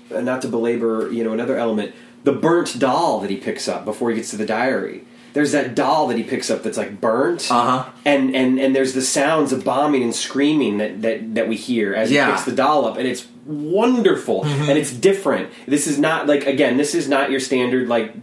not 0.09 0.41
to 0.41 0.47
belabor 0.47 1.09
you 1.11 1.23
know 1.23 1.31
another 1.33 1.57
element 1.57 1.93
the 2.23 2.31
burnt 2.33 2.77
doll 2.79 3.19
that 3.21 3.29
he 3.29 3.37
picks 3.37 3.67
up 3.67 3.85
before 3.85 4.09
he 4.09 4.15
gets 4.15 4.29
to 4.31 4.37
the 4.37 4.45
diary. 4.45 5.03
There's 5.33 5.53
that 5.53 5.75
doll 5.75 6.07
that 6.09 6.17
he 6.17 6.23
picks 6.23 6.49
up 6.51 6.61
that's 6.61 6.77
like 6.77 6.99
burnt, 6.99 7.49
Uh-huh. 7.49 7.89
and 8.05 8.35
and 8.35 8.59
and 8.59 8.75
there's 8.75 8.93
the 8.93 9.01
sounds 9.01 9.53
of 9.53 9.63
bombing 9.63 10.03
and 10.03 10.13
screaming 10.13 10.77
that 10.79 11.01
that, 11.01 11.35
that 11.35 11.47
we 11.47 11.55
hear 11.55 11.93
as 11.93 12.11
Yeah. 12.11 12.25
he 12.27 12.31
picks 12.33 12.43
the 12.45 12.51
doll 12.51 12.85
up, 12.85 12.97
and 12.97 13.07
it's 13.07 13.25
wonderful 13.45 14.41
mm-hmm. 14.43 14.69
and 14.69 14.77
it's 14.77 14.91
different. 14.91 15.49
This 15.67 15.87
is 15.87 15.97
not 15.97 16.27
like 16.27 16.45
again, 16.45 16.77
this 16.77 16.95
is 16.95 17.07
not 17.09 17.31
your 17.31 17.39
standard 17.39 17.87
like 17.87 18.13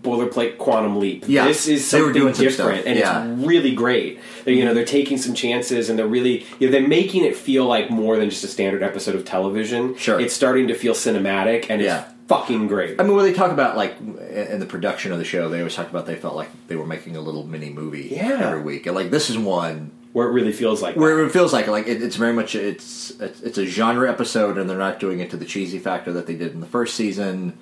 boilerplate 0.00 0.58
quantum 0.58 0.98
leap. 1.00 1.24
Yeah. 1.26 1.46
this 1.46 1.66
is 1.66 1.86
something 1.86 2.32
some 2.32 2.44
different, 2.44 2.86
and 2.86 2.98
Yeah. 2.98 3.24
it's 3.26 3.46
really 3.46 3.74
great. 3.74 4.20
They're, 4.44 4.54
you 4.54 4.64
know, 4.64 4.72
they're 4.72 4.84
taking 4.84 5.18
some 5.18 5.34
chances, 5.34 5.90
and 5.90 5.98
they're 5.98 6.06
really 6.06 6.46
you 6.58 6.68
know, 6.68 6.72
they're 6.72 6.86
making 6.86 7.24
it 7.24 7.36
feel 7.36 7.66
like 7.66 7.90
more 7.90 8.16
than 8.16 8.30
just 8.30 8.44
a 8.44 8.48
standard 8.48 8.82
episode 8.82 9.14
of 9.14 9.24
television. 9.24 9.96
Sure. 9.96 10.20
it's 10.20 10.34
starting 10.34 10.68
to 10.68 10.74
feel 10.74 10.94
cinematic, 10.94 11.66
and 11.68 11.82
Yeah. 11.82 12.04
it's 12.04 12.12
fucking 12.28 12.68
great. 12.68 13.00
I 13.00 13.02
mean, 13.04 13.16
when 13.16 13.24
they 13.24 13.32
talk 13.32 13.50
about 13.50 13.76
like 13.76 13.96
in 14.00 14.60
the 14.60 14.66
production 14.66 15.12
of 15.12 15.18
the 15.18 15.24
show, 15.24 15.48
they 15.48 15.58
always 15.58 15.74
talk 15.74 15.90
about 15.90 16.06
they 16.06 16.14
felt 16.16 16.36
like 16.36 16.50
they 16.68 16.76
were 16.76 16.86
making 16.86 17.16
a 17.16 17.20
little 17.20 17.44
mini 17.44 17.70
movie 17.70 18.08
Yeah. 18.12 18.50
every 18.50 18.62
week, 18.62 18.86
and 18.86 18.94
like 18.94 19.10
this 19.10 19.28
is 19.30 19.36
one 19.36 19.90
where 20.18 20.26
it 20.28 20.32
really 20.32 20.52
feels 20.52 20.82
like 20.82 20.96
where 20.96 21.24
it 21.24 21.30
feels 21.30 21.52
like 21.52 21.68
like 21.68 21.86
it, 21.86 22.02
it's 22.02 22.16
very 22.16 22.32
much 22.32 22.54
it's 22.56 23.10
it's 23.20 23.40
it's 23.40 23.56
a 23.58 23.64
genre 23.64 24.10
episode, 24.10 24.58
and 24.58 24.68
they're 24.68 24.76
not 24.76 24.98
doing 24.98 25.20
it 25.20 25.30
to 25.30 25.36
the 25.36 25.44
cheesy 25.44 25.78
factor 25.78 26.12
that 26.12 26.26
they 26.26 26.34
did 26.34 26.52
in 26.52 26.60
the 26.60 26.66
first 26.66 26.96
season. 26.96 27.56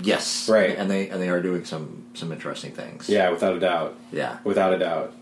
Yes, 0.00 0.48
Right. 0.48 0.78
and 0.78 0.88
they 0.88 1.08
and 1.08 1.20
they 1.20 1.28
are 1.28 1.42
doing 1.42 1.64
some 1.64 2.04
some 2.14 2.30
interesting 2.30 2.70
things. 2.70 3.08
yeah, 3.08 3.30
without 3.30 3.56
a 3.56 3.60
doubt. 3.60 3.96
yeah, 4.12 4.38
without 4.44 4.72
a 4.72 4.78
doubt. 4.78 5.12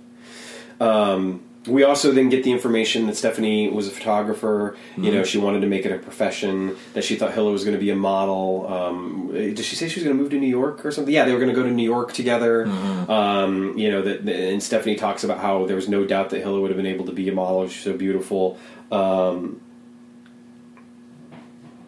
Um, 0.79 1.41
we 1.67 1.83
also 1.83 2.13
then 2.13 2.29
get 2.29 2.45
the 2.45 2.53
information 2.53 3.07
that 3.07 3.17
Stephanie 3.17 3.69
was 3.69 3.89
a 3.89 3.91
photographer. 3.91 4.77
You 4.97 5.13
know, 5.13 5.25
she 5.25 5.39
wanted 5.39 5.61
to 5.61 5.67
make 5.67 5.85
it 5.85 5.93
a 5.93 5.99
profession. 5.99 6.77
That 6.95 7.05
she 7.05 7.17
thought 7.17 7.35
Hilla 7.35 7.51
was 7.51 7.65
going 7.65 7.77
to 7.77 7.81
be 7.81 7.91
a 7.91 7.97
model. 7.97 8.67
Um, 8.73 9.31
did 9.33 9.59
she 9.59 9.77
say 9.77 9.89
she 9.89 10.01
was 10.01 10.05
going 10.05 10.17
to 10.17 10.23
move 10.23 10.31
to 10.31 10.39
New 10.39 10.47
York 10.47 10.85
or 10.85 10.91
something? 10.91 11.13
Yeah, 11.13 11.25
they 11.25 11.33
were 11.33 11.39
going 11.39 11.51
to 11.51 11.57
go 11.57 11.63
to 11.63 11.71
New 11.71 11.83
York 11.83 12.13
together. 12.13 12.67
Um, 12.67 13.77
you 13.77 13.91
know, 13.91 14.03
that 14.03 14.29
and 14.29 14.63
Stephanie 14.63 14.97
talks 14.97 15.25
about 15.25 15.39
how 15.39 15.67
there 15.67 15.77
was 15.77 15.89
no 15.89 16.05
doubt 16.05 16.31
that 16.31 16.41
Hilla 16.41 16.61
would 16.61 16.71
have 16.71 16.77
been 16.77 16.87
able 16.87 17.07
to 17.07 17.13
be 17.13 17.29
a 17.29 17.33
model. 17.33 17.67
She's 17.69 17.83
so 17.83 17.97
beautiful. 17.97 18.59
Um, 18.91 19.61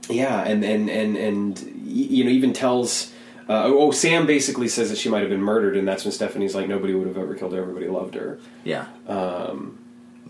yeah, 0.09 0.43
and 0.43 0.65
and 0.65 0.89
and 0.91 1.17
and 1.17 1.61
you 1.85 2.25
know 2.25 2.31
even 2.31 2.53
tells. 2.53 3.13
Uh, 3.49 3.63
oh, 3.67 3.91
Sam 3.91 4.27
basically 4.27 4.69
says 4.69 4.91
that 4.91 4.99
she 4.99 5.09
might 5.09 5.21
have 5.21 5.31
been 5.31 5.41
murdered, 5.43 5.77
and 5.77 5.89
that's 5.89 6.05
when 6.05 6.13
Stephanie's 6.13 6.55
like, 6.55 6.69
nobody 6.69 6.93
would 6.95 7.07
have 7.09 7.17
ever 7.17 7.35
killed 7.35 7.55
her. 7.55 7.61
Everybody 7.61 7.89
loved 7.89 8.15
her. 8.15 8.39
yeah. 8.65 8.87
Um, 9.07 9.79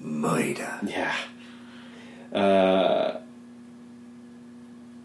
Murder. 0.00 0.78
Yeah. 0.86 1.14
Uh, 2.32 3.18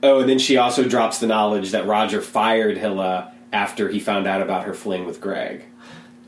oh, 0.03 0.19
and 0.19 0.29
then 0.29 0.37
she 0.37 0.57
also 0.57 0.87
drops 0.87 1.17
the 1.19 1.25
knowledge 1.27 1.71
that 1.71 1.87
Roger 1.87 2.21
fired 2.21 2.77
Hilla 2.77 3.31
after 3.51 3.89
he 3.89 3.99
found 3.99 4.27
out 4.27 4.41
about 4.41 4.65
her 4.65 4.73
fling 4.73 5.05
with 5.05 5.19
Greg, 5.21 5.63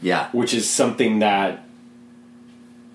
Yeah, 0.02 0.30
which 0.32 0.54
is 0.54 0.68
something 0.70 1.20
that 1.20 1.64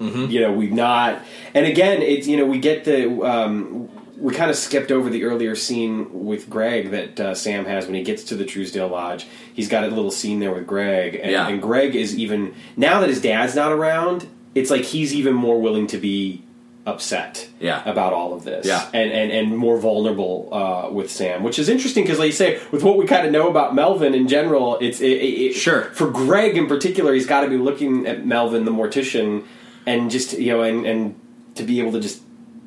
you 0.01 0.41
know 0.41 0.51
we've 0.53 0.73
not. 0.73 1.21
And 1.55 1.67
again, 1.67 2.01
it's 2.03 2.27
you 2.27 2.37
know 2.37 2.47
we 2.47 2.59
get 2.59 2.85
the 2.85 3.09
um, 3.23 3.89
we 4.21 4.35
kind 4.35 4.51
of 4.51 4.57
skipped 4.57 4.91
over 4.93 5.09
the 5.11 5.25
earlier 5.25 5.57
scene 5.57 6.25
with 6.27 6.51
Greg 6.51 6.91
that 6.91 7.19
uh, 7.21 7.35
Sam 7.35 7.65
has 7.65 7.87
when 7.87 7.95
he 7.95 8.03
gets 8.03 8.23
to 8.25 8.37
the 8.37 8.45
Truesdale 8.45 8.89
Lodge. 8.89 9.27
He's 9.55 9.69
got 9.69 9.85
a 9.85 9.89
little 9.89 10.11
scene 10.11 10.41
there 10.41 10.53
with 10.53 10.67
Greg, 10.67 11.15
and, 11.17 11.31
Yeah. 11.33 11.49
and 11.49 11.61
Greg 11.63 11.97
is 11.97 12.17
even 12.17 12.55
now 12.77 13.01
that 13.01 13.09
his 13.09 13.21
dad's 13.21 13.55
not 13.55 13.73
around. 13.73 14.27
It's 14.55 14.71
like 14.71 14.83
he's 14.83 15.15
even 15.15 15.35
more 15.35 15.61
willing 15.61 15.87
to 15.89 15.99
be 15.99 16.43
upset 16.87 17.49
Yeah. 17.61 17.83
about 17.89 18.13
all 18.13 18.33
of 18.35 18.43
this 18.45 18.67
Yeah. 18.67 18.89
and, 18.93 19.13
and, 19.13 19.31
and 19.31 19.57
more 19.57 19.79
vulnerable 19.79 20.49
uh, 20.53 20.91
with 20.91 21.11
Sam, 21.11 21.43
which 21.43 21.59
is 21.59 21.69
interesting 21.69 22.05
because, 22.05 22.19
like 22.19 22.27
you 22.27 22.33
say, 22.33 22.59
with 22.73 22.83
what 22.83 22.97
we 22.97 23.07
kind 23.07 23.27
of 23.27 23.33
know 23.33 23.49
about 23.49 23.75
Melvin 23.75 24.15
in 24.15 24.29
general, 24.29 24.77
it's 24.81 25.01
it, 25.01 25.07
it, 25.13 25.53
Sure. 25.55 25.83
for 25.93 26.09
Greg 26.09 26.57
in 26.57 26.67
particular. 26.67 27.13
He's 27.15 27.27
got 27.27 27.43
to 27.43 27.49
be 27.49 27.59
looking 27.59 28.07
at 28.07 28.27
Melvin, 28.27 28.65
the 28.65 28.71
mortician, 28.71 29.45
and 29.87 30.11
just 30.11 30.39
you 30.39 30.53
know, 30.53 30.63
and, 30.63 30.85
and 30.87 31.21
to 31.55 31.63
be 31.65 31.81
able 31.81 31.93
to 31.93 32.01
just 32.01 32.23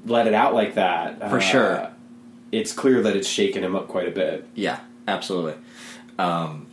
let 0.06 0.28
it 0.28 0.34
out 0.34 0.54
like 0.54 0.76
that 0.76 1.20
For 1.30 1.38
uh, 1.38 1.40
sure. 1.40 1.90
It's 2.52 2.72
clear 2.74 3.02
that 3.02 3.16
it's 3.16 3.28
shaken 3.28 3.64
him 3.64 3.76
up 3.76 3.88
quite 3.88 4.08
a 4.08 4.12
bit. 4.12 4.48
yeah, 4.56 4.80
absolutely. 5.08 5.56
Um, 6.20 6.68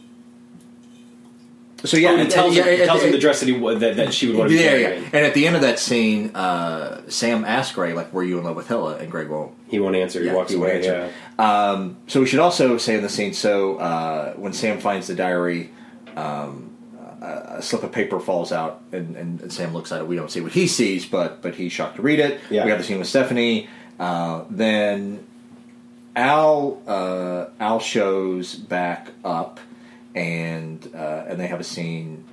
so 1.82 1.96
yeah, 1.96 2.08
Oh, 2.08 2.12
and 2.12 2.20
and- 2.20 2.28
it 2.28 2.34
tells, 2.34 2.54
yeah, 2.54 2.64
him, 2.64 2.68
it 2.74 2.80
it- 2.80 2.86
tells 2.86 3.02
him 3.02 3.08
it- 3.08 3.12
the 3.12 3.18
dress 3.18 3.40
that 3.40 3.48
he 3.48 3.58
that, 3.58 3.96
that 3.96 4.12
she 4.12 4.26
would 4.26 4.36
want 4.36 4.50
to 4.50 4.54
be 4.56 4.62
yeah, 4.62 4.70
buried 4.70 4.82
yeah. 5.02 5.08
And 5.14 5.24
at 5.26 5.32
the 5.32 5.46
end 5.46 5.56
of 5.56 5.62
that 5.62 5.78
scene, 5.78 6.36
uh, 6.36 7.00
Sam 7.08 7.44
asks 7.46 7.74
Greg, 7.74 7.94
like, 7.94 8.12
were 8.12 8.22
you 8.22 8.36
in 8.38 8.44
love 8.44 8.56
with 8.56 8.68
Hilla? 8.68 8.96
And 8.98 9.10
Greg 9.10 9.28
won't. 9.30 9.52
He 9.68 9.80
won't 9.80 9.96
answer. 9.96 10.20
He 10.20 10.26
Yeah, 10.26 10.34
walks 10.34 10.50
he 10.50 10.58
away. 10.58 10.76
answer. 10.76 11.10
Yeah. 11.38 11.70
Um, 11.70 11.96
so 12.06 12.20
we 12.20 12.26
should 12.26 12.40
also 12.40 12.76
say 12.76 12.96
in 12.96 13.02
the 13.02 13.08
scene, 13.08 13.32
so 13.32 13.76
uh, 13.76 14.34
when 14.34 14.52
Sam 14.52 14.78
finds 14.78 15.06
the 15.06 15.14
diary, 15.14 15.70
um, 16.16 16.69
a, 17.20 17.62
slip 17.62 17.82
of 17.82 17.92
paper 17.92 18.18
falls 18.18 18.52
out, 18.52 18.80
and, 18.92 19.16
and, 19.16 19.52
Sam 19.52 19.74
looks 19.74 19.92
at 19.92 20.00
it. 20.00 20.06
We 20.06 20.16
don't 20.16 20.30
see 20.30 20.40
what 20.40 20.52
he 20.52 20.66
sees, 20.66 21.06
but 21.06 21.42
but 21.42 21.54
he's 21.54 21.72
shocked 21.72 21.96
to 21.96 22.02
read 22.02 22.18
it. 22.18 22.40
Yeah. 22.50 22.64
We 22.64 22.70
have 22.70 22.78
the 22.78 22.84
scene 22.84 22.98
with 22.98 23.08
Stephanie. 23.08 23.68
Uh, 23.98 24.44
then 24.48 25.26
Al 26.16 26.82
uh, 26.86 27.46
Al 27.60 27.78
shows 27.80 28.54
back 28.54 29.10
up, 29.24 29.60
and 30.14 30.88
uh, 30.94 31.24
and 31.28 31.38
they 31.38 31.46
have 31.46 31.60
a 31.60 31.64
scene. 31.64 32.26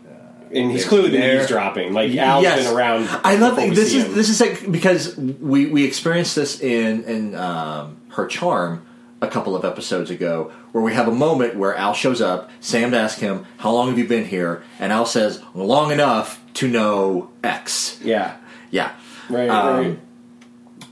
And 0.50 0.72
he's 0.72 0.86
clearly 0.86 1.10
there. 1.10 1.36
eavesdropping. 1.36 1.92
Like 1.92 2.16
Al's 2.16 2.42
Yes. 2.42 2.66
been 2.66 2.74
around. 2.74 3.10
I 3.26 3.36
love 3.36 3.58
this 3.58 3.94
is 3.94 4.06
him. 4.06 4.14
this 4.14 4.30
is 4.30 4.40
like 4.40 4.72
because 4.72 5.18
we 5.18 5.66
we 5.66 5.84
experienced 5.84 6.38
this 6.38 6.62
in 6.62 7.04
in 7.04 7.36
um, 7.36 7.98
her 8.12 8.28
charm 8.28 8.87
a 9.22 9.28
couple 9.28 9.56
of 9.56 9.66
episodes 9.66 10.10
ago 10.12 10.52
where 10.72 10.84
we 10.84 10.94
have 10.94 11.08
a 11.08 11.12
moment 11.12 11.56
where 11.56 11.76
Al 11.76 11.94
shows 11.94 12.22
up. 12.22 12.50
Sam 12.60 12.94
asks 12.94 13.20
him, 13.20 13.46
"How 13.58 13.72
long 13.72 13.90
have 13.90 13.98
you 13.98 14.08
been 14.08 14.26
here?" 14.26 14.64
And 14.80 14.92
Al 14.94 15.06
says, 15.06 15.42
"Long 15.54 15.92
enough 15.92 16.40
to 16.56 16.68
know 16.68 17.30
X." 17.44 18.00
Yeah. 18.04 18.36
Yeah, 18.70 18.92
Right. 19.30 19.50
Um, 19.50 20.00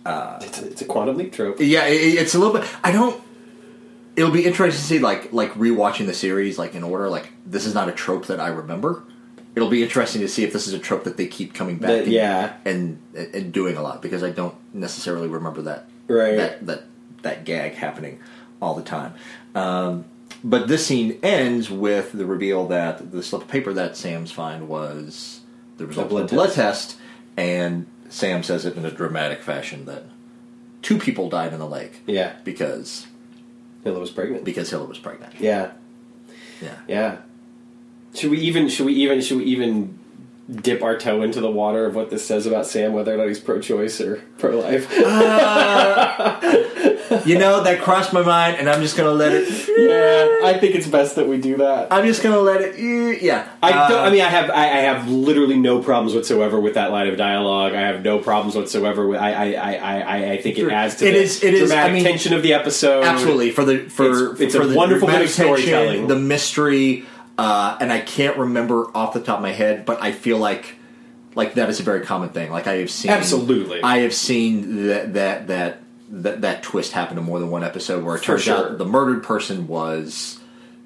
right. 0.06 0.44
it's, 0.44 0.62
a, 0.62 0.68
it's 0.68 0.82
a 0.82 0.86
quantum 0.86 1.18
leap 1.18 1.34
trope. 1.34 1.58
yeah. 1.60 1.86
It, 1.88 2.16
it's 2.16 2.34
a 2.36 2.40
little 2.40 2.54
bit. 2.54 2.68
I 2.84 2.92
don't. 2.92 3.22
It'll 4.16 4.32
be 4.32 4.46
interesting 4.46 4.80
to 4.82 4.88
see 4.88 5.00
like 5.00 5.34
like 5.34 5.54
rewatching 5.56 6.06
the 6.06 6.14
series 6.14 6.58
like 6.58 6.74
in 6.74 6.84
order. 6.84 7.10
Like 7.10 7.32
this 7.46 7.66
is 7.66 7.74
not 7.74 7.90
a 7.90 7.92
trope 7.92 8.28
that 8.28 8.40
I 8.40 8.48
remember. 8.48 9.04
It'll 9.56 9.70
be 9.70 9.84
interesting 9.84 10.22
to 10.22 10.28
see 10.28 10.44
if 10.44 10.52
this 10.54 10.68
is 10.68 10.74
a 10.74 10.80
trope 10.80 11.04
that 11.06 11.18
they 11.18 11.28
keep 11.28 11.54
coming 11.54 11.78
back. 11.78 11.90
That- 11.90 12.04
and- 12.04 12.12
yeah. 12.12 12.54
and 12.66 13.00
and 13.14 13.52
doing 13.52 13.76
a 13.78 13.82
lot 13.82 14.02
because 14.02 14.24
I 14.24 14.30
don't 14.32 14.56
necessarily 14.74 15.28
remember 15.28 15.62
that 15.64 15.90
Right. 16.08 16.38
that 16.38 16.66
that 16.68 16.84
that 17.26 17.44
gag 17.44 17.74
happening 17.74 18.20
all 18.62 18.74
the 18.74 18.82
time. 18.84 19.14
Um, 19.54 20.06
but 20.44 20.68
this 20.70 20.86
scene 20.88 21.20
ends 21.22 21.70
with 21.70 22.14
the 22.14 22.26
reveal 22.26 22.68
that 22.68 23.12
the 23.12 23.22
slip 23.22 23.42
of 23.44 23.48
paper 23.50 23.74
that 23.74 23.98
Sam's 23.98 24.32
find 24.32 24.68
was 24.70 25.42
the 25.78 25.86
result 25.86 26.10
blood 26.10 26.24
of 26.26 26.32
a 26.32 26.36
blood 26.36 26.52
test, 26.54 26.98
and 27.36 27.86
Sam 28.10 28.42
says 28.44 28.66
it 28.66 28.78
in 28.78 28.86
a 28.86 28.92
dramatic 28.92 29.42
fashion 29.42 29.86
that 29.86 30.04
two 30.82 30.98
people 30.98 31.30
died 31.30 31.52
in 31.52 31.60
the 31.60 31.68
lake 31.68 32.02
Yeah, 32.08 32.34
because 32.44 33.08
Hilla 33.84 34.00
was 34.00 34.12
pregnant. 34.12 34.46
because 34.46 34.70
Hilla 34.70 34.86
was 34.86 35.00
pregnant. 35.00 35.34
Yeah, 35.40 35.72
Yeah. 36.62 36.76
yeah. 36.88 37.18
Should 38.14 38.32
we 38.32 38.38
even? 38.40 38.70
Should 38.70 38.86
we 38.86 38.94
even? 38.94 39.20
Should 39.22 39.38
we 39.40 39.44
even 39.46 40.00
dip 40.54 40.84
our 40.84 40.98
toe 40.98 41.24
into 41.24 41.42
the 41.42 41.50
water 41.50 41.86
of 41.86 41.96
what 41.96 42.10
this 42.12 42.26
says 42.26 42.46
about 42.46 42.68
Sam, 42.68 42.94
whether 42.94 43.14
or 43.14 43.18
not 43.18 43.28
he's 43.28 43.40
pro-choice 43.40 44.00
or 44.02 44.22
pro-life? 44.38 44.88
You 47.26 47.38
know 47.38 47.64
that 47.64 47.82
crossed 47.82 48.14
my 48.14 48.24
mind, 48.24 48.58
and 48.58 48.68
I'm 48.70 48.82
just 48.82 48.98
gonna 48.98 49.12
let 49.12 49.32
it. 49.32 49.48
yeah, 49.78 50.48
I 50.48 50.58
think 50.60 50.76
it's 50.76 50.88
best 50.88 51.16
that 51.16 51.28
we 51.28 51.38
do 51.40 51.58
that. 51.58 51.92
I'm 51.94 52.06
just 52.06 52.22
gonna 52.24 52.40
let 52.40 52.62
it. 52.62 53.22
Yeah. 53.22 53.48
I 53.64 53.72
don't. 53.72 54.00
Uh, 54.00 54.02
I 54.04 54.10
mean, 54.10 54.22
I 54.22 54.28
have. 54.30 54.50
I, 54.50 54.64
I 54.66 54.78
have 54.82 55.08
literally 55.08 55.58
no 55.58 55.82
problems 55.82 56.16
whatsoever 56.16 56.60
with 56.60 56.74
that 56.74 56.92
line 56.92 57.08
of 57.08 57.16
dialogue. 57.18 57.74
I 57.74 57.82
have 57.82 58.04
no 58.04 58.18
problems 58.20 58.56
whatsoever 58.56 59.08
with. 59.08 59.20
I. 59.20 59.34
I. 59.34 59.54
I. 59.54 60.00
I, 60.02 60.32
I 60.34 60.42
think 60.42 60.58
it 60.58 60.70
adds 60.72 60.96
to 60.96 61.08
It 61.08 61.12
the 61.12 61.18
is- 61.22 61.44
it 61.44 61.54
is- 61.54 61.70
dramatic 61.70 61.92
I 61.92 61.94
mean- 61.94 62.04
tension 62.04 62.34
of 62.34 62.42
the 62.44 62.54
episode. 62.54 63.04
absolutely 63.06 63.52
for 63.52 63.64
the 63.66 63.88
for 63.90 64.06
It's- 64.34 64.40
it's 64.42 64.56
a 64.56 64.60
the 64.68 64.76
wonderful 64.76 65.08
bit 65.08 65.22
of 65.22 65.30
storytelling. 65.30 66.08
the 66.08 66.18
mystery, 66.20 67.06
uh, 67.38 67.78
and 67.80 67.92
I 67.92 68.00
can't 68.02 68.38
remember 68.38 68.86
off 68.96 69.14
the 69.14 69.20
top 69.22 69.38
of 69.38 69.42
my 69.42 69.52
head, 69.52 69.86
but 69.86 70.02
I 70.02 70.12
feel 70.12 70.38
like 70.38 70.76
like 71.36 71.56
that 71.56 71.70
is 71.70 71.80
a 71.80 71.84
very 71.84 72.02
common 72.06 72.30
thing. 72.30 72.52
Like 72.52 72.66
I 72.68 72.76
have 72.78 72.90
seen 72.90 73.12
Absolutely. 73.12 73.82
I 73.84 74.00
have 74.00 74.14
seen 74.14 74.88
that 74.88 75.14
that 75.16 75.48
that 75.48 75.82
that, 76.10 76.42
that 76.42 76.64
twist 76.64 76.92
happen 76.94 77.18
in 77.18 77.24
more 77.24 77.40
than 77.40 77.50
one 77.50 77.64
episode 77.64 78.04
where 78.04 78.16
it 78.16 78.20
For 78.20 78.26
turns 78.26 78.44
sure. 78.44 78.58
out 78.72 78.78
the 78.78 78.86
murdered 78.86 79.24
person 79.24 79.68
was 79.68 80.40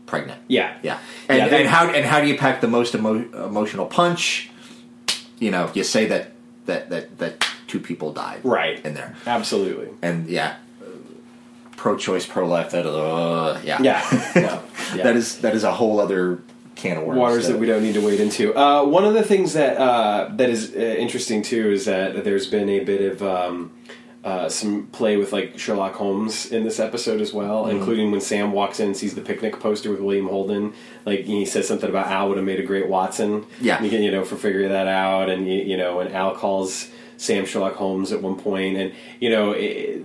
pregnant. 0.05 0.41
Yeah. 0.47 0.75
Yeah, 0.81 0.97
and, 1.27 1.37
Yeah, 1.37 1.47
they- 1.49 1.59
and 1.61 1.69
how 1.69 1.87
and 1.89 2.05
how 2.05 2.19
do 2.21 2.27
you 2.27 2.37
pack 2.37 2.61
the 2.61 2.67
most 2.67 2.95
emo- 2.95 3.29
emotional 3.45 3.85
punch? 3.85 4.49
You 5.37 5.51
know, 5.51 5.69
you 5.73 5.83
say 5.83 6.05
that 6.07 6.31
that 6.65 6.89
that 6.89 7.17
that 7.19 7.45
two 7.67 7.79
people 7.79 8.11
died 8.11 8.39
Right. 8.43 8.83
in 8.83 8.93
there, 8.95 9.15
Absolutely. 9.27 9.89
and 10.01 10.27
yeah, 10.27 10.55
pro-choice, 11.79 12.25
pro-life. 12.27 12.71
That 12.71 12.85
uh, 12.85 13.59
yeah, 13.63 13.81
Yeah. 13.81 14.01
No. 14.35 14.63
Yeah. 14.95 15.03
that 15.03 15.15
is 15.15 15.39
that 15.41 15.53
is 15.55 15.63
a 15.63 15.71
whole 15.71 15.99
other 15.99 16.39
can 16.75 16.97
of 16.97 17.03
worms. 17.03 17.19
waters 17.19 17.47
that 17.47 17.57
we 17.59 17.67
don't 17.67 17.83
need 17.83 17.93
to 17.95 18.05
wade 18.05 18.19
into. 18.19 18.53
Uh, 18.55 18.83
one 18.85 19.05
of 19.05 19.13
the 19.13 19.23
things 19.23 19.53
that 19.53 19.77
uh, 19.77 20.29
that 20.35 20.49
is 20.49 20.73
uh, 20.75 20.79
interesting 20.79 21.41
too 21.41 21.71
is 21.71 21.85
that 21.85 22.23
there's 22.23 22.47
been 22.47 22.69
a 22.69 22.79
bit 22.83 23.01
of 23.11 23.21
um, 23.23 23.71
uh, 24.23 24.49
some 24.49 24.87
play 24.87 25.15
with 25.17 25.31
like 25.31 25.57
Sherlock 25.59 25.93
Holmes 25.95 26.51
in 26.51 26.63
this 26.63 26.79
episode 26.79 27.21
as 27.21 27.31
well, 27.33 27.65
Mm-hmm. 27.65 27.77
including 27.77 28.11
when 28.11 28.21
Sam 28.21 28.51
walks 28.51 28.79
in 28.79 28.87
and 28.87 28.97
sees 28.97 29.13
the 29.15 29.21
picnic 29.21 29.59
poster 29.59 29.89
with 29.91 29.99
William 30.01 30.27
Holden. 30.27 30.73
Like 31.05 31.21
he 31.21 31.45
says 31.45 31.67
something 31.67 31.89
about 31.89 32.07
Al 32.07 32.27
would 32.29 32.37
have 32.37 32.45
made 32.45 32.59
a 32.59 32.67
great 32.71 32.87
Watson. 32.87 33.45
Yeah. 33.61 33.81
you, 33.83 33.89
can- 33.89 34.03
you 34.03 34.11
know 34.11 34.23
for 34.25 34.35
figuring 34.35 34.69
that 34.69 34.87
out, 34.87 35.29
and 35.29 35.47
you, 35.47 35.59
you 35.71 35.77
know, 35.77 35.99
and 36.01 36.13
Al 36.13 36.35
calls 36.35 36.87
Sam 37.17 37.45
Sherlock 37.45 37.75
Holmes 37.75 38.11
at 38.11 38.21
one 38.21 38.37
point, 38.37 38.75
and 38.77 38.91
you 39.21 39.29
know. 39.29 39.51
It, 39.51 40.03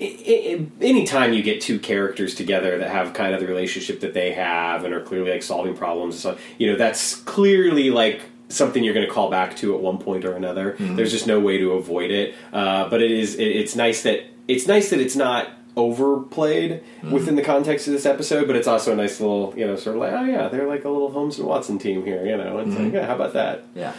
anytime 0.00 1.32
you 1.32 1.42
get 1.42 1.60
two 1.60 1.78
characters 1.78 2.34
together 2.34 2.78
that 2.78 2.90
have 2.90 3.14
kind 3.14 3.34
of 3.34 3.40
the 3.40 3.46
relationship 3.46 4.00
that 4.00 4.14
they 4.14 4.32
have 4.32 4.84
and 4.84 4.94
are 4.94 5.00
clearly 5.00 5.30
like 5.32 5.42
solving 5.42 5.76
problems 5.76 6.14
and 6.14 6.20
stuff, 6.20 6.40
you 6.58 6.70
know, 6.70 6.76
that's 6.76 7.16
clearly 7.16 7.90
like 7.90 8.22
something 8.48 8.84
you're 8.84 8.94
going 8.94 9.06
to 9.06 9.12
call 9.12 9.30
back 9.30 9.56
to 9.56 9.74
at 9.74 9.80
one 9.80 9.98
point 9.98 10.24
or 10.24 10.34
another. 10.34 10.72
Mm-hmm. 10.72 10.96
There's 10.96 11.10
just 11.10 11.26
no 11.26 11.40
way 11.40 11.58
to 11.58 11.72
avoid 11.72 12.10
it. 12.10 12.34
Uh, 12.52 12.88
but 12.88 13.02
it 13.02 13.10
is, 13.10 13.34
it, 13.34 13.44
it's 13.44 13.74
nice 13.74 14.02
that 14.02 14.24
it's 14.46 14.66
nice 14.66 14.90
that 14.90 15.00
it's 15.00 15.16
not 15.16 15.48
overplayed 15.76 16.82
mm-hmm. 16.82 17.10
within 17.10 17.36
the 17.36 17.42
context 17.42 17.86
of 17.86 17.92
this 17.92 18.06
episode, 18.06 18.46
but 18.46 18.56
it's 18.56 18.66
also 18.66 18.92
a 18.92 18.96
nice 18.96 19.20
little, 19.20 19.52
you 19.56 19.66
know, 19.66 19.76
sort 19.76 19.96
of 19.96 20.02
like, 20.02 20.12
oh 20.12 20.24
yeah, 20.24 20.48
they're 20.48 20.66
like 20.66 20.84
a 20.84 20.88
little 20.88 21.10
Holmes 21.10 21.38
and 21.38 21.46
Watson 21.46 21.78
team 21.78 22.04
here, 22.04 22.24
you 22.24 22.36
know. 22.36 22.58
It's 22.58 22.70
mm-hmm. 22.70 22.84
like, 22.84 22.92
yeah, 22.94 23.06
how 23.06 23.14
about 23.14 23.34
that? 23.34 23.64
Yeah, 23.74 23.92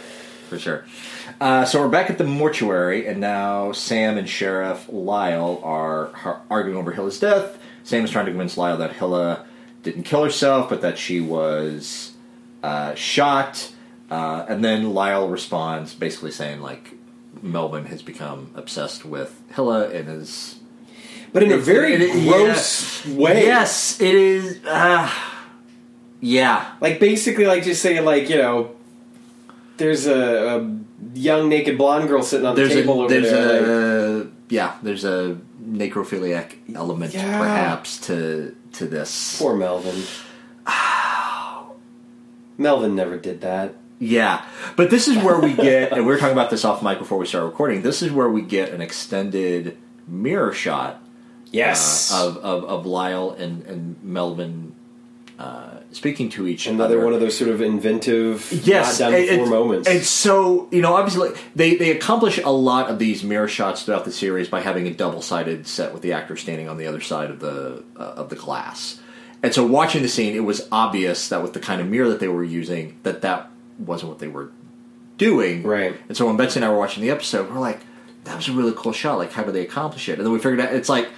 for 0.48 0.58
sure. 0.58 0.84
Uh, 1.40 1.64
so 1.64 1.80
we're 1.80 1.88
back 1.88 2.10
at 2.10 2.18
the 2.18 2.24
mortuary, 2.24 3.06
and 3.06 3.18
now 3.18 3.72
Sam 3.72 4.18
and 4.18 4.28
Sheriff 4.28 4.86
Lyle 4.90 5.60
are 5.64 6.42
arguing 6.50 6.76
over 6.76 6.92
Hilla's 6.92 7.18
death. 7.18 7.58
Sam 7.82 8.04
is 8.04 8.10
trying 8.10 8.26
to 8.26 8.32
convince 8.32 8.58
Lyle 8.58 8.76
that 8.76 8.92
Hilla 8.96 9.46
didn't 9.82 10.02
kill 10.02 10.22
herself, 10.22 10.68
but 10.68 10.82
that 10.82 10.98
she 10.98 11.20
was 11.20 12.12
uh, 12.62 12.94
shot. 12.94 13.72
Uh, 14.10 14.44
and 14.48 14.62
then 14.62 14.92
Lyle 14.92 15.28
responds, 15.28 15.94
basically 15.94 16.30
saying 16.30 16.60
like 16.60 16.92
Melvin 17.40 17.86
has 17.86 18.02
become 18.02 18.50
obsessed 18.54 19.06
with 19.06 19.40
Hilla 19.54 19.88
and 19.88 20.08
is 20.10 20.58
But 21.32 21.42
in 21.42 21.52
a 21.52 21.56
very 21.56 21.94
it- 21.94 22.28
gross 22.28 23.06
way. 23.06 23.46
Yes, 23.46 23.98
it 23.98 24.14
is. 24.14 24.60
Uh, 24.66 25.10
yeah, 26.20 26.72
Like 26.82 27.00
basically, 27.00 27.46
like 27.46 27.62
just 27.64 27.80
saying, 27.80 28.04
like 28.04 28.28
you 28.28 28.36
know, 28.36 28.76
there's 29.80 30.06
a, 30.06 30.58
a 30.60 30.78
young 31.14 31.48
naked 31.48 31.76
blonde 31.76 32.08
girl 32.08 32.22
sitting 32.22 32.46
on 32.46 32.54
the 32.54 32.60
there's 32.62 32.74
table 32.74 33.00
a 33.00 33.04
over 33.04 33.08
there's 33.12 33.30
there. 33.32 34.08
like, 34.18 34.28
yeah 34.48 34.76
there's 34.82 35.04
a 35.04 35.36
necrophiliac 35.60 36.54
element 36.76 37.12
Yeah. 37.14 37.38
perhaps 37.38 37.98
to 38.06 38.54
to 38.74 38.86
this. 38.86 39.38
poor 39.38 39.56
Melvin. 39.56 40.04
Melvin 42.58 42.94
never 42.94 43.16
did 43.16 43.40
that. 43.40 43.74
Yeah, 43.98 44.44
but 44.76 44.90
this 44.90 45.08
is 45.08 45.16
where 45.18 45.38
we 45.38 45.52
get, 45.52 45.92
and 45.92 46.06
we 46.06 46.12
were 46.12 46.18
talking 46.18 46.32
about 46.32 46.50
this 46.50 46.64
off 46.64 46.82
mic 46.82 46.98
before 46.98 47.18
we 47.18 47.26
started 47.26 47.46
recording. 47.48 47.82
This 47.82 48.00
is 48.00 48.10
where 48.10 48.28
we 48.30 48.40
get 48.42 48.70
an 48.70 48.80
extended 48.80 49.76
mirror 50.08 50.52
shot 50.52 51.02
Yes, 51.52 52.10
uh, 52.12 52.28
of, 52.28 52.36
of 52.38 52.64
of 52.64 52.86
Lyle 52.86 53.30
and 53.32 53.62
and 53.64 53.96
Melvin 54.02 54.74
uh, 55.38 55.79
speaking 55.92 56.28
to 56.30 56.46
each 56.46 56.66
another 56.66 56.96
other. 56.96 57.04
one 57.04 57.12
of 57.14 57.20
those 57.20 57.36
sort 57.36 57.50
of 57.50 57.60
inventive, 57.60 58.50
yes, 58.64 58.98
done 58.98 59.12
it- 59.14 59.28
before 59.30 59.46
it- 59.46 59.48
moments. 59.50 59.88
and 59.88 60.02
so 60.02 60.68
you 60.70 60.80
know, 60.82 60.94
obviously 60.94 61.30
they 61.56 61.74
they 61.76 61.90
accomplish 61.90 62.38
a 62.38 62.50
lot 62.52 62.88
of 62.88 62.98
these 62.98 63.22
mirror 63.24 63.48
shots 63.48 63.82
throughout 63.82 64.04
the 64.04 64.12
series 64.12 64.48
by 64.48 64.60
having 64.60 64.86
a 64.86 64.90
double 64.92 65.20
sided 65.22 65.66
set 65.66 65.92
with 65.92 66.02
the 66.02 66.12
actor 66.12 66.36
standing 66.36 66.68
on 66.68 66.76
the 66.78 66.86
other 66.86 67.00
side 67.00 67.30
of 67.30 67.40
the 67.40 67.82
uh, 67.96 68.02
of 68.16 68.28
the 68.30 68.36
glass. 68.36 69.00
And 69.42 69.54
so, 69.54 69.64
watching 69.66 70.02
the 70.02 70.08
scene, 70.08 70.34
it 70.36 70.44
was 70.44 70.68
obvious 70.70 71.28
that 71.30 71.42
with 71.42 71.54
the 71.54 71.60
kind 71.60 71.80
of 71.80 71.86
mirror 71.88 72.08
that 72.10 72.20
they 72.20 72.28
were 72.28 72.44
using, 72.44 72.98
that 73.04 73.22
that 73.22 73.50
wasn't 73.78 74.10
what 74.10 74.18
they 74.18 74.28
were 74.28 74.50
doing. 75.18 75.62
Right. 75.62 75.96
And 76.08 76.16
so, 76.16 76.26
when 76.26 76.36
Betsy 76.36 76.58
and 76.58 76.64
I 76.64 76.68
were 76.70 76.76
watching 76.78 77.02
the 77.02 77.10
episode, 77.10 77.50
we're 77.50 77.58
like, 77.58 77.80
"That 78.24 78.36
was 78.36 78.48
a 78.48 78.52
really 78.52 78.74
cool 78.76 78.92
shot. 78.92 79.16
Like, 79.18 79.32
how 79.32 79.42
do 79.42 79.50
they 79.50 79.62
accomplish 79.62 80.08
it?" 80.08 80.18
And 80.18 80.26
then 80.26 80.32
we 80.32 80.38
figured 80.38 80.60
out 80.60 80.72
it's 80.74 80.88
like 80.90 81.08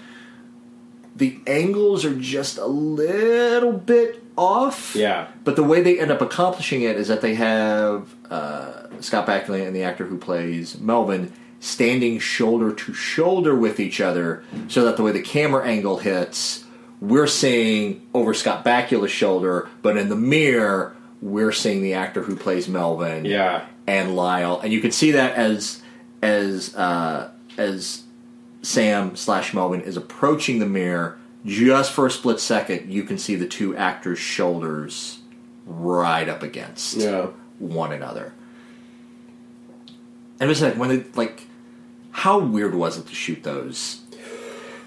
the 1.15 1.39
angles 1.47 2.05
are 2.05 2.15
just 2.15 2.59
a 2.59 2.67
little 2.67 3.73
bit 3.73 4.23
off. 4.37 4.95
Yeah. 4.95 5.29
But 5.45 5.57
the 5.57 5.63
way 5.63 5.83
they 5.83 5.99
end 5.99 6.11
up 6.11 6.21
accomplishing 6.21 6.83
it 6.83 6.97
is 6.97 7.09
that 7.09 7.21
they 7.21 7.35
have 7.35 8.15
uh, 8.31 9.01
Scott 9.01 9.27
Bakula 9.27 9.67
and 9.67 9.77
the 9.77 9.83
actor 9.83 10.07
who 10.07 10.19
plays 10.19 10.79
Melvin 10.79 11.33
standing 11.61 12.19
shoulder 12.19 12.73
to 12.73 12.93
shoulder 12.93 13.55
with 13.55 13.79
each 13.79 14.01
other, 14.01 14.43
so 14.67 14.85
that 14.85 14.97
the 14.97 15.03
way 15.03 15.13
the 15.13 15.23
camera 15.23 15.65
angle 15.65 15.99
hits, 15.99 16.65
we're 17.01 17.29
seeing 17.29 18.05
over 18.15 18.35
Scott 18.35 18.65
Bakula's 18.65 19.13
shoulder, 19.13 19.69
but 19.81 19.97
in 19.97 20.09
the 20.09 20.17
mirror, 20.17 20.97
we're 21.21 21.53
seeing 21.53 21.83
the 21.83 21.95
actor 21.95 22.23
who 22.23 22.35
plays 22.35 22.69
Melvin 22.69 23.25
yeah, 23.25 23.67
and 23.87 24.17
Lyle, 24.17 24.59
and 24.59 24.73
you 24.73 24.81
can 24.81 24.91
see 24.91 25.13
that 25.13 25.37
as 25.37 25.81
as 26.21 26.75
uh, 26.75 27.31
as 27.57 28.03
Sam 28.63 29.17
slash 29.17 29.53
Melvin 29.53 29.81
is 29.83 29.97
approaching 29.97 30.59
the 30.59 30.67
mirror. 30.67 31.19
Just 31.45 31.93
for 31.93 32.07
a 32.07 32.11
split 32.11 32.39
second, 32.39 32.93
you 32.93 33.03
can 33.03 33.19
see 33.19 33.35
the 33.35 33.49
two 33.49 33.77
actors' 33.77 34.21
shoulders 34.21 35.19
right 35.67 36.29
up 36.29 36.43
against 36.43 36.99
yeah. 36.99 37.27
one 37.59 37.93
another. 37.93 38.33
And 40.39 40.43
it 40.43 40.47
was 40.49 40.63
like 40.63 40.77
when 40.77 41.11
like, 41.15 41.47
how 42.13 42.39
weird 42.39 42.75
was 42.75 42.99
it 42.99 43.07
to 43.09 43.15
shoot 43.15 43.43
those? 43.43 44.02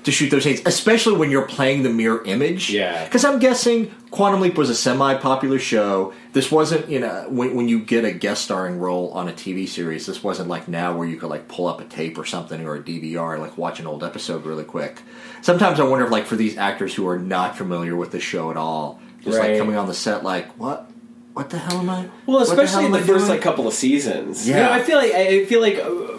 To 0.06 0.12
shoot 0.12 0.30
those 0.30 0.44
scenes, 0.44 0.62
especially 0.66 1.18
when 1.18 1.32
you're 1.32 1.48
playing 1.48 1.82
the 1.84 1.90
mirror 1.90 2.24
image. 2.26 2.70
Yeah. 2.70 3.04
Because 3.06 3.26
I'm 3.26 3.40
guessing 3.40 3.92
Quantum 4.12 4.40
Leap 4.40 4.56
was 4.56 4.70
a 4.70 4.76
semi-popular 4.76 5.58
show. 5.60 6.14
This 6.32 6.52
wasn't, 6.52 6.90
you 6.90 7.00
know, 7.00 7.26
when, 7.28 7.56
when 7.56 7.68
you 7.68 7.80
get 7.80 8.06
a 8.06 8.12
guest 8.12 8.44
starring 8.44 8.78
role 8.80 9.10
on 9.12 9.28
a 9.28 9.32
TV 9.34 9.68
series, 9.68 10.06
this 10.06 10.24
wasn't 10.24 10.48
like 10.48 10.68
now 10.68 10.96
where 10.96 11.08
you 11.08 11.18
could 11.18 11.30
like 11.32 11.48
pull 11.48 11.66
up 11.68 11.82
a 11.82 11.86
tape 11.86 12.18
or 12.20 12.24
something 12.26 12.64
or 12.66 12.76
a 12.76 12.80
DVR 12.84 13.34
and 13.34 13.42
like 13.42 13.58
watch 13.58 13.80
an 13.80 13.88
old 13.88 14.04
episode 14.04 14.46
really 14.46 14.64
quick. 14.64 15.02
Sometimes 15.42 15.80
I 15.80 15.84
wonder 15.84 16.06
if 16.06 16.12
like 16.12 16.28
for 16.28 16.36
these 16.36 16.56
actors 16.56 16.94
who 16.94 17.08
are 17.08 17.18
not 17.18 17.58
familiar 17.58 17.96
with 17.96 18.12
the 18.12 18.20
show 18.20 18.52
at 18.52 18.58
all, 18.58 19.00
just 19.24 19.40
Right. 19.40 19.50
like 19.52 19.60
coming 19.60 19.76
on 19.76 19.88
the 19.88 19.94
set, 19.96 20.24
like 20.24 20.50
what, 20.60 20.88
what 21.34 21.50
the 21.50 21.58
hell 21.58 21.80
am 21.80 21.90
I? 21.90 22.08
Well, 22.28 22.38
what 22.38 22.46
the 22.48 22.54
especially 22.62 22.86
in 22.86 22.92
the 22.92 23.00
first 23.00 23.26
doing? 23.26 23.30
like 23.30 23.42
couple 23.42 23.68
of 23.68 23.74
seasons. 23.74 24.48
Yeah. 24.48 24.56
You 24.58 24.64
know, 24.64 24.72
I 24.72 24.84
feel 24.84 24.98
like 24.98 25.12
I 25.14 25.46
feel 25.46 25.62
like 25.62 25.76
uh, 25.78 26.15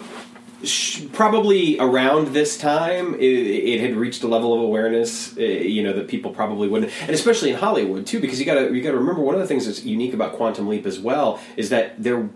probably 1.13 1.79
around 1.79 2.29
this 2.33 2.57
time 2.57 3.13
it, 3.15 3.21
it 3.21 3.79
had 3.79 3.95
reached 3.95 4.23
a 4.23 4.27
level 4.27 4.53
of 4.53 4.61
awareness, 4.61 5.37
uh, 5.37 5.41
you 5.41 5.83
know, 5.83 5.93
that 5.93 6.07
people 6.07 6.31
probably 6.31 6.67
wouldn't, 6.67 6.91
and 7.01 7.11
especially 7.11 7.51
in 7.51 7.57
Hollywood 7.57 8.05
too, 8.07 8.19
because 8.19 8.39
you 8.39 8.45
got 8.45 8.55
to 8.55 8.73
you 8.73 8.81
got 8.81 8.91
to 8.91 8.97
remember 8.97 9.21
one 9.21 9.35
of 9.35 9.41
the 9.41 9.47
things 9.47 9.65
that's 9.65 9.83
unique 9.85 10.13
about 10.13 10.33
Quantum 10.33 10.67
Leap 10.67 10.85
as 10.85 10.99
well 10.99 11.39
is 11.55 11.69
that 11.69 12.01
there. 12.01 12.29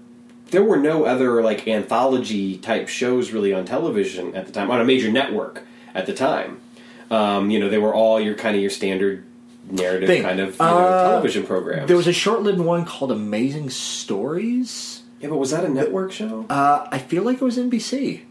There 0.51 0.65
were 0.65 0.75
no 0.75 1.05
other 1.05 1.41
like 1.41 1.65
anthology 1.65 2.57
type 2.57 2.89
shows 2.89 3.31
really 3.31 3.53
on 3.53 3.63
television 3.63 4.35
at 4.35 4.47
the 4.47 4.51
time 4.51 4.69
on 4.69 4.81
a 4.81 4.83
major 4.83 5.09
network 5.09 5.63
at 5.95 6.05
the 6.07 6.13
time. 6.13 6.59
Um, 7.09 7.49
you 7.49 7.57
know, 7.57 7.69
they 7.69 7.77
were 7.77 7.93
all 7.95 8.19
your 8.19 8.35
kind 8.35 8.57
of 8.57 8.61
your 8.61 8.69
standard 8.69 9.23
narrative 9.69 10.09
Thing. 10.09 10.23
kind 10.23 10.41
of 10.41 10.49
you 10.49 10.57
know, 10.59 10.77
Uh, 10.77 11.09
television 11.11 11.45
programs. 11.45 11.87
There 11.87 11.95
was 11.95 12.07
a 12.07 12.11
short-lived 12.11 12.59
one 12.59 12.83
called 12.83 13.13
Amazing 13.13 13.69
Stories. 13.69 15.00
Yeah, 15.21 15.29
but 15.29 15.37
was 15.37 15.51
that 15.51 15.63
a 15.63 15.69
network 15.69 16.11
show? 16.11 16.45
Uh, 16.49 16.87
I 16.91 16.97
feel 16.97 17.23
like 17.23 17.35
it 17.35 17.43
was 17.43 17.57
NBC. 17.57 18.21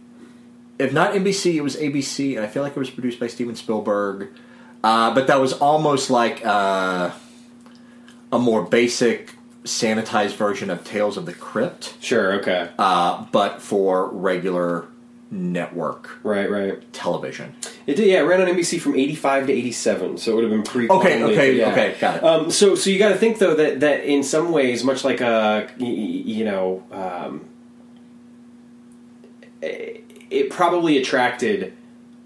If 0.78 0.92
not 0.92 1.12
NBC, 1.12 1.54
it 1.54 1.60
was 1.60 1.76
ABC, 1.76 2.36
and 2.36 2.44
I 2.44 2.48
feel 2.48 2.62
like 2.62 2.72
it 2.72 2.78
was 2.78 2.90
produced 2.90 3.20
by 3.20 3.26
Steven 3.28 3.54
Spielberg. 3.54 4.28
Uh, 4.82 5.14
but 5.14 5.26
that 5.26 5.40
was 5.40 5.52
almost 5.52 6.10
like 6.10 6.44
uh, 6.44 7.10
a 8.32 8.38
more 8.38 8.62
basic, 8.62 9.34
sanitized 9.64 10.34
version 10.36 10.70
of 10.70 10.82
Tales 10.84 11.16
of 11.16 11.26
the 11.26 11.34
Crypt, 11.34 11.94
sure. 12.00 12.40
Okay. 12.40 12.70
uh, 12.78 13.26
but 13.30 13.60
for 13.60 14.08
regular 14.08 14.86
network 15.30 16.18
right. 16.24 16.50
Right. 16.50 16.92
television. 16.92 17.54
It 17.86 17.94
did. 17.94 18.08
Yeah, 18.08 18.20
it 18.20 18.22
ran 18.22 18.40
on 18.40 18.48
NBC 18.48 18.80
from 18.80 18.96
eighty 18.96 19.14
five 19.14 19.46
to 19.46 19.52
eighty 19.52 19.72
seven, 19.72 20.18
so 20.18 20.32
it 20.32 20.34
would 20.36 20.44
have 20.44 20.52
been 20.52 20.62
pre. 20.62 20.88
Okay, 20.88 21.22
okay, 21.22 21.64
okay, 21.64 21.96
got 22.00 22.16
it. 22.16 22.24
Um, 22.24 22.50
so, 22.50 22.74
so 22.74 22.90
you 22.90 22.98
got 22.98 23.10
to 23.10 23.18
think 23.18 23.38
though 23.38 23.54
that 23.54 23.80
that 23.80 24.04
in 24.04 24.22
some 24.22 24.52
ways, 24.52 24.82
much 24.84 25.04
like 25.04 25.20
a 25.20 25.68
you 25.78 26.44
know, 26.44 26.84
um, 26.90 27.48
it 29.62 30.04
it 30.30 30.50
probably 30.50 30.98
attracted 30.98 31.76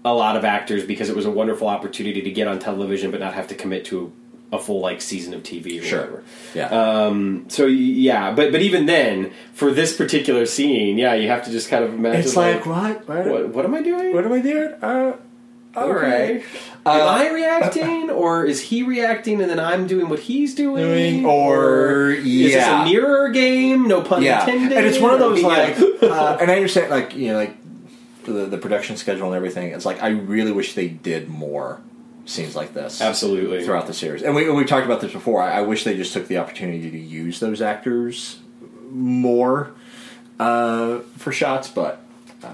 a 0.03 0.13
lot 0.13 0.37
of 0.37 0.45
actors 0.45 0.85
because 0.85 1.09
it 1.09 1.15
was 1.15 1.25
a 1.25 1.31
wonderful 1.31 1.67
opportunity 1.67 2.21
to 2.21 2.29
get 2.29 2.47
on 2.47 2.59
television 2.59 3.09
but 3.09 3.19
not 3.19 3.33
have 3.33 3.47
to 3.47 3.55
commit 3.55 3.83
to 3.83 4.13
a 4.55 4.59
full 4.59 4.79
like 4.79 5.01
season 5.01 5.33
of 5.33 5.43
TV 5.43 5.79
or 5.81 5.83
Sure. 5.85 5.99
whatever. 5.99 6.23
Yeah. 6.53 6.67
Um, 6.69 7.45
so 7.49 7.65
yeah, 7.67 8.31
but 8.33 8.51
but 8.51 8.61
even 8.61 8.85
then, 8.87 9.31
for 9.53 9.71
this 9.71 9.95
particular 9.95 10.45
scene, 10.45 10.97
yeah, 10.97 11.13
you 11.13 11.27
have 11.27 11.45
to 11.45 11.51
just 11.51 11.69
kind 11.69 11.83
of 11.83 11.93
imagine 11.93 12.21
it's 12.21 12.35
like, 12.35 12.65
what? 12.65 13.07
What? 13.07 13.25
what, 13.27 13.49
what 13.49 13.65
am 13.65 13.73
I 13.75 13.81
doing? 13.81 14.13
What 14.13 14.25
am 14.25 14.33
I 14.33 14.39
doing? 14.41 14.73
Uh, 14.81 15.13
all 15.75 15.83
Okay. 15.91 16.33
right. 16.35 16.43
Am 16.87 17.01
Uh, 17.01 17.05
I 17.05 17.29
reacting, 17.31 18.09
or 18.11 18.45
is 18.45 18.61
he 18.61 18.83
reacting, 18.83 19.41
and 19.41 19.49
then 19.49 19.59
I'm 19.59 19.87
doing 19.87 20.07
what 20.07 20.19
he's 20.19 20.53
doing? 20.55 20.83
Doing, 20.85 21.25
or- 21.25 22.11
is 22.11 22.53
this 22.53 22.65
a 22.67 22.85
mirror 22.85 23.29
game? 23.29 23.87
No 23.87 24.01
pun 24.01 24.21
yeah, 24.23 24.41
intended. 24.45 24.77
and 24.77 24.85
it's 24.85 24.99
one 24.99 25.13
of 25.13 25.19
those 25.19 25.41
Yeah. 25.41 25.47
like, 25.47 25.77
uh, 26.03 26.37
and 26.39 26.49
I 26.51 26.55
understand 26.55 26.91
like 26.91 27.15
you 27.15 27.29
know 27.33 27.37
like 27.37 27.55
the, 28.25 28.45
the 28.45 28.57
production 28.57 28.95
schedule 28.97 29.27
and 29.27 29.35
everything. 29.35 29.71
It's 29.73 29.85
like 29.85 30.01
I 30.01 30.09
really 30.09 30.51
wish 30.51 30.75
they 30.75 30.87
did 30.87 31.27
more 31.27 31.81
scenes 32.25 32.55
like 32.55 32.73
this 32.73 33.01
absolutely 33.01 33.63
throughout 33.63 33.87
the 33.87 33.93
series. 33.93 34.23
And 34.23 34.35
we 34.35 34.49
we 34.49 34.65
talked 34.65 34.85
about 34.85 35.01
this 35.01 35.13
before. 35.13 35.41
I, 35.41 35.59
I 35.59 35.61
wish 35.61 35.83
they 35.83 35.95
just 35.95 36.11
took 36.13 36.27
the 36.27 36.37
opportunity 36.37 36.89
to 36.91 36.97
use 36.97 37.39
those 37.39 37.61
actors 37.61 38.39
more 38.91 39.71
uh, 40.39 40.99
for 41.17 41.31
shots, 41.31 41.67
but. 41.69 42.01
um, 42.43 42.51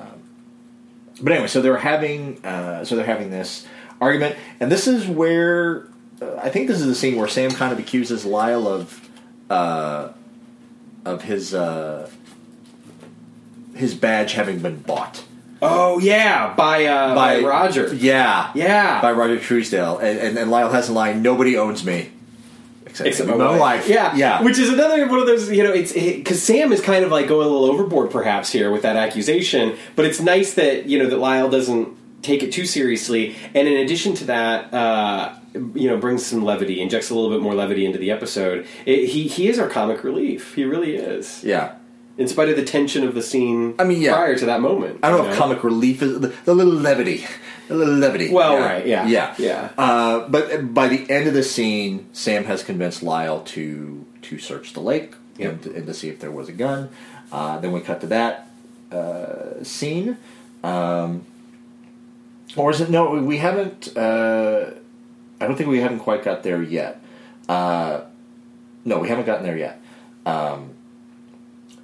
But 1.21 1.33
anyway, 1.33 1.47
so 1.47 1.61
they're 1.61 1.77
having 1.77 2.43
uh, 2.45 2.83
so 2.85 2.95
they're 2.95 3.05
having 3.05 3.29
this 3.31 3.65
argument, 3.99 4.35
and 4.59 4.71
this 4.71 4.87
is 4.87 5.07
where 5.07 5.87
uh, 6.21 6.35
I 6.41 6.49
think 6.49 6.67
this 6.67 6.79
is 6.81 6.87
the 6.87 6.95
scene 6.95 7.15
where 7.15 7.27
Sam 7.27 7.51
kind 7.51 7.71
of 7.71 7.79
accuses 7.79 8.25
Lyle 8.25 8.67
of 8.67 9.07
uh, 9.49 10.09
of 11.05 11.23
his 11.23 11.53
uh, 11.53 12.09
his 13.75 13.93
badge 13.95 14.33
having 14.33 14.59
been 14.59 14.81
bought 14.81 15.23
Oh 15.61 15.99
yeah, 15.99 16.53
by 16.55 16.85
uh, 16.85 17.13
by, 17.13 17.39
Roger. 17.41 17.93
Yeah, 17.93 18.51
Yeah, 18.55 18.99
by 19.01 19.11
Roger 19.11 19.39
Truesdale, 19.39 19.99
and, 19.99 20.17
and, 20.17 20.37
and 20.37 20.49
Lyle 20.49 20.71
has 20.71 20.89
a 20.89 20.93
line: 20.93 21.21
"Nobody 21.21 21.55
owns 21.57 21.85
me 21.85 22.09
except, 22.85 23.07
Except 23.07 23.29
my, 23.29 23.35
my 23.35 23.57
wife." 23.57 23.87
Yeah, 23.87 24.15
yeah, 24.15 24.41
Which 24.41 24.57
is 24.57 24.69
another 24.69 25.07
one 25.07 25.19
of 25.19 25.27
those, 25.27 25.51
you 25.51 25.63
know, 25.63 25.71
it's 25.71 25.93
because 25.93 26.41
Sam 26.41 26.71
is 26.71 26.81
kind 26.81 27.05
of 27.05 27.11
like 27.11 27.27
going 27.27 27.45
a 27.45 27.49
little 27.49 27.65
overboard, 27.65 28.09
perhaps 28.09 28.51
here 28.51 28.71
with 28.71 28.81
that 28.81 28.95
accusation. 28.95 29.77
But 29.95 30.05
it's 30.05 30.19
nice 30.19 30.55
that 30.55 30.87
you 30.87 30.97
know 30.97 31.07
that 31.07 31.17
Lyle 31.17 31.49
doesn't 31.49 32.23
take 32.23 32.41
it 32.41 32.51
too 32.51 32.65
seriously, 32.65 33.35
and 33.53 33.67
in 33.67 33.77
addition 33.77 34.15
to 34.15 34.25
that, 34.25 34.73
uh, 34.73 35.35
you 35.53 35.89
know, 35.89 35.97
brings 35.97 36.25
some 36.25 36.43
levity, 36.43 36.81
injects 36.81 37.11
a 37.11 37.15
little 37.15 37.29
bit 37.29 37.41
more 37.41 37.53
levity 37.53 37.85
into 37.85 37.99
the 37.99 38.09
episode. 38.09 38.65
It, 38.87 39.09
he 39.09 39.27
he 39.27 39.47
is 39.47 39.59
our 39.59 39.69
comic 39.69 40.03
relief. 40.03 40.55
He 40.55 40.63
really 40.63 40.95
is, 40.95 41.43
yeah. 41.43 41.75
In 42.21 42.27
spite 42.27 42.49
of 42.49 42.55
the 42.55 42.63
tension 42.63 43.03
of 43.03 43.15
the 43.15 43.21
scene. 43.21 43.75
I 43.79 43.83
mean, 43.83 44.01
yeah. 44.01 44.13
prior 44.13 44.37
to 44.37 44.45
that 44.45 44.61
moment. 44.61 44.99
I 45.03 45.09
don't 45.09 45.19
know 45.19 45.25
you 45.25 45.31
if 45.31 45.37
comic 45.37 45.63
relief 45.63 46.01
is 46.01 46.19
the, 46.19 46.27
the 46.45 46.53
little 46.53 46.73
levity, 46.73 47.25
the 47.67 47.75
little 47.75 47.95
levity. 47.95 48.31
Well, 48.31 48.57
right, 48.59 48.85
yeah, 48.85 49.07
yeah, 49.07 49.35
yeah. 49.37 49.71
Uh, 49.77 50.27
but 50.27 50.73
by 50.73 50.87
the 50.87 51.09
end 51.09 51.27
of 51.27 51.33
the 51.33 51.43
scene, 51.43 52.07
Sam 52.13 52.45
has 52.45 52.63
convinced 52.63 53.01
Lyle 53.03 53.41
to 53.41 54.05
to 54.21 54.37
search 54.37 54.73
the 54.73 54.81
lake 54.81 55.15
Yep. 55.37 55.51
and, 55.51 55.63
to, 55.63 55.75
and 55.75 55.85
to 55.87 55.93
see 55.93 56.09
if 56.09 56.19
there 56.19 56.31
was 56.31 56.49
a 56.49 56.51
gun. 56.51 56.89
Uh, 57.31 57.57
then 57.59 57.71
we 57.71 57.81
cut 57.81 58.01
to 58.01 58.07
that 58.07 58.49
uh, 58.91 59.63
scene. 59.63 60.17
Um, 60.63 61.25
or 62.55 62.69
is 62.71 62.81
it 62.81 62.89
no? 62.89 63.11
We 63.11 63.37
haven't. 63.37 63.95
Uh, 63.97 64.71
I 65.39 65.47
don't 65.47 65.55
think 65.55 65.69
we 65.69 65.79
haven't 65.79 65.99
quite 65.99 66.23
got 66.23 66.43
there 66.43 66.61
yet. 66.61 67.01
Uh, 67.47 68.01
no, 68.85 68.99
we 68.99 69.09
haven't 69.09 69.25
gotten 69.25 69.43
there 69.43 69.57
yet. 69.57 69.81
Um, 70.25 70.71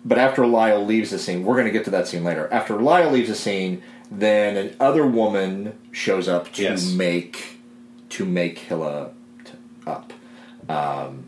but 0.08 0.18
after 0.18 0.48
Lyle 0.48 0.84
leaves 0.84 1.12
the 1.12 1.20
scene, 1.20 1.44
we're 1.44 1.56
going 1.56 1.66
to 1.68 1.72
get 1.72 1.84
to 1.86 1.92
that 1.92 2.08
scene 2.08 2.24
later. 2.24 2.48
After 2.52 2.82
Lyle 2.82 3.12
leaves 3.12 3.28
the 3.30 3.36
scene, 3.36 3.84
then 4.10 4.56
another 4.80 5.06
woman 5.06 5.74
shows 5.92 6.28
up 6.28 6.52
to 6.54 6.64
Yes. 6.64 6.92
make 6.94 7.58
to 8.10 8.24
make 8.26 8.58
Hilla 8.60 9.10
t- 9.44 9.52
up. 9.86 10.14
Um, 10.70 11.26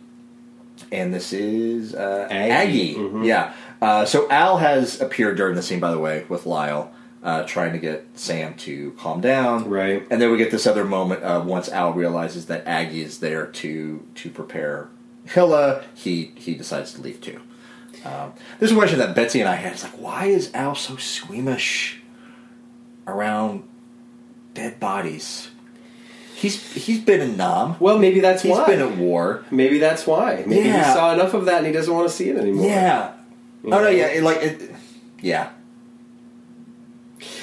and 0.92 1.14
this 1.14 1.34
is 1.34 1.94
uh, 1.94 2.28
Aggie. 2.32 2.52
Aggie. 2.52 2.96
Mhm. 2.96 3.26
Yeah. 3.26 3.54
Uh, 3.82 4.06
so 4.06 4.30
Al 4.32 4.58
has 4.58 5.00
appeared 5.02 5.36
during 5.38 5.56
the 5.56 5.62
scene, 5.62 5.80
by 5.80 5.92
the 5.92 6.00
way, 6.00 6.26
with 6.30 6.46
Lyle, 6.46 6.92
uh, 7.24 7.44
trying 7.44 7.74
to 7.74 7.80
get 7.80 8.08
Sam 8.16 8.54
to 8.56 8.92
calm 8.98 9.20
down. 9.22 9.70
Right. 9.70 10.06
And 10.10 10.22
then 10.22 10.32
we 10.32 10.38
get 10.38 10.52
this 10.52 10.66
other 10.66 10.86
moment 10.86 11.22
uh, 11.24 11.44
once 11.46 11.68
Al 11.70 11.92
realizes 11.94 12.46
that 12.48 12.66
Aggie 12.66 13.02
is 13.02 13.20
there 13.20 13.46
to 13.46 14.06
to 14.16 14.30
prepare 14.30 14.88
Hilla. 15.26 15.84
He 15.94 16.32
he 16.36 16.56
decides 16.56 16.94
to 16.94 17.02
leave 17.02 17.20
too. 17.22 17.42
Um, 18.06 18.34
this 18.60 18.70
is 18.70 18.76
a 18.76 18.80
question 18.80 19.00
that 19.00 19.16
Betsy 19.16 19.40
and 19.42 19.50
I 19.50 19.56
had. 19.56 19.74
It's 19.74 19.84
like, 19.84 19.94
why 20.00 20.26
is 20.26 20.52
Al 20.54 20.76
so 20.76 20.96
squeamish 20.98 22.02
around 23.08 23.68
dead 24.54 24.80
bodies? 24.80 25.50
He's 26.36 26.74
he's 26.74 27.02
been 27.02 27.20
in 27.20 27.36
Nam. 27.36 27.76
Well, 27.82 27.98
maybe 27.98 28.22
that's 28.22 28.44
He's 28.44 28.52
why. 28.52 28.60
He's 28.66 28.78
been 28.80 28.94
at 28.94 28.98
war. 28.98 29.44
maybe 29.52 29.78
that's 29.78 30.08
why. 30.08 30.44
Maybe 30.48 30.70
he 30.72 30.84
saw 30.84 31.14
enough 31.14 31.34
of 31.34 31.46
that 31.46 31.58
and 31.58 31.68
he 31.68 31.74
doesn't 31.74 31.94
want 31.94 32.08
to 32.10 32.14
see 32.16 32.30
it 32.30 32.38
anymore. 32.38 32.66
Yeah. 32.66 33.14
You 33.64 33.74
Oh 33.74 33.78
no, 33.78 33.84
know? 33.84 33.90
yeah, 33.90 34.06
it, 34.08 34.24
like 34.24 34.38
it, 34.38 34.72
yeah. 35.20 35.50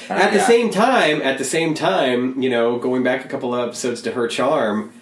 Uh, 0.09 0.15
At 0.15 0.31
the 0.31 0.39
yeah. 0.39 0.47
same 0.47 0.71
time, 0.71 1.21
at 1.21 1.37
the 1.37 1.45
same 1.45 1.75
time, 1.75 2.41
you 2.41 2.49
know, 2.49 2.79
going 2.79 3.03
back 3.03 3.25
a 3.25 3.29
couple 3.29 3.55
of 3.55 3.69
episodes 3.69 4.01
to 4.03 4.13
her 4.13 4.29
charm, 4.29 4.93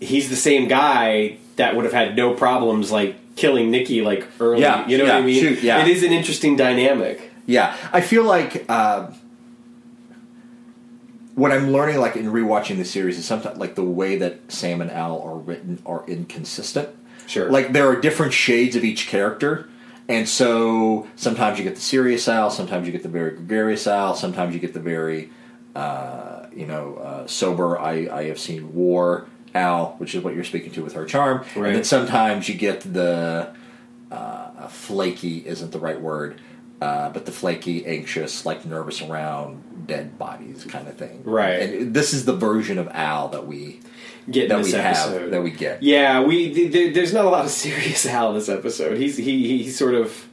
he's 0.00 0.30
the 0.30 0.36
same 0.36 0.68
guy 0.68 1.38
that 1.56 1.74
would 1.74 1.84
have 1.84 1.94
had 1.94 2.14
no 2.14 2.34
problems 2.34 2.92
like 2.92 3.17
killing 3.38 3.70
Nikki 3.70 4.02
like 4.02 4.26
early. 4.40 4.60
Yeah, 4.60 4.86
you 4.86 4.98
know 4.98 5.04
what 5.04 5.14
I 5.14 5.20
mean? 5.22 5.40
shoot, 5.40 5.62
yeah. 5.62 5.80
It 5.80 5.88
is 5.88 6.02
an 6.02 6.12
interesting 6.12 6.56
dynamic. 6.56 7.30
Yeah, 7.46 7.74
I 7.92 8.00
feel 8.00 8.24
like 8.24 8.66
uh, 8.68 9.10
what 11.34 11.52
I'm 11.52 11.70
learning, 11.70 11.98
like 11.98 12.16
in 12.16 12.26
rewatching 12.26 12.76
the 12.76 12.84
series, 12.84 13.16
is 13.16 13.24
sometimes 13.24 13.58
like 13.58 13.76
the 13.76 13.84
way 13.84 14.16
that 14.16 14.52
Sam 14.52 14.80
and 14.82 14.90
Al 14.90 15.22
are 15.22 15.36
written 15.36 15.80
are 15.86 16.04
inconsistent. 16.06 16.88
Sure. 17.26 17.50
Like 17.50 17.72
there 17.72 17.88
are 17.88 18.00
different 18.00 18.32
shades 18.32 18.74
of 18.74 18.84
each 18.84 19.06
character, 19.06 19.68
and 20.08 20.28
so 20.28 21.06
sometimes 21.16 21.58
you 21.58 21.64
get 21.64 21.76
the 21.76 21.80
serious 21.80 22.28
Al, 22.28 22.50
sometimes 22.50 22.86
you 22.86 22.92
get 22.92 23.02
the 23.02 23.08
very 23.08 23.30
gregarious 23.30 23.86
Al, 23.86 24.14
sometimes 24.14 24.52
you 24.52 24.60
get 24.60 24.74
the 24.74 24.80
very, 24.80 25.30
uh, 25.76 26.46
you 26.52 26.66
know, 26.66 26.96
uh, 26.96 27.26
sober. 27.26 27.78
I 27.78 28.08
I 28.10 28.24
have 28.24 28.38
seen 28.38 28.74
war 28.74 29.28
Al, 29.58 29.94
which 29.98 30.14
is 30.14 30.22
what 30.24 30.34
you're 30.34 30.44
speaking 30.52 30.72
to 30.72 30.82
with 30.82 30.94
her 30.94 31.04
charm, 31.04 31.38
Right. 31.56 31.66
and 31.68 31.76
then 31.76 31.84
sometimes 31.84 32.48
you 32.48 32.54
get 32.54 32.80
the 32.80 33.52
uh, 34.10 34.68
flaky 34.68 35.46
isn't 35.46 35.72
the 35.72 35.78
right 35.78 36.00
word, 36.00 36.40
uh, 36.80 37.10
but 37.10 37.26
the 37.26 37.32
flaky, 37.32 37.84
anxious, 37.86 38.46
like 38.46 38.64
nervous 38.64 39.02
around 39.02 39.86
dead 39.86 40.18
bodies 40.18 40.64
kind 40.64 40.86
of 40.88 40.94
thing. 40.96 41.22
Right. 41.24 41.60
And 41.60 41.92
this 41.94 42.12
is 42.14 42.24
the 42.24 42.36
version 42.36 42.78
of 42.78 42.88
Al 42.92 43.28
that 43.28 43.46
we 43.46 43.80
Get 44.30 44.48
that 44.50 44.56
in 44.58 44.64
we 44.64 44.72
this 44.72 44.80
have 44.82 45.30
that 45.30 45.42
we 45.42 45.50
get. 45.50 45.82
Yeah, 45.82 46.22
we 46.22 46.52
th- 46.54 46.70
there, 46.72 46.92
there's 46.92 47.14
not 47.14 47.24
a 47.24 47.30
lot 47.30 47.44
of 47.46 47.50
serious 47.66 48.04
Al 48.06 48.28
in 48.30 48.34
this 48.34 48.48
episode. 48.50 48.98
He's 48.98 49.16
he 49.16 49.48
he's 49.62 49.76
sort 49.78 49.94
of 49.94 50.26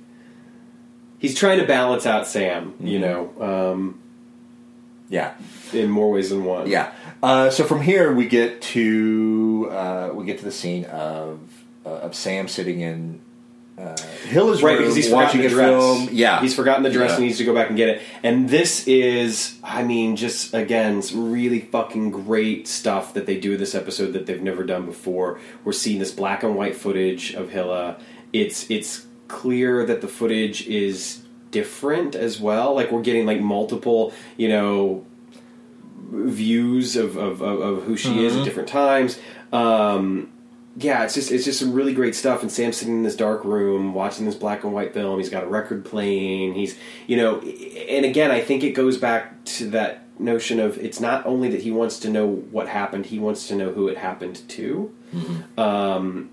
he's 1.17 1.33
trying 1.35 1.59
to 1.59 1.65
balance 1.65 2.05
out 2.05 2.27
Sam, 2.27 2.73
you 2.79 2.99
Mm-hmm. 2.99 3.01
know, 3.39 3.71
um, 3.73 4.01
Yeah. 5.09 5.33
in 5.73 5.89
more 5.89 6.11
ways 6.11 6.29
than 6.29 6.43
one. 6.45 6.67
Yeah. 6.67 6.91
Uh, 7.21 7.49
so 7.49 7.63
from 7.63 7.81
here 7.81 8.13
we 8.13 8.27
get 8.27 8.61
to 8.61 9.69
uh, 9.71 10.09
we 10.13 10.25
get 10.25 10.39
to 10.39 10.45
the 10.45 10.51
scene 10.51 10.85
of 10.85 11.39
uh, 11.85 11.89
of 11.89 12.15
Sam 12.15 12.47
sitting 12.47 12.81
in 12.81 13.21
uh, 13.77 13.95
Hilla's 14.27 14.63
right 14.63 14.77
because 14.77 14.95
he's 14.95 15.09
watching 15.09 15.41
a 15.41 15.43
the 15.43 15.49
dress. 15.49 15.67
film. 15.69 16.09
Yeah, 16.11 16.39
he's 16.41 16.55
forgotten 16.55 16.83
the 16.83 16.89
dress 16.91 17.09
Yeah. 17.11 17.15
and 17.17 17.25
needs 17.25 17.37
to 17.39 17.43
go 17.45 17.53
back 17.53 17.67
and 17.67 17.75
get 17.77 17.89
it. 17.89 18.01
And 18.23 18.47
this 18.49 18.87
is, 18.87 19.57
I 19.63 19.83
mean, 19.83 20.15
just 20.15 20.53
again, 20.53 21.01
some 21.01 21.31
really 21.31 21.59
fucking 21.59 22.11
great 22.11 22.67
stuff 22.67 23.13
that 23.15 23.25
they 23.25 23.37
do 23.39 23.53
in 23.53 23.59
this 23.59 23.75
episode 23.75 24.13
that 24.13 24.27
they've 24.27 24.41
never 24.41 24.63
done 24.63 24.85
before. 24.85 25.39
We're 25.65 25.73
seeing 25.73 25.99
this 25.99 26.11
black 26.11 26.41
and 26.43 26.55
white 26.55 26.75
footage 26.77 27.33
of 27.33 27.49
Hilla. 27.49 27.97
It's 28.31 28.69
it's 28.71 29.05
clear 29.27 29.85
that 29.85 29.99
the 30.01 30.07
footage 30.07 30.65
is 30.67 31.21
different 31.55 32.15
as 32.15 32.37
well. 32.37 32.75
Like 32.75 32.91
we're 32.91 33.01
getting 33.01 33.25
like 33.25 33.39
multiple, 33.39 34.11
you 34.35 34.49
know, 34.49 35.05
views 36.11 36.97
of 36.97 37.15
of, 37.15 37.41
of, 37.41 37.59
of 37.61 37.83
who 37.83 37.95
she 37.95 38.25
is 38.25 38.35
at 38.35 38.43
different 38.43 38.67
times. 38.67 39.17
Um, 39.53 40.33
yeah, 40.75 41.05
it's 41.05 41.13
just 41.13 41.31
it's 41.31 41.45
just 41.45 41.59
some 41.59 41.71
really 41.71 41.93
great 41.93 42.13
stuff. 42.13 42.41
And 42.41 42.51
Sam's 42.51 42.75
sitting 42.75 42.95
in 42.95 43.03
this 43.03 43.15
dark 43.15 43.45
room 43.45 43.93
watching 43.93 44.25
this 44.25 44.35
black 44.35 44.65
and 44.65 44.73
white 44.73 44.93
film. 44.93 45.17
He's 45.17 45.29
got 45.29 45.45
a 45.45 45.47
record 45.47 45.85
playing. 45.85 46.55
He's 46.55 46.77
you 47.07 47.15
know, 47.15 47.39
and 47.39 48.03
again, 48.03 48.31
I 48.31 48.41
think 48.41 48.63
it 48.65 48.71
goes 48.71 48.97
back 48.97 49.45
to 49.45 49.69
that 49.69 50.01
notion 50.19 50.59
of 50.59 50.77
it's 50.77 50.99
not 50.99 51.25
only 51.25 51.47
that 51.49 51.61
he 51.61 51.71
wants 51.71 51.99
to 51.99 52.09
know 52.09 52.27
what 52.27 52.67
happened, 52.67 53.05
he 53.05 53.19
wants 53.19 53.47
to 53.47 53.55
know 53.55 53.71
who 53.71 53.87
it 53.87 53.97
happened 53.97 54.41
to. 54.49 54.93
Um, 55.57 56.29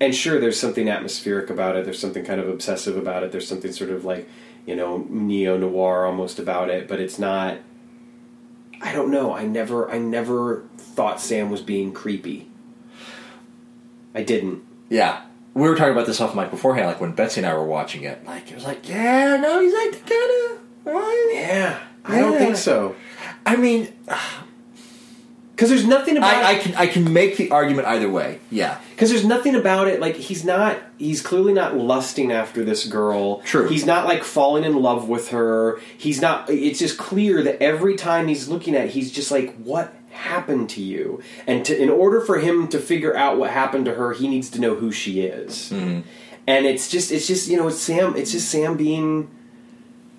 and 0.00 0.14
sure, 0.14 0.40
there's 0.40 0.58
something 0.58 0.88
atmospheric 0.88 1.50
about 1.50 1.76
it. 1.76 1.84
There's 1.84 1.98
something 1.98 2.24
kind 2.24 2.40
of 2.40 2.48
obsessive 2.48 2.96
about 2.96 3.22
it. 3.22 3.32
There's 3.32 3.46
something 3.46 3.72
sort 3.72 3.90
of 3.90 4.04
like 4.04 4.28
you 4.66 4.74
know 4.74 5.06
neo 5.08 5.56
noir 5.56 6.06
almost 6.06 6.38
about 6.38 6.70
it. 6.70 6.88
But 6.88 7.00
it's 7.00 7.18
not. 7.18 7.58
I 8.82 8.92
don't 8.92 9.10
know. 9.10 9.34
I 9.34 9.44
never. 9.44 9.90
I 9.90 9.98
never 9.98 10.64
thought 10.78 11.20
Sam 11.20 11.50
was 11.50 11.60
being 11.60 11.92
creepy. 11.92 12.48
I 14.14 14.22
didn't. 14.22 14.64
Yeah. 14.88 15.22
We 15.52 15.68
were 15.68 15.74
talking 15.74 15.92
about 15.92 16.06
this 16.06 16.20
off 16.20 16.34
mic 16.34 16.50
beforehand, 16.50 16.86
like 16.86 17.00
when 17.00 17.12
Betsy 17.12 17.40
and 17.40 17.46
I 17.46 17.54
were 17.54 17.64
watching 17.64 18.04
it. 18.04 18.24
Like, 18.24 18.50
it 18.50 18.54
was 18.54 18.64
like, 18.64 18.88
yeah, 18.88 19.36
no, 19.36 19.60
he's 19.60 19.74
like 19.74 20.06
kind 20.06 20.30
of. 20.52 20.60
Yeah, 21.32 21.80
I 22.04 22.20
don't 22.20 22.38
think 22.38 22.56
so. 22.56 22.94
I 23.44 23.56
mean, 23.56 23.92
Because 25.60 25.68
there's 25.68 25.86
nothing 25.86 26.16
about. 26.16 26.42
I, 26.42 26.52
I 26.52 26.54
can 26.58 26.74
I 26.74 26.86
can 26.86 27.12
make 27.12 27.36
the 27.36 27.50
argument 27.50 27.86
either 27.86 28.08
way. 28.08 28.40
Yeah. 28.50 28.80
Because 28.92 29.10
there's 29.10 29.26
nothing 29.26 29.54
about 29.54 29.88
it. 29.88 30.00
Like 30.00 30.16
he's 30.16 30.42
not. 30.42 30.78
He's 30.96 31.20
clearly 31.20 31.52
not 31.52 31.76
lusting 31.76 32.32
after 32.32 32.64
this 32.64 32.86
girl. 32.86 33.40
True. 33.40 33.68
He's 33.68 33.84
not 33.84 34.06
like 34.06 34.24
falling 34.24 34.64
in 34.64 34.80
love 34.80 35.06
with 35.06 35.28
her. 35.32 35.78
He's 35.98 36.22
not. 36.22 36.48
It's 36.48 36.78
just 36.78 36.96
clear 36.96 37.42
that 37.42 37.62
every 37.62 37.94
time 37.94 38.26
he's 38.26 38.48
looking 38.48 38.74
at, 38.74 38.86
it, 38.86 38.92
he's 38.92 39.12
just 39.12 39.30
like, 39.30 39.54
"What 39.56 39.92
happened 40.12 40.70
to 40.70 40.80
you?" 40.80 41.22
And 41.46 41.62
to, 41.66 41.78
in 41.78 41.90
order 41.90 42.22
for 42.22 42.38
him 42.38 42.66
to 42.68 42.78
figure 42.78 43.14
out 43.14 43.36
what 43.36 43.50
happened 43.50 43.84
to 43.84 43.96
her, 43.96 44.14
he 44.14 44.28
needs 44.28 44.48
to 44.52 44.62
know 44.62 44.76
who 44.76 44.90
she 44.90 45.20
is. 45.20 45.72
Mm-hmm. 45.72 46.08
And 46.46 46.64
it's 46.64 46.88
just. 46.88 47.12
It's 47.12 47.26
just. 47.26 47.48
You 47.48 47.58
know. 47.58 47.68
It's 47.68 47.76
Sam. 47.76 48.16
It's 48.16 48.32
just 48.32 48.48
Sam 48.48 48.78
being. 48.78 49.30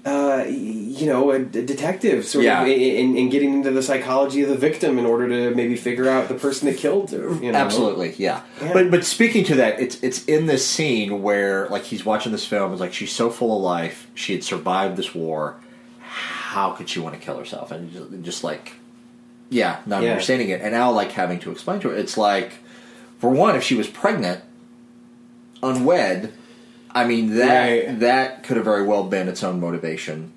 Uh, 0.03 0.43
you 0.47 1.05
know, 1.05 1.29
a, 1.29 1.37
d- 1.37 1.63
detective, 1.63 2.25
sort 2.25 2.43
Yeah. 2.43 2.63
of, 2.63 2.67
in, 2.67 3.15
and 3.15 3.29
getting 3.29 3.53
into 3.53 3.69
the 3.69 3.83
psychology 3.83 4.41
of 4.41 4.49
the 4.49 4.55
victim 4.57 4.97
in 4.97 5.05
order 5.05 5.27
to 5.29 5.55
maybe 5.55 5.75
figure 5.75 6.09
out 6.09 6.27
the 6.27 6.33
person 6.33 6.67
that 6.67 6.77
killed 6.77 7.11
her. 7.11 7.31
You 7.35 7.51
know? 7.51 7.59
Absolutely, 7.59 8.15
yeah. 8.17 8.41
Yeah. 8.59 8.73
But 8.73 8.89
but 8.89 9.05
speaking 9.05 9.43
to 9.45 9.55
that, 9.57 9.79
it's 9.79 10.01
it's 10.01 10.25
in 10.25 10.47
this 10.47 10.65
scene 10.67 11.21
where 11.21 11.67
like 11.67 11.83
he's 11.83 12.03
watching 12.03 12.31
this 12.31 12.47
film. 12.47 12.71
It's 12.71 12.81
like 12.81 12.93
she's 12.93 13.11
so 13.11 13.29
full 13.29 13.55
of 13.55 13.61
life. 13.61 14.07
She 14.15 14.33
had 14.33 14.43
survived 14.43 14.97
this 14.97 15.13
war. 15.13 15.57
How 15.99 16.71
could 16.71 16.89
she 16.89 16.99
want 16.99 17.13
to 17.13 17.21
kill 17.21 17.37
herself? 17.37 17.71
And 17.71 17.91
just, 17.93 18.21
just 18.23 18.43
like, 18.43 18.73
yeah, 19.51 19.81
not 19.85 20.01
Yeah. 20.01 20.11
understanding 20.11 20.49
it. 20.49 20.61
And 20.61 20.71
now 20.73 20.91
like 20.91 21.11
having 21.11 21.37
to 21.41 21.51
explain 21.51 21.79
to 21.81 21.89
her, 21.89 21.95
it's 21.95 22.17
like, 22.17 22.53
for 23.19 23.29
one, 23.29 23.55
if 23.55 23.61
she 23.63 23.75
was 23.75 23.87
pregnant, 23.87 24.41
unwed, 25.63 26.33
I 26.93 27.05
mean 27.07 27.35
that 27.37 27.69
Right. 27.87 27.99
that 28.01 28.43
could 28.43 28.57
have 28.57 28.65
very 28.65 28.83
well 28.85 29.03
been 29.03 29.27
its 29.27 29.43
own 29.43 29.59
motivation, 29.59 30.31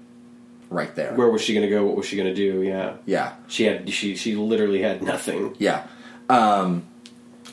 right 0.71 0.95
there. 0.95 1.15
Where 1.15 1.29
was 1.29 1.43
she 1.43 1.55
going 1.55 1.67
to 1.67 1.71
go? 1.71 1.85
What 1.85 1.97
was 1.97 2.07
she 2.07 2.17
going 2.17 2.29
to 2.29 2.35
do? 2.35 2.63
Yeah, 2.63 2.95
yeah. 3.07 3.33
she 3.49 3.65
had 3.65 3.91
she 3.91 4.17
she 4.17 4.35
literally 4.37 4.83
had 4.83 5.03
nothing. 5.03 5.55
Yeah. 5.59 5.87
Um, 6.29 6.85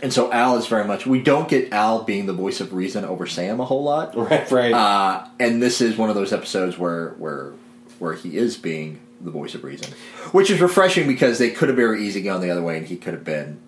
and 0.01 0.11
so 0.11 0.31
Al 0.31 0.57
is 0.57 0.67
very 0.67 0.85
much. 0.85 1.05
We 1.05 1.21
don't 1.21 1.47
get 1.49 1.71
Al 1.73 2.03
being 2.03 2.25
the 2.25 2.33
voice 2.33 2.59
of 2.61 2.73
reason 2.73 3.05
over 3.05 3.27
Sam 3.27 3.59
a 3.59 3.65
whole 3.65 3.83
lot. 3.83 4.15
Right, 4.17 4.49
right. 4.51 4.73
Uh, 4.73 5.27
and 5.39 5.61
this 5.61 5.81
is 5.81 5.97
one 5.97 6.09
of 6.09 6.15
those 6.15 6.31
episodes 6.33 6.77
where 6.77 7.09
where 7.17 7.53
where 7.99 8.13
he 8.13 8.37
is 8.37 8.57
being 8.57 8.99
the 9.19 9.29
voice 9.31 9.53
of 9.53 9.63
reason, 9.63 9.93
which 10.31 10.49
is 10.49 10.59
refreshing 10.61 11.07
because 11.07 11.37
they 11.37 11.51
could 11.51 11.67
have 11.69 11.75
very 11.75 12.03
easily 12.03 12.23
gone 12.23 12.41
the 12.41 12.49
other 12.49 12.63
way, 12.63 12.77
and 12.77 12.87
he 12.87 12.97
could 12.97 13.13
have 13.13 13.23
been 13.23 13.59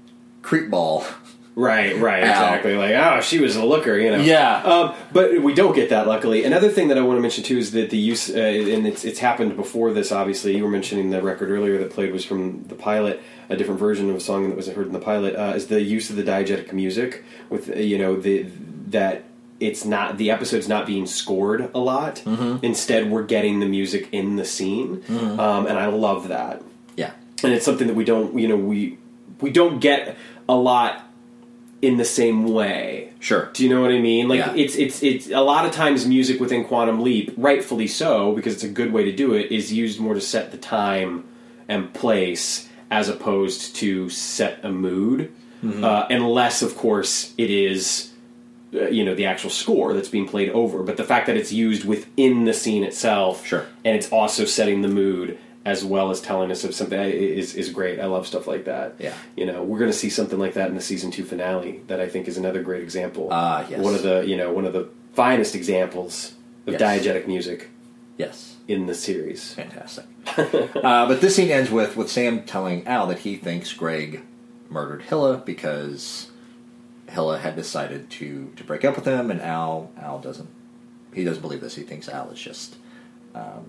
creepball. 0.41 1.05
right, 1.55 1.97
right, 1.99 2.23
exactly. 2.23 2.75
Like, 2.75 2.91
oh, 2.95 3.21
she 3.21 3.39
was 3.39 3.55
a 3.55 3.63
looker, 3.65 3.97
you 3.97 4.11
know. 4.11 4.17
Yeah. 4.17 4.57
Um, 4.63 4.95
but 5.11 5.41
we 5.41 5.53
don't 5.53 5.75
get 5.75 5.89
that, 5.89 6.07
luckily. 6.07 6.43
Another 6.43 6.69
thing 6.69 6.87
that 6.89 6.97
I 6.97 7.01
want 7.01 7.17
to 7.17 7.21
mention 7.21 7.43
too 7.43 7.57
is 7.57 7.71
that 7.71 7.89
the 7.89 7.97
use, 7.97 8.29
uh, 8.29 8.33
and 8.33 8.87
it's 8.87 9.03
it's 9.05 9.19
happened 9.19 9.55
before 9.55 9.93
this. 9.93 10.11
Obviously, 10.11 10.55
you 10.57 10.63
were 10.63 10.69
mentioning 10.69 11.09
the 11.09 11.21
record 11.21 11.49
earlier 11.49 11.77
that 11.77 11.91
played 11.91 12.11
was 12.11 12.25
from 12.25 12.63
the 12.63 12.75
pilot, 12.75 13.21
a 13.49 13.55
different 13.55 13.79
version 13.79 14.09
of 14.09 14.15
a 14.15 14.19
song 14.19 14.49
that 14.49 14.55
was 14.55 14.67
heard 14.67 14.87
in 14.87 14.93
the 14.93 14.99
pilot. 14.99 15.35
Uh, 15.35 15.53
is 15.55 15.67
the 15.67 15.81
use 15.81 16.09
of 16.09 16.15
the 16.15 16.23
diegetic 16.23 16.73
music 16.73 17.23
with 17.49 17.69
uh, 17.69 17.73
you 17.75 17.97
know 17.97 18.19
the 18.19 18.43
that. 18.87 19.25
It's 19.59 19.85
not 19.85 20.17
the 20.17 20.29
episode's 20.29 20.67
not 20.67 20.85
being 20.85 21.05
scored 21.05 21.69
a 21.73 21.79
lot. 21.79 22.21
Instead, 22.25 23.09
we're 23.09 23.23
getting 23.23 23.61
the 23.61 23.65
music 23.65 24.09
in 24.11 24.35
the 24.35 24.43
scene, 24.43 25.03
um, 25.39 25.67
and 25.67 25.77
I 25.79 25.85
love 25.85 26.27
that. 26.29 26.61
Yeah. 26.97 27.11
and 27.43 27.53
it's 27.53 27.63
something 27.63 27.87
that 27.87 27.93
we 27.95 28.03
don't 28.03 28.37
you 28.37 28.49
know 28.49 28.57
we 28.57 28.97
we 29.39 29.51
don't 29.51 29.79
get 29.79 30.17
a 30.49 30.55
lot 30.55 31.07
in 31.87 31.97
the 31.97 32.05
same 32.05 32.39
way 32.59 33.09
Sure. 33.19 33.49
do 33.53 33.63
you 33.63 33.69
know 33.73 33.81
what 33.81 33.91
i 33.91 33.99
mean 33.99 34.27
like 34.29 34.39
Yeah. 34.39 34.53
it's 34.63 34.75
it's 34.83 34.97
it's 35.03 35.25
a 35.29 35.41
lot 35.41 35.65
of 35.67 35.71
times 35.73 36.05
music 36.17 36.39
within 36.39 36.63
quantum 36.69 36.97
leap 37.07 37.33
rightfully 37.37 37.87
so 37.87 38.33
because 38.37 38.53
it's 38.53 38.63
a 38.63 38.73
good 38.79 38.91
way 38.95 39.03
to 39.03 39.11
do 39.23 39.33
it 39.33 39.51
is 39.51 39.71
used 39.83 39.99
more 39.99 40.13
to 40.13 40.21
set 40.33 40.51
the 40.51 40.57
time 40.57 41.11
and 41.67 41.93
place 41.93 42.69
as 42.89 43.09
opposed 43.09 43.75
to 43.81 44.09
set 44.09 44.53
a 44.63 44.71
mood 44.71 45.31
Mm-hmm. 45.63 45.83
uh, 45.83 46.05
unless 46.09 46.61
of 46.61 46.75
course 46.75 47.33
it 47.37 47.49
is 47.49 48.11
uh, 48.75 48.89
you 48.97 49.03
know 49.05 49.15
the 49.15 49.25
actual 49.25 49.49
score 49.49 49.93
that's 49.93 50.09
being 50.09 50.27
played 50.27 50.49
over 50.49 50.83
but 50.83 50.97
the 50.97 51.05
fact 51.05 51.25
that 51.27 51.37
it's 51.37 51.53
used 51.53 51.85
within 51.85 52.43
the 52.43 52.53
scene 52.53 52.83
itself 52.83 53.45
Sure. 53.45 53.65
and 53.85 53.95
it's 53.97 54.09
also 54.11 54.43
setting 54.43 54.81
the 54.81 54.89
mood 54.89 55.37
as 55.65 55.83
well 55.85 56.11
as 56.11 56.19
telling 56.19 56.51
us 56.51 56.63
of 56.63 56.75
something 56.75 56.99
is 56.99 57.55
is 57.55 57.69
great. 57.69 57.99
I 57.99 58.05
love 58.05 58.27
stuff 58.27 58.47
like 58.47 58.65
that. 58.65 58.95
Yeah. 58.99 59.13
you 59.37 59.45
know, 59.45 59.63
we're 59.63 59.79
going 59.79 59.91
to 59.91 59.97
see 59.97 60.09
something 60.09 60.37
like 60.39 60.53
that 60.55 60.69
in 60.69 60.75
the 60.75 60.81
season 60.81 61.09
two 61.11 61.23
finale. 61.23 61.81
That 61.87 61.99
I 62.01 62.09
think 62.09 62.27
is 62.27 62.37
another 62.37 62.61
great 62.61 62.83
example. 62.83 63.29
Ah, 63.31 63.65
yes. 63.69 63.79
One 63.79 63.95
of 63.95 64.03
the 64.03 64.23
you 64.27 64.35
know 64.37 64.51
one 64.51 64.65
of 64.65 64.73
the 64.73 64.89
finest 65.13 65.55
examples 65.55 66.33
of 66.67 66.73
Yes. 66.73 66.81
diegetic 66.81 67.27
music 67.27 67.69
Yes. 68.17 68.55
in 68.67 68.85
the 68.87 68.93
series. 68.95 69.53
Fantastic. 69.53 70.05
uh, 70.37 71.07
but 71.07 71.21
this 71.21 71.35
scene 71.35 71.49
ends 71.49 71.69
with 71.71 71.95
with 71.95 72.09
Sam 72.09 72.43
telling 72.43 72.85
Al 72.87 73.07
that 73.07 73.19
he 73.19 73.35
thinks 73.37 73.71
Greg 73.73 74.21
murdered 74.69 75.03
Hilla 75.03 75.37
because 75.37 76.29
Hilla 77.09 77.37
had 77.39 77.55
decided 77.55 78.09
to 78.11 78.51
to 78.55 78.63
break 78.63 78.83
up 78.83 78.95
with 78.95 79.05
him, 79.05 79.31
and 79.31 79.41
Al 79.41 79.91
Al 79.97 80.19
doesn't 80.19 80.49
he 81.13 81.23
doesn't 81.23 81.41
believe 81.41 81.61
this. 81.61 81.75
He 81.75 81.83
thinks 81.83 82.09
Al 82.09 82.29
is 82.31 82.39
just 82.41 82.75
um, 83.35 83.65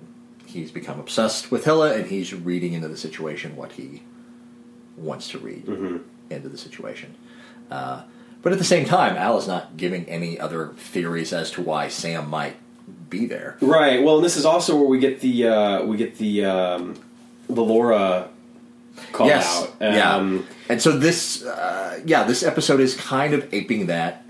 he's 0.55 0.71
become 0.71 0.99
obsessed 0.99 1.51
with 1.51 1.65
Hilla, 1.65 1.95
and 1.95 2.07
he's 2.07 2.33
reading 2.33 2.73
into 2.73 2.89
the 2.89 2.97
situation 2.97 3.55
what 3.57 3.73
he 3.73 4.03
wants 4.97 5.29
to 5.31 5.39
read 5.39 5.69
into 6.31 6.49
the 6.49 6.57
situation. 6.59 7.15
Uh, 7.71 8.03
but 8.43 8.53
at 8.53 8.59
the 8.59 8.65
same 8.65 8.85
time, 8.87 9.17
Al 9.17 9.37
is 9.39 9.47
not 9.47 9.77
giving 9.77 10.05
any 10.07 10.39
other 10.41 10.69
theories 10.77 11.33
as 11.33 11.51
to 11.53 11.63
why 11.63 11.89
Sam 11.89 12.29
might 12.31 12.57
be 13.11 13.27
there. 13.27 13.57
Right. 13.61 14.03
Well, 14.03 14.17
and 14.17 14.25
this 14.25 14.37
is 14.37 14.45
also 14.45 14.77
where 14.77 14.87
we 14.89 14.99
get 14.99 15.21
the 15.21 15.47
uh, 15.49 15.85
we 15.85 15.97
get 15.97 16.17
the 16.19 16.45
um, 16.45 16.95
the 17.49 17.63
Laura 17.63 18.29
call 19.13 19.31
out. 19.31 19.75
yeah. 19.81 20.15
Um, 20.15 20.47
And 20.69 20.81
so 20.81 20.93
this, 20.97 21.43
uh, 21.45 22.01
yeah, 22.07 22.25
this 22.25 22.43
episode 22.43 22.81
is 22.81 22.97
kind 22.97 23.35
of 23.35 23.53
aping 23.53 23.87
that 23.87 24.25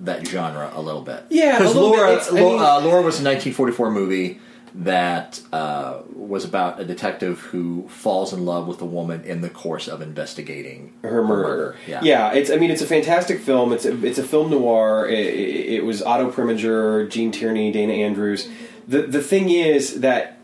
that 0.00 0.26
genre 0.26 0.70
a 0.74 0.80
little 0.82 1.02
bit. 1.02 1.24
Yeah, 1.30 1.58
because 1.58 1.74
little 1.74 1.92
bit. 1.92 1.98
Laura, 2.00 2.24
I 2.26 2.30
mean- 2.32 2.58
uh, 2.60 2.80
Laura 2.80 3.02
was 3.02 3.20
a 3.20 3.24
1944 3.24 3.90
movie 3.90 4.40
that 4.74 5.40
uh, 5.52 6.00
was 6.12 6.44
about 6.44 6.80
a 6.80 6.84
detective 6.84 7.40
who 7.40 7.88
falls 7.88 8.32
in 8.32 8.44
love 8.44 8.66
with 8.66 8.82
a 8.82 8.84
woman 8.84 9.22
in 9.22 9.40
the 9.40 9.48
course 9.48 9.86
of 9.86 10.02
investigating 10.02 10.92
her 11.02 11.22
murder. 11.22 11.76
Yeah, 12.02 12.32
it's. 12.32 12.50
I 12.50 12.56
mean, 12.56 12.70
it's 12.70 12.82
a 12.82 12.86
fantastic 12.86 13.40
film. 13.40 13.72
It's 13.72 13.84
a, 13.84 14.04
it's 14.04 14.18
a 14.18 14.24
film 14.24 14.50
noir. 14.50 15.06
It, 15.08 15.26
it, 15.26 15.72
it 15.74 15.84
was 15.84 16.02
Otto 16.02 16.30
Preminger, 16.30 17.08
Gene 17.08 17.30
Tierney, 17.30 17.70
Dana 17.70 17.92
Andrews. 17.92 18.48
The 18.88 19.02
the 19.02 19.22
thing 19.22 19.48
is 19.48 20.00
that 20.00 20.38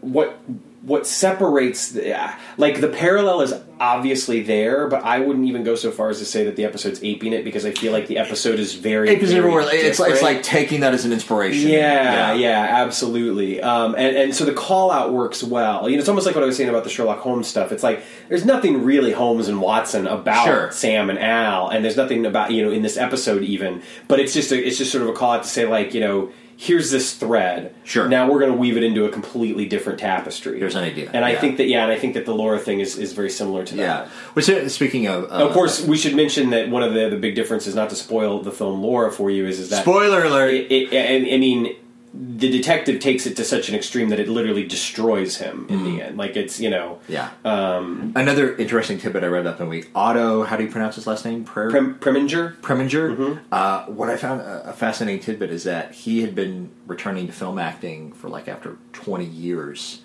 what 0.00 0.38
what 0.82 1.06
separates 1.06 1.90
the 1.90 2.32
like 2.56 2.80
the 2.80 2.88
parallel 2.88 3.40
is 3.40 3.52
obviously 3.80 4.42
there, 4.42 4.88
but 4.88 5.04
I 5.04 5.20
wouldn't 5.20 5.46
even 5.46 5.64
go 5.64 5.74
so 5.74 5.90
far 5.90 6.08
as 6.08 6.18
to 6.18 6.24
say 6.24 6.44
that 6.44 6.56
the 6.56 6.64
episode's 6.64 7.02
aping 7.02 7.32
it 7.32 7.44
because 7.44 7.64
I 7.64 7.72
feel 7.72 7.92
like 7.92 8.06
the 8.06 8.18
episode 8.18 8.58
is 8.58 8.74
very. 8.74 9.08
Ape 9.10 9.22
is 9.22 9.30
very 9.32 9.40
everywhere. 9.40 9.68
It's 9.72 9.98
like, 9.98 10.12
it's 10.12 10.22
like 10.22 10.42
taking 10.42 10.80
that 10.80 10.94
as 10.94 11.04
an 11.04 11.12
inspiration. 11.12 11.70
Yeah, 11.70 12.32
yeah, 12.34 12.66
absolutely. 12.82 13.60
Um, 13.60 13.94
and 13.96 14.16
and 14.16 14.34
so 14.34 14.44
the 14.44 14.52
call 14.52 14.90
out 14.90 15.12
works 15.12 15.42
well. 15.42 15.88
You 15.88 15.96
know, 15.96 16.00
it's 16.00 16.08
almost 16.08 16.26
like 16.26 16.34
what 16.34 16.44
I 16.44 16.46
was 16.46 16.56
saying 16.56 16.68
about 16.68 16.84
the 16.84 16.90
Sherlock 16.90 17.20
Holmes 17.20 17.46
stuff. 17.46 17.72
It's 17.72 17.82
like 17.82 18.02
there's 18.28 18.44
nothing 18.44 18.84
really 18.84 19.12
Holmes 19.12 19.48
and 19.48 19.60
Watson 19.60 20.06
about 20.06 20.44
Sure. 20.44 20.70
Sam 20.72 21.10
and 21.10 21.18
Al, 21.18 21.68
and 21.68 21.84
there's 21.84 21.96
nothing 21.96 22.26
about 22.26 22.52
you 22.52 22.64
know 22.64 22.70
in 22.70 22.82
this 22.82 22.96
episode 22.96 23.42
even. 23.42 23.82
But 24.08 24.20
it's 24.20 24.34
just 24.34 24.52
a, 24.52 24.66
it's 24.66 24.78
just 24.78 24.92
sort 24.92 25.02
of 25.02 25.08
a 25.08 25.12
call 25.12 25.32
out 25.32 25.42
to 25.42 25.48
say 25.48 25.66
like 25.66 25.94
you 25.94 26.00
know 26.00 26.32
here's 26.60 26.90
this 26.90 27.14
thread. 27.14 27.72
Sure. 27.84 28.08
Now 28.08 28.28
we're 28.28 28.40
going 28.40 28.50
to 28.50 28.58
weave 28.58 28.76
it 28.76 28.82
into 28.82 29.04
a 29.04 29.10
completely 29.10 29.64
different 29.64 30.00
tapestry. 30.00 30.58
Here's 30.58 30.74
an 30.74 30.82
idea. 30.82 31.08
And 31.14 31.24
I 31.24 31.30
Yeah. 31.32 31.40
think 31.40 31.56
that 31.58 31.68
yeah, 31.68 31.84
and 31.84 31.92
I 31.92 31.96
think 31.96 32.14
that 32.14 32.26
the 32.26 32.34
Laura 32.34 32.58
thing 32.58 32.80
is 32.80 32.98
is 32.98 33.12
very 33.12 33.30
similar 33.30 33.64
to 33.64 33.76
that. 33.76 33.82
yeah. 33.82 34.06
Which 34.34 34.46
speaking 34.72 35.06
of, 35.06 35.24
uh, 35.30 35.46
Of 35.46 35.52
course, 35.52 35.84
we 35.84 35.96
should 35.96 36.16
mention 36.16 36.50
that 36.50 36.68
one 36.68 36.82
of 36.82 36.94
the 36.94 37.08
the 37.10 37.16
big 37.16 37.36
differences, 37.36 37.76
not 37.76 37.90
to 37.90 37.96
spoil 37.96 38.42
the 38.42 38.50
film 38.50 38.82
Laura 38.82 39.12
for 39.12 39.30
you, 39.30 39.46
is 39.46 39.60
is 39.60 39.70
that 39.70 39.82
spoiler 39.82 40.24
alert. 40.24 40.52
it, 40.52 40.72
it, 40.72 40.88
I, 40.92 41.34
I 41.34 41.38
mean, 41.38 41.76
the 42.14 42.50
detective 42.50 43.00
takes 43.00 43.26
it 43.26 43.36
to 43.36 43.44
such 43.44 43.68
an 43.68 43.74
extreme 43.74 44.08
that 44.08 44.18
it 44.18 44.28
literally 44.28 44.64
destroys 44.66 45.36
him 45.36 45.66
in 45.68 45.84
the 45.84 46.00
end. 46.02 46.16
Like 46.16 46.36
it's 46.36 46.58
you 46.58 46.70
know, 46.70 46.98
Yeah. 47.08 47.30
um, 47.44 48.12
Another 48.16 48.56
interesting 48.56 48.98
tidbit 48.98 49.22
I 49.24 49.26
read 49.26 49.46
up 49.46 49.60
in 49.60 49.66
the 49.66 49.70
week. 49.70 49.90
Otto, 49.94 50.42
how 50.44 50.56
do 50.56 50.64
you 50.64 50.70
pronounce 50.70 50.94
his 50.96 51.06
last 51.06 51.24
name? 51.24 51.44
Pre- 51.44 51.70
Prem- 51.70 51.98
Preminger. 51.98 52.56
Preminger. 52.60 53.40
Uh, 53.52 53.84
what 53.86 54.08
I 54.08 54.16
found 54.16 54.40
a, 54.40 54.70
a 54.70 54.72
fascinating 54.72 55.20
tidbit 55.20 55.50
is 55.50 55.64
that 55.64 55.92
he 55.92 56.22
had 56.22 56.34
been 56.34 56.70
returning 56.86 57.26
to 57.26 57.32
film 57.32 57.58
acting 57.58 58.12
for 58.12 58.28
like 58.30 58.48
after 58.48 58.78
20 58.94 59.24
years, 59.26 60.00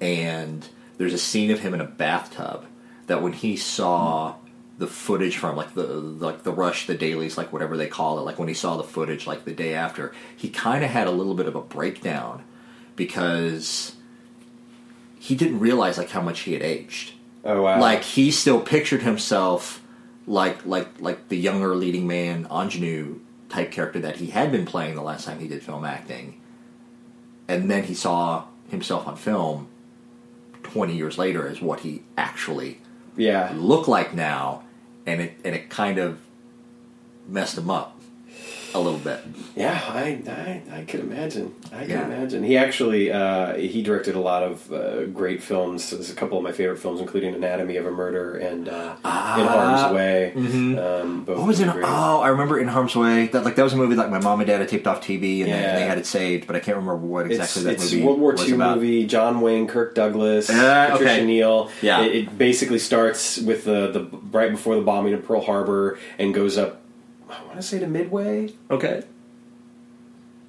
and 0.00 0.68
there's 0.98 1.12
a 1.14 1.18
scene 1.18 1.50
of 1.50 1.60
him 1.60 1.74
in 1.74 1.80
a 1.80 1.84
bathtub 1.86 2.64
that 3.06 3.22
when 3.22 3.32
he 3.32 3.56
saw 3.56 4.36
the 4.80 4.86
footage 4.86 5.36
from 5.36 5.56
like 5.56 5.74
the 5.74 5.84
like 5.84 6.42
the 6.42 6.52
rush, 6.52 6.86
the 6.86 6.94
dailies, 6.94 7.36
like 7.36 7.52
whatever 7.52 7.76
they 7.76 7.86
call 7.86 8.18
it, 8.18 8.22
like 8.22 8.38
when 8.38 8.48
he 8.48 8.54
saw 8.54 8.78
the 8.78 8.82
footage 8.82 9.26
like 9.26 9.44
the 9.44 9.52
day 9.52 9.74
after, 9.74 10.10
he 10.34 10.48
kind 10.48 10.82
of 10.82 10.90
had 10.90 11.06
a 11.06 11.10
little 11.10 11.34
bit 11.34 11.46
of 11.46 11.54
a 11.54 11.60
breakdown 11.60 12.42
because 12.96 13.96
he 15.18 15.34
didn't 15.34 15.60
realize 15.60 15.98
like 15.98 16.08
how 16.08 16.22
much 16.22 16.40
he 16.40 16.54
had 16.54 16.62
aged. 16.62 17.12
Oh 17.44 17.60
wow! 17.60 17.78
like 17.78 18.02
he 18.02 18.30
still 18.30 18.58
pictured 18.58 19.02
himself 19.02 19.82
like 20.26 20.64
like 20.64 20.88
like 20.98 21.28
the 21.28 21.36
younger 21.36 21.76
leading 21.76 22.06
man 22.06 22.46
ingenue 22.50 23.20
type 23.50 23.70
character 23.70 23.98
that 23.98 24.16
he 24.16 24.28
had 24.28 24.50
been 24.50 24.64
playing 24.64 24.94
the 24.94 25.02
last 25.02 25.26
time 25.26 25.40
he 25.40 25.46
did 25.48 25.62
film 25.62 25.84
acting. 25.84 26.40
And 27.48 27.70
then 27.70 27.84
he 27.84 27.92
saw 27.92 28.46
himself 28.70 29.06
on 29.06 29.16
film 29.16 29.68
20 30.62 30.96
years 30.96 31.18
later 31.18 31.46
as 31.46 31.60
what 31.60 31.80
he 31.80 32.02
actually 32.16 32.80
yeah, 33.16 33.52
looked 33.54 33.88
like 33.88 34.14
now 34.14 34.62
and 35.06 35.20
it 35.20 35.38
and 35.44 35.54
it 35.54 35.70
kind 35.70 35.98
of 35.98 36.20
messed 37.28 37.58
him 37.58 37.70
up 37.70 37.99
a 38.74 38.78
little 38.80 38.98
bit 39.00 39.20
yeah. 39.56 39.80
I, 39.88 40.22
I 40.72 40.78
I 40.80 40.84
could 40.84 41.00
imagine. 41.00 41.54
I 41.72 41.84
can 41.84 42.10
imagine. 42.10 42.42
He 42.44 42.56
actually 42.56 43.10
uh, 43.12 43.54
he 43.56 43.82
directed 43.82 44.14
a 44.14 44.20
lot 44.20 44.42
of 44.42 44.72
uh, 44.72 45.04
great 45.06 45.42
films. 45.42 45.90
There's 45.90 46.10
a 46.10 46.14
couple 46.14 46.38
of 46.38 46.44
my 46.44 46.52
favorite 46.52 46.78
films, 46.78 47.00
including 47.00 47.34
Anatomy 47.34 47.76
of 47.76 47.84
a 47.86 47.90
Murder 47.90 48.36
and 48.36 48.68
uh, 48.68 48.94
In 49.04 49.46
Harm's 49.46 49.94
Way. 49.94 50.32
Um, 50.34 51.24
both 51.24 51.36
Ah. 51.36 51.40
what 51.40 51.46
was 51.48 51.60
it 51.60 51.68
oh 51.68 52.20
i 52.20 52.28
remember 52.28 52.58
in 52.58 52.68
harm's 52.68 52.94
way 52.96 53.26
that 53.28 53.44
like 53.44 53.56
that 53.56 53.62
was 53.62 53.72
a 53.72 53.76
movie 53.76 53.94
like 53.96 54.10
my 54.10 54.18
mom 54.20 54.40
and 54.40 54.46
dad 54.48 54.60
had 54.60 54.68
taped 54.68 54.86
off 54.86 55.00
tv 55.00 55.40
and, 55.42 55.46
they, 55.46 55.60
Yeah. 55.60 55.74
they 55.78 55.84
had 55.86 55.98
it 55.98 56.06
saved 56.06 56.46
but 56.46 56.56
i 56.56 56.60
can't 56.60 56.76
remember 56.76 56.96
what 56.96 57.26
It's, 57.26 57.34
exactly 57.38 57.62
that 57.64 57.72
it's 57.74 57.92
movie 57.92 58.04
World 58.04 58.20
War 58.20 58.32
was 58.32 58.48
II 58.48 58.54
about 58.54 58.76
movie. 58.76 59.06
John 59.06 59.40
Wayne, 59.40 59.66
Kirk 59.66 59.94
Douglas, 59.94 60.48
Uh, 60.50 60.88
Patricia 60.92 61.12
okay. 61.14 61.24
Neal. 61.24 61.70
Yeah. 61.82 62.02
it, 62.02 62.14
it 62.16 62.38
basically 62.38 62.78
starts 62.78 63.38
with 63.38 63.64
the 63.64 63.90
the 63.92 64.02
right 64.30 64.50
before 64.50 64.76
the 64.76 64.82
bombing 64.82 65.12
of 65.14 65.24
Pearl 65.24 65.40
Harbor 65.42 65.98
and 66.18 66.32
goes 66.34 66.56
up. 66.58 66.79
I 67.30 67.42
want 67.44 67.56
to 67.56 67.62
say 67.62 67.78
to 67.78 67.86
Midway. 67.86 68.52
okay 68.70 69.02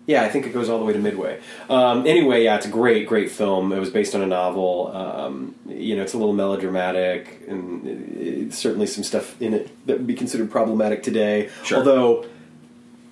Yeah, 0.08 0.24
I 0.24 0.30
think 0.30 0.46
it 0.48 0.54
goes 0.54 0.68
all 0.70 0.80
the 0.80 0.86
way 0.86 0.94
to 0.94 1.00
Midway. 1.00 1.40
Um, 1.70 2.06
anyway, 2.08 2.44
yeah, 2.44 2.56
it's 2.56 2.66
a 2.66 2.70
great, 2.70 3.08
great 3.08 3.32
film. 3.32 3.72
It 3.72 3.80
was 3.80 3.90
based 3.90 4.16
on 4.16 4.22
a 4.22 4.28
novel. 4.28 4.92
Um, 4.94 5.56
you 5.68 5.96
know, 5.96 6.02
it's 6.02 6.14
a 6.14 6.18
little 6.18 6.34
melodramatic, 6.34 7.42
and 7.48 8.50
uh, 8.50 8.54
certainly 8.54 8.88
some 8.88 9.04
stuff 9.04 9.40
in 9.42 9.54
it 9.54 9.88
that 9.88 9.98
would 9.98 10.08
be 10.08 10.16
considered 10.16 10.50
problematic 10.50 11.04
today. 11.04 11.50
Sure. 11.64 11.78
Although, 11.78 12.24
uh, 12.24 12.28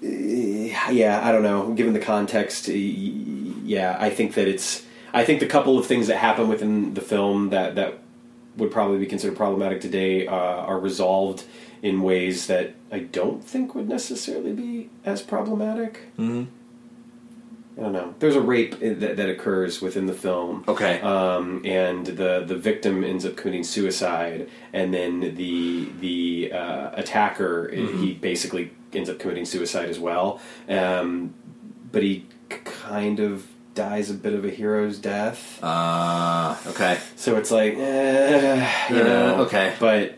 yeah, 0.03 1.22
I 1.24 1.32
don't 1.32 1.43
know. 1.43 1.74
Given 1.74 1.93
the 1.93 1.99
context, 1.99 2.67
uh, 2.70 2.74
yeah, 2.74 3.95
I 3.99 4.09
think 4.09 4.34
that 4.34 4.47
it's. 4.47 4.84
I 5.13 5.26
think 5.26 5.39
the 5.39 5.47
couple 5.47 5.80
of 5.80 5.88
things 5.88 6.07
that 6.07 6.17
happen 6.17 6.47
within 6.49 6.93
the 6.93 7.01
film 7.01 7.49
that 7.49 7.76
that 7.76 7.99
would 8.57 8.72
probably 8.72 8.99
be 8.99 9.05
considered 9.05 9.38
problematic 9.38 9.82
today 9.82 10.28
uh, 10.28 10.34
are 10.34 10.80
resolved 10.80 11.45
in 11.82 12.01
ways 12.01 12.47
that 12.47 12.76
I 12.92 13.00
don't 13.00 13.44
think 13.44 13.76
would 13.76 13.88
necessarily 13.90 14.52
be 14.54 14.90
as 15.06 15.22
problematic. 15.22 16.00
Mhm. 16.18 16.48
I 17.78 17.82
don't 17.82 17.94
know. 17.94 18.14
There's 18.20 18.36
a 18.36 18.42
rape 18.42 18.78
that, 18.80 19.16
that 19.16 19.30
occurs 19.30 19.82
within 19.82 20.06
the 20.06 20.14
film. 20.14 20.66
Okay. 20.68 21.00
Um, 21.00 21.62
and 21.64 22.06
the 22.06 22.44
the 22.46 22.58
victim 22.58 23.04
ends 23.06 23.26
up 23.26 23.38
committing 23.38 23.64
suicide, 23.64 24.50
and 24.74 24.94
then 24.94 25.22
the 25.36 25.88
the 26.02 26.52
uh, 26.52 26.90
attacker 26.96 27.70
Mm-hmm. 27.74 28.04
he 28.04 28.14
basically 28.16 28.72
ends 28.92 29.10
up 29.10 29.18
committing 29.20 29.46
suicide 29.46 29.88
as 29.90 29.98
well. 30.00 30.42
Um, 30.68 31.34
but 31.92 32.04
he 32.04 32.26
kind 32.66 33.20
of 33.22 33.48
dies 33.76 34.10
a 34.10 34.14
bit 34.14 34.34
of 34.34 34.44
a 34.44 34.50
hero's 34.50 35.00
death. 35.00 35.64
Uh, 35.64 36.58
okay. 36.68 36.98
So 37.16 37.38
it's 37.38 37.50
like, 37.52 37.76
eh, 37.78 38.68
you 38.90 39.00
Uh, 39.00 39.04
know, 39.04 39.36
okay. 39.46 39.74
But 39.80 40.18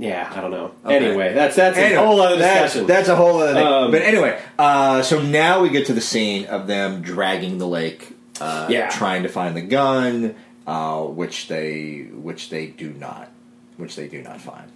yeah, 0.00 0.32
I 0.34 0.40
don't 0.40 0.50
know. 0.50 0.72
Okay. 0.84 0.96
Anyway, 0.96 1.34
that's 1.34 1.54
that's 1.56 1.76
Anyway, 1.78 1.94
a 2.02 2.04
whole 2.06 2.20
other 2.20 2.36
that's, 2.36 2.72
discussion. 2.72 2.86
That's 2.88 3.08
a 3.08 3.16
whole 3.16 3.38
other 3.40 3.54
thing. 3.54 3.66
Um, 3.66 3.90
but 3.90 4.02
anyway, 4.02 4.40
uh, 4.58 5.02
so 5.02 5.20
now 5.22 5.60
we 5.62 5.68
get 5.68 5.86
to 5.86 5.92
the 5.92 6.00
scene 6.00 6.46
of 6.46 6.66
them 6.66 7.02
dragging 7.02 7.58
the 7.58 7.66
lake, 7.68 8.16
uh, 8.40 8.66
Yeah. 8.70 8.88
trying 8.88 9.22
to 9.24 9.28
find 9.28 9.54
the 9.56 9.60
gun, 9.62 10.34
uh, 10.66 11.02
which 11.02 11.48
they 11.48 12.06
which 12.12 12.48
they 12.50 12.66
do 12.66 12.90
not, 12.92 13.28
which 13.76 13.94
they 13.96 14.08
do 14.08 14.22
not 14.22 14.40
find. 14.40 14.70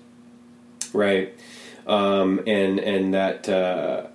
right 0.93 1.35
um, 1.87 2.41
and 2.47 2.79
and 2.79 3.15
that 3.15 3.49
uh, 3.49 4.07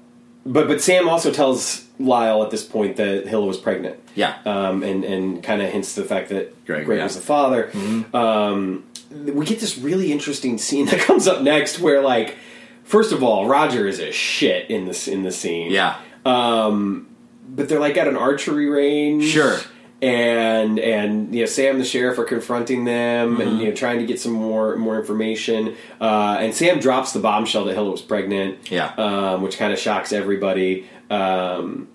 but 0.46 0.68
but 0.68 0.82
sam 0.82 1.10
also 1.10 1.32
tells 1.32 1.86
lyle 2.00 2.42
at 2.44 2.50
this 2.52 2.64
point 2.64 2.96
that 2.96 3.28
hilla 3.28 3.46
was 3.46 3.58
pregnant 3.58 4.00
Yeah. 4.16 4.36
um, 4.46 4.82
and 4.84 5.04
and 5.04 5.44
kind 5.44 5.62
of 5.62 5.70
hints 5.70 5.96
to 5.96 6.02
the 6.02 6.08
fact 6.08 6.30
that 6.30 6.66
Greg, 6.66 6.86
greg 6.86 6.98
yeah. 7.00 7.04
was 7.04 7.16
the 7.16 7.22
father 7.22 7.70
um, 8.14 8.86
we 9.12 9.46
get 9.46 9.60
this 9.60 9.78
really 9.78 10.12
interesting 10.12 10.58
scene 10.58 10.86
that 10.92 11.00
comes 11.00 11.28
up 11.28 11.42
next 11.42 11.80
where 11.80 12.02
like 12.02 12.38
first 12.84 13.12
of 13.12 13.24
all 13.24 13.48
roger 13.48 13.88
is 13.88 14.00
a 14.00 14.12
shit 14.12 14.70
in 14.70 14.86
this 14.86 15.08
in 15.08 15.24
the 15.24 15.32
scene 15.32 15.72
Yeah. 15.72 15.98
um, 16.26 17.08
but 17.48 17.68
they're 17.70 17.80
like 17.80 17.98
at 17.98 18.08
an 18.08 18.16
archery 18.18 18.70
range. 18.70 19.26
Sure. 19.26 19.58
And 20.02 20.80
and 20.80 21.34
you 21.36 21.42
know 21.42 21.46
Sam 21.46 21.78
the 21.78 21.84
sheriff 21.84 22.18
are 22.20 22.24
confronting 22.24 22.86
them 22.86 23.32
Mm-hmm. 23.34 23.42
and 23.42 23.60
you 23.60 23.68
know 23.70 23.74
trying 23.76 24.00
to 24.00 24.06
get 24.06 24.18
some 24.20 24.32
more 24.32 24.78
more 24.78 24.98
information. 24.98 25.76
Uh, 26.00 26.38
and 26.40 26.54
Sam 26.56 26.80
drops 26.80 27.12
the 27.12 27.20
bombshell 27.20 27.66
that 27.66 27.74
Hilla 27.74 27.92
was 27.92 28.02
pregnant. 28.02 28.72
Yeah. 28.72 28.94
Um, 28.98 29.42
which 29.42 29.58
kind 29.58 29.74
of 29.74 29.80
shocks 29.80 30.14
everybody. 30.14 30.88
Um, 31.10 31.90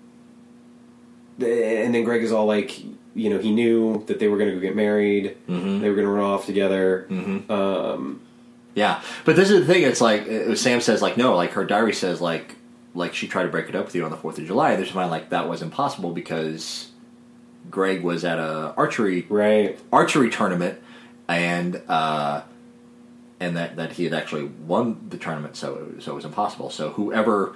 and 1.39 1.95
then 1.95 2.03
Greg 2.03 2.21
is 2.23 2.31
all 2.31 2.45
like, 2.45 2.79
you 3.15 3.29
know, 3.29 3.39
he 3.39 3.51
knew 3.51 4.03
that 4.07 4.19
they 4.19 4.27
were 4.27 4.37
going 4.37 4.49
to 4.49 4.55
go 4.55 4.61
get 4.61 4.75
married. 4.75 5.37
Mm-hmm. 5.47 5.79
They 5.79 5.89
were 5.89 5.95
going 5.95 6.05
to 6.05 6.11
run 6.11 6.25
off 6.25 6.45
together. 6.45 7.07
Um, 7.49 8.21
Yeah, 8.75 9.01
but 9.23 9.37
this 9.37 9.49
is 9.49 9.65
the 9.65 9.73
thing. 9.73 9.83
It's 9.83 10.01
like 10.01 10.27
uh, 10.27 10.53
Sam 10.55 10.81
says, 10.81 11.01
like 11.01 11.15
no, 11.15 11.35
like 11.35 11.51
her 11.51 11.63
diary 11.63 11.93
says, 11.93 12.19
like 12.19 12.55
like 12.93 13.13
she 13.13 13.27
tried 13.27 13.43
to 13.43 13.49
break 13.49 13.69
it 13.69 13.75
up 13.75 13.85
with 13.85 13.95
you 13.95 14.03
on 14.03 14.11
the 14.11 14.17
Fourth 14.17 14.37
of 14.37 14.45
July. 14.45 14.75
There's 14.75 14.91
fine, 14.91 15.09
like 15.09 15.29
that 15.29 15.47
was 15.47 15.61
impossible 15.61 16.11
because 16.11 16.91
Greg 17.71 18.03
was 18.03 18.25
at 18.25 18.37
a 18.37 18.73
archery 18.75 19.25
right. 19.29 19.79
archery 19.93 20.29
tournament, 20.29 20.81
and 21.29 21.81
uh, 21.87 22.41
and 23.39 23.55
that 23.55 23.77
that 23.77 23.93
he 23.93 24.03
had 24.03 24.13
actually 24.13 24.43
won 24.43 25.07
the 25.09 25.17
tournament, 25.17 25.55
so 25.55 25.93
so 25.99 26.11
it 26.11 26.15
was 26.15 26.25
impossible. 26.25 26.69
So 26.69 26.89
whoever 26.91 27.55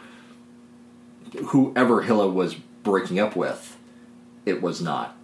whoever 1.47 2.01
Hilla 2.01 2.29
was 2.29 2.55
breaking 2.55 3.19
up 3.19 3.35
with, 3.35 3.77
it 4.45 4.61
was 4.61 4.81
not 4.81 5.17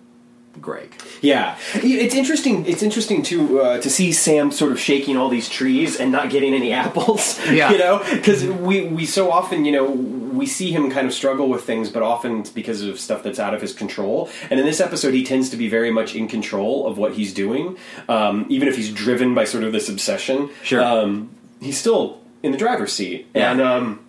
Greg. 0.62 0.93
Yeah, 1.22 1.58
it's 1.76 2.16
interesting. 2.16 2.66
It's 2.66 2.82
interesting 2.84 3.24
to 3.24 3.62
uh, 3.62 3.82
to 3.82 3.89
see 3.89 4.12
Sam 4.12 4.51
sort 4.51 4.72
of 4.72 4.80
shaking 4.80 5.18
all 5.18 5.30
these 5.30 5.49
trees 5.49 5.99
and 5.99 6.12
not 6.12 6.30
getting 6.30 6.53
any 6.53 6.72
apples. 6.84 7.39
Yeah. 7.49 7.72
you 7.72 7.78
know, 7.78 8.03
because 8.12 8.43
we 8.45 8.86
we 8.88 9.06
so 9.06 9.32
often 9.32 9.66
you 9.66 9.72
know 9.72 9.86
we 9.86 10.45
see 10.45 10.72
him 10.72 10.89
kind 10.91 11.08
of 11.08 11.14
struggle 11.14 11.47
with 11.49 11.64
things, 11.64 11.89
but 11.89 12.03
often 12.03 12.39
it's 12.41 12.49
because 12.49 12.82
of 12.82 12.99
stuff 12.99 13.24
that's 13.24 13.39
out 13.39 13.53
of 13.53 13.62
his 13.62 13.74
control. 13.74 14.30
And 14.49 14.60
in 14.60 14.66
this 14.66 14.82
episode, 14.82 15.14
he 15.14 15.24
tends 15.24 15.49
to 15.51 15.58
be 15.58 15.68
very 15.70 15.91
much 15.91 16.14
in 16.16 16.28
control 16.28 16.88
of 16.88 16.97
what 16.97 17.14
he's 17.14 17.34
doing, 17.34 17.78
um, 18.10 18.45
even 18.49 18.68
if 18.68 18.76
he's 18.76 18.91
driven 18.91 19.34
by 19.34 19.45
sort 19.45 19.64
of 19.64 19.72
this 19.72 19.88
obsession. 19.89 20.49
Sure. 20.64 20.82
um, 20.84 21.30
he's 21.62 21.78
still 21.78 22.20
in 22.43 22.51
the 22.51 22.58
driver's 22.58 22.91
seat, 22.93 23.28
Yeah. 23.34 23.51
and 23.51 23.62
um, 23.62 23.99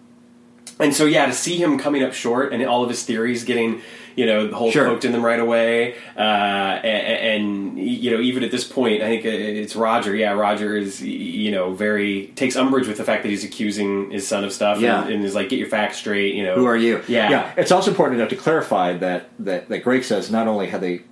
and 0.78 0.92
so 0.94 1.04
yeah, 1.06 1.26
to 1.26 1.32
see 1.32 1.56
him 1.56 1.78
coming 1.78 2.02
up 2.02 2.12
short 2.12 2.52
and 2.52 2.62
all 2.66 2.82
of 2.82 2.90
his 2.90 3.02
theories 3.04 3.44
getting 3.44 3.80
you 4.16 4.26
know 4.26 4.46
the 4.48 4.56
hole 4.56 4.70
Sure. 4.72 4.86
poked 4.86 5.04
in 5.04 5.12
them 5.12 5.24
right 5.24 5.38
away, 5.38 5.94
uh, 6.16 6.20
and, 6.20 7.76
and 7.76 7.78
you 7.78 8.10
know 8.10 8.20
even 8.20 8.42
at 8.42 8.50
this 8.50 8.64
point, 8.64 9.02
I 9.02 9.06
think 9.08 9.24
it's 9.24 9.76
Roger. 9.76 10.14
Yeah, 10.16 10.32
Roger 10.32 10.76
is 10.76 11.02
you 11.02 11.50
know 11.50 11.72
very 11.74 12.28
takes 12.34 12.56
umbrage 12.56 12.88
with 12.88 12.96
the 12.96 13.04
fact 13.04 13.22
that 13.22 13.28
he's 13.28 13.44
accusing 13.44 14.10
his 14.10 14.26
son 14.26 14.42
of 14.42 14.52
stuff, 14.52 14.80
Yeah. 14.80 15.02
and, 15.04 15.12
and 15.14 15.24
is 15.24 15.34
like, 15.34 15.48
get 15.50 15.58
your 15.58 15.68
facts 15.68 15.98
straight. 15.98 16.34
You 16.34 16.44
know, 16.44 16.54
Who 16.56 16.64
are 16.66 16.76
you? 16.76 17.02
Yeah. 17.06 17.30
yeah. 17.30 17.52
It's 17.56 17.70
also 17.70 17.90
important 17.90 18.18
enough 18.18 18.30
to 18.30 18.36
clarify 18.36 18.96
that 18.96 19.28
that 19.38 19.68
that 19.68 19.80
Greg 19.84 20.02
says 20.02 20.30
not 20.30 20.48
only 20.48 20.68
had 20.68 20.80
they 20.80 21.02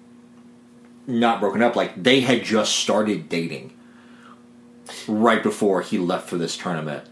not 1.07 1.39
broken 1.41 1.63
up, 1.63 1.77
like 1.77 2.03
they 2.03 2.21
had 2.21 2.43
just 2.43 2.77
started 2.77 3.29
dating 3.29 3.73
right 5.09 5.43
before 5.43 5.83
he 5.83 5.99
left 5.99 6.29
for 6.29 6.39
this 6.39 6.57
tournament 6.57 7.05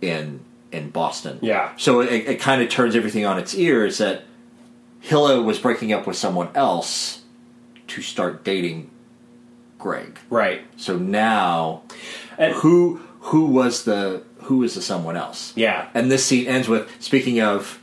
in 0.00 0.40
in 0.72 0.90
Boston. 0.90 1.38
Yeah. 1.42 1.72
So 1.76 2.00
it, 2.00 2.12
it 2.28 2.40
kind 2.40 2.60
of 2.60 2.68
turns 2.68 2.96
everything 2.96 3.24
on 3.24 3.38
its 3.38 3.54
ear. 3.54 3.86
Is 3.86 3.98
that 3.98 4.24
Hilla 5.06 5.40
was 5.40 5.58
breaking 5.60 5.92
up 5.92 6.04
with 6.06 6.16
someone 6.16 6.48
else 6.54 7.20
to 7.86 8.02
start 8.02 8.42
dating 8.44 8.90
Greg. 9.78 10.18
right? 10.30 10.62
So 10.76 10.98
now, 10.98 11.82
And- 12.38 12.54
who 12.54 13.00
who 13.20 13.46
was 13.46 13.84
the 13.84 14.22
who 14.42 14.58
was 14.58 14.74
the 14.74 14.82
someone 14.82 15.16
else? 15.16 15.52
Yeah, 15.56 15.86
And 15.94 16.10
this 16.10 16.24
scene 16.24 16.46
ends 16.46 16.68
with 16.68 16.88
speaking 17.00 17.40
of 17.40 17.78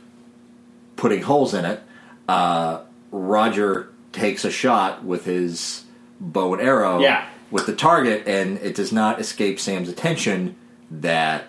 putting 0.96 1.22
holes 1.22 1.54
in 1.54 1.64
it. 1.64 1.82
uh, 2.28 2.78
Roger 3.10 3.88
takes 4.12 4.44
a 4.44 4.50
shot 4.50 5.04
with 5.04 5.24
his 5.26 5.84
bow 6.20 6.52
and 6.54 6.62
arrow 6.62 7.00
Yeah. 7.00 7.24
with 7.50 7.66
the 7.66 7.74
target, 7.74 8.22
and 8.26 8.58
it 8.58 8.74
does 8.74 8.92
not 8.92 9.20
escape 9.20 9.60
Sam's 9.60 9.88
attention 9.90 10.56
that 10.90 11.44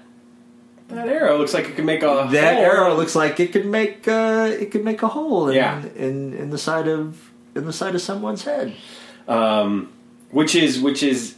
That 0.96 1.08
arrow 1.08 1.38
looks 1.38 1.54
like 1.54 1.66
it 1.70 1.76
could 1.76 1.86
make 1.86 2.02
a 2.04 2.28
that 2.32 2.56
hole. 2.56 2.64
arrow 2.66 2.96
looks 2.96 3.16
like 3.16 3.40
it 3.40 3.52
could 3.54 3.66
make 3.66 4.08
uh, 4.08 4.50
it 4.60 4.72
could 4.72 4.84
make 4.84 5.02
a 5.04 5.08
hole 5.08 5.50
in, 5.50 5.56
Yeah. 5.56 5.84
in 5.96 6.34
in 6.34 6.50
the 6.50 6.58
side 6.58 6.88
of 6.88 7.32
in 7.56 7.66
the 7.66 7.74
side 7.74 7.96
of 7.96 8.02
someone's 8.02 8.44
head. 8.44 8.74
um, 9.28 9.92
which 10.32 10.56
is 10.56 10.80
which 10.80 11.02
is 11.04 11.36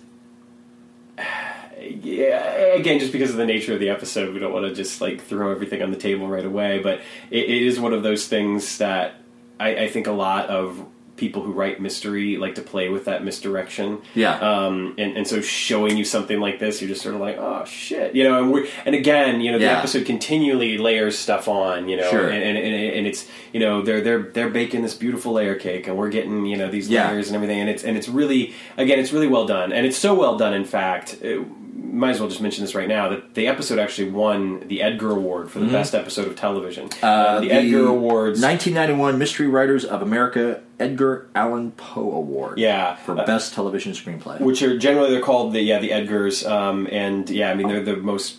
yeah, 1.79 2.73
again 2.75 2.99
just 2.99 3.11
because 3.11 3.29
of 3.31 3.37
the 3.37 3.45
nature 3.45 3.73
of 3.73 3.79
the 3.79 3.89
episode 3.89 4.33
we 4.33 4.39
don't 4.39 4.51
want 4.53 4.65
to 4.65 4.73
just 4.73 4.99
like 5.01 5.21
throw 5.23 5.51
everything 5.51 5.81
on 5.81 5.91
the 5.91 5.97
table 5.97 6.27
right 6.27 6.45
away 6.45 6.79
but 6.79 6.99
it, 7.31 7.45
it 7.45 7.63
is 7.63 7.79
one 7.79 7.93
of 7.93 8.03
those 8.03 8.27
things 8.27 8.79
that 8.79 9.15
I, 9.59 9.75
I 9.83 9.87
think 9.87 10.07
a 10.07 10.11
lot 10.11 10.47
of 10.49 10.85
people 11.17 11.41
who 11.43 11.51
write 11.51 11.81
mystery 11.81 12.37
like 12.37 12.55
to 12.55 12.61
play 12.61 12.89
with 12.89 13.05
that 13.05 13.23
misdirection 13.23 13.99
Yeah. 14.15 14.37
um, 14.39 14.95
and, 14.97 15.17
and 15.17 15.27
so 15.27 15.41
showing 15.41 15.97
you 15.97 16.05
something 16.05 16.39
like 16.39 16.59
this 16.59 16.81
you're 16.81 16.87
just 16.87 17.01
sort 17.01 17.15
of 17.15 17.21
like 17.21 17.37
oh 17.37 17.65
shit 17.65 18.15
you 18.15 18.23
know 18.23 18.41
and 18.41 18.51
we 18.51 18.69
and 18.85 18.95
again 18.95 19.41
you 19.41 19.51
know 19.51 19.57
the 19.57 19.65
Yeah. 19.65 19.79
episode 19.79 20.05
continually 20.05 20.77
layers 20.77 21.17
stuff 21.17 21.47
on 21.47 21.89
you 21.89 21.97
know 21.97 22.09
Sure. 22.09 22.29
and, 22.29 22.43
and, 22.43 22.57
and, 22.57 22.75
and 22.97 23.07
it's 23.07 23.27
you 23.53 23.59
know 23.59 23.81
they're 23.81 24.01
they're 24.01 24.23
they're 24.23 24.49
baking 24.49 24.81
this 24.83 24.93
beautiful 24.93 25.33
layer 25.33 25.55
cake 25.55 25.87
and 25.87 25.97
we're 25.97 26.09
getting 26.09 26.45
you 26.45 26.55
know 26.57 26.69
these 26.69 26.87
Yeah. 26.89 27.09
layers 27.09 27.27
and 27.27 27.35
everything 27.35 27.59
and 27.59 27.69
it's 27.69 27.83
and 27.83 27.97
it's 27.97 28.07
really 28.07 28.53
again 28.77 28.99
it's 28.99 29.11
really 29.11 29.27
well 29.27 29.45
done 29.45 29.71
and 29.73 29.85
it's 29.85 29.97
so 29.97 30.13
well 30.13 30.37
done 30.37 30.53
in 30.53 30.65
fact 30.65 31.17
it, 31.21 31.45
might 31.79 32.09
as 32.11 32.19
well 32.19 32.27
just 32.29 32.41
mention 32.41 32.63
this 32.63 32.75
right 32.75 32.87
now 32.87 33.07
that 33.09 33.33
the 33.33 33.47
episode 33.47 33.79
actually 33.79 34.09
won 34.09 34.67
the 34.67 34.81
Edgar 34.81 35.11
Award 35.11 35.49
for 35.49 35.59
the 35.59 35.67
best 35.67 35.95
episode 35.95 36.27
of 36.27 36.35
television. 36.35 36.89
Mm-hmm. 36.89 37.05
Uh, 37.05 37.39
the, 37.39 37.51
Edgar 37.51 37.87
Awards. 37.87 38.41
1991 38.41 39.17
Mystery 39.17 39.47
Writers 39.47 39.85
of 39.85 40.01
America 40.01 40.61
Edgar 40.79 41.27
Allan 41.33 41.71
Poe 41.71 42.11
Award. 42.11 42.59
Yeah. 42.59 42.95
for 42.97 43.17
Uh, 43.19 43.25
best 43.25 43.53
television 43.53 43.93
screenplay. 43.93 44.39
which 44.39 44.61
are 44.61 44.77
generally 44.77 45.09
they're 45.11 45.21
called 45.21 45.53
the 45.53 45.61
yeah 45.61 45.79
the 45.79 45.89
Edgars, 45.89 46.47
um, 46.49 46.87
and 46.91 47.29
yeah, 47.29 47.49
I 47.51 47.55
mean 47.55 47.67
they're 47.67 47.83
the 47.83 47.97
most 47.97 48.37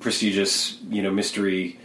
prestigious 0.00 0.78
you 0.90 1.02
know 1.02 1.10
mystery 1.10 1.78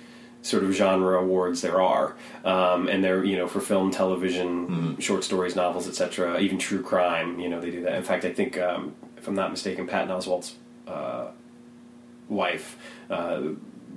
sort 0.43 0.64
of 0.64 0.72
genre 0.74 1.20
awards 1.20 1.62
there 1.62 1.82
are, 1.82 2.16
um, 2.45 2.88
and 2.88 3.04
they're 3.04 3.24
you 3.24 3.36
know 3.36 3.48
for 3.48 3.60
film, 3.60 3.91
television, 3.91 4.98
short 5.00 5.24
stories, 5.24 5.56
novels, 5.56 5.88
etc. 5.88 6.39
Even 6.39 6.58
true 6.58 6.82
crime, 6.82 7.39
you 7.39 7.50
know 7.50 7.60
they 7.60 7.72
do 7.72 7.82
that. 7.84 7.95
In 7.95 8.04
fact, 8.04 8.24
I 8.24 8.32
think 8.32 8.58
um, 8.58 8.93
if 9.18 9.28
I'm 9.28 9.36
not 9.36 9.52
mistaken, 9.52 9.88
Patton 9.88 10.10
Oswalt's 10.10 10.56
uh, 10.88 11.28
wife, 12.30 12.78
uh, 13.10 13.41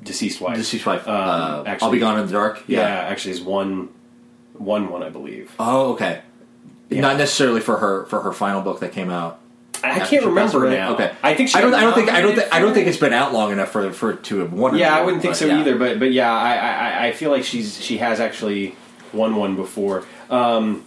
deceased 0.03 0.41
wife, 0.41 0.57
Deceased 0.57 0.87
wife. 0.87 1.07
um, 1.07 1.67
uh, 1.67 1.77
I'll 1.83 1.91
be 1.91 1.99
gone 1.99 2.19
in 2.19 2.27
the 2.27 2.33
dark. 2.33 2.65
yeah, 2.67 2.81
actually 2.81 3.33
is 3.33 3.43
one 3.43 3.89
one 4.61 4.91
one 4.91 5.03
I 5.03 5.09
believe. 5.09 5.55
Oh, 5.59 5.93
okay. 5.93 6.23
Yeah. 6.89 7.01
Not 7.01 7.17
necessarily 7.17 7.61
for 7.61 7.79
her 7.79 8.05
for 8.07 8.21
her 8.21 8.33
final 8.33 8.61
book 8.63 8.81
that 8.81 8.93
came 8.93 9.11
out. 9.11 9.41
I 9.83 10.01
can't 10.01 10.27
remember 10.27 10.69
now. 10.69 10.93
Okay, 10.95 11.13
I 11.23 11.35
think 11.35 11.49
she 11.49 11.59
I 11.59 11.63
don't. 11.63 11.73
I 11.73 11.81
don't 11.81 11.95
think. 11.95 12.11
I 12.11 12.21
don't. 12.21 12.35
Think, 12.35 12.55
I 12.55 12.59
don't 12.59 12.75
think 12.75 12.87
it. 12.87 12.91
it's 12.91 12.99
been 12.99 13.15
out 13.15 13.33
long 13.33 13.51
enough 13.53 13.71
for 13.71 13.91
for 13.93 14.11
it 14.11 14.23
to 14.25 14.41
have 14.41 14.53
won. 14.53 14.77
Yeah, 14.77 14.95
I 14.95 15.03
wouldn't 15.03 15.23
think 15.23 15.33
but 15.33 15.39
so 15.39 15.47
yeah. 15.47 15.61
either. 15.61 15.79
But 15.79 15.99
but 15.99 16.13
yeah, 16.13 16.31
I, 16.31 16.57
I 16.57 17.07
I 17.07 17.13
feel 17.13 17.31
like 17.31 17.45
she's 17.45 17.81
she 17.83 17.97
has 17.99 18.21
actually 18.21 18.75
won 19.13 19.37
one 19.37 19.57
before. 19.57 20.05
Um, 20.29 20.85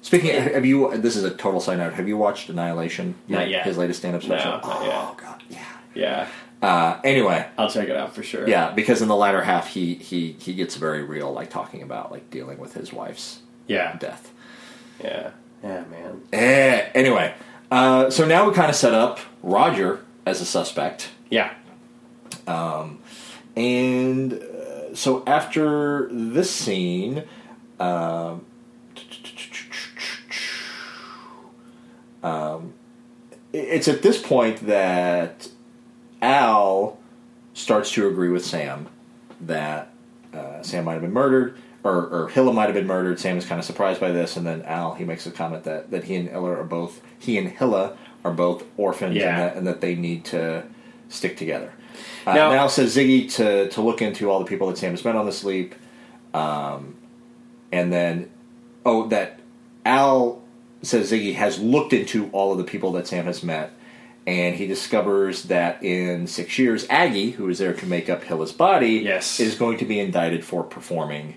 Speaking, 0.00 0.34
of, 0.34 0.44
have 0.52 0.64
you? 0.64 0.96
This 0.96 1.14
is 1.14 1.24
a 1.24 1.30
total 1.30 1.60
side 1.60 1.78
note. 1.78 1.92
Have 1.94 2.08
you 2.08 2.16
watched 2.16 2.48
Annihilation? 2.48 3.14
Not 3.28 3.48
yet. 3.48 3.64
His 3.64 3.76
latest 3.76 4.00
stand-up 4.00 4.22
No, 4.22 4.28
special. 4.28 4.50
not 4.52 4.62
oh 4.64 5.14
god, 5.16 5.42
yeah. 5.48 5.64
yeah, 5.94 6.28
Uh, 6.62 7.00
anyway, 7.02 7.44
I'll 7.58 7.68
check 7.68 7.88
it 7.88 7.96
out 7.96 8.14
for 8.14 8.22
sure. 8.22 8.48
yeah, 8.48 8.70
because 8.70 9.02
in 9.02 9.08
the 9.08 9.16
latter 9.16 9.42
half, 9.42 9.66
he 9.68 9.94
he 9.94 10.32
he 10.38 10.54
gets 10.54 10.76
very 10.76 11.02
real, 11.02 11.32
like 11.32 11.50
talking 11.50 11.82
about 11.82 12.12
like 12.12 12.30
dealing 12.30 12.58
with 12.58 12.74
his 12.74 12.92
wife's 12.92 13.40
yeah, 13.66 13.96
death. 13.98 14.30
yeah, 15.02 15.30
yeah, 15.62 15.84
man. 15.90 16.22
Eh, 16.32 16.88
anyway, 16.94 17.34
uh, 17.70 18.10
so 18.10 18.24
now 18.24 18.48
we 18.48 18.54
kind 18.54 18.70
of 18.70 18.76
set 18.76 18.94
up 18.94 19.18
Roger 19.42 20.04
as 20.24 20.40
a 20.40 20.44
suspect. 20.46 21.10
Yeah, 21.30 21.52
Um, 22.46 23.00
And 23.56 24.34
uh, 24.34 24.94
so 24.94 25.24
after 25.26 26.08
this 26.12 26.50
scene, 26.50 27.24
um, 27.80 28.44
um, 32.22 32.72
it's 33.52 33.88
at 33.88 34.02
this 34.02 34.20
point 34.20 34.66
that 34.66 35.48
Al 36.22 36.98
starts 37.52 37.90
to 37.92 38.08
agree 38.08 38.30
with 38.30 38.44
Sam 38.44 38.88
that 39.42 39.92
uh, 40.32 40.62
Sam 40.62 40.84
might 40.84 40.94
have 40.94 41.02
been 41.02 41.12
murdered. 41.12 41.58
Or, 41.84 42.06
or 42.06 42.28
Hilla 42.28 42.52
might 42.52 42.66
have 42.66 42.74
been 42.74 42.86
murdered. 42.86 43.18
Sam 43.18 43.36
is 43.36 43.44
kind 43.44 43.58
of 43.58 43.64
surprised 43.64 44.00
by 44.00 44.12
this, 44.12 44.36
and 44.36 44.46
then 44.46 44.62
Al 44.62 44.94
he 44.94 45.04
makes 45.04 45.26
a 45.26 45.32
comment 45.32 45.64
that, 45.64 45.90
that 45.90 46.04
he 46.04 46.14
and 46.14 46.28
Hilla 46.28 46.52
are 46.52 46.62
both 46.64 47.00
he 47.18 47.36
and 47.38 47.48
Hilla 47.48 47.98
are 48.24 48.32
both 48.32 48.62
orphans, 48.76 49.16
Yeah. 49.16 49.30
and, 49.30 49.38
that, 49.40 49.56
and 49.56 49.66
that 49.66 49.80
they 49.80 49.96
need 49.96 50.24
to 50.26 50.62
stick 51.08 51.36
together. 51.36 51.72
Uh, 52.24 52.34
Now- 52.34 52.52
now, 52.52 52.66
says 52.68 52.94
Ziggy 52.96 53.28
to, 53.34 53.68
to 53.70 53.80
look 53.82 54.00
into 54.00 54.30
all 54.30 54.38
the 54.38 54.44
people 54.44 54.68
that 54.68 54.78
Sam 54.78 54.92
has 54.92 55.04
met 55.04 55.16
on 55.16 55.26
this 55.26 55.42
leap, 55.42 55.74
um, 56.32 56.94
and 57.72 57.92
then 57.92 58.30
oh 58.86 59.08
that 59.08 59.40
Al 59.84 60.40
says 60.82 61.10
Ziggy 61.10 61.34
has 61.34 61.58
looked 61.58 61.92
into 61.92 62.28
all 62.30 62.52
of 62.52 62.58
the 62.58 62.64
people 62.64 62.92
that 62.92 63.08
Sam 63.08 63.24
has 63.24 63.42
met, 63.42 63.72
and 64.26 64.54
he 64.56 64.66
discovers 64.66 65.44
that 65.44 65.82
in 65.82 66.26
six 66.26 66.58
years 66.58 66.86
Aggie, 66.88 67.32
who 67.32 67.48
is 67.48 67.58
there 67.58 67.72
to 67.74 67.86
make 67.86 68.08
up 68.08 68.24
Hilla's 68.24 68.52
body, 68.52 69.00
Yes. 69.04 69.40
is 69.40 69.54
going 69.56 69.78
to 69.78 69.84
be 69.84 69.98
indicted 69.98 70.44
for 70.44 70.62
performing 70.62 71.34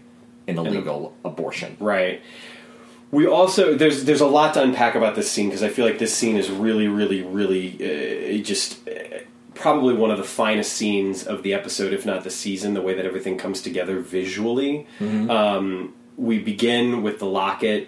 an 0.47 0.57
illegal 0.59 1.15
abortion. 1.25 1.75
right. 1.79 2.21
We 3.11 3.27
also 3.27 3.75
there's 3.75 4.03
there's 4.03 4.21
a 4.21 4.27
lot 4.27 4.55
to 4.55 4.61
unpack 4.63 4.95
about 4.95 5.15
this 5.15 5.31
scene 5.31 5.47
because 5.47 5.63
I 5.63 5.69
feel 5.69 5.85
like 5.85 5.99
this 5.99 6.13
scene 6.13 6.35
is 6.37 6.49
really 6.49 6.87
really 6.87 7.21
really 7.21 8.39
uh, 8.39 8.43
just. 8.43 8.87
Uh, 8.87 9.19
Probably 9.53 9.93
one 9.93 10.11
of 10.11 10.17
the 10.17 10.25
finest 10.25 10.73
scenes 10.73 11.23
of 11.25 11.41
the 11.41 11.53
episode, 11.53 11.93
if 11.93 12.05
not 12.05 12.25
the 12.25 12.29
season, 12.29 12.73
the 12.73 12.81
way 12.81 12.93
that 12.93 13.05
everything 13.05 13.37
comes 13.37 13.61
together 13.61 14.01
visually. 14.01 14.85
Um, 14.99 15.93
we 16.17 16.39
begin 16.39 17.03
with 17.03 17.19
the 17.19 17.25
locket 17.25 17.87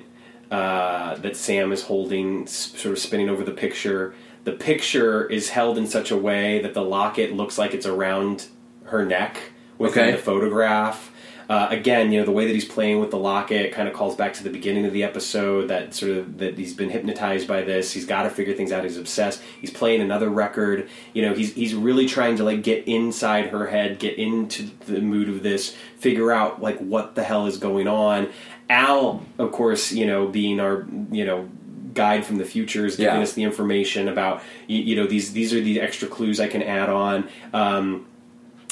uh, 0.50 1.16
that 1.16 1.36
Sam 1.36 1.74
is 1.74 1.84
holding, 1.84 2.48
sort 2.48 2.93
of 2.93 3.00
spinning 3.00 3.28
over 3.30 3.43
the 3.43 3.52
picture. 3.52 4.16
The 4.48 4.54
picture 4.54 5.26
is 5.26 5.50
held 5.50 5.78
in 5.78 5.88
such 5.88 6.10
a 6.10 6.16
way 6.16 6.62
that 6.62 6.74
the 6.74 6.82
locket 6.82 7.34
looks 7.34 7.58
like 7.58 7.74
it's 7.74 7.86
around 7.86 8.48
her 8.86 9.06
neck 9.06 9.52
within 9.78 10.04
Okay. 10.04 10.12
the 10.14 10.18
photograph. 10.18 11.12
Uh, 11.50 11.68
again, 11.70 12.14
you 12.14 12.20
know 12.22 12.26
the 12.26 12.32
way 12.32 12.45
that 12.45 12.54
he's 12.54 12.64
playing 12.64 13.02
with 13.02 13.12
the 13.12 13.18
locket 13.18 13.74
kind 13.74 13.89
of 13.89 13.93
calls 13.93 14.16
back 14.16 14.32
to 14.36 14.43
the 14.45 14.50
beginning 14.50 14.86
of 14.86 14.93
the 14.93 15.04
episode. 15.04 15.68
That 15.68 15.93
sort 15.93 16.14
of 16.14 16.38
that 16.38 16.58
he's 16.58 16.74
been 16.74 16.89
hypnotized 16.89 17.45
by 17.45 17.62
this. 17.64 17.91
He's 17.91 18.06
got 18.06 18.24
to 18.24 18.30
figure 18.30 18.54
things 18.54 18.72
out. 18.72 18.86
He's 18.86 18.95
obsessed. 18.95 19.41
He's 19.60 19.70
playing 19.70 20.00
another 20.00 20.30
record. 20.30 20.88
You 21.14 21.24
know, 21.24 21.34
he's 21.34 21.54
he's 21.54 21.76
really 21.76 22.06
trying 22.06 22.38
to 22.38 22.45
like 22.45 22.64
get 22.64 22.88
inside 22.88 23.48
her 23.48 23.68
head, 23.68 24.00
get 24.00 24.18
into 24.18 24.70
the 24.86 25.02
mood 25.02 25.28
of 25.28 25.43
this, 25.43 25.76
figure 25.98 26.32
out 26.32 26.62
like 26.62 26.78
what 26.80 27.16
the 27.16 27.24
hell 27.24 27.48
is 27.48 27.58
going 27.58 27.89
on. 27.89 28.30
Al, 28.70 29.26
of 29.38 29.52
course, 29.52 29.91
you 29.91 30.06
know, 30.06 30.28
being 30.30 30.62
our 30.62 30.86
you 31.12 31.26
know 31.26 31.50
guide 31.98 32.26
from 32.26 32.38
the 32.38 32.45
future 32.45 32.86
is 32.86 32.95
giving 32.95 33.16
Yeah. 33.16 33.22
us 33.22 33.34
the 33.34 33.43
information 33.43 34.08
about 34.08 34.41
you, 34.68 34.78
you 34.82 34.95
know 34.95 35.06
these 35.08 35.34
these 35.34 35.54
are 35.54 35.60
the 35.60 35.82
extra 35.82 36.08
clues 36.08 36.39
I 36.39 36.48
can 36.48 36.64
add 36.64 36.89
on. 36.89 37.28
Um, 37.54 38.06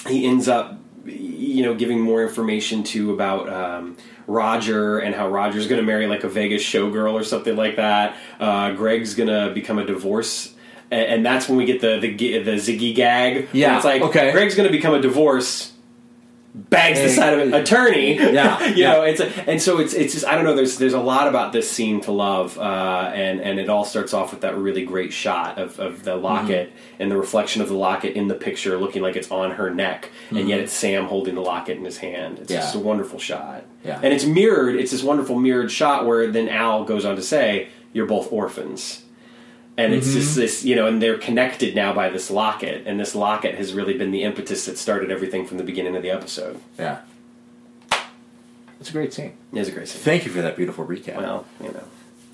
he 0.07 0.26
ends 0.26 0.47
up 0.47 0.80
you 1.05 1.63
know 1.63 1.76
giving 1.76 1.99
more 1.99 2.23
information 2.23 2.84
to 2.84 3.13
about 3.13 3.49
um, 3.51 3.97
Roger 4.28 4.99
and 4.99 5.13
how 5.13 5.28
Roger's 5.30 5.67
going 5.67 5.82
to 5.82 5.86
marry 5.86 6.07
like 6.07 6.23
a 6.23 6.30
Vegas 6.30 6.63
showgirl 6.63 7.13
or 7.13 7.23
something 7.23 7.55
like 7.55 7.76
that. 7.76 8.15
Uh, 8.39 8.71
Greg's 8.71 9.13
going 9.13 9.30
to 9.30 9.53
become 9.53 9.77
a 9.77 9.85
divorce. 9.85 10.53
And 10.91 11.26
that's 11.26 11.49
when 11.49 11.57
we 11.57 11.65
get 11.65 11.81
the 11.81 11.99
the, 11.99 12.14
the 12.15 12.52
Ziggy 12.61 12.93
gag. 12.95 13.49
Yeah, 13.53 13.76
it's 13.76 13.85
like 13.85 14.02
okay. 14.03 14.31
Greg's 14.31 14.56
going 14.56 14.68
to 14.72 14.72
become 14.72 14.93
a 14.93 15.02
divorce. 15.02 15.73
Bags 16.57 17.02
the 17.02 17.10
side 17.10 17.34
of 17.34 17.40
an 17.45 17.53
attorney. 17.53 18.15
Yeah, 18.15 18.64
you 18.69 18.76
yeah. 18.76 18.94
know, 18.94 19.02
it's 19.03 19.19
a, 19.19 19.27
and 19.49 19.61
so 19.61 19.77
it's 19.80 19.94
it's 19.94 20.14
just 20.14 20.26
I 20.26 20.36
don't 20.36 20.45
know. 20.45 20.56
There's 20.56 20.77
there's 20.77 20.94
a 20.94 21.02
lot 21.02 21.27
about 21.27 21.52
this 21.52 21.69
scene 21.69 21.99
to 22.02 22.14
love, 22.14 22.57
uh, 22.57 23.11
and 23.14 23.41
and 23.41 23.60
it 23.60 23.68
all 23.68 23.84
starts 23.84 24.14
off 24.14 24.32
with 24.32 24.40
that 24.41 24.57
really 24.57 24.86
great 24.86 25.11
shot 25.11 25.57
of, 25.57 25.77
of 25.82 26.03
the 26.06 26.15
locket 26.15 26.69
Mm-hmm. 26.69 27.02
and 27.02 27.11
the 27.11 27.18
reflection 27.18 27.61
of 27.61 27.68
the 27.68 27.73
locket 27.76 28.15
in 28.15 28.30
the 28.30 28.36
picture, 28.36 28.77
looking 28.77 29.02
like 29.02 29.18
it's 29.18 29.30
on 29.32 29.52
her 29.52 29.69
neck, 29.69 30.10
and 30.30 30.40
Mm-hmm. 30.40 30.48
yet 30.48 30.60
it's 30.61 30.72
Sam 30.72 31.07
holding 31.07 31.36
the 31.36 31.41
locket 31.41 31.77
in 31.77 31.84
his 31.84 31.98
hand. 31.98 32.40
It's 32.40 32.52
Yeah. 32.52 32.61
just 32.61 32.76
a 32.76 32.80
wonderful 32.80 33.19
shot. 33.19 33.65
Yeah. 33.84 33.99
and 34.02 34.14
it's 34.14 34.26
mirrored. 34.26 34.77
It's 34.77 34.91
this 34.91 35.03
wonderful 35.03 35.38
mirrored 35.38 35.72
shot 35.72 36.06
where 36.06 36.32
then 36.32 36.48
Al 36.48 36.86
goes 36.86 37.03
on 37.03 37.18
to 37.18 37.22
say, 37.22 37.68
"You're 37.91 38.06
both 38.07 38.32
orphans." 38.32 39.02
And 39.77 39.93
it's 39.93 40.07
Mm-hmm. 40.07 40.19
just 40.19 40.35
this, 40.35 40.64
you 40.64 40.76
know, 40.76 40.88
and 40.88 41.02
they're 41.02 41.18
connected 41.18 41.76
now 41.76 41.93
by 41.93 42.10
this 42.10 42.31
locket, 42.31 42.84
and 42.88 42.97
this 42.99 43.14
locket 43.14 43.56
has 43.56 43.73
really 43.73 43.97
been 43.97 44.11
the 44.11 44.23
impetus 44.23 44.65
that 44.68 44.77
started 44.77 45.11
everything 45.11 45.45
from 45.45 45.57
the 45.57 45.64
beginning 45.65 45.95
of 45.97 46.02
the 46.02 46.11
episode. 46.11 46.61
Yeah, 46.80 46.99
it's 48.80 48.89
a 48.89 48.93
great 48.93 49.14
scene. 49.14 49.34
It 49.53 49.60
is 49.60 49.68
a 49.69 49.72
great 49.72 49.88
scene. 49.88 50.02
Thank 50.02 50.26
you 50.26 50.31
for 50.31 50.41
that 50.41 50.56
beautiful 50.56 50.85
recap. 50.85 51.18
Well, 51.18 51.45
you 51.61 51.72
know. 51.72 51.84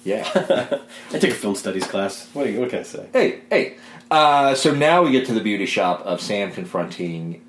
yeah. 0.04 0.28
I 1.14 1.20
took 1.20 1.32
a 1.32 1.34
film 1.34 1.56
studies 1.56 1.86
class. 1.88 2.28
What, 2.34 2.46
do 2.46 2.52
you, 2.52 2.60
what 2.60 2.70
can 2.70 2.80
I 2.80 2.84
say? 2.84 3.08
hey, 3.14 3.42
hey. 3.50 3.78
Uh, 4.10 4.54
so 4.56 4.74
now 4.74 5.04
we 5.04 5.12
get 5.12 5.26
to 5.28 5.34
the 5.34 5.40
beauty 5.42 5.66
shop 5.66 6.02
of 6.02 6.20
Sam 6.22 6.52
confronting 6.52 7.42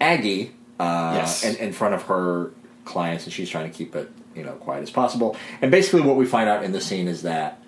Aggie 0.00 0.52
uh, 0.80 1.12
Yes. 1.16 1.44
in, 1.44 1.56
in 1.56 1.72
front 1.72 1.94
of 1.94 2.02
her 2.04 2.50
clients, 2.84 3.24
and 3.24 3.32
she's 3.32 3.48
trying 3.48 3.70
to 3.70 3.76
keep 3.76 3.94
it 3.94 4.10
you 4.34 4.42
know 4.42 4.52
quiet 4.52 4.82
as 4.82 4.90
possible. 4.90 5.36
And 5.60 5.70
basically, 5.70 6.00
what 6.02 6.16
we 6.16 6.26
find 6.26 6.48
out 6.48 6.64
in 6.64 6.72
the 6.72 6.80
scene 6.80 7.06
is 7.08 7.22
that 7.22 7.61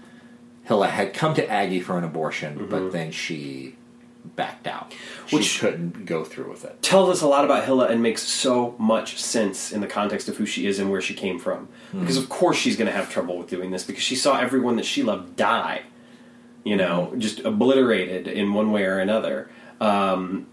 Hilla 0.65 0.89
had 0.89 1.15
come 1.15 1.35
to 1.35 1.49
Aggie 1.49 1.81
for 1.81 1.99
an 1.99 2.05
abortion, 2.05 2.67
but 2.69 2.81
mm-hmm. 2.81 2.91
then 2.91 3.13
she 3.13 3.77
backed 4.37 4.67
out. 4.67 4.95
She 5.27 5.37
Which- 5.37 5.61
couldn't 5.61 6.07
go 6.07 6.25
through 6.25 6.51
with 6.51 6.65
it. 6.65 6.83
tells 6.83 7.11
us 7.11 7.21
a 7.21 7.27
lot 7.29 7.45
about 7.45 7.65
Hilla 7.65 7.87
and 7.89 8.03
makes 8.03 8.23
so 8.23 8.75
much 8.79 9.21
sense 9.21 9.71
in 9.73 9.81
the 9.81 9.87
context 9.87 10.29
of 10.29 10.37
who 10.39 10.47
she 10.47 10.67
is 10.67 10.79
and 10.79 10.91
where 10.91 11.01
she 11.03 11.15
came 11.15 11.39
from. 11.39 11.69
Hmm. 11.93 12.01
Because 12.01 12.17
of 12.17 12.29
course 12.29 12.57
she's 12.57 12.77
going 12.77 12.87
to 12.87 12.97
have 12.97 13.11
trouble 13.11 13.37
with 13.39 13.49
doing 13.49 13.71
this 13.71 13.85
because 13.85 14.03
she 14.03 14.17
saw 14.17 14.39
everyone 14.39 14.77
that 14.77 14.87
she 14.87 15.03
loved 15.03 15.37
die. 15.37 15.83
You 16.65 16.77
know, 16.77 17.07
hmm. 17.07 17.21
just 17.21 17.41
obliterated 17.41 18.27
in 18.27 18.55
one 18.55 18.73
way 18.73 18.85
or 18.85 18.99
another. 18.99 19.51
Um, 19.81 20.47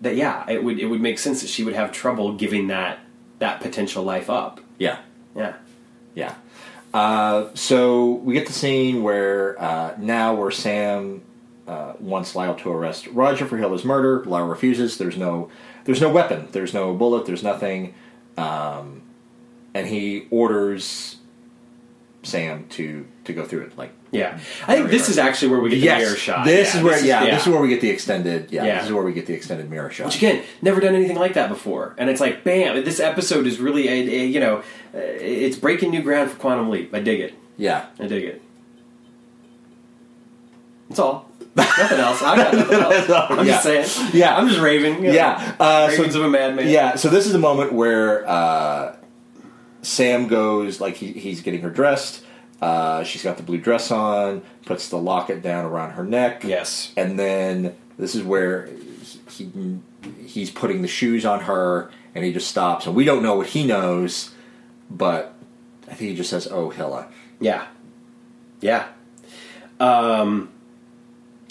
that 0.00 0.14
yeah, 0.14 0.48
it 0.48 0.62
would 0.62 0.78
it 0.78 0.86
would 0.86 1.00
make 1.00 1.18
sense 1.18 1.40
that 1.40 1.48
she 1.48 1.64
would 1.64 1.74
have 1.74 1.90
trouble 1.90 2.34
giving 2.34 2.68
that 2.68 3.00
that 3.40 3.60
potential 3.60 4.04
life 4.04 4.30
up. 4.30 4.60
Yeah, 4.78 4.98
Yeah. 5.34 5.54
yeah. 6.14 6.34
Uh, 6.98 7.48
so 7.54 8.10
we 8.10 8.34
get 8.34 8.48
the 8.48 8.52
scene 8.52 9.04
where 9.04 9.60
uh, 9.62 9.94
now 9.98 10.34
where 10.34 10.50
Sam 10.50 11.22
uh, 11.68 11.92
wants 12.00 12.34
Lyle 12.34 12.56
to 12.56 12.72
arrest 12.72 13.06
Roger 13.06 13.46
for 13.46 13.56
Hilla's 13.56 13.84
murder. 13.84 14.24
Lyle 14.24 14.48
refuses. 14.48 14.98
There's 14.98 15.16
no 15.16 15.48
there's 15.84 16.00
no 16.00 16.10
weapon. 16.10 16.48
There's 16.50 16.74
no 16.74 16.94
bullet. 16.94 17.24
There's 17.24 17.44
nothing. 17.44 17.94
Um, 18.36 19.02
and 19.74 19.86
he 19.86 20.26
orders 20.32 21.18
Sam 22.24 22.66
to 22.70 23.06
to 23.26 23.32
go 23.32 23.44
through 23.44 23.66
it. 23.66 23.78
Like 23.78 23.92
Yeah. 24.10 24.38
I 24.66 24.76
think 24.76 24.90
this 24.90 25.08
is 25.08 25.18
actually 25.18 25.48
where 25.48 25.60
we 25.60 25.70
get 25.70 25.80
the 25.80 26.04
mirror 26.04 26.16
shot. 26.16 26.44
This 26.46 26.72
Yeah, 26.72 26.78
is 26.80 26.84
where 26.84 27.04
yeah, 27.04 27.24
this 27.26 27.42
is 27.46 27.52
where 27.52 27.60
we 27.60 27.68
get 27.68 27.80
the 27.82 27.90
extended 27.90 28.50
yeah, 28.50 28.64
Yeah. 28.64 28.74
this 28.78 28.86
is 28.86 28.92
where 28.92 29.02
we 29.04 29.12
get 29.12 29.26
the 29.26 29.34
extended 29.34 29.68
mirror 29.68 29.90
shot. 29.90 30.06
Which 30.06 30.16
again, 30.16 30.42
never 30.62 30.80
done 30.80 30.94
anything 30.94 31.16
like 31.18 31.34
that 31.34 31.48
before, 31.50 31.94
and 31.98 32.08
it's 32.08 32.20
like, 32.20 32.42
bam! 32.44 32.82
This 32.84 33.00
episode 33.00 33.46
is 33.46 33.58
really, 33.60 33.86
a, 33.88 33.92
a, 34.22 34.26
you 34.26 34.40
know, 34.40 34.58
uh, 34.58 34.62
it's 34.94 35.56
breaking 35.56 35.90
new 35.90 36.02
ground 36.02 36.30
for 36.30 36.38
Quantum 36.38 36.70
Leap. 36.70 36.94
I 36.94 37.00
dig 37.00 37.20
it. 37.20 37.34
yeah. 37.58 37.86
I 38.00 38.06
dig 38.06 38.24
it. 38.24 38.42
That's 40.88 41.00
all. 41.00 41.28
nothing 41.54 41.98
else. 41.98 42.22
I 42.22 42.36
got 42.36 42.54
nothing 42.54 42.78
else. 42.80 43.10
I'm 43.30 43.46
Yeah. 43.46 43.52
just 43.52 43.62
saying. 43.64 44.10
Yeah. 44.14 44.36
I'm 44.36 44.48
just 44.48 44.60
raving. 44.60 44.96
you 45.02 45.08
know. 45.08 45.12
Yeah. 45.12 45.56
Uh, 45.60 45.90
so, 45.90 46.04
of 46.04 46.14
a 46.16 46.28
madman. 46.30 46.68
yeah, 46.68 46.96
so 46.96 47.08
this 47.08 47.26
is 47.26 47.34
a 47.34 47.38
moment 47.38 47.72
where 47.72 48.26
uh, 48.28 48.96
Sam 49.82 50.28
goes 50.28 50.80
like 50.80 50.94
he, 50.94 51.12
he's 51.12 51.42
getting 51.42 51.60
her 51.62 51.70
dressed. 51.70 52.24
Uh, 52.60 53.04
she's 53.04 53.22
got 53.22 53.36
the 53.36 53.42
blue 53.42 53.58
dress 53.58 53.90
on, 53.90 54.42
puts 54.66 54.88
the 54.88 54.98
locket 54.98 55.42
down 55.42 55.64
around 55.64 55.92
her 55.92 56.04
neck. 56.04 56.42
Yes. 56.44 56.92
and 56.96 57.18
then 57.18 57.76
this 57.98 58.14
is 58.14 58.22
where 58.22 58.66
he, 59.30 59.44
he 59.44 59.78
he's 60.26 60.50
putting 60.50 60.82
the 60.82 60.88
shoes 60.88 61.24
on 61.24 61.40
her, 61.40 61.90
and 62.14 62.24
he 62.24 62.32
just 62.32 62.48
stops, 62.48 62.86
and 62.86 62.94
we 62.96 63.04
don't 63.04 63.22
know 63.22 63.36
what 63.36 63.48
he 63.48 63.64
knows, 63.66 64.34
but 64.90 65.34
I 65.86 65.94
think 65.94 66.10
he 66.10 66.14
just 66.16 66.30
says, 66.30 66.48
"Oh, 66.50 66.70
Hilla." 66.70 67.08
Yeah. 67.40 67.66
Yeah. 68.60 68.88
Um, 69.78 70.50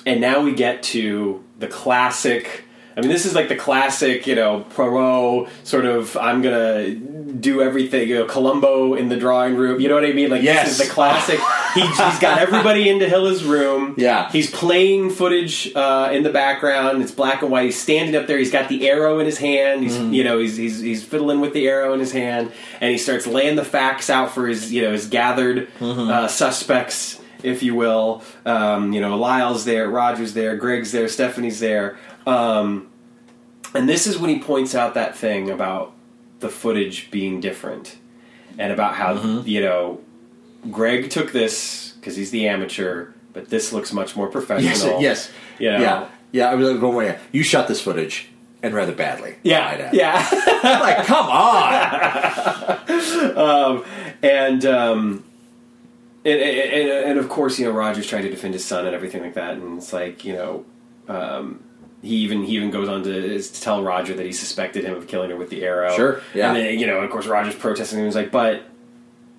and 0.05 0.19
now 0.19 0.41
we 0.41 0.53
get 0.53 0.83
to 0.83 1.43
the 1.59 1.67
classic. 1.67 2.63
I 2.97 3.01
mean, 3.01 3.09
this 3.09 3.25
is 3.27 3.35
like 3.35 3.47
the 3.47 3.55
classic, 3.55 4.25
you 4.25 4.33
know, 4.33 4.61
Poirot 4.71 5.49
sort 5.63 5.85
of. 5.85 6.17
I'm 6.17 6.41
gonna 6.41 6.95
do 6.95 7.61
everything. 7.61 8.09
You 8.09 8.15
know, 8.15 8.25
Columbo 8.25 8.95
in 8.95 9.07
the 9.09 9.17
drawing 9.17 9.55
room. 9.55 9.79
You 9.79 9.87
know 9.87 9.93
what 9.95 10.03
I 10.05 10.13
mean? 10.13 10.31
Like 10.31 10.41
Yes. 10.41 10.67
this 10.69 10.79
is 10.81 10.87
the 10.87 10.93
classic. 10.93 11.39
he, 11.75 11.81
he's 11.81 12.19
got 12.19 12.39
everybody 12.39 12.89
into 12.89 13.07
Hilla's 13.07 13.43
room. 13.43 13.93
Yeah. 13.97 14.31
He's 14.31 14.49
playing 14.49 15.11
footage 15.11 15.71
uh, 15.75 16.09
in 16.11 16.23
the 16.23 16.31
background. 16.31 17.03
It's 17.03 17.11
black 17.11 17.43
and 17.43 17.51
white. 17.51 17.65
He's 17.65 17.79
standing 17.79 18.15
up 18.15 18.25
there. 18.25 18.39
He's 18.39 18.51
got 18.51 18.67
the 18.67 18.89
arrow 18.89 19.19
in 19.19 19.25
his 19.27 19.37
hand. 19.37 19.83
He's 19.83 19.95
Mm-hmm. 19.97 20.13
you 20.13 20.23
know 20.23 20.39
he's, 20.39 20.57
he's 20.57 20.79
he's 20.79 21.03
fiddling 21.03 21.39
with 21.39 21.53
the 21.53 21.67
arrow 21.67 21.93
in 21.93 21.99
his 21.99 22.11
hand, 22.11 22.51
and 22.81 22.91
he 22.91 22.97
starts 22.97 23.27
laying 23.27 23.55
the 23.57 23.63
facts 23.65 24.09
out 24.09 24.31
for 24.31 24.47
his 24.47 24.73
you 24.73 24.81
know 24.81 24.91
his 24.91 25.07
gathered 25.07 25.67
Mm-hmm. 25.79 26.09
uh, 26.09 26.27
suspects, 26.27 27.19
if 27.43 27.61
you 27.63 27.75
will. 27.75 28.23
Um, 28.45 28.93
you 28.93 29.01
know, 29.01 29.17
Lyle's 29.17 29.65
there, 29.65 29.87
Roger's 29.89 30.33
there, 30.33 30.55
Greg's 30.55 30.91
there, 30.91 31.07
Stephanie's 31.07 31.59
there, 31.59 31.97
um, 32.27 32.89
and 33.73 33.87
this 33.89 34.05
is 34.07 34.17
when 34.17 34.29
he 34.29 34.39
points 34.39 34.75
out 34.75 34.93
that 34.93 35.15
thing 35.17 35.49
about 35.49 35.93
the 36.39 36.49
footage 36.49 37.09
being 37.11 37.39
different, 37.39 37.97
and 38.57 38.71
about 38.71 38.93
how 38.95 39.15
Mm-hmm. 39.15 39.47
you 39.47 39.61
know 39.61 39.99
Greg 40.71 41.09
took 41.09 41.31
this 41.31 41.93
because 41.99 42.15
he's 42.15 42.31
the 42.31 42.47
amateur, 42.47 43.07
but 43.33 43.49
this 43.49 43.73
looks 43.73 43.93
much 43.93 44.15
more 44.15 44.27
professional. 44.27 45.01
Yes, 45.01 45.01
yes, 45.01 45.31
You 45.59 45.71
know? 45.71 45.79
yeah, 45.79 46.07
yeah. 46.31 46.49
I 46.51 46.55
was 46.55 46.69
like, 46.69 46.79
going. 46.79 47.15
You 47.31 47.43
shot 47.43 47.67
this 47.67 47.81
footage, 47.81 48.29
and 48.63 48.73
rather 48.73 48.93
badly. 48.93 49.35
Yeah, 49.43 49.89
yeah. 49.93 50.27
like 50.81 51.05
come 51.05 51.27
on. 51.27 51.77
um, 53.37 53.85
and, 54.23 54.65
um, 54.65 55.23
and, 56.25 56.39
and 56.41 56.89
and 57.09 57.19
of 57.19 57.29
course, 57.29 57.59
you 57.59 57.65
know, 57.65 57.71
Roger's 57.71 58.07
trying 58.07 58.23
to 58.23 58.29
defend 58.29 58.53
his 58.53 58.65
son 58.65 58.85
and 58.85 58.95
everything 58.95 59.21
like 59.21 59.35
that, 59.35 59.53
and 59.55 59.77
it's 59.77 59.93
like 59.93 60.25
you 60.25 60.33
know, 60.33 60.65
um, 61.07 61.63
he 62.01 62.15
even 62.17 62.43
he 62.43 62.55
even 62.55 62.71
goes 62.71 62.87
on 62.87 63.03
to, 63.03 63.41
to 63.41 63.61
tell 63.61 63.83
Roger 63.83 64.13
that 64.13 64.25
he 64.25 64.31
suspected 64.31 64.83
him 64.85 64.95
of 64.95 65.07
killing 65.07 65.29
her 65.29 65.35
with 65.35 65.49
the 65.49 65.63
arrow. 65.63 65.95
Sure, 65.95 66.21
yeah. 66.33 66.47
And 66.49 66.55
then, 66.57 66.79
you 66.79 66.85
know, 66.87 66.99
of 66.99 67.09
course, 67.09 67.25
Roger's 67.27 67.55
protesting. 67.55 67.99
and 67.99 68.07
He's 68.07 68.15
like, 68.15 68.31
but 68.31 68.63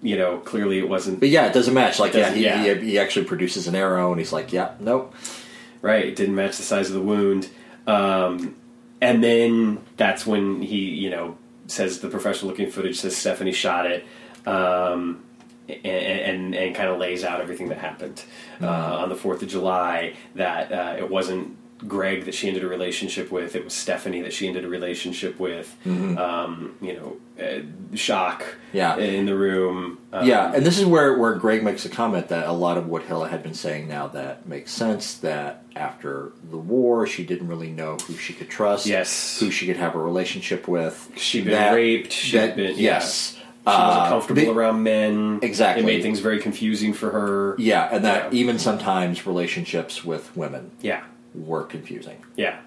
you 0.03 0.17
know, 0.17 0.39
clearly 0.39 0.79
it 0.79 0.89
wasn't 0.89 1.19
But 1.21 1.29
yeah, 1.29 1.47
it 1.47 1.53
doesn't 1.53 1.75
match. 1.75 1.99
Like, 1.99 2.15
yeah, 2.15 2.21
doesn't- 2.21 2.37
he, 2.39 2.45
yeah. 2.45 2.75
He, 2.75 2.91
he 2.91 2.99
actually 2.99 3.27
produces 3.27 3.67
an 3.67 3.75
arrow, 3.75 4.11
and 4.13 4.21
he's 4.21 4.33
like, 4.33 4.53
"Yeah, 4.53 4.73
nope." 4.81 5.15
right. 5.83 6.07
It 6.07 6.17
didn't 6.17 6.35
match 6.35 6.57
the 6.57 6.63
size 6.63 6.89
of 6.89 6.95
the 6.95 7.01
wound. 7.03 7.49
Um, 7.87 8.57
and 9.01 9.23
then 9.23 9.79
that's 9.97 10.27
when 10.27 10.61
he, 10.63 10.77
you 10.91 11.11
know, 11.11 11.37
says 11.69 12.01
the 12.01 12.09
professional 12.09 12.51
looking 12.51 12.71
footage 12.71 12.97
says 12.99 13.17
Stephanie 13.17 13.53
shot 13.53 13.87
it. 13.87 14.05
Um, 14.47 15.23
and, 15.69 15.85
and, 15.85 16.55
and 16.55 16.75
kind 16.75 16.89
of 16.89 16.99
lays 16.99 17.25
out 17.25 17.41
everything 17.43 17.69
that 17.69 17.77
happened 17.79 18.25
uh, 18.63 18.67
on 18.67 19.11
the 19.11 19.15
4th 19.15 19.43
of 19.43 19.49
July. 19.49 20.15
That 20.35 20.73
uh, 20.73 20.97
it 20.99 21.11
wasn't 21.11 21.58
Greg 21.87 22.25
that 22.25 22.35
she 22.35 22.49
ended 22.49 22.65
a 22.65 22.69
relationship 22.69 23.31
with, 23.31 23.55
it 23.55 23.65
was 23.65 23.73
Stephanie 23.73 24.21
that 24.23 24.33
she 24.33 24.49
ended 24.49 24.65
a 24.65 24.69
relationship 24.69 25.39
with. 25.39 25.77
Um, 25.87 26.75
you 26.81 26.95
know, 26.95 27.17
uh, 27.41 27.61
shock 27.97 28.57
Yeah. 28.73 28.97
in 28.97 29.27
the 29.27 29.37
room. 29.37 29.99
Um, 30.13 30.27
Yeah, 30.27 30.53
and 30.53 30.67
this 30.67 30.79
is 30.79 30.85
where, 30.87 31.17
where 31.17 31.35
Greg 31.35 31.63
makes 31.63 31.85
a 31.85 31.89
comment 31.89 32.29
that 32.29 32.47
a 32.49 32.53
lot 32.53 32.79
of 32.79 32.89
what 32.89 33.03
Hilla 33.05 33.29
had 33.29 33.43
been 33.43 33.55
saying 33.55 33.87
now 33.89 34.09
that 34.09 34.49
makes 34.49 34.73
sense. 34.73 35.15
That 35.15 35.63
after 35.77 36.33
the 36.51 36.57
war, 36.57 37.07
she 37.07 37.25
didn't 37.25 37.47
really 37.49 37.71
know 37.71 37.97
who 38.07 38.15
she 38.15 38.33
could 38.33 38.49
trust, 38.51 38.87
Yes. 38.87 39.39
who 39.39 39.51
she 39.51 39.67
could 39.67 39.77
have 39.77 39.95
a 39.95 39.99
relationship 40.01 40.67
with. 40.67 41.11
She'd 41.17 41.45
been 41.45 41.53
That- 41.55 41.75
raped. 41.75 42.13
She'd 42.13 42.39
that- 42.39 42.57
been 42.57 42.71
yeah. 42.77 42.99
yes, 42.99 43.35
She 43.35 43.71
wasn't 43.75 43.93
Uh, 43.99 44.09
comfortable 44.09 44.43
the- 44.43 44.51
around 44.51 44.83
men. 44.83 45.41
Exactly. 45.43 45.83
It 45.83 45.87
made 45.87 46.01
things 46.03 46.21
very 46.21 46.39
confusing 46.41 46.95
for 46.95 47.11
her. 47.11 47.55
Yeah, 47.59 47.87
and 47.93 48.03
that 48.05 48.33
Yeah. 48.33 48.41
even 48.41 48.59
sometimes 48.59 49.27
relationships 49.27 50.03
with 50.05 50.35
women 50.35 50.71
Yeah. 50.81 51.01
Were 51.41 51.65
confusing. 51.65 52.19
Yeah. 52.37 52.61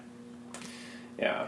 Yeah. 1.18 1.46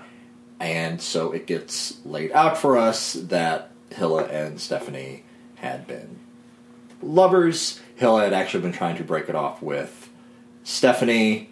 And 0.61 1.01
so 1.01 1.33
it 1.33 1.47
gets 1.47 1.99
laid 2.05 2.33
out 2.33 2.57
for 2.57 2.77
us 2.77 3.15
that 3.15 3.71
Hilla 3.91 4.25
and 4.25 4.61
Stephanie 4.61 5.25
had 5.57 5.87
been 5.87 6.19
lovers. 7.03 7.81
Hilla 7.97 8.25
had 8.25 8.33
actually 8.33 8.63
been 8.63 8.73
trying 8.73 8.97
to 8.97 9.05
break 9.05 9.29
it 9.29 9.35
off 9.35 9.63
with 9.63 10.11
Stephanie, 10.63 11.51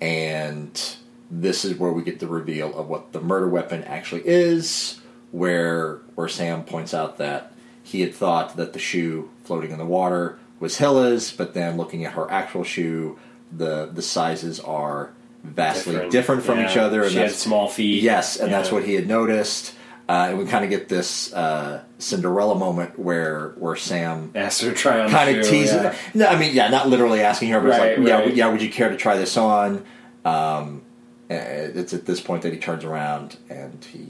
and 0.00 0.96
this 1.30 1.64
is 1.64 1.78
where 1.78 1.92
we 1.92 2.02
get 2.02 2.20
the 2.20 2.28
reveal 2.28 2.76
of 2.78 2.88
what 2.88 3.12
the 3.12 3.20
murder 3.20 3.48
weapon 3.48 3.82
actually 3.84 4.22
is, 4.24 5.00
where 5.30 5.96
where 6.14 6.28
Sam 6.28 6.64
points 6.64 6.94
out 6.94 7.18
that 7.18 7.52
he 7.82 8.00
had 8.00 8.14
thought 8.14 8.56
that 8.56 8.72
the 8.72 8.78
shoe 8.78 9.30
floating 9.44 9.70
in 9.70 9.78
the 9.78 9.84
water 9.84 10.38
was 10.60 10.78
Hilla's, 10.78 11.32
but 11.32 11.54
then 11.54 11.76
looking 11.76 12.04
at 12.04 12.12
her 12.12 12.30
actual 12.30 12.62
shoe, 12.62 13.18
the 13.56 13.86
the 13.92 14.02
sizes 14.02 14.60
are 14.60 15.10
vastly 15.44 16.08
different, 16.08 16.42
from 16.44 16.58
Yeah. 16.60 16.70
each 16.70 16.76
other. 16.76 17.08
She 17.10 17.16
had 17.18 17.32
small 17.32 17.68
feet. 17.68 18.02
Yes, 18.02 18.36
and 18.38 18.52
that's 18.52 18.70
what 18.72 18.84
he 18.84 18.94
had 18.94 19.06
noticed. 19.08 19.74
Uh, 20.08 20.26
and 20.30 20.38
we 20.38 20.44
kind 20.46 20.64
of 20.64 20.70
get 20.70 20.88
this 20.88 21.32
uh, 21.32 21.80
Cinderella 21.98 22.54
moment 22.56 22.98
where 22.98 23.50
where 23.56 23.76
Sam 23.76 24.32
Asked 24.34 24.62
her 24.62 24.70
to 24.70 24.74
try 24.76 25.00
on 25.00 25.10
kind 25.10 25.36
of 25.38 25.46
teases. 25.46 25.74
yeah. 25.82 25.94
No, 26.12 26.26
I 26.26 26.38
mean, 26.38 26.54
yeah, 26.54 26.68
not 26.68 26.88
literally 26.88 27.20
asking 27.20 27.50
her, 27.50 27.60
but 27.60 27.68
Right, 27.70 27.82
it's 27.92 27.98
like, 28.00 28.08
yeah, 28.08 28.14
right. 28.16 28.24
would- 28.26 28.36
yeah, 28.36 28.48
would 28.48 28.62
you 28.62 28.70
care 28.70 28.88
to 28.90 28.96
try 28.96 29.16
this 29.16 29.36
on? 29.36 29.84
Um, 30.24 30.82
it's 31.30 31.94
at 31.94 32.04
this 32.04 32.20
point 32.20 32.42
that 32.42 32.52
he 32.52 32.58
turns 32.58 32.84
around 32.84 33.36
and 33.48 33.82
he 33.90 34.06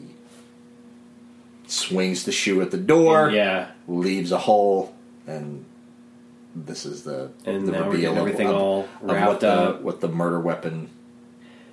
swings 1.67 2.25
the 2.25 2.33
shoe 2.33 2.61
at 2.63 2.71
the 2.71 2.77
door, 2.79 3.31
Yeah. 3.31 3.69
leaves 3.89 4.33
a 4.33 4.39
hole, 4.39 4.95
and 5.27 5.65
this 6.55 6.85
is 6.87 7.03
the 7.05 7.31
And 7.47 7.67
the 7.67 7.73
now 7.73 7.79
we're 7.87 7.93
reveal 7.93 8.01
getting 8.15 8.19
everything 8.19 8.49
of, 8.49 8.57
all 8.57 8.89
wrapped 9.01 9.27
what 9.29 9.41
the 9.41 9.51
up. 9.53 9.81
what 9.83 10.01
the 10.01 10.09
murder 10.09 10.41
weapon. 10.41 10.89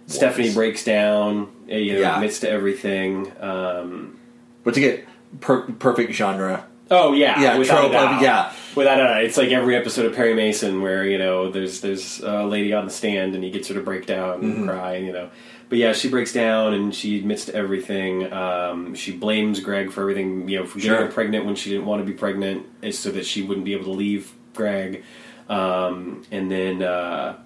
Stephanie 0.08 0.48
was. 0.48 0.56
breaks 0.56 0.84
down, 0.84 1.48
uh, 1.72 1.76
you 1.76 1.94
know, 1.94 2.00
Yeah. 2.00 2.16
admits 2.16 2.40
to 2.40 2.50
everything. 2.50 3.32
Um, 3.40 4.18
But 4.64 4.74
to 4.74 4.80
get 4.80 5.06
per- 5.42 5.62
perfect 5.64 6.14
genre 6.14 6.66
oh, 6.92 7.14
yeah. 7.14 7.40
yeah, 7.40 7.64
trope 7.64 7.94
of 7.94 8.22
yeah, 8.22 8.52
without 8.76 9.00
a, 9.00 9.22
it's 9.24 9.38
like 9.38 9.50
every 9.50 9.76
episode 9.76 10.06
of 10.08 10.16
Perry 10.16 10.34
Mason 10.34 10.82
where 10.82 11.06
you 11.06 11.18
know 11.20 11.52
there's 11.52 11.82
there's 11.82 12.20
a 12.22 12.44
lady 12.46 12.74
on 12.74 12.86
the 12.86 12.92
stand 12.92 13.36
and 13.36 13.44
he 13.44 13.52
gets 13.52 13.68
her 13.68 13.76
to 13.76 13.82
break 13.82 14.06
down 14.08 14.42
and 14.42 14.54
Mm-hmm. 14.56 14.68
cry, 14.68 14.96
you 14.98 15.12
know. 15.14 15.30
But 15.70 15.78
yeah, 15.78 15.94
she 15.94 16.10
breaks 16.10 16.34
down 16.34 16.74
and 16.74 16.96
she 16.96 17.20
admits 17.20 17.46
to 17.46 17.54
everything. 17.54 18.34
Um, 18.34 18.96
she 18.96 19.12
blames 19.12 19.60
Greg 19.60 19.92
for 19.92 20.02
everything, 20.02 20.50
you 20.50 20.58
know, 20.58 20.66
for 20.66 20.80
getting 20.80 20.98
Sure. 20.98 21.06
her 21.06 21.12
pregnant 21.12 21.46
when 21.46 21.54
she 21.54 21.70
didn't 21.70 21.86
want 21.86 22.02
to 22.02 22.06
be 22.12 22.14
pregnant, 22.18 22.66
is 22.82 22.98
so 22.98 23.12
that 23.12 23.24
she 23.28 23.44
wouldn't 23.44 23.66
be 23.66 23.74
able 23.74 23.86
to 23.86 23.92
leave 23.92 24.32
Greg. 24.54 25.04
Um, 25.50 26.24
and 26.32 26.52
then, 26.52 26.84
uh, 26.84 27.38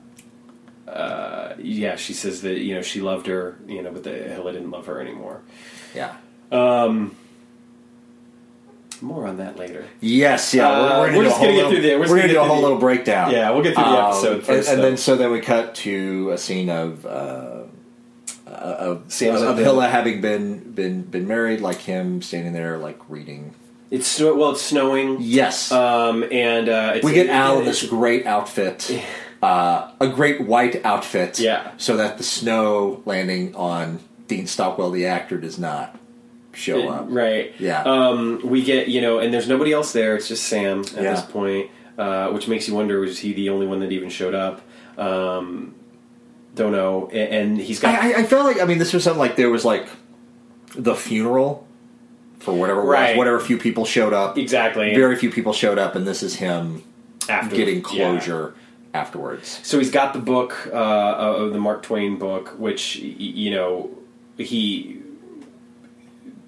uh, 0.88 1.54
yeah, 1.60 1.96
she 1.96 2.14
says 2.14 2.42
that 2.42 2.60
you 2.60 2.76
know 2.76 2.82
she 2.82 3.00
loved 3.02 3.28
her, 3.28 3.58
you 3.68 3.82
know, 3.82 3.92
but 3.92 4.04
that 4.04 4.30
Hilla 4.32 4.52
didn't 4.52 4.72
love 4.72 4.86
her 4.88 5.00
anymore. 5.00 5.42
Yeah. 5.96 6.16
Um, 6.52 7.16
more 9.02 9.26
on 9.28 9.38
that 9.38 9.58
later. 9.58 9.86
Yes, 10.02 10.54
yeah. 10.54 10.70
Uh, 10.70 11.02
we're, 11.02 11.12
we're, 11.12 11.18
we're 11.18 11.24
gonna 11.24 11.30
just 11.30 11.42
do 11.42 11.46
a 11.46 11.48
gonna 11.48 11.54
whole 11.54 11.56
get 11.56 11.70
through 11.70 11.78
little- 11.78 11.82
the- 11.82 11.96
we're 11.96 12.00
We're, 12.00 12.08
gonna 12.08 12.22
gonna 12.22 12.34
do 12.34 12.40
a 12.40 12.44
whole 12.44 12.56
through 12.56 12.64
little 12.64 12.78
breakdown. 12.80 13.32
Yeah, 13.32 13.50
we'll 13.52 13.64
get 13.64 13.76
through 13.76 13.84
the 13.84 13.90
Um, 13.90 14.06
episode 14.12 14.34
and- 14.36 14.44
first, 14.46 14.70
and, 14.70 14.78
though. 14.80 14.82
then 14.84 14.98
so 14.98 15.16
then 15.16 15.32
we 15.32 15.40
cut 15.42 15.76
to 15.76 16.32
a 16.32 16.38
scene 16.38 16.70
of 16.70 17.06
uh, 17.06 17.10
uh, 18.48 18.50
of, 18.50 19.04
Sam's 19.08 19.42
at 19.42 19.48
of 19.48 19.58
Hilla 19.58 19.88
having 19.90 20.22
been 20.22 20.72
been 20.74 21.02
been 21.04 21.28
married, 21.28 21.60
like 21.62 21.80
him 21.80 22.22
standing 22.22 22.54
there 22.54 22.78
like 22.78 23.00
reading. 23.10 23.56
It's 23.94 24.08
snow- 24.08 24.34
well, 24.36 24.52
it's 24.52 24.62
snowing. 24.62 25.18
Yes, 25.22 25.72
Um, 25.72 26.24
and 26.32 26.68
uh, 26.68 26.94
it's, 26.96 27.06
we 27.06 27.14
get 27.14 27.28
Al 27.30 27.60
in 27.60 27.66
this 27.66 27.86
great 27.86 28.26
outfit, 28.26 28.90
uh, 29.44 29.92
a 30.00 30.08
great 30.08 30.42
white 30.42 30.84
outfit. 30.84 31.40
Yeah. 31.40 31.72
so 31.78 31.96
that 31.98 32.18
the 32.18 32.24
snow 32.24 33.04
landing 33.06 33.56
on 33.56 34.00
Dean 34.28 34.48
Stockwell, 34.48 34.90
the 34.90 35.06
actor, 35.06 35.38
does 35.38 35.60
not 35.60 35.96
show 36.54 36.90
up. 36.90 37.06
Right. 37.10 37.54
Yeah. 37.60 37.84
Um, 37.84 38.42
we 38.44 38.64
get 38.64 38.88
you 38.88 39.00
know, 39.02 39.20
and 39.20 39.32
there's 39.34 39.48
nobody 39.48 39.72
else 39.74 39.94
there. 39.94 40.16
It's 40.16 40.28
just 40.28 40.44
Sam 40.48 40.80
at 40.82 40.94
Yeah. 40.94 41.14
this 41.14 41.22
point, 41.22 41.70
uh, 41.98 42.30
which 42.30 42.48
makes 42.48 42.68
you 42.68 42.74
wonder: 42.74 43.00
was 43.00 43.20
he 43.20 43.34
the 43.34 43.50
only 43.50 43.68
one 43.68 43.80
that 43.82 43.92
even 43.92 44.10
showed 44.10 44.34
up? 44.34 44.62
Um, 44.98 45.76
don't 46.56 46.72
know. 46.72 47.10
A- 47.12 47.16
And 47.32 47.58
he's 47.60 47.80
got 47.80 47.94
I, 47.96 48.14
I, 48.14 48.18
I 48.22 48.24
felt 48.24 48.46
like 48.46 48.60
I 48.62 48.66
mean 48.66 48.78
this 48.80 48.92
was 48.94 49.04
something 49.04 49.20
like 49.20 49.36
there 49.36 49.50
was 49.52 49.64
like 49.66 49.88
the 50.76 50.96
funeral 50.96 51.68
for 52.44 52.54
whatever 52.54 52.82
it 52.82 52.86
was, 52.86 53.18
whatever 53.18 53.40
few 53.40 53.58
people 53.58 53.86
showed 53.86 54.14
up. 54.14 54.38
exactly 54.38 54.94
Very 54.94 55.16
few 55.16 55.32
people 55.32 55.54
showed 55.54 55.80
up, 55.80 55.96
and 55.96 56.06
this 56.06 56.22
is 56.24 56.36
him 56.36 56.84
after 57.30 57.56
getting 57.56 57.78
yeah. 57.78 57.82
closure 57.82 58.54
afterwards. 58.94 59.60
So 59.64 59.80
he's 59.80 59.90
got 59.92 60.14
the 60.14 60.20
book 60.20 60.68
uh, 60.72 60.76
of 60.76 61.54
the 61.54 61.60
Mark 61.60 61.82
Twain 61.84 62.18
book, 62.20 62.50
which 62.60 62.98
you 62.98 63.50
know 63.52 63.90
he 64.38 65.00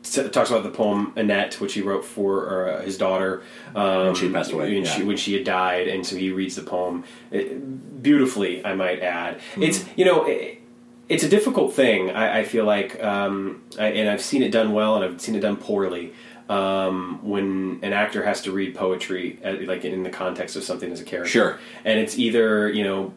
s- 0.04 0.30
talks 0.32 0.50
about 0.50 0.64
the 0.64 0.70
poem 0.70 1.14
Annette, 1.16 1.60
which 1.62 1.74
he 1.74 1.82
wrote 1.82 2.06
for 2.06 2.70
uh, 2.70 2.82
his 2.82 2.98
daughter 2.98 3.42
um, 3.76 4.06
When 4.08 4.16
she 4.16 4.30
passed 4.30 4.52
away, 4.52 4.74
when 4.74 4.84
yeah. 4.86 4.90
she 4.92 5.04
when 5.04 5.18
she 5.18 5.34
had 5.34 5.44
died, 5.44 5.88
and 5.88 6.06
so 6.06 6.16
he 6.16 6.32
reads 6.32 6.56
the 6.56 6.64
poem 6.64 7.04
it, 7.32 8.02
beautifully. 8.04 8.64
I 8.66 8.76
might 8.76 9.00
add, 9.02 9.40
Hmm. 9.56 9.64
it's 9.64 9.86
you 9.96 10.06
know. 10.06 10.26
It, 10.26 10.62
it's 11.10 11.24
a 11.24 11.30
difficult 11.30 11.74
thing. 11.74 12.12
I, 12.12 12.40
I 12.40 12.44
feel 12.44 12.66
like, 12.66 13.02
um, 13.04 13.64
I, 13.80 13.88
and 13.88 14.10
I've 14.10 14.22
seen 14.22 14.42
it 14.42 14.52
done 14.52 14.74
well, 14.74 14.96
and 14.96 15.04
I've 15.06 15.22
seen 15.22 15.36
it 15.36 15.42
done 15.42 15.58
poorly. 15.58 16.14
Um, 16.48 17.20
when 17.24 17.80
an 17.82 17.92
actor 17.92 18.24
has 18.24 18.44
to 18.44 18.52
read 18.52 18.76
poetry, 18.76 19.40
uh, 19.44 19.56
like 19.66 19.84
in 19.84 20.04
the 20.04 20.12
context 20.12 20.56
of 20.56 20.64
something 20.64 20.92
as 20.92 21.02
a 21.02 21.04
character, 21.04 21.30
Sure. 21.32 21.60
and 21.84 22.00
it's 22.00 22.20
either 22.20 22.70
you 22.70 22.84
know 22.84 23.14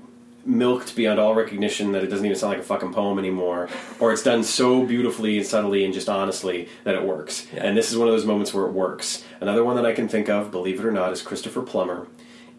milked 0.47 0.97
beyond 0.97 1.21
all 1.21 1.35
recognition 1.35 1.93
that 1.93 2.03
it 2.03 2.07
doesn't 2.07 2.25
even 2.25 2.39
sound 2.39 2.53
like 2.55 2.61
a 2.61 2.65
fucking 2.65 2.91
poem 2.95 3.19
anymore, 3.19 3.69
or 4.01 4.13
it's 4.15 4.23
done 4.23 4.43
so 4.43 4.83
beautifully 4.87 5.37
and 5.37 5.47
subtly 5.47 5.85
and 5.85 5.93
just 5.93 6.09
honestly 6.09 6.71
that 6.85 6.95
it 6.95 7.03
works. 7.03 7.47
Yeah. 7.55 7.65
And 7.67 7.77
this 7.77 7.91
is 7.93 7.99
one 7.99 8.09
of 8.09 8.15
those 8.15 8.25
moments 8.25 8.55
where 8.55 8.65
it 8.65 8.73
works. 8.73 9.23
Another 9.43 9.63
one 9.63 9.77
that 9.77 9.85
I 9.85 9.93
can 9.93 10.09
think 10.09 10.31
of, 10.31 10.51
believe 10.51 10.81
it 10.81 10.87
or 10.87 10.91
not, 10.93 11.13
is 11.13 11.21
Christopher 11.21 11.61
Plummer 11.61 12.07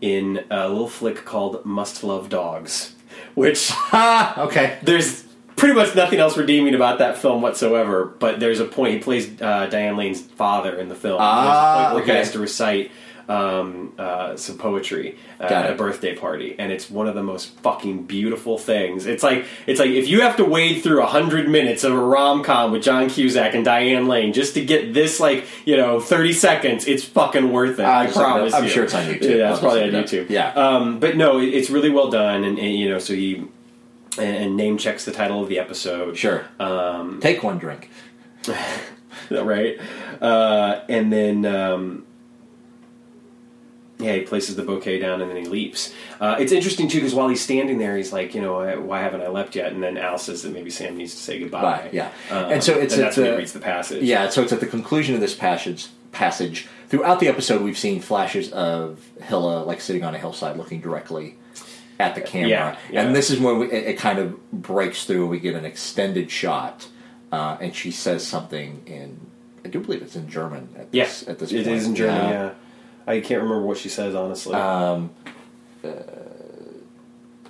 in 0.01 0.45
a 0.51 0.69
little 0.69 0.87
flick 0.87 1.25
called 1.25 1.65
Must 1.65 2.03
Love 2.03 2.29
Dogs, 2.29 2.93
which 3.39 3.69
Ah, 3.71 4.41
okay. 4.45 4.77
there's 4.83 5.23
pretty 5.55 5.73
much 5.73 5.95
nothing 5.95 6.19
else 6.19 6.37
redeeming 6.37 6.75
about 6.75 6.99
that 6.99 7.17
film 7.17 7.41
whatsoever. 7.41 8.05
But 8.05 8.39
there's 8.39 8.59
a 8.59 8.65
point 8.65 8.93
he 8.93 8.99
plays 8.99 9.41
uh, 9.41 9.67
Diane 9.67 9.97
Lane's 9.97 10.21
father 10.21 10.77
in 10.77 10.89
the 10.89 10.95
film. 10.95 11.17
Ah, 11.21 11.43
there's 11.43 11.55
a 11.57 11.83
point 11.83 11.93
where 11.95 12.03
okay. 12.03 12.11
he 12.11 12.17
has 12.17 12.31
to 12.33 12.39
recite 12.39 12.91
um, 13.29 13.93
uh, 13.97 14.35
some 14.35 14.57
poetry 14.57 15.17
uh, 15.39 15.43
at 15.43 15.71
a 15.71 15.75
birthday 15.75 16.15
party, 16.15 16.55
and 16.57 16.71
it's 16.71 16.89
one 16.89 17.07
of 17.07 17.13
the 17.15 17.23
most 17.23 17.51
fucking 17.59 18.03
beautiful 18.03 18.57
things. 18.57 19.05
It's 19.05 19.23
like 19.23 19.45
it's 19.67 19.79
like 19.79 19.91
if 19.91 20.07
you 20.07 20.21
have 20.21 20.35
to 20.37 20.45
wade 20.45 20.83
through 20.83 21.03
a 21.03 21.05
hundred 21.05 21.47
minutes 21.47 21.83
of 21.83 21.93
a 21.93 21.99
rom 21.99 22.43
com 22.43 22.71
with 22.71 22.83
John 22.83 23.07
Cusack 23.07 23.53
and 23.53 23.63
Diane 23.63 24.07
Lane 24.07 24.33
just 24.33 24.55
to 24.55 24.65
get 24.65 24.93
this 24.93 25.19
like 25.19 25.45
you 25.65 25.77
know 25.77 25.99
thirty 25.99 26.33
seconds, 26.33 26.87
it's 26.87 27.03
fucking 27.03 27.51
worth 27.53 27.79
it. 27.79 27.85
I 27.85 28.07
sure- 28.07 28.13
promise. 28.23 28.53
I'm 28.53 28.67
sure 28.67 28.83
it's 28.83 28.95
on 28.95 29.05
YouTube. 29.05 29.37
Yeah, 29.37 29.51
it's 29.51 29.59
probably 29.59 29.83
on 29.83 29.91
YouTube. 29.91 30.29
yeah. 30.29 30.51
Um, 30.53 30.99
but 30.99 31.15
no, 31.15 31.39
it, 31.39 31.49
it's 31.49 31.69
really 31.69 31.91
well 31.91 32.09
done, 32.09 32.43
and, 32.43 32.57
and 32.57 32.75
you 32.75 32.89
know, 32.89 32.99
so 32.99 33.13
he 33.13 33.47
and, 34.17 34.35
and 34.37 34.57
name 34.57 34.77
checks 34.77 35.05
the 35.05 35.11
title 35.11 35.43
of 35.43 35.49
the 35.49 35.59
episode. 35.59 36.17
Sure. 36.17 36.45
Um, 36.59 37.19
Take 37.21 37.43
one 37.43 37.57
drink. 37.57 37.89
right? 39.31 39.79
Uh, 40.21 40.81
and 40.89 41.11
then, 41.11 41.45
um, 41.45 42.05
yeah, 43.99 44.13
he 44.13 44.21
places 44.21 44.55
the 44.55 44.63
bouquet 44.63 44.97
down 44.97 45.21
and 45.21 45.29
then 45.29 45.37
he 45.37 45.45
leaps. 45.45 45.93
Uh, 46.21 46.37
it's 46.39 46.51
interesting 46.53 46.87
too 46.87 46.99
because 46.99 47.13
while 47.13 47.27
he's 47.27 47.41
standing 47.41 47.77
there, 47.77 47.97
he's 47.97 48.13
like, 48.13 48.33
you 48.33 48.41
know, 48.41 48.79
why 48.81 49.01
haven't 49.01 49.21
I 49.21 49.27
leapt 49.27 49.55
yet? 49.55 49.73
And 49.73 49.83
then 49.83 49.97
Al 49.97 50.17
says 50.17 50.41
that 50.43 50.53
maybe 50.53 50.69
Sam 50.69 50.97
needs 50.97 51.13
to 51.15 51.21
say 51.21 51.37
goodbye. 51.39 51.61
Bye, 51.61 51.89
yeah. 51.91 52.09
Um, 52.31 52.45
And 52.53 52.63
so 52.63 52.77
it's 52.79 52.93
and 52.93 53.03
at 53.03 53.05
that's 53.07 53.17
when 53.17 53.25
he 53.27 53.31
the- 53.33 53.37
reads 53.37 53.53
the 53.53 53.59
passage. 53.59 54.01
Yeah, 54.03 54.29
so 54.29 54.41
it's 54.41 54.53
at 54.53 54.61
the 54.61 54.67
conclusion 54.67 55.15
of 55.15 55.21
this 55.21 55.35
passage. 55.35 55.87
Passage 56.11 56.67
throughout 56.87 57.19
the 57.19 57.27
episode, 57.27 57.61
we've 57.61 57.77
seen 57.77 57.99
flashes 58.01 58.51
of 58.51 58.99
Hilla 59.21 59.63
like 59.63 59.79
sitting 59.79 60.03
on 60.03 60.15
a 60.15 60.17
hillside, 60.17 60.57
looking 60.57 60.81
directly 60.81 61.35
at 61.99 62.15
the 62.15 62.21
camera, 62.21 62.49
Yeah, 62.49 62.77
yeah. 62.89 63.01
and 63.05 63.13
this 63.15 63.29
is 63.29 63.39
when 63.39 63.59
we, 63.59 63.67
it, 63.71 63.89
it 63.89 63.97
kind 63.99 64.17
of 64.17 64.51
breaks 64.51 65.05
through. 65.05 65.27
We 65.27 65.39
get 65.39 65.53
an 65.53 65.65
extended 65.65 66.31
shot, 66.31 66.87
uh, 67.31 67.57
and 67.61 67.75
she 67.75 67.91
says 67.91 68.25
something 68.25 68.81
in. 68.87 69.19
I 69.63 69.67
do 69.67 69.81
believe 69.81 70.01
it's 70.01 70.15
in 70.15 70.29
German. 70.29 70.69
At 70.77 70.91
this, 70.91 70.93
Yes, 70.93 71.27
at 71.27 71.37
this 71.39 71.51
it 71.51 71.65
point. 71.65 71.75
is 71.77 71.85
in 71.87 71.95
German. 71.95 72.29
Yeah. 72.29 72.53
I 73.09 73.21
can't 73.21 73.41
remember 73.41 73.65
what 73.65 73.77
she 73.77 73.89
says 73.89 74.13
honestly. 74.13 74.53
Um, 74.53 75.09
uh, 75.83 75.89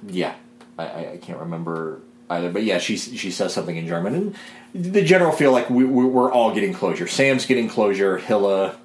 yeah, 0.08 0.36
I, 0.78 0.86
I, 0.86 1.12
I 1.14 1.18
can't 1.18 1.40
remember 1.40 2.02
either, 2.30 2.50
but 2.50 2.64
yeah, 2.64 2.78
she 2.78 2.96
she 2.96 3.30
says 3.30 3.54
something 3.54 3.76
in 3.76 3.86
German, 3.86 4.16
and 4.16 4.36
the 4.74 5.04
general 5.04 5.34
feel 5.34 5.52
like 5.52 5.70
we, 5.70 5.84
we, 5.84 6.06
we're 6.06 6.32
all 6.32 6.54
getting 6.54 6.74
closure. 6.74 7.08
Sam's 7.08 7.46
getting 7.46 7.68
closure. 7.68 8.18
Hilla, 8.18 8.78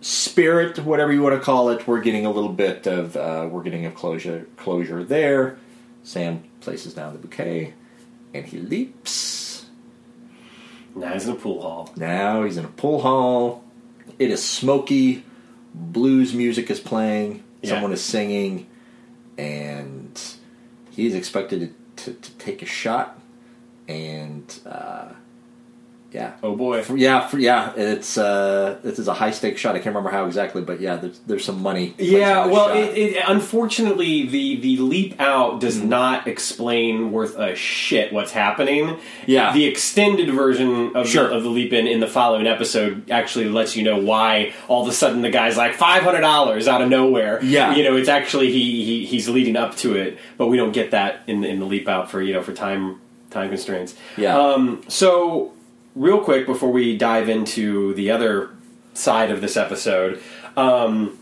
spirit, 0.00 0.78
whatever 0.78 1.12
you 1.12 1.22
want 1.22 1.34
to 1.34 1.44
call 1.44 1.68
it, 1.68 1.86
we're 1.86 2.00
getting 2.00 2.24
a 2.24 2.30
little 2.30 2.52
bit 2.52 2.86
of 2.86 3.16
uh, 3.18 3.46
we're 3.50 3.62
getting 3.62 3.84
a 3.84 3.90
closure 3.90 4.46
closure 4.56 5.04
there. 5.04 5.58
Sam 6.04 6.42
places 6.60 6.94
down 6.94 7.12
the 7.12 7.18
bouquet, 7.18 7.74
and 8.32 8.46
he 8.46 8.60
leaps. 8.60 9.66
now 10.94 11.12
he's 11.12 11.26
in 11.26 11.32
a 11.32 11.36
pool 11.36 11.60
hall. 11.60 11.92
Now 11.96 12.44
he's 12.44 12.56
in 12.56 12.64
a 12.64 12.68
pool 12.68 13.02
hall. 13.02 13.63
It 14.18 14.30
is 14.30 14.44
smoky. 14.44 15.24
Blues 15.74 16.34
music 16.34 16.70
is 16.70 16.80
playing. 16.80 17.42
Yeah. 17.62 17.70
Someone 17.70 17.92
is 17.92 18.02
singing, 18.02 18.66
and 19.36 20.20
he's 20.90 21.14
expected 21.14 21.74
to, 21.96 22.12
to, 22.12 22.20
to 22.20 22.30
take 22.32 22.62
a 22.62 22.66
shot. 22.66 23.18
And 23.88 24.60
uh, 24.64 25.08
yeah, 26.14 26.34
Oh 26.44 26.54
boy. 26.54 26.82
For- 26.82 26.96
yeah, 26.96 27.26
for, 27.26 27.38
yeah. 27.38 27.72
It's 27.76 28.16
uh, 28.16 28.78
this 28.84 28.98
is 29.00 29.08
a 29.08 29.14
high 29.14 29.32
stakes 29.32 29.60
shot. 29.60 29.74
I 29.74 29.78
can't 29.80 29.94
remember 29.94 30.10
how 30.10 30.24
exactly, 30.26 30.62
but 30.62 30.80
yeah, 30.80 30.94
there's, 30.96 31.18
there's 31.26 31.44
some 31.44 31.60
money. 31.60 31.92
Yeah, 31.98 32.46
well, 32.46 32.68
it, 32.72 32.96
it, 32.96 33.24
unfortunately, 33.26 34.26
the 34.26 34.56
the 34.60 34.76
leap 34.78 35.20
out 35.20 35.60
does 35.60 35.74
Mm-hmm. 35.78 35.88
not 35.88 36.28
explain 36.28 37.10
worth 37.10 37.36
a 37.36 37.54
shit 37.56 38.12
what's 38.12 38.30
happening. 38.30 38.98
Yeah. 39.26 39.52
the 39.52 39.64
extended 39.64 40.30
version 40.32 40.94
of 40.94 41.08
Sure. 41.08 41.28
the, 41.28 41.34
of 41.34 41.42
the 41.42 41.48
leap 41.48 41.72
in 41.72 41.86
in 41.88 41.98
the 42.00 42.06
following 42.06 42.46
episode 42.46 43.10
actually 43.10 43.46
lets 43.48 43.74
you 43.76 43.82
know 43.82 43.98
why 43.98 44.52
all 44.68 44.82
of 44.82 44.88
a 44.88 44.92
sudden 44.92 45.22
the 45.22 45.30
guy's 45.30 45.56
like 45.56 45.74
five 45.74 46.04
hundred 46.04 46.20
dollars 46.20 46.68
out 46.68 46.80
of 46.80 46.88
nowhere. 46.88 47.42
Yeah. 47.42 47.74
you 47.74 47.82
know, 47.82 47.96
it's 47.96 48.08
actually 48.08 48.52
he, 48.52 48.84
he 48.84 49.04
he's 49.06 49.28
leading 49.28 49.56
up 49.56 49.74
to 49.78 49.96
it, 49.96 50.18
but 50.38 50.46
we 50.46 50.56
don't 50.56 50.72
get 50.72 50.92
that 50.92 51.22
in 51.26 51.40
the, 51.40 51.48
in 51.48 51.58
the 51.58 51.66
leap 51.66 51.88
out 51.88 52.08
for 52.10 52.22
you 52.22 52.34
know 52.34 52.42
for 52.42 52.52
time 52.52 53.00
time 53.30 53.48
constraints. 53.48 53.96
Yeah. 54.16 54.38
Um, 54.38 54.84
so 54.88 55.52
real 55.94 56.20
quick 56.20 56.46
before 56.46 56.70
we 56.70 56.96
dive 56.96 57.28
into 57.28 57.94
the 57.94 58.10
other 58.10 58.50
side 58.94 59.30
of 59.30 59.40
this 59.40 59.56
episode. 59.56 60.20
Um, 60.56 61.18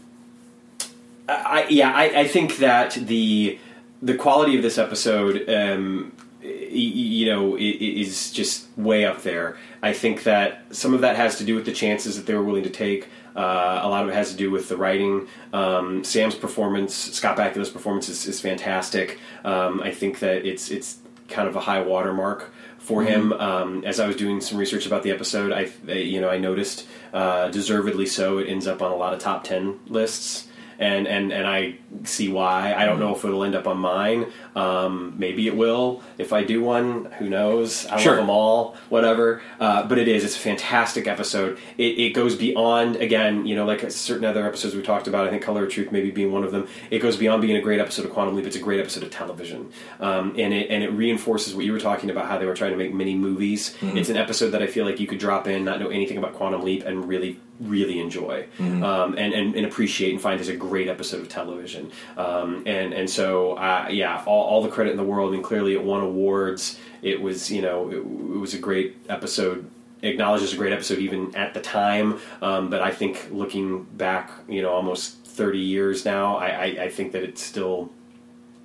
I, 1.28 1.66
yeah, 1.68 1.92
I, 1.92 2.20
I 2.20 2.28
think 2.28 2.58
that 2.58 2.92
the 2.94 3.58
the 4.02 4.14
quality 4.14 4.56
of 4.56 4.62
this 4.62 4.78
episode, 4.78 5.48
um, 5.48 6.12
y- 6.42 6.48
you 6.48 7.26
know, 7.26 7.56
is 7.56 8.32
just 8.32 8.66
way 8.76 9.04
up 9.04 9.22
there. 9.22 9.56
I 9.82 9.92
think 9.92 10.24
that 10.24 10.64
some 10.70 10.92
of 10.92 11.00
that 11.02 11.16
has 11.16 11.38
to 11.38 11.44
do 11.44 11.54
with 11.54 11.64
the 11.64 11.72
chances 11.72 12.16
that 12.16 12.26
they 12.26 12.34
were 12.34 12.42
willing 12.42 12.64
to 12.64 12.70
take. 12.70 13.08
Uh, 13.34 13.80
a 13.82 13.88
lot 13.88 14.02
of 14.02 14.10
it 14.10 14.14
has 14.14 14.30
to 14.30 14.36
do 14.36 14.50
with 14.50 14.68
the 14.68 14.76
writing. 14.76 15.26
Um, 15.52 16.04
Sam's 16.04 16.34
performance, 16.34 16.94
Scott 16.94 17.36
Bakula's 17.36 17.70
performance, 17.70 18.08
is, 18.08 18.26
is 18.26 18.40
fantastic. 18.40 19.18
Um, 19.44 19.80
I 19.80 19.90
think 19.90 20.18
that 20.18 20.44
it's 20.44 20.70
it's 20.70 20.98
kind 21.28 21.48
of 21.48 21.56
a 21.56 21.60
high 21.60 21.80
watermark 21.80 22.52
for 22.82 23.02
him. 23.04 23.32
Um, 23.32 23.84
as 23.84 24.00
I 24.00 24.06
was 24.06 24.16
doing 24.16 24.40
some 24.40 24.58
research 24.58 24.86
about 24.86 25.02
the 25.02 25.10
episode, 25.10 25.52
I 25.52 25.70
you 25.92 26.20
know 26.20 26.28
I 26.28 26.38
noticed 26.38 26.86
uh, 27.12 27.48
deservedly 27.48 28.06
so 28.06 28.38
it 28.38 28.48
ends 28.48 28.66
up 28.66 28.82
on 28.82 28.90
a 28.90 28.96
lot 28.96 29.14
of 29.14 29.20
top 29.20 29.44
ten 29.44 29.80
lists. 29.86 30.48
And, 30.78 31.06
and 31.06 31.32
and 31.32 31.46
I 31.46 31.76
see 32.04 32.28
why. 32.28 32.74
I 32.74 32.84
don't 32.86 32.98
know 32.98 33.14
if 33.14 33.24
it'll 33.24 33.44
end 33.44 33.54
up 33.54 33.66
on 33.66 33.78
mine. 33.78 34.26
Um, 34.56 35.14
maybe 35.18 35.46
it 35.46 35.56
will. 35.56 36.02
If 36.18 36.32
I 36.32 36.44
do 36.44 36.62
one, 36.62 37.06
who 37.18 37.28
knows? 37.28 37.86
I 37.86 37.98
Sure. 38.00 38.12
love 38.12 38.20
them 38.22 38.30
all, 38.30 38.76
whatever. 38.88 39.42
Uh, 39.60 39.86
but 39.86 39.98
it 39.98 40.08
is. 40.08 40.24
It's 40.24 40.36
a 40.36 40.40
fantastic 40.40 41.06
episode. 41.06 41.58
It, 41.78 41.98
it 41.98 42.10
goes 42.14 42.36
beyond, 42.36 42.96
again, 42.96 43.46
you 43.46 43.54
know, 43.54 43.64
like 43.64 43.90
certain 43.90 44.24
other 44.24 44.46
episodes 44.46 44.74
we 44.74 44.82
talked 44.82 45.06
about. 45.06 45.26
I 45.26 45.30
think 45.30 45.42
Color 45.42 45.64
of 45.64 45.70
Truth 45.72 45.92
maybe 45.92 46.10
being 46.10 46.32
one 46.32 46.44
of 46.44 46.52
them. 46.52 46.66
It 46.90 46.98
goes 47.00 47.16
beyond 47.16 47.42
being 47.42 47.56
a 47.56 47.60
great 47.60 47.80
episode 47.80 48.04
of 48.06 48.12
Quantum 48.12 48.34
Leap. 48.36 48.46
It's 48.46 48.56
a 48.56 48.60
great 48.60 48.80
episode 48.80 49.02
of 49.04 49.10
television, 49.10 49.70
um, 50.00 50.34
and 50.38 50.52
it 50.52 50.70
and 50.70 50.82
it 50.82 50.90
reinforces 50.90 51.54
what 51.54 51.64
you 51.64 51.72
were 51.72 51.80
talking 51.80 52.10
about 52.10 52.26
how 52.26 52.38
they 52.38 52.46
were 52.46 52.54
trying 52.54 52.72
to 52.72 52.76
make 52.76 52.92
mini 52.92 53.14
movies. 53.14 53.76
It's 53.82 54.08
an 54.08 54.16
episode 54.16 54.50
that 54.50 54.62
I 54.62 54.66
feel 54.66 54.84
like 54.84 55.00
you 55.00 55.06
could 55.06 55.18
drop 55.18 55.46
in, 55.46 55.64
not 55.64 55.80
know 55.80 55.88
anything 55.88 56.18
about 56.18 56.34
Quantum 56.34 56.62
Leap, 56.62 56.84
and 56.84 57.06
really 57.08 57.38
really 57.62 58.00
enjoy 58.00 58.46
um, 58.58 59.14
and, 59.16 59.32
and 59.32 59.54
and 59.54 59.64
appreciate 59.66 60.12
and 60.12 60.20
find 60.20 60.40
as 60.40 60.48
a 60.48 60.56
great 60.56 60.88
episode 60.88 61.20
of 61.20 61.28
television. 61.28 61.90
Um, 62.16 62.62
and 62.66 62.92
and 62.92 63.08
so 63.08 63.54
uh, 63.54 63.88
yeah, 63.90 64.22
all, 64.26 64.44
all 64.44 64.62
the 64.62 64.68
credit 64.68 64.90
in 64.90 64.96
the 64.96 65.04
world. 65.04 65.34
And 65.34 65.42
clearly, 65.44 65.74
it 65.74 65.82
won 65.84 66.00
awards. 66.00 66.78
It 67.02 67.20
was 67.20 67.50
you 67.50 67.62
know 67.62 67.90
it, 67.90 67.96
it 67.96 68.38
was 68.38 68.54
a 68.54 68.58
great 68.58 68.96
episode. 69.08 69.70
Acknowledged 70.04 70.42
as 70.42 70.52
a 70.52 70.56
great 70.56 70.72
episode 70.72 70.98
even 70.98 71.34
at 71.36 71.54
the 71.54 71.60
time. 71.60 72.18
Um, 72.40 72.70
but 72.70 72.82
I 72.82 72.90
think 72.90 73.28
looking 73.30 73.84
back, 73.84 74.30
you 74.48 74.60
know, 74.60 74.72
almost 74.72 75.24
thirty 75.24 75.60
years 75.60 76.04
now, 76.04 76.36
I, 76.36 76.46
I, 76.48 76.64
I 76.84 76.88
think 76.90 77.12
that 77.12 77.22
it's 77.22 77.42
still. 77.42 77.90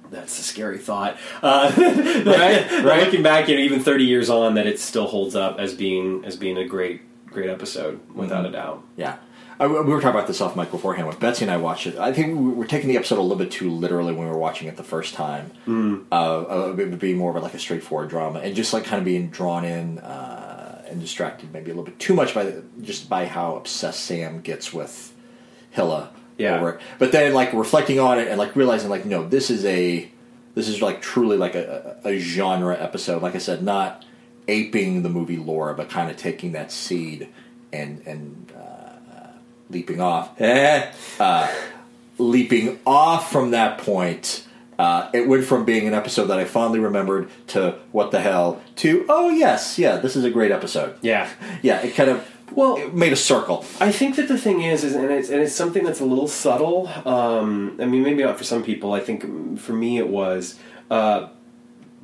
That's 0.09 0.39
a 0.39 0.41
scary 0.41 0.77
thought. 0.77 1.17
Uh, 1.43 1.69
Right, 1.77 2.83
right. 2.83 3.03
Looking 3.03 3.23
back, 3.23 3.49
you 3.49 3.55
know, 3.55 3.61
even 3.61 3.81
thirty 3.81 4.05
years 4.05 4.29
on, 4.29 4.55
that 4.55 4.65
it 4.65 4.79
still 4.79 5.05
holds 5.07 5.35
up 5.35 5.59
as 5.59 5.73
being 5.75 6.23
as 6.25 6.35
being 6.37 6.57
a 6.57 6.65
great 6.65 7.01
great 7.27 7.49
episode 7.49 7.99
without 8.13 8.45
a 8.45 8.51
doubt. 8.51 8.83
Yeah. 8.95 9.17
I, 9.59 9.65
we 9.67 9.73
were 9.75 9.99
talking 9.99 10.09
about 10.15 10.27
this 10.27 10.39
off 10.39 10.55
mic 10.55 10.69
beforehand. 10.69 11.07
When 11.07 11.17
Betsy 11.17 11.43
and 11.43 11.51
I 11.51 11.57
watched 11.57 11.87
it, 11.87 11.97
I 11.97 12.13
think 12.13 12.39
we 12.39 12.49
were 12.51 12.65
taking 12.65 12.89
the 12.89 12.95
episode 12.97 13.17
a 13.17 13.21
little 13.21 13.37
bit 13.37 13.49
too 13.51 13.71
literally 13.71 14.13
when 14.13 14.25
we 14.25 14.31
were 14.31 14.37
watching 14.37 14.67
it 14.67 14.77
the 14.77 14.83
first 14.83 15.15
time. 15.15 15.51
Mm. 15.65 16.05
Uh, 16.11 16.15
uh, 16.15 16.75
it 16.77 16.89
would 16.89 16.99
be 16.99 17.15
more 17.15 17.35
of 17.35 17.41
like 17.41 17.55
a 17.55 17.59
straightforward 17.59 18.09
drama, 18.09 18.39
and 18.39 18.55
just 18.55 18.71
like 18.71 18.83
kind 18.85 18.99
of 18.99 19.05
being 19.05 19.29
drawn 19.29 19.65
in 19.65 19.97
uh, 19.99 20.85
and 20.87 21.01
distracted, 21.01 21.51
maybe 21.51 21.65
a 21.71 21.73
little 21.73 21.85
bit 21.85 21.97
too 21.97 22.13
much 22.13 22.35
by 22.35 22.43
the, 22.43 22.63
just 22.83 23.09
by 23.09 23.25
how 23.25 23.55
obsessed 23.55 24.03
Sam 24.03 24.41
gets 24.41 24.71
with 24.71 25.11
Hilla 25.71 26.11
Yeah. 26.37 26.57
over 26.57 26.69
it. 26.73 26.81
But 26.99 27.11
then 27.11 27.33
like 27.33 27.51
reflecting 27.53 27.99
on 27.99 28.19
it 28.19 28.27
and 28.27 28.37
like 28.37 28.55
realizing 28.55 28.91
like 28.91 29.05
no, 29.05 29.27
this 29.27 29.49
is 29.49 29.65
a 29.65 30.11
this 30.53 30.67
is 30.67 30.83
like 30.83 31.01
truly 31.01 31.35
like 31.35 31.55
a 31.55 31.97
a 32.03 32.17
genre 32.19 32.77
episode. 32.79 33.23
Like 33.23 33.33
I 33.33 33.39
said, 33.39 33.63
not 33.63 34.05
aping 34.47 35.03
the 35.03 35.09
movie 35.09 35.37
Laura, 35.37 35.73
but 35.73 35.89
kind 35.89 36.09
of 36.09 36.17
taking 36.17 36.51
that 36.53 36.71
seed 36.71 37.27
and 37.73 38.01
and 38.05 38.51
uh, 38.57 39.27
leaping 39.69 40.01
off. 40.01 40.31
Uh, 41.19 41.51
leaping 42.17 42.79
off 42.85 43.31
from 43.31 43.51
that 43.51 43.77
point. 43.79 44.43
Uh, 44.79 45.09
it 45.13 45.27
went 45.27 45.43
from 45.43 45.65
being 45.65 45.87
an 45.87 45.93
episode 45.95 46.25
that 46.25 46.37
I 46.37 46.45
fondly 46.45 46.79
remembered 46.79 47.29
to 47.47 47.79
what 47.91 48.11
the 48.11 48.19
hell 48.19 48.61
to 48.77 49.05
oh 49.09 49.29
yes 49.31 49.79
yeah 49.79 49.97
this 49.97 50.15
is 50.15 50.23
a 50.23 50.29
great 50.29 50.51
episode 50.51 50.95
Yeah. 51.01 51.27
yeah 51.63 51.81
it 51.81 51.95
kind 51.95 52.11
of 52.11 52.27
Well- 52.51 52.77
it 52.77 52.93
made 52.93 53.11
a 53.11 53.15
circle 53.15 53.65
I 53.79 53.91
think 53.91 54.15
that 54.17 54.27
the 54.27 54.37
thing 54.37 54.61
is, 54.61 54.83
is 54.83 54.93
and 54.93 55.09
it's 55.09 55.29
and 55.29 55.41
it's 55.41 55.53
something 55.55 55.83
that's 55.83 55.99
a 55.99 56.05
little 56.05 56.27
subtle. 56.27 56.87
Um, 57.05 57.77
I 57.81 57.85
mean, 57.85 58.03
maybe 58.03 58.21
not 58.23 58.37
for 58.37 58.43
some 58.43 58.63
people. 58.63 58.93
I 58.93 58.99
think 58.99 59.23
mm, 59.25 59.57
for 59.57 59.73
me 59.73 59.97
it 59.97 60.07
was 60.09 60.59
uh, 60.91 61.29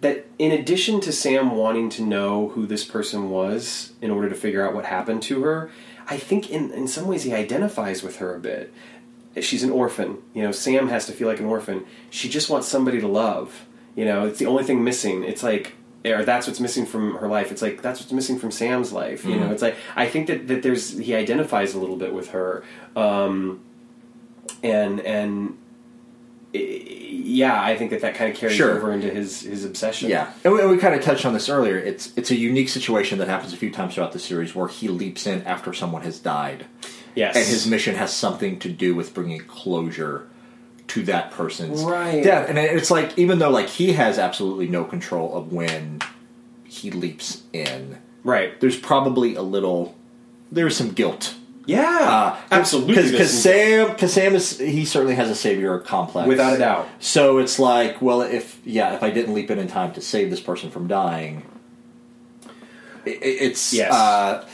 that 0.03 0.27
in 0.37 0.51
addition 0.51 1.01
to 1.01 1.11
Sam 1.11 1.55
wanting 1.55 1.89
to 1.91 2.03
know 2.03 2.49
who 2.49 2.67
this 2.67 2.85
person 2.85 3.29
was 3.29 3.93
in 4.01 4.11
order 4.11 4.29
to 4.29 4.35
figure 4.35 4.65
out 4.65 4.75
what 4.75 4.85
happened 4.85 5.23
to 5.23 5.43
her, 5.43 5.71
I 6.07 6.17
think 6.17 6.49
in 6.49 6.71
in 6.71 6.87
some 6.87 7.07
ways 7.07 7.23
he 7.23 7.33
identifies 7.33 8.03
with 8.03 8.17
her 8.17 8.35
a 8.35 8.39
bit. 8.39 8.71
She's 9.41 9.63
an 9.63 9.71
orphan. 9.71 10.19
You 10.35 10.43
know, 10.43 10.51
Sam 10.51 10.89
has 10.89 11.07
to 11.07 11.11
feel 11.11 11.27
like 11.27 11.39
an 11.39 11.45
orphan. 11.45 11.85
She 12.11 12.29
just 12.29 12.49
wants 12.49 12.67
somebody 12.67 12.99
to 12.99 13.07
love. 13.07 13.65
You 13.95 14.05
know, 14.05 14.27
it's 14.27 14.37
the 14.37 14.45
only 14.45 14.63
thing 14.63 14.83
missing. 14.83 15.23
It's 15.23 15.41
like 15.41 15.73
or 16.05 16.25
that's 16.25 16.47
what's 16.47 16.59
missing 16.59 16.85
from 16.85 17.15
her 17.15 17.27
life. 17.27 17.51
It's 17.51 17.61
like 17.61 17.81
that's 17.81 17.99
what's 17.99 18.11
missing 18.11 18.37
from 18.37 18.51
Sam's 18.51 18.91
life. 18.91 19.23
You 19.23 19.37
know, 19.37 19.51
it's 19.51 19.61
like 19.61 19.75
I 19.95 20.07
think 20.07 20.27
that, 20.27 20.47
that 20.49 20.61
there's 20.61 20.97
he 20.97 21.15
identifies 21.15 21.73
a 21.73 21.79
little 21.79 21.95
bit 21.95 22.13
with 22.13 22.31
her, 22.31 22.63
um, 22.95 23.61
and 24.61 24.99
and 24.99 25.57
yeah, 26.53 27.59
I 27.61 27.75
think 27.77 27.91
that 27.91 28.01
that 28.01 28.15
kind 28.15 28.31
of 28.31 28.37
carries 28.37 28.55
Sure. 28.55 28.75
over 28.77 28.91
into 28.91 29.09
his 29.09 29.41
his 29.41 29.65
obsession. 29.65 30.09
Yeah, 30.09 30.31
and 30.43 30.53
we, 30.53 30.61
and 30.61 30.69
we 30.69 30.77
kind 30.77 30.93
of 30.95 31.01
touched 31.01 31.25
on 31.25 31.33
this 31.33 31.49
earlier. 31.49 31.77
It's 31.77 32.13
it's 32.15 32.31
a 32.31 32.35
unique 32.35 32.69
situation 32.69 33.17
that 33.19 33.27
happens 33.27 33.53
a 33.53 33.57
few 33.57 33.71
times 33.71 33.95
throughout 33.95 34.11
the 34.11 34.19
series 34.19 34.53
where 34.53 34.67
he 34.67 34.87
leaps 34.87 35.25
in 35.25 35.41
after 35.43 35.73
someone 35.73 36.03
has 36.03 36.19
died, 36.19 36.65
yes, 37.15 37.35
and 37.35 37.45
his 37.45 37.65
mission 37.67 37.95
has 37.95 38.13
something 38.13 38.59
to 38.59 38.69
do 38.69 38.93
with 38.95 39.13
bringing 39.13 39.39
closure 39.41 40.27
to 40.87 41.01
that 41.03 41.31
person's 41.31 41.81
Right. 41.83 42.23
death. 42.23 42.49
And 42.49 42.59
it's 42.59 42.91
like 42.91 43.17
even 43.17 43.39
though 43.39 43.49
like 43.49 43.69
he 43.69 43.93
has 43.93 44.19
absolutely 44.19 44.67
no 44.67 44.83
control 44.83 45.35
of 45.35 45.51
when 45.51 46.01
he 46.65 46.91
leaps 46.91 47.43
in, 47.53 47.97
right. 48.23 48.59
there's 48.59 48.77
probably 48.77 49.33
a 49.35 49.41
little 49.41 49.95
there's 50.51 50.75
some 50.77 50.91
guilt. 50.91 51.35
Yeah, 51.65 52.37
absolutely. 52.51 53.11
because 53.11 53.31
Sam 53.31 53.91
because 53.91 54.11
Sam 54.13 54.35
is 54.35 54.59
he 54.59 54.83
certainly 54.85 55.15
has 55.15 55.29
a 55.29 55.35
savior 55.35 55.79
complex 55.79 56.27
without 56.27 56.55
a 56.55 56.57
doubt. 56.57 56.87
So 56.99 57.37
it's 57.37 57.57
like, 57.59 58.01
well, 58.01 58.21
if 58.21 58.59
yeah, 58.65 58.93
if 58.95 59.03
I 59.03 59.09
didn't 59.11 59.33
leap 59.33 59.49
in 59.49 59.59
in 59.59 59.67
time 59.67 59.93
to 59.93 60.01
save 60.01 60.29
this 60.29 60.41
person 60.41 60.69
from 60.71 60.87
dying, 60.87 61.43
i 63.05 63.09
i- 63.09 63.17
it's 63.21 63.73
Yes. 63.73 63.93
uh, 63.93 64.45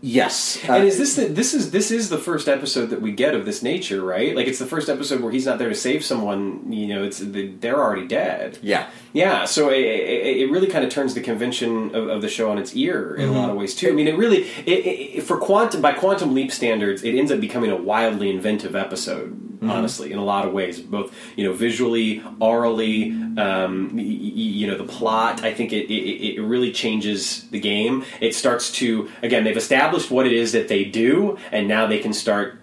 yes. 0.00 0.58
Uh, 0.68 0.74
and 0.74 0.84
is 0.84 0.98
this 0.98 1.16
the, 1.16 1.26
this 1.26 1.54
is 1.54 1.70
this 1.70 1.90
is 1.90 2.08
the 2.10 2.18
first 2.18 2.48
episode 2.48 2.86
that 2.90 3.00
we 3.00 3.12
get 3.12 3.34
of 3.34 3.44
this 3.44 3.62
nature, 3.62 4.02
right? 4.02 4.34
Like 4.36 4.46
it's 4.46 4.58
the 4.58 4.66
first 4.66 4.88
episode 4.88 5.20
where 5.20 5.32
he's 5.32 5.46
not 5.46 5.58
there 5.58 5.68
to 5.68 5.74
save 5.74 6.04
someone. 6.04 6.72
You 6.72 6.86
know, 6.88 7.02
it's 7.04 7.20
they're 7.24 7.80
already 7.80 8.06
dead. 8.06 8.58
yeah, 8.62 8.88
Yeah, 9.12 9.44
so 9.44 9.68
it, 9.68 9.78
it, 9.80 10.36
it 10.42 10.50
really 10.50 10.68
kind 10.68 10.84
of 10.84 10.90
turns 10.90 11.12
the 11.14 11.20
convention 11.20 11.94
of, 11.94 12.08
of 12.08 12.22
the 12.22 12.28
show 12.28 12.50
on 12.50 12.56
its 12.58 12.74
ear 12.74 13.14
in 13.14 13.28
a 13.28 13.32
lot 13.32 13.50
of 13.50 13.56
ways 13.56 13.74
too. 13.74 13.88
I 13.88 13.92
mean, 13.92 14.08
it 14.08 14.16
really 14.16 14.44
it, 14.66 15.16
it, 15.18 15.22
for 15.22 15.36
quantum 15.36 15.82
by 15.82 15.92
quantum 15.92 16.32
leap 16.34 16.50
standards, 16.50 17.02
it 17.02 17.14
ends 17.14 17.30
up 17.30 17.38
becoming 17.40 17.70
a 17.70 17.76
wildly 17.76 18.30
inventive 18.30 18.74
episode. 18.74 19.38
Honestly, 19.62 20.10
in 20.10 20.18
a 20.18 20.24
lot 20.24 20.44
of 20.44 20.52
ways, 20.52 20.80
both 20.80 21.14
you 21.36 21.44
know 21.44 21.52
visually, 21.52 22.18
aurally, 22.40 23.12
um, 23.38 23.90
y- 23.94 24.02
y- 24.02 24.02
you 24.02 24.66
know 24.66 24.76
the 24.76 24.82
plot. 24.84 25.44
I 25.44 25.54
think 25.54 25.72
it, 25.72 25.88
it, 25.88 26.34
it 26.36 26.42
really 26.42 26.72
changes 26.72 27.48
the 27.50 27.60
game. 27.60 28.04
It 28.20 28.34
starts 28.34 28.72
to 28.72 29.08
again 29.22 29.44
they've 29.44 29.56
established 29.56 30.10
what 30.10 30.26
it 30.26 30.32
is 30.32 30.50
that 30.52 30.66
they 30.66 30.84
do, 30.84 31.38
and 31.52 31.68
now 31.68 31.86
they 31.86 32.00
can 32.00 32.12
start 32.12 32.58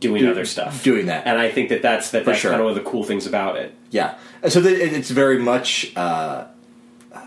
doing 0.00 0.22
Do- 0.22 0.30
other 0.30 0.44
stuff, 0.44 0.82
doing 0.82 1.06
that. 1.06 1.26
And 1.26 1.38
I 1.38 1.50
think 1.50 1.68
that 1.70 1.82
that's 1.82 2.10
that, 2.12 2.24
that's 2.24 2.38
sure. 2.38 2.50
kind 2.50 2.60
of 2.60 2.66
one 2.66 2.76
of 2.76 2.84
the 2.84 2.88
cool 2.90 3.04
things 3.04 3.26
about 3.26 3.56
it. 3.56 3.74
yeah. 3.90 4.16
So 4.48 4.60
the, 4.60 4.70
it, 4.70 4.92
it's 4.92 5.10
very 5.10 5.38
much. 5.38 5.92
Uh, 5.96 6.46
uh, 7.12 7.20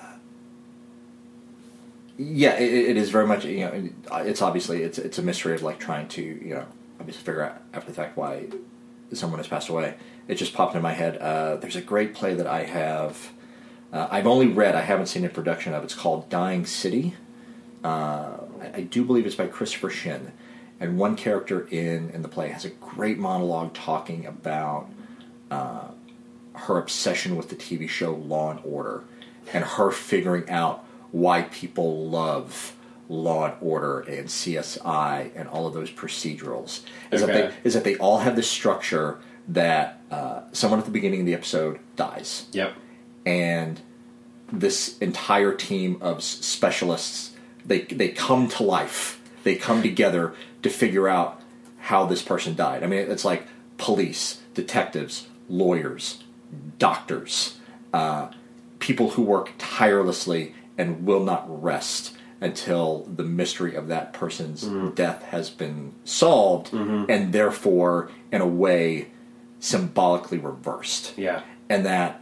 yeah, 2.18 2.54
it, 2.58 2.72
it 2.92 2.98
is 2.98 3.10
very 3.10 3.28
much. 3.28 3.46
You 3.46 3.60
know, 3.60 3.90
it's 4.20 4.42
obviously 4.42 4.84
it's 4.84 4.98
it's 4.98 5.18
a 5.18 5.22
mystery 5.22 5.54
of 5.56 5.64
like 5.64 5.80
trying 5.80 6.08
to 6.10 6.22
you 6.22 6.54
know 6.56 6.66
obviously 7.00 7.24
figure 7.24 7.44
out 7.44 7.62
after 7.74 7.90
the 7.90 7.96
fact 7.96 8.16
why 8.18 8.46
someone 9.14 9.40
has 9.40 9.48
passed 9.48 9.70
away. 9.70 9.96
It 10.28 10.36
just 10.36 10.54
popped 10.54 10.76
in 10.76 10.82
my 10.82 10.94
head. 10.94 11.18
Uh, 11.18 11.58
there's 11.58 11.76
a 11.76 11.82
great 11.82 12.14
play 12.14 12.34
that 12.36 12.48
I 12.48 12.64
have. 12.64 13.32
Uh, 13.92 14.08
I've 14.10 14.28
only 14.28 14.48
read. 14.48 14.76
I 14.76 14.82
haven't 14.82 15.08
seen 15.08 15.26
a 15.26 15.30
production 15.30 15.74
of. 15.74 15.84
It's 15.84 15.96
called 15.96 16.30
Dying 16.30 16.66
City. 16.66 17.16
Uh, 17.84 18.38
I, 18.62 18.72
I 18.76 18.82
do 18.82 19.04
believe 19.04 19.26
it's 19.26 19.36
by 19.36 19.48
Christopher 19.48 19.90
Shinn, 19.90 20.32
and 20.82 20.98
one 20.98 21.16
character 21.16 21.68
in 21.70 22.10
in 22.10 22.22
the 22.24 22.28
play 22.28 22.50
has 22.50 22.66
a 22.66 22.70
great 22.70 23.18
monologue 23.18 23.74
talking 23.74 24.26
about 24.26 24.90
uh, 25.50 25.88
her 26.54 26.78
obsession 26.78 27.36
with 27.38 27.50
the 27.50 27.56
TV 27.56 27.88
show 27.88 28.14
Law 28.14 28.52
and 28.52 28.60
Order, 28.66 29.04
and 29.54 29.64
her 29.64 29.92
figuring 29.92 30.50
out 30.50 30.84
why 31.12 31.44
people 31.44 32.10
love 32.10 32.76
Law 33.08 33.46
and 33.46 33.54
Order 33.62 34.00
and 34.02 34.28
CSI 34.28 35.32
and 35.36 35.48
all 35.48 35.68
of 35.68 35.74
those 35.74 35.92
procedurals. 35.92 36.82
Is 37.12 37.22
that 37.22 37.28
they 37.28 37.54
is 37.64 37.74
that 37.76 37.84
they 37.84 37.96
all 37.98 38.20
have 38.20 38.36
this 38.36 38.50
structure 38.50 39.20
that 39.48 40.02
uh, 40.12 40.42
someone 40.52 40.80
at 40.80 40.86
the 40.86 40.92
beginning 40.92 41.22
of 41.22 41.26
the 41.26 41.34
episode 41.34 41.80
dies 41.96 42.46
Yep. 42.54 42.74
and 43.26 43.82
this 44.52 44.98
entire 45.00 45.54
team 45.54 45.98
of 46.02 46.22
specialists 46.24 47.32
they 47.66 47.82
they 47.82 48.10
come 48.10 48.48
to 48.50 48.64
life 48.64 49.21
they 49.44 49.56
come 49.56 49.82
together 49.82 50.34
to 50.64 50.70
figure 50.70 51.08
out 51.08 51.42
how 51.80 52.06
this 52.06 52.22
person 52.22 52.56
died. 52.56 52.84
I 52.84 52.88
mean 52.88 53.00
it's 53.12 53.26
like 53.26 53.48
police 53.78 54.42
detectives 54.54 55.28
lawyers 55.50 56.24
doctors 56.78 57.58
uh, 57.94 58.30
people 58.80 59.12
who 59.12 59.22
work 59.22 59.52
tirelessly 59.58 60.54
and 60.78 61.06
will 61.06 61.24
not 61.24 61.46
rest 61.62 62.16
until 62.40 63.04
the 63.16 63.24
mystery 63.24 63.76
of 63.76 63.88
that 63.88 64.14
person's 64.14 64.64
death 64.96 65.24
has 65.24 65.50
been 65.50 65.94
solved 66.06 66.74
and 66.74 67.34
therefore 67.34 68.10
in 68.32 68.42
a 68.42 68.48
way 68.48 69.08
symbolically 69.60 70.38
reversed. 70.40 71.14
Yeah. 71.18 71.42
and 71.70 71.86
that 71.86 72.22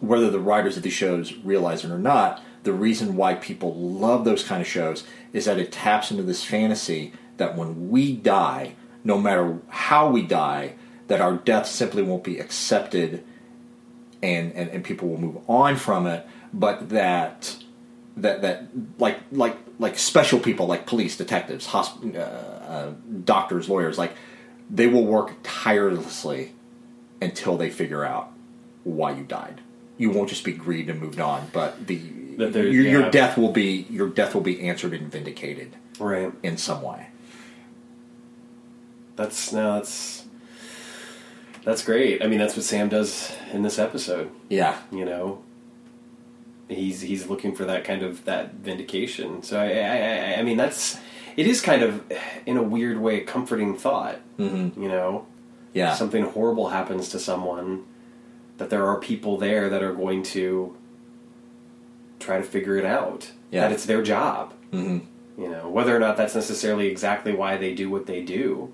whether 0.00 0.30
the 0.30 0.38
writers 0.38 0.76
of 0.76 0.82
these 0.82 0.92
shows 0.92 1.34
realize 1.38 1.84
it 1.84 1.90
or 1.90 1.98
not, 1.98 2.42
the 2.62 2.72
reason 2.72 3.16
why 3.16 3.34
people 3.34 3.74
love 3.74 4.24
those 4.24 4.44
kind 4.44 4.60
of 4.60 4.66
shows 4.66 5.04
is 5.32 5.44
that 5.44 5.58
it 5.58 5.72
taps 5.72 6.10
into 6.10 6.22
this 6.22 6.44
fantasy 6.44 7.12
that 7.36 7.56
when 7.56 7.90
we 7.90 8.14
die, 8.14 8.74
no 9.04 9.18
matter 9.18 9.58
how 9.68 10.10
we 10.10 10.22
die, 10.22 10.74
that 11.06 11.20
our 11.20 11.34
death 11.34 11.66
simply 11.66 12.02
won't 12.02 12.24
be 12.24 12.38
accepted 12.38 13.24
and, 14.22 14.52
and, 14.52 14.70
and 14.70 14.84
people 14.84 15.08
will 15.08 15.18
move 15.18 15.38
on 15.48 15.76
from 15.76 16.06
it, 16.06 16.26
but 16.52 16.88
that 16.90 17.56
that 18.16 18.42
that 18.42 18.66
like 18.98 19.18
like 19.30 19.56
like 19.78 19.98
special 19.98 20.40
people 20.40 20.66
like 20.66 20.86
police, 20.86 21.16
detectives, 21.16 21.68
hosp- 21.68 22.16
uh, 22.16 22.18
uh, 22.18 22.92
doctors, 23.24 23.68
lawyers, 23.68 23.96
like 23.96 24.12
they 24.68 24.86
will 24.86 25.04
work 25.04 25.34
tirelessly 25.42 26.52
until 27.22 27.56
they 27.56 27.70
figure 27.70 28.04
out 28.04 28.32
why 28.84 29.12
you 29.12 29.24
died. 29.24 29.60
You 29.96 30.10
won't 30.10 30.28
just 30.28 30.44
be 30.44 30.52
grieved 30.52 30.90
and 30.90 31.00
moved 31.00 31.20
on, 31.20 31.48
but 31.52 31.86
the 31.86 32.00
That 32.38 32.52
there- 32.54 32.66
your, 32.66 32.84
yeah. 32.84 32.90
your 32.92 33.10
death 33.10 33.36
will 33.36 33.52
be 33.52 33.86
your 33.90 34.08
death 34.08 34.34
will 34.34 34.40
be 34.42 34.66
answered 34.66 34.94
and 34.94 35.10
vindicated 35.12 35.76
Right. 36.00 36.32
in 36.42 36.56
some 36.56 36.80
way. 36.82 37.08
That's 39.16 39.52
no, 39.52 39.74
that's 39.74 40.24
that's 41.64 41.84
great. 41.84 42.22
I 42.22 42.26
mean, 42.28 42.38
that's 42.38 42.56
what 42.56 42.64
Sam 42.64 42.88
does 42.88 43.36
in 43.52 43.62
this 43.62 43.78
episode. 43.78 44.30
Yeah, 44.48 44.78
You 44.92 45.04
know, 45.04 45.42
he's 46.68 47.00
he's 47.00 47.26
looking 47.26 47.54
for 47.54 47.64
that 47.64 47.84
kind 47.84 48.02
of 48.02 48.24
that 48.24 48.54
vindication. 48.54 49.42
So 49.42 49.60
I 49.60 49.66
I, 49.66 49.96
I, 50.36 50.38
I 50.38 50.42
mean, 50.42 50.56
that's 50.56 50.98
it 51.36 51.46
is 51.46 51.60
kind 51.60 51.82
of 51.82 52.04
in 52.46 52.56
a 52.56 52.62
weird 52.62 52.98
way 53.00 53.20
a 53.22 53.24
comforting 53.24 53.76
thought. 53.76 54.20
mm-hmm. 54.38 54.80
You 54.80 54.88
know, 54.88 55.26
yeah, 55.74 55.94
something 55.94 56.24
horrible 56.24 56.68
happens 56.68 57.08
to 57.10 57.18
someone, 57.18 57.84
that 58.58 58.70
there 58.70 58.86
are 58.86 59.00
people 59.00 59.36
there 59.36 59.68
that 59.68 59.82
are 59.82 59.92
going 59.92 60.22
to 60.24 60.76
try 62.18 62.36
to 62.38 62.42
figure 62.42 62.76
it 62.76 62.84
out. 62.84 63.30
Yeah. 63.50 63.62
That 63.62 63.72
it's 63.72 63.86
their 63.86 64.02
job. 64.02 64.52
hmm 64.70 64.98
You 65.38 65.48
know, 65.48 65.68
whether 65.68 65.94
or 65.94 65.98
not 65.98 66.16
that's 66.16 66.34
necessarily 66.34 66.88
exactly 66.88 67.32
why 67.32 67.56
they 67.56 67.74
do 67.74 67.88
what 67.90 68.06
they 68.06 68.22
do. 68.22 68.72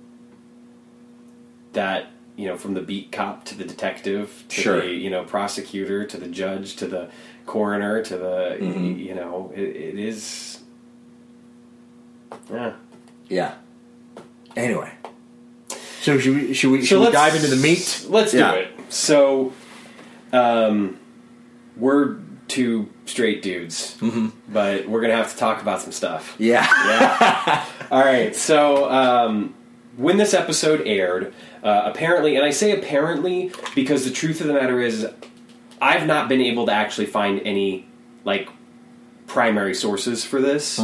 That 1.73 2.07
you 2.37 2.49
know, 2.49 2.57
from 2.57 2.75
the 2.75 2.81
beat 2.81 3.12
cop 3.12 3.45
to 3.45 3.55
the 3.57 3.62
detective 3.65 4.43
to 4.49 4.61
Sure. 4.61 4.81
the 4.81 4.89
you 4.89 5.09
know 5.11 5.23
prosecutor 5.25 6.05
to 6.05 6.16
the 6.16 6.27
judge 6.27 6.75
to 6.77 6.87
the 6.87 7.09
coroner 7.47 8.03
to 8.03 8.16
the 8.16 8.57
Mhm. 8.61 8.99
you 9.05 9.15
know, 9.15 9.53
it, 9.55 9.61
it 9.77 9.99
is. 9.99 10.59
Yeah. 12.51 12.73
yeah. 13.29 13.55
Anyway, 14.57 14.91
so 16.01 16.19
should 16.19 16.35
we 16.35 16.53
should 16.55 16.71
we, 16.73 16.81
So 16.81 16.87
should 16.87 17.01
we 17.07 17.12
dive 17.12 17.35
into 17.35 17.49
the 17.49 17.57
meat? 17.57 18.07
Let's 18.09 18.35
Yeah. 18.35 18.53
do 18.53 18.59
it. 18.61 18.69
So, 18.89 19.53
um, 20.33 20.99
we're 21.77 22.16
two 22.55 22.89
straight 23.07 23.43
dudes, 23.43 23.97
Mhm. 24.01 24.31
but 24.49 24.89
we're 24.89 25.01
gonna 25.01 25.17
have 25.17 25.33
to 25.33 25.37
talk 25.37 25.61
about 25.61 25.81
some 25.83 25.93
stuff. 25.93 26.35
Yeah, 26.39 26.65
Yeah. 26.87 27.65
All 27.91 28.05
right. 28.05 28.35
So 28.37 28.89
um, 28.91 29.55
when 29.97 30.17
this 30.17 30.33
episode 30.35 30.83
aired, 30.87 31.35
uh, 31.63 31.83
apparently, 31.87 32.37
and 32.37 32.45
I 32.45 32.51
say 32.51 32.71
apparently 32.73 33.51
because 33.75 34.05
the 34.05 34.11
truth 34.11 34.41
of 34.41 34.47
the 34.47 34.55
matter 34.55 34.81
is, 34.81 35.07
I've 35.83 36.07
not 36.07 36.29
been 36.29 36.41
able 36.41 36.67
to 36.67 36.73
actually 36.73 37.07
find 37.07 37.41
any 37.45 37.87
like 38.25 38.49
primary 39.27 39.75
sources 39.75 40.25
for 40.25 40.41
this. 40.41 40.81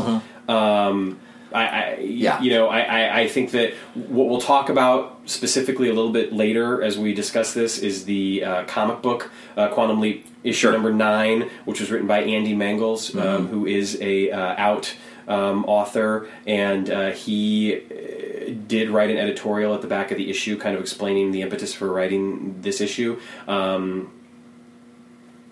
Um, 0.48 1.20
I, 1.52 1.66
I 1.66 1.96
Yeah. 2.00 2.40
you 2.40 2.50
know, 2.50 2.68
I, 2.68 2.80
I, 2.80 3.20
I 3.20 3.28
think 3.28 3.50
that 3.52 3.74
what 3.94 4.28
we'll 4.28 4.40
talk 4.40 4.68
about 4.68 5.20
specifically 5.26 5.88
a 5.88 5.92
little 5.92 6.12
bit 6.12 6.32
later 6.32 6.82
as 6.82 6.98
we 6.98 7.14
discuss 7.14 7.54
this 7.54 7.78
is 7.78 8.04
the 8.04 8.44
uh, 8.44 8.64
comic 8.64 9.02
book 9.02 9.30
uh, 9.56 9.68
Quantum 9.68 10.00
Leap 10.00 10.26
issue 10.42 10.60
Sure. 10.60 10.72
number 10.72 10.92
nine, 10.92 11.50
which 11.64 11.80
was 11.80 11.90
written 11.90 12.06
by 12.06 12.22
Andy 12.22 12.54
Mangels, 12.54 13.14
um, 13.20 13.48
who 13.48 13.66
is 13.66 13.98
a 14.00 14.30
uh, 14.30 14.54
out 14.56 14.94
um, 15.28 15.64
author, 15.66 16.28
and 16.46 16.90
uh, 16.90 17.10
he 17.10 17.76
uh, 17.76 18.52
did 18.66 18.90
write 18.90 19.10
an 19.10 19.18
editorial 19.18 19.74
at 19.74 19.80
the 19.82 19.86
back 19.86 20.10
of 20.10 20.16
the 20.18 20.28
issue, 20.30 20.56
kind 20.58 20.74
of 20.74 20.80
explaining 20.80 21.30
the 21.30 21.42
impetus 21.42 21.72
for 21.74 21.92
writing 21.92 22.60
this 22.62 22.80
issue. 22.80 23.20
Um, 23.46 24.10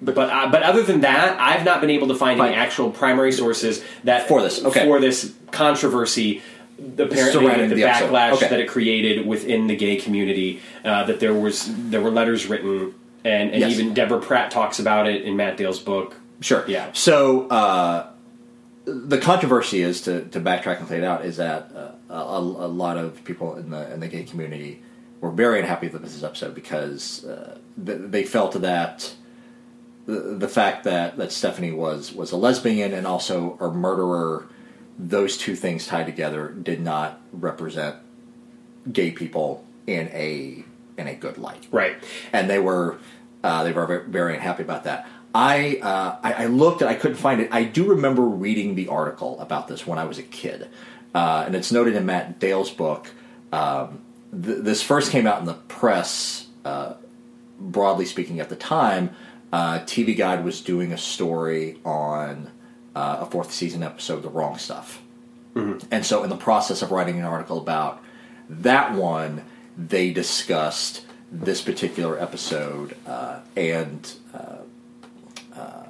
but 0.00 0.14
but, 0.14 0.30
uh, 0.30 0.48
but 0.50 0.62
other 0.62 0.82
than 0.82 1.00
that, 1.00 1.38
I've 1.40 1.64
not 1.64 1.80
been 1.80 1.90
able 1.90 2.08
to 2.08 2.14
find 2.14 2.40
any 2.40 2.54
actual 2.54 2.90
primary 2.90 3.32
sources 3.32 3.82
that 4.04 4.28
For 4.28 4.42
this, 4.42 4.64
okay. 4.64 4.84
for 4.84 5.00
this 5.00 5.34
controversy. 5.50 6.42
Apparently, 6.78 7.32
Surrounding 7.32 7.70
the, 7.70 7.74
the 7.74 7.84
episode, 7.84 8.12
backlash 8.12 8.32
okay. 8.34 8.48
that 8.50 8.60
it 8.60 8.68
created 8.68 9.26
within 9.26 9.66
the 9.66 9.74
gay 9.74 9.96
community, 9.96 10.60
uh, 10.84 11.02
that 11.04 11.18
there 11.18 11.34
was 11.34 11.68
there 11.90 12.00
were 12.00 12.10
letters 12.12 12.46
written, 12.46 12.94
and, 13.24 13.50
and 13.50 13.60
Yes. 13.60 13.72
even 13.72 13.94
Deborah 13.94 14.20
Pratt 14.20 14.52
talks 14.52 14.78
about 14.78 15.08
it 15.08 15.22
in 15.22 15.36
Matt 15.36 15.56
Dale's 15.56 15.80
book. 15.80 16.14
Sure. 16.40 16.64
Yeah. 16.68 16.90
So 16.92 17.48
uh, 17.48 18.10
the 18.84 19.18
controversy 19.18 19.82
is 19.82 20.02
to, 20.02 20.26
to 20.26 20.38
backtrack 20.40 20.78
and 20.78 20.86
play 20.86 20.98
it 20.98 21.04
out 21.04 21.24
is 21.24 21.38
that 21.38 21.72
uh, 21.74 22.14
a, 22.14 22.38
a 22.38 22.70
lot 22.70 22.96
of 22.96 23.24
people 23.24 23.56
in 23.56 23.70
the 23.70 23.92
in 23.92 23.98
the 23.98 24.06
gay 24.06 24.22
community 24.22 24.80
were 25.20 25.32
very 25.32 25.58
unhappy 25.58 25.88
with 25.88 26.02
this 26.02 26.22
episode 26.22 26.54
because 26.54 27.24
uh, 27.24 27.58
th- 27.84 27.98
they 28.04 28.22
felt 28.22 28.52
that 28.62 29.12
the, 30.08 30.20
the 30.44 30.48
fact 30.48 30.84
that, 30.84 31.18
that 31.18 31.30
Stephanie 31.32 31.72
was 31.72 32.12
was 32.14 32.32
a 32.32 32.36
lesbian 32.36 32.92
and 32.94 33.06
also 33.06 33.56
a 33.60 33.70
murderer, 33.70 34.46
those 34.98 35.36
two 35.36 35.54
things 35.54 35.86
tied 35.86 36.06
together 36.06 36.48
did 36.48 36.80
not 36.80 37.20
represent 37.32 37.96
gay 38.92 39.10
people 39.10 39.64
in 39.86 40.08
a 40.08 40.64
in 40.96 41.06
a 41.06 41.14
good 41.14 41.38
light 41.38 41.66
Right. 41.70 41.96
and 42.32 42.48
they 42.50 42.58
were 42.58 42.98
uh, 43.44 43.62
they 43.64 43.72
were 43.72 43.86
very, 43.86 44.04
very 44.08 44.34
unhappy 44.34 44.62
about 44.64 44.84
that. 44.84 45.06
I, 45.34 45.78
uh, 45.82 46.16
I 46.24 46.32
I 46.32 46.46
looked 46.46 46.80
and 46.80 46.90
I 46.90 46.94
couldn't 46.94 47.18
find 47.18 47.40
it. 47.40 47.50
I 47.52 47.62
do 47.64 47.84
remember 47.90 48.22
reading 48.22 48.74
the 48.74 48.88
article 48.88 49.38
about 49.40 49.68
this 49.68 49.86
when 49.86 49.98
I 49.98 50.04
was 50.04 50.18
a 50.18 50.22
kid, 50.24 50.68
uh, 51.14 51.44
and 51.46 51.54
it's 51.54 51.70
noted 51.70 51.94
in 51.94 52.06
Matt 52.06 52.40
Dale's 52.40 52.70
book. 52.70 53.08
Um, 53.52 54.00
th- 54.32 54.58
this 54.64 54.82
first 54.82 55.12
came 55.12 55.26
out 55.26 55.38
in 55.38 55.44
the 55.44 55.54
press, 55.54 56.48
uh, 56.64 56.94
broadly 57.60 58.06
speaking, 58.06 58.40
at 58.40 58.48
the 58.48 58.56
time. 58.56 59.14
Uh, 59.52 59.78
TV 59.80 60.16
Guide 60.16 60.44
was 60.44 60.60
doing 60.60 60.92
a 60.92 60.98
story 60.98 61.78
on 61.84 62.50
uh, 62.94 63.18
a 63.20 63.26
fourth 63.26 63.52
season 63.52 63.82
episode, 63.82 64.22
The 64.22 64.28
Wrong 64.28 64.58
Stuff. 64.58 65.02
And 65.90 66.06
so, 66.06 66.22
in 66.22 66.30
the 66.30 66.36
process 66.36 66.82
of 66.82 66.92
writing 66.92 67.18
an 67.18 67.24
article 67.24 67.58
about 67.58 68.00
that 68.48 68.92
one, 68.94 69.42
they 69.76 70.12
discussed 70.12 71.04
this 71.32 71.60
particular 71.62 72.16
episode 72.20 72.94
uh, 73.08 73.40
and 73.56 74.12
uh, 74.32 75.58
uh, 75.58 75.84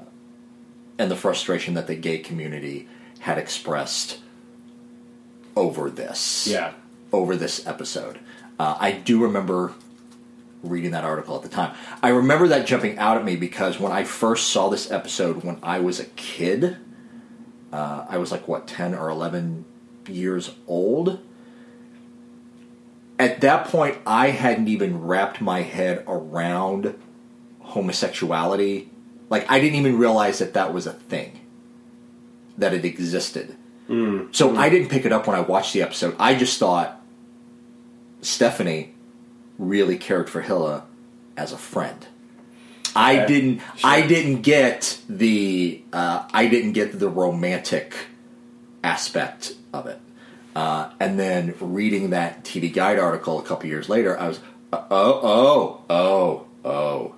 and 0.99 1.11
the 1.11 1.17
frustration 1.17 1.75
that 1.75 1.87
the 1.87 1.97
gay 1.97 2.17
community 2.17 2.89
had 3.19 3.37
expressed 3.37 4.21
over 5.55 5.91
this 5.91 6.47
Yeah. 6.47 6.73
over 7.13 7.37
this 7.37 7.67
episode. 7.67 8.21
Uh, 8.59 8.77
I 8.81 8.93
do 8.93 9.23
remember 9.23 9.75
reading 10.63 10.91
that 10.93 11.05
article 11.05 11.37
at 11.37 11.43
the 11.43 11.49
time. 11.49 11.75
I 12.03 12.09
remember 12.09 12.49
that 12.49 12.67
jumping 12.67 12.99
out 12.99 13.17
at 13.17 13.25
me 13.25 13.37
because 13.37 13.79
when 13.79 13.93
I 13.93 14.05
first 14.05 14.49
saw 14.49 14.69
this 14.69 14.91
episode 14.91 15.45
when 15.45 15.59
I 15.63 15.79
was 15.81 16.01
a 16.01 16.05
kid, 16.05 16.77
uh, 17.73 18.07
I 18.09 18.19
was 18.19 18.33
like, 18.33 18.49
what, 18.49 18.67
10 18.67 18.95
or 18.95 19.09
11 19.09 19.65
years 20.09 20.51
old? 20.67 21.21
At 23.19 23.41
that 23.41 23.67
point, 23.67 23.99
I 24.07 24.31
hadn't 24.31 24.69
even 24.69 25.03
wrapped 25.03 25.41
my 25.41 25.63
head 25.63 26.05
around 26.07 26.99
homosexuality. 27.61 28.91
Like, 29.29 29.51
I 29.51 29.61
didn't 29.61 29.77
even 29.77 29.99
realize 29.99 30.39
that 30.39 30.55
that 30.55 30.73
was 30.73 30.87
a 30.87 30.93
thing, 30.93 31.41
that 32.57 32.73
it 32.73 32.85
existed. 32.85 33.57
So 34.33 34.57
I 34.57 34.69
didn't 34.69 34.89
pick 34.89 35.05
it 35.05 35.13
up 35.13 35.27
when 35.27 35.35
I 35.37 35.41
watched 35.41 35.73
the 35.73 35.83
episode. 35.83 36.15
I 36.19 36.35
just 36.35 36.59
thought 36.59 37.01
Stephanie 38.21 38.95
really 39.59 39.99
cared 39.99 40.31
for 40.31 40.41
Hilla 40.41 40.85
as 41.37 41.53
a 41.53 41.59
friend. 41.59 42.07
I 42.97 43.27
didn't. 43.27 43.61
I 43.85 44.07
didn't 44.07 44.43
get 44.43 45.01
the. 45.09 45.83
Uh, 45.93 46.27
I 46.33 46.47
didn't 46.47 46.73
get 46.73 46.99
the 46.99 47.09
romantic 47.09 47.95
aspect 48.83 49.55
of 49.73 49.87
it. 49.87 50.01
Uh, 50.57 50.91
and 50.99 51.19
then 51.21 51.55
reading 51.61 52.11
that 52.11 52.45
TV 52.45 52.73
Guide 52.73 52.99
article 52.99 53.39
a 53.39 53.43
couple 53.43 53.69
years 53.69 53.89
later, 53.89 54.19
I 54.19 54.29
was, 54.29 54.41
uh, 54.73 54.83
oh, 54.91 55.21
oh, 55.23 55.85
oh, 55.89 56.47
oh. 56.65 57.15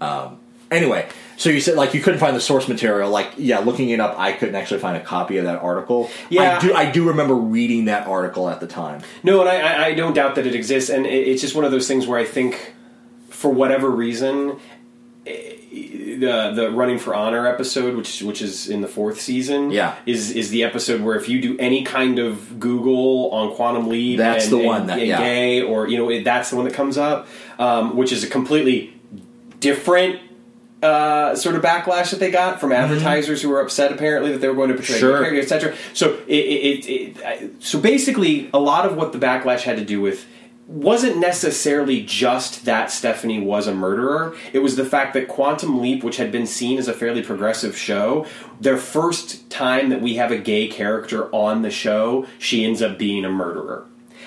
Um, 0.00 0.40
anyway, 0.70 1.08
so 1.40 1.48
you 1.48 1.58
said 1.60 1.74
like 1.76 1.94
you 1.94 2.02
couldn't 2.02 2.20
find 2.20 2.36
the 2.36 2.40
source 2.40 2.68
material. 2.68 3.08
Like, 3.10 3.30
yeah, 3.38 3.60
looking 3.60 3.88
it 3.88 3.98
up, 3.98 4.18
I 4.18 4.32
couldn't 4.32 4.54
actually 4.56 4.80
find 4.80 4.94
a 4.96 5.00
copy 5.00 5.38
of 5.38 5.44
that 5.46 5.58
article. 5.62 6.10
Yeah. 6.28 6.58
I 6.58 6.60
do. 6.60 6.74
I 6.74 6.90
do 6.90 7.08
remember 7.08 7.34
reading 7.34 7.86
that 7.86 8.06
article 8.06 8.50
at 8.50 8.60
the 8.60 8.66
time. 8.66 9.00
No, 9.22 9.40
and 9.40 9.48
I, 9.48 9.56
I, 9.60 9.84
I 9.86 9.94
don't 9.94 10.12
doubt 10.12 10.34
that 10.34 10.46
it 10.46 10.54
exists, 10.54 10.90
and 10.90 11.06
it's 11.06 11.40
just 11.40 11.54
one 11.54 11.64
of 11.64 11.70
those 11.72 11.88
things 11.88 12.06
where 12.06 12.18
I 12.20 12.26
think, 12.26 12.74
for 13.30 13.50
whatever 13.50 13.88
reason, 13.88 14.58
eh, 15.26 15.54
the 16.18 16.52
the 16.54 16.70
running 16.72 16.98
for 16.98 17.14
honor 17.14 17.46
episode, 17.46 17.96
which 17.96 18.20
which 18.22 18.42
is 18.42 18.68
in 18.68 18.82
the 18.82 18.88
fourth 18.88 19.18
season, 19.18 19.70
Yeah. 19.70 19.94
is 20.04 20.32
is 20.32 20.50
the 20.50 20.62
episode 20.64 21.00
where 21.00 21.16
if 21.16 21.26
you 21.30 21.40
do 21.40 21.56
any 21.58 21.84
kind 21.84 22.18
of 22.18 22.60
Google 22.60 23.30
on 23.30 23.54
quantum 23.54 23.88
leap, 23.88 24.18
That's 24.18 24.44
and, 24.44 24.52
the 24.52 24.58
one 24.58 24.80
and- 24.82 24.90
that- 24.90 24.98
and 24.98 25.08
yeah. 25.08 25.18
gay, 25.18 25.62
or 25.62 25.88
you 25.88 25.96
know, 25.96 26.10
it, 26.10 26.22
that's 26.24 26.50
the 26.50 26.56
one 26.56 26.66
that 26.66 26.74
comes 26.74 26.98
up, 26.98 27.26
um, 27.58 27.96
which 27.96 28.12
is 28.12 28.22
a 28.24 28.26
completely 28.26 28.92
different 29.60 30.20
uh, 30.82 31.34
sort 31.36 31.54
of 31.56 31.62
backlash 31.62 32.10
that 32.10 32.20
they 32.20 32.30
got 32.30 32.60
from 32.60 32.72
advertisers 32.72 33.42
who 33.42 33.48
were 33.50 33.60
upset 33.60 33.92
apparently 33.92 34.32
that 34.32 34.38
they 34.38 34.48
were 34.48 34.54
going 34.54 34.68
to 34.70 34.74
portray 34.74 34.98
Sure. 34.98 35.18
the 35.18 35.24
character, 35.24 35.40
etc. 35.40 35.76
So 35.92 36.14
it, 36.26 36.32
it, 36.34 36.86
it, 36.86 37.16
it, 37.20 37.62
so 37.62 37.78
basically, 37.80 38.48
a 38.54 38.58
lot 38.58 38.86
of 38.86 38.96
what 38.96 39.12
the 39.12 39.18
backlash 39.18 39.60
had 39.62 39.76
to 39.76 39.84
do 39.84 40.00
with 40.00 40.26
wasn't 40.66 41.18
necessarily 41.18 42.00
just 42.02 42.64
that 42.64 42.92
Stephanie 42.92 43.40
was 43.40 43.66
a 43.66 43.74
murderer. 43.74 44.36
It 44.52 44.60
was 44.60 44.76
the 44.76 44.84
fact 44.84 45.14
that 45.14 45.26
Quantum 45.26 45.80
Leap, 45.82 46.04
which 46.04 46.16
had 46.16 46.30
been 46.30 46.46
seen 46.46 46.78
as 46.78 46.86
a 46.86 46.92
fairly 46.92 47.22
progressive 47.22 47.76
show, 47.76 48.24
their 48.60 48.76
first 48.76 49.50
time 49.50 49.88
that 49.88 50.00
we 50.00 50.14
have 50.14 50.30
a 50.30 50.38
gay 50.38 50.68
character 50.68 51.28
on 51.34 51.62
the 51.62 51.70
show, 51.72 52.24
she 52.38 52.64
ends 52.64 52.82
up 52.82 52.98
being 52.98 53.24
a 53.24 53.30
murderer. 53.30 53.84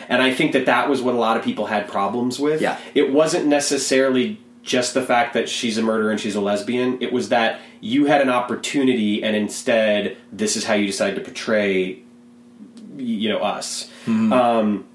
And 0.09 0.21
I 0.21 0.33
think 0.33 0.51
that 0.51 0.65
that 0.65 0.89
was 0.89 1.01
what 1.01 1.15
a 1.15 1.17
lot 1.17 1.37
of 1.37 1.43
people 1.45 1.67
had 1.67 1.87
problems 1.87 2.37
with. 2.39 2.61
Yeah. 2.61 2.77
It 2.93 3.13
wasn't 3.13 3.45
necessarily 3.47 4.37
just 4.63 4.93
the 4.93 5.01
fact 5.01 5.33
that 5.33 5.47
she's 5.47 5.77
a 5.77 5.81
murderer 5.83 6.09
and 6.09 6.19
she's 6.19 6.35
a 6.35 6.41
lesbian. 6.41 6.97
It 7.01 7.13
was 7.13 7.29
that 7.29 7.59
you 7.81 8.05
had 8.05 8.21
an 8.21 8.29
opportunity 8.29 9.23
and 9.23 9.35
instead 9.35 10.17
this 10.31 10.55
is 10.55 10.63
how 10.65 10.73
you 10.73 10.87
decided 10.87 11.15
to 11.15 11.21
portray 11.21 11.99
you 12.97 13.29
know 13.29 13.39
us. 13.39 13.89
Um, 14.33 14.85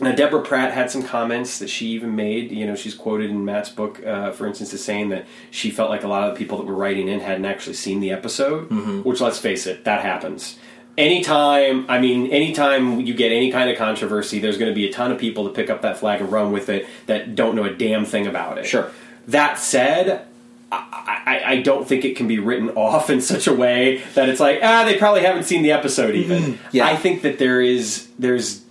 now, 0.00 0.12
Deborah 0.12 0.42
Pratt 0.42 0.72
had 0.72 0.90
some 0.90 1.02
comments 1.02 1.58
that 1.58 1.68
she 1.68 1.88
even 1.88 2.14
made. 2.14 2.52
You 2.52 2.66
know, 2.66 2.76
she's 2.76 2.94
quoted 2.94 3.30
in 3.30 3.44
Matt's 3.44 3.68
book, 3.68 4.04
uh, 4.06 4.30
for 4.30 4.46
instance, 4.46 4.72
as 4.72 4.84
saying 4.84 5.08
that 5.08 5.26
she 5.50 5.70
felt 5.70 5.90
like 5.90 6.04
a 6.04 6.08
lot 6.08 6.28
of 6.28 6.34
the 6.34 6.38
people 6.38 6.58
that 6.58 6.66
were 6.66 6.74
writing 6.74 7.08
in 7.08 7.18
hadn't 7.20 7.44
actually 7.46 7.74
seen 7.74 7.98
the 8.00 8.12
episode. 8.12 8.70
Which, 9.02 9.20
let's 9.20 9.38
face 9.38 9.66
it, 9.66 9.84
that 9.84 10.02
happens. 10.02 10.56
Anytime, 10.96 11.86
I 11.88 11.98
mean, 12.00 12.30
anytime 12.30 13.00
you 13.00 13.14
get 13.14 13.32
any 13.32 13.50
kind 13.50 13.70
of 13.70 13.76
controversy, 13.76 14.40
there's 14.40 14.58
going 14.58 14.70
to 14.70 14.74
be 14.74 14.88
a 14.88 14.92
ton 14.92 15.10
of 15.10 15.18
people 15.18 15.44
that 15.44 15.54
pick 15.54 15.70
up 15.70 15.82
that 15.82 15.96
flag 15.98 16.20
and 16.20 16.30
run 16.30 16.52
with 16.52 16.68
it 16.68 16.86
that 17.06 17.34
don't 17.34 17.54
know 17.56 17.64
a 17.64 17.72
damn 17.72 18.04
thing 18.04 18.26
about 18.26 18.58
it. 18.58 18.66
Sure. 18.66 18.90
That 19.28 19.58
said, 19.58 20.26
I, 20.72 21.22
I, 21.26 21.42
I 21.52 21.62
don't 21.62 21.86
think 21.86 22.04
it 22.04 22.16
can 22.16 22.26
be 22.26 22.38
written 22.38 22.70
off 22.70 23.10
in 23.10 23.20
such 23.20 23.46
a 23.46 23.54
way 23.54 24.02
that 24.14 24.28
it's 24.28 24.40
like 24.40 24.60
ah 24.62 24.84
they 24.84 24.98
probably 24.98 25.22
haven't 25.22 25.44
seen 25.44 25.62
the 25.62 25.72
episode 25.72 26.14
even. 26.14 26.58
Yeah. 26.72 26.86
I 26.86 26.96
think 26.96 27.22
that 27.22 27.38
there 27.38 27.60
is 27.60 28.08
there's 28.18 28.64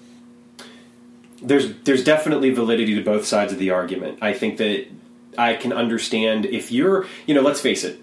there's 1.41 1.73
there's 1.83 2.03
definitely 2.03 2.49
validity 2.49 2.95
to 2.95 3.03
both 3.03 3.25
sides 3.25 3.53
of 3.53 3.59
the 3.59 3.71
argument. 3.71 4.19
I 4.21 4.33
think 4.33 4.57
that 4.57 4.87
I 5.37 5.53
can 5.53 5.71
understand 5.71 6.45
if 6.45 6.71
you're 6.71 7.05
you 7.25 7.35
know 7.35 7.41
let's 7.41 7.61
face 7.61 7.83
it. 7.83 7.99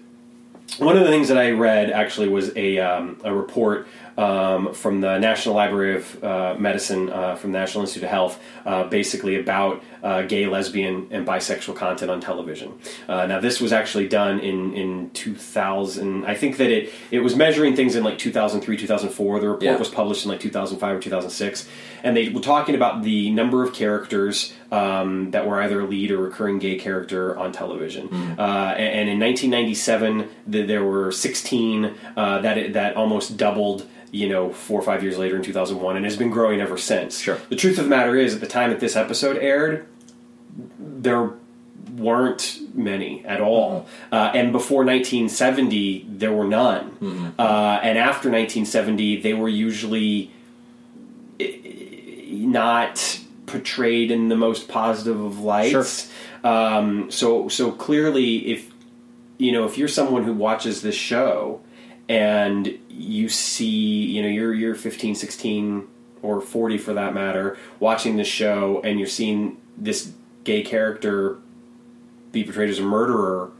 One 0.79 0.97
of 0.97 1.03
the 1.03 1.09
things 1.09 1.27
that 1.27 1.37
I 1.37 1.51
read 1.51 1.91
actually 1.91 2.27
was 2.27 2.55
a 2.55 2.79
um, 2.79 3.19
a 3.23 3.33
report 3.33 3.87
um, 4.17 4.73
from 4.73 5.01
the 5.01 5.17
National 5.19 5.55
Library 5.55 5.95
of 5.95 6.23
uh, 6.23 6.55
Medicine 6.57 7.09
uh, 7.09 7.35
from 7.35 7.51
the 7.51 7.59
National 7.59 7.81
Institute 7.83 8.03
of 8.05 8.09
Health, 8.09 8.39
uh, 8.65 8.83
basically 8.85 9.39
about 9.39 9.83
uh, 10.03 10.21
gay, 10.21 10.45
lesbian, 10.45 11.07
and 11.11 11.25
bisexual 11.27 11.75
content 11.75 12.09
on 12.11 12.21
television. 12.21 12.73
Uh, 13.09 13.25
now, 13.25 13.39
this 13.39 13.59
was 13.59 13.73
actually 13.73 14.07
done 14.07 14.39
in 14.39 14.73
in 14.73 15.09
2000. 15.11 16.25
I 16.25 16.35
think 16.35 16.57
that 16.57 16.69
it 16.71 16.93
it 17.11 17.19
was 17.19 17.35
measuring 17.35 17.75
things 17.75 17.95
in 17.95 18.03
like 18.03 18.17
2003, 18.17 18.77
2004. 18.77 19.39
The 19.39 19.47
report 19.47 19.63
Yeah. 19.63 19.77
was 19.77 19.89
published 19.89 20.25
in 20.25 20.31
like 20.31 20.39
2005 20.39 20.97
or 20.97 20.99
2006, 20.99 21.67
and 22.03 22.15
they 22.15 22.29
were 22.29 22.41
talking 22.41 22.75
about 22.75 23.03
the 23.03 23.31
number 23.31 23.63
of 23.63 23.73
characters 23.73 24.53
um, 24.71 25.31
that 25.31 25.47
were 25.47 25.61
either 25.61 25.81
a 25.81 25.85
lead 25.85 26.11
or 26.11 26.17
recurring 26.17 26.59
gay 26.59 26.75
character 26.77 27.37
on 27.37 27.51
television. 27.51 28.09
Uh, 28.37 28.73
and, 28.77 29.09
and 29.09 29.09
in 29.09 29.19
1997, 29.19 30.27
the, 30.47 30.61
there 30.63 30.83
were 30.83 31.11
16 31.11 31.93
uh, 32.15 32.39
that 32.41 32.57
it, 32.57 32.73
that 32.73 32.95
almost 32.95 33.37
doubled. 33.37 33.87
You 34.15 34.29
know, 34.29 34.53
four 34.53 34.79
or 34.79 34.83
five 34.83 35.03
years 35.03 35.17
later 35.17 35.35
in 35.35 35.43
2001, 35.43 35.97
and 35.97 36.05
has 36.05 36.15
been 36.15 36.29
growing 36.29 36.61
ever 36.61 36.77
since. 36.77 37.19
Sure. 37.19 37.37
The 37.49 37.55
truth 37.57 37.77
of 37.77 37.83
the 37.83 37.89
matter 37.89 38.15
is, 38.15 38.33
at 38.33 38.39
the 38.39 38.47
time 38.47 38.69
that 38.69 38.79
this 38.79 38.95
episode 38.95 39.37
aired, 39.37 39.87
there 40.79 41.31
weren't 41.97 42.59
many 42.73 43.25
at 43.25 43.41
all. 43.41 43.87
Uh, 44.11 44.31
and 44.33 44.51
before 44.53 44.85
1970, 44.85 46.05
there 46.09 46.31
were 46.31 46.47
none. 46.47 46.95
Uh, 47.37 47.79
and 47.83 47.97
after 47.97 48.29
1970, 48.29 49.21
they 49.21 49.33
were 49.33 49.49
usually 49.49 50.31
eh, 51.39 51.57
not 52.29 53.19
portrayed 53.47 54.11
in 54.11 54.29
the 54.29 54.37
most 54.37 54.69
positive 54.69 55.19
of 55.19 55.39
lights. 55.39 55.73
Um, 56.43 57.11
so, 57.11 57.49
so 57.49 57.71
clearly, 57.71 58.47
if 58.47 58.71
you 59.37 59.51
know, 59.51 59.65
if 59.65 59.77
you're 59.77 59.89
someone 59.89 60.23
who 60.23 60.33
watches 60.33 60.81
this 60.81 60.95
show 60.95 61.59
and 62.07 62.77
you 62.89 63.29
see, 63.29 64.05
you 64.05 64.21
know, 64.21 64.27
you're 64.27 64.53
you're 64.53 64.75
15, 64.75 65.15
16 65.15 65.87
or 66.21 66.41
40 66.41 66.77
for 66.77 66.93
that 66.93 67.13
matter, 67.13 67.57
watching 67.79 68.17
this 68.17 68.27
show 68.27 68.81
and 68.83 68.99
you're 68.99 69.07
seeing 69.07 69.57
this 69.77 70.11
gay 70.43 70.61
character 70.61 71.37
be 72.31 72.43
portrayed 72.43 72.69
as 72.69 72.79
a 72.79 72.83
murderer, 72.83 73.51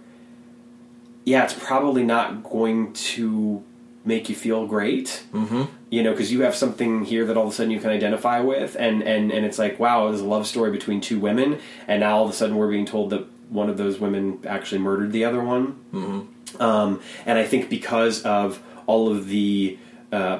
yeah, 1.23 1.43
it's 1.43 1.53
probably 1.53 2.03
not 2.03 2.43
going 2.43 2.93
to 2.93 3.63
make 4.03 4.29
you 4.29 4.35
feel 4.35 4.67
great. 4.67 5.23
Mm-hmm. 5.33 5.63
You 5.89 6.03
know, 6.03 6.11
because 6.11 6.31
you 6.31 6.41
have 6.41 6.55
something 6.55 7.05
here 7.05 7.25
that 7.25 7.37
all 7.37 7.47
of 7.47 7.53
a 7.53 7.55
sudden 7.55 7.71
you 7.71 7.79
can 7.79 7.89
identify 7.89 8.39
with, 8.39 8.75
and 8.77 9.01
and 9.01 9.31
and 9.31 9.45
it's 9.45 9.57
like, 9.57 9.79
wow, 9.79 10.07
there's 10.07 10.21
a 10.21 10.25
love 10.25 10.45
story 10.45 10.71
between 10.71 11.01
two 11.01 11.19
women, 11.19 11.59
and 11.87 12.01
now 12.01 12.17
all 12.17 12.25
of 12.25 12.29
a 12.29 12.33
sudden 12.33 12.57
we're 12.57 12.69
being 12.69 12.85
told 12.85 13.09
that 13.11 13.25
one 13.49 13.69
of 13.69 13.77
those 13.77 13.99
women 13.99 14.39
actually 14.47 14.79
murdered 14.79 15.11
the 15.11 15.25
other 15.25 15.43
one. 15.43 15.79
Mm-hmm. 15.93 16.61
Um, 16.61 17.01
and 17.25 17.37
I 17.37 17.45
think 17.45 17.69
because 17.69 18.23
of 18.23 18.61
all 18.85 19.11
of 19.11 19.27
the 19.27 19.77
uh, 20.11 20.39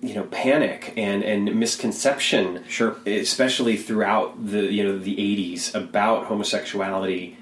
you 0.00 0.14
know 0.14 0.24
panic 0.24 0.92
and 0.96 1.22
and 1.22 1.54
misconception, 1.54 2.64
Sure. 2.68 2.96
especially 3.06 3.76
throughout 3.76 4.46
the 4.46 4.72
you 4.72 4.84
know 4.84 4.98
the 4.98 5.16
'80s 5.16 5.74
about 5.74 6.26
homosexuality 6.26 7.36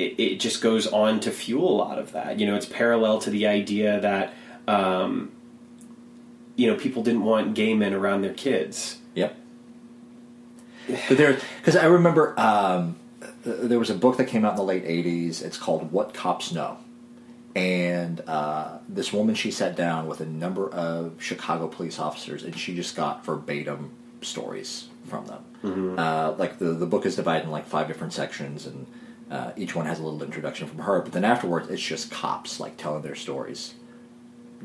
it, 0.00 0.18
it 0.18 0.40
just 0.40 0.62
goes 0.62 0.86
on 0.86 1.20
to 1.20 1.30
fuel 1.30 1.70
a 1.70 1.76
lot 1.76 1.98
of 1.98 2.12
that. 2.12 2.40
You 2.40 2.46
know, 2.46 2.56
it's 2.56 2.66
parallel 2.66 3.18
to 3.20 3.30
the 3.30 3.46
idea 3.46 4.00
that 4.00 4.32
um, 4.66 5.30
you 6.56 6.66
know 6.66 6.76
people 6.76 7.02
didn't 7.02 7.24
want 7.24 7.54
gay 7.54 7.74
men 7.74 7.92
around 7.92 8.22
their 8.22 8.32
kids. 8.32 8.98
Yep. 9.14 9.36
But 11.08 11.18
there, 11.18 11.38
because 11.58 11.76
I 11.76 11.84
remember 11.84 12.38
um, 12.40 12.96
there 13.44 13.78
was 13.78 13.90
a 13.90 13.94
book 13.94 14.16
that 14.18 14.26
came 14.26 14.44
out 14.44 14.52
in 14.52 14.56
the 14.56 14.62
late 14.62 14.84
'80s. 14.84 15.42
It's 15.42 15.58
called 15.58 15.92
"What 15.92 16.14
Cops 16.14 16.52
Know," 16.52 16.78
and 17.54 18.20
uh, 18.26 18.78
this 18.88 19.12
woman 19.12 19.34
she 19.34 19.50
sat 19.50 19.76
down 19.76 20.06
with 20.06 20.20
a 20.20 20.26
number 20.26 20.68
of 20.70 21.14
Chicago 21.18 21.66
police 21.68 21.98
officers, 21.98 22.42
and 22.44 22.56
she 22.56 22.74
just 22.74 22.96
got 22.96 23.24
verbatim 23.24 23.92
stories 24.22 24.88
from 25.06 25.26
them. 25.26 25.44
Uh, 25.98 26.34
like 26.38 26.58
the 26.58 26.66
the 26.66 26.86
book 26.86 27.06
is 27.06 27.16
divided 27.16 27.44
in 27.44 27.50
like 27.50 27.66
five 27.66 27.88
different 27.88 28.12
sections, 28.12 28.66
and 28.66 28.86
uh, 29.30 29.52
each 29.56 29.74
one 29.74 29.86
has 29.86 29.98
a 29.98 30.02
little 30.02 30.22
introduction 30.22 30.66
from 30.66 30.80
her. 30.80 31.00
But 31.00 31.12
then 31.12 31.24
afterwards, 31.24 31.68
it's 31.70 31.82
just 31.82 32.10
cops 32.10 32.60
like 32.60 32.76
telling 32.76 33.02
their 33.02 33.14
stories, 33.14 33.74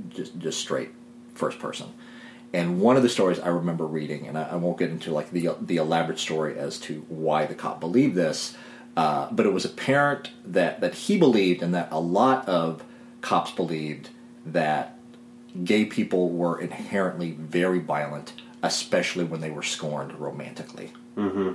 just 0.10 0.38
just 0.38 0.60
straight 0.60 0.90
first 1.34 1.60
person. 1.60 1.94
And 2.54 2.80
one 2.80 2.96
of 2.96 3.04
the 3.04 3.10
stories 3.10 3.40
I 3.40 3.50
remember 3.50 3.86
reading, 3.86 4.28
and 4.28 4.38
I, 4.38 4.44
I 4.52 4.56
won't 4.56 4.78
get 4.78 4.90
into 4.90 5.12
like 5.12 5.32
the 5.32 5.50
the 5.60 5.78
elaborate 5.78 6.20
story 6.20 6.58
as 6.58 6.80
to 6.82 7.06
why 7.10 7.46
the 7.46 7.56
cop 7.56 7.80
believed 7.80 8.16
this, 8.16 8.56
uh, 8.96 9.28
but 9.32 9.46
it 9.46 9.54
was 9.54 9.66
apparent 9.66 10.32
that 10.46 10.82
that 10.82 10.94
he 10.94 11.18
believed, 11.18 11.62
and 11.62 11.74
that 11.74 11.90
a 11.92 12.00
lot 12.00 12.48
of 12.48 12.84
cops 13.22 13.52
believed 13.52 14.10
that 14.46 14.98
gay 15.64 15.86
people 15.86 16.30
were 16.30 16.60
inherently 16.60 17.32
very 17.32 17.80
violent, 17.80 18.34
especially 18.62 19.24
when 19.24 19.42
they 19.42 19.50
were 19.50 19.64
scorned 19.64 20.14
romantically. 20.20 20.92
Mm-hmm. 21.18 21.54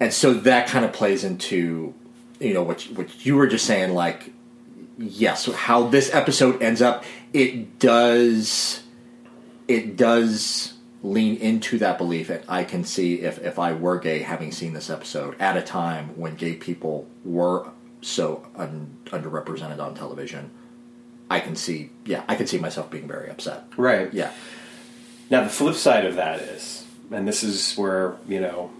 And 0.00 0.12
so 0.12 0.32
that 0.32 0.66
kind 0.66 0.84
of 0.84 0.92
plays 0.92 1.24
into 1.24 1.94
you 2.40 2.54
know 2.54 2.62
what 2.62 2.82
what 2.94 3.24
you 3.24 3.36
were 3.36 3.46
just 3.46 3.66
saying, 3.66 3.92
like 3.92 4.32
yes, 5.00 5.46
how 5.46 5.88
this 5.88 6.12
episode 6.14 6.62
ends 6.62 6.82
up, 6.82 7.04
it 7.32 7.78
does 7.78 8.82
it 9.70 9.96
does 9.96 10.74
lean 11.02 11.36
into 11.36 11.78
that 11.78 11.96
belief 11.96 12.28
and 12.28 12.42
I 12.48 12.64
can 12.64 12.84
see 12.84 13.20
if, 13.20 13.38
if 13.38 13.58
I 13.58 13.72
were 13.72 13.98
gay 13.98 14.18
having 14.18 14.52
seen 14.52 14.74
this 14.74 14.90
episode 14.90 15.34
at 15.40 15.56
a 15.56 15.62
time 15.62 16.08
when 16.16 16.34
gay 16.34 16.54
people 16.56 17.06
were 17.24 17.70
so 18.02 18.46
un, 18.56 18.98
underrepresented 19.06 19.78
on 19.78 19.94
television 19.94 20.50
I 21.30 21.40
can 21.40 21.56
see 21.56 21.90
yeah 22.04 22.22
I 22.28 22.34
can 22.34 22.46
see 22.46 22.58
myself 22.58 22.90
being 22.90 23.06
very 23.08 23.30
upset 23.30 23.64
Right. 23.76 24.12
yeah 24.12 24.32
Now 25.30 25.44
the 25.44 25.48
flip 25.48 25.76
side 25.76 26.04
of 26.04 26.16
that 26.16 26.40
is, 26.40 26.84
and 27.10 27.26
this 27.26 27.42
is 27.42 27.74
where 27.76 28.16
you 28.28 28.40
know 28.40 28.70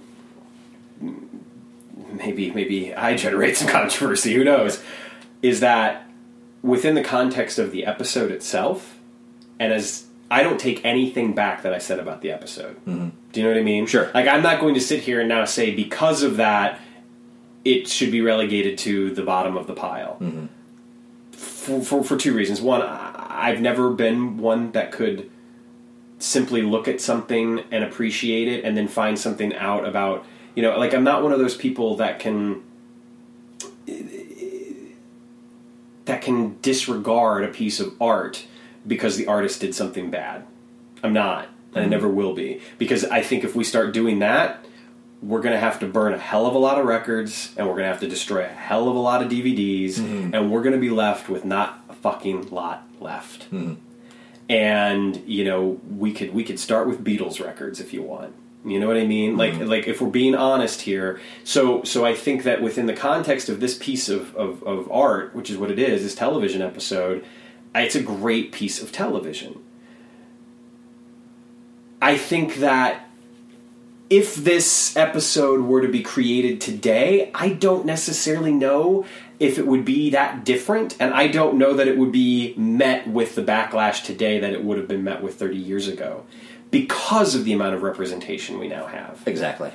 maybe 2.12 2.50
maybe 2.50 2.94
I 2.94 3.14
generate 3.16 3.56
some 3.56 3.68
controversy. 3.68 4.34
Who 4.34 4.44
knows? 4.44 4.82
Is 5.42 5.60
that 5.60 6.06
within 6.62 6.94
the 6.96 7.04
context 7.04 7.58
of 7.58 7.70
the 7.72 7.86
episode 7.86 8.30
itself, 8.30 8.98
and 9.58 9.72
as 9.72 10.06
I 10.30 10.42
don't 10.42 10.60
take 10.60 10.84
anything 10.84 11.34
back 11.34 11.62
that 11.62 11.74
I 11.74 11.78
said 11.78 11.98
about 11.98 12.22
the 12.22 12.30
episode. 12.30 12.76
Mm-hmm. 12.86 13.08
Do 13.32 13.40
you 13.40 13.46
know 13.46 13.52
what 13.52 13.58
I 13.58 13.64
mean? 13.64 13.86
Sure. 13.86 14.10
Like 14.14 14.28
I'm 14.28 14.42
not 14.42 14.60
going 14.60 14.74
to 14.74 14.80
sit 14.80 15.00
here 15.00 15.20
and 15.20 15.28
now 15.28 15.44
say 15.44 15.74
because 15.74 16.22
of 16.22 16.36
that 16.36 16.80
it 17.64 17.88
should 17.88 18.10
be 18.10 18.20
relegated 18.20 18.78
to 18.78 19.10
the 19.10 19.22
bottom 19.22 19.56
of 19.56 19.66
the 19.66 19.74
pile. 19.74 20.16
Mm-hmm. 20.20 20.46
For, 21.32 21.80
for 21.82 22.04
for 22.04 22.16
two 22.16 22.34
reasons. 22.34 22.60
One, 22.60 22.82
I've 22.82 23.60
never 23.60 23.90
been 23.90 24.38
one 24.38 24.72
that 24.72 24.92
could 24.92 25.30
simply 26.20 26.62
look 26.62 26.86
at 26.86 27.00
something 27.00 27.64
and 27.70 27.82
appreciate 27.82 28.46
it 28.46 28.64
and 28.64 28.76
then 28.76 28.86
find 28.86 29.18
something 29.18 29.54
out 29.54 29.86
about 29.86 30.24
you 30.54 30.62
know 30.62 30.78
like 30.78 30.92
i'm 30.92 31.02
not 31.02 31.22
one 31.22 31.32
of 31.32 31.38
those 31.38 31.56
people 31.56 31.96
that 31.96 32.18
can 32.18 32.62
that 36.04 36.20
can 36.20 36.58
disregard 36.60 37.42
a 37.42 37.48
piece 37.48 37.80
of 37.80 37.94
art 38.00 38.44
because 38.86 39.16
the 39.16 39.26
artist 39.26 39.60
did 39.60 39.74
something 39.74 40.10
bad. 40.10 40.46
I'm 41.02 41.12
not, 41.12 41.48
and 41.74 41.76
I 41.76 41.80
mm-hmm. 41.80 41.90
never 41.90 42.08
will 42.08 42.34
be 42.34 42.60
because 42.78 43.04
I 43.04 43.22
think 43.22 43.44
if 43.44 43.54
we 43.54 43.64
start 43.64 43.92
doing 43.92 44.20
that, 44.20 44.64
we're 45.22 45.40
going 45.40 45.52
to 45.52 45.60
have 45.60 45.80
to 45.80 45.86
burn 45.86 46.14
a 46.14 46.18
hell 46.18 46.46
of 46.46 46.54
a 46.54 46.58
lot 46.58 46.78
of 46.78 46.86
records 46.86 47.52
and 47.56 47.66
we're 47.66 47.74
going 47.74 47.84
to 47.84 47.90
have 47.90 48.00
to 48.00 48.08
destroy 48.08 48.44
a 48.44 48.48
hell 48.48 48.88
of 48.88 48.96
a 48.96 48.98
lot 48.98 49.22
of 49.22 49.30
DVDs 49.30 49.94
mm-hmm. 49.94 50.34
and 50.34 50.50
we're 50.50 50.62
going 50.62 50.74
to 50.74 50.80
be 50.80 50.90
left 50.90 51.28
with 51.28 51.44
not 51.44 51.84
a 51.88 51.94
fucking 51.94 52.48
lot 52.48 52.86
left. 53.00 53.50
Mm-hmm. 53.50 53.74
And 54.48 55.16
you 55.28 55.44
know, 55.44 55.80
we 55.96 56.12
could 56.12 56.34
we 56.34 56.42
could 56.42 56.58
start 56.58 56.88
with 56.88 57.04
Beatles 57.04 57.44
records 57.44 57.80
if 57.80 57.92
you 57.92 58.02
want. 58.02 58.34
You 58.64 58.78
know 58.78 58.88
what 58.88 58.96
I 58.96 59.06
mean? 59.06 59.36
Like 59.36 59.54
like 59.60 59.86
if 59.86 60.00
we're 60.00 60.10
being 60.10 60.34
honest 60.34 60.82
here. 60.82 61.20
So 61.44 61.84
so 61.84 62.04
I 62.04 62.14
think 62.14 62.42
that 62.42 62.60
within 62.60 62.86
the 62.86 62.92
context 62.92 63.48
of 63.48 63.60
this 63.60 63.78
piece 63.78 64.08
of, 64.08 64.34
of, 64.34 64.62
of 64.64 64.90
art, 64.90 65.36
which 65.36 65.50
is 65.50 65.56
what 65.56 65.70
it 65.70 65.78
is, 65.78 66.02
this 66.02 66.16
television 66.16 66.62
episode, 66.62 67.24
it's 67.74 67.94
a 67.94 68.02
great 68.02 68.52
piece 68.52 68.82
of 68.82 68.92
television. 68.92 69.62
I 72.02 72.16
think 72.16 72.56
that 72.56 73.08
if 74.08 74.34
this 74.34 74.96
episode 74.96 75.60
were 75.60 75.80
to 75.80 75.88
be 75.88 76.02
created 76.02 76.60
today, 76.60 77.30
I 77.34 77.50
don't 77.50 77.86
necessarily 77.86 78.52
know 78.52 79.06
if 79.38 79.56
it 79.58 79.66
would 79.66 79.84
be 79.84 80.10
that 80.10 80.44
different, 80.44 80.96
and 81.00 81.14
I 81.14 81.28
don't 81.28 81.56
know 81.56 81.74
that 81.74 81.86
it 81.86 81.96
would 81.96 82.10
be 82.12 82.54
met 82.56 83.06
with 83.06 83.36
the 83.36 83.42
backlash 83.42 84.04
today 84.04 84.40
that 84.40 84.52
it 84.52 84.64
would 84.64 84.78
have 84.78 84.88
been 84.88 85.04
met 85.04 85.22
with 85.22 85.36
30 85.36 85.56
years 85.56 85.86
ago 85.86 86.24
because 86.70 87.34
of 87.34 87.44
the 87.44 87.52
amount 87.52 87.74
of 87.74 87.82
representation 87.82 88.58
we 88.58 88.68
now 88.68 88.86
have. 88.86 89.22
Exactly. 89.26 89.70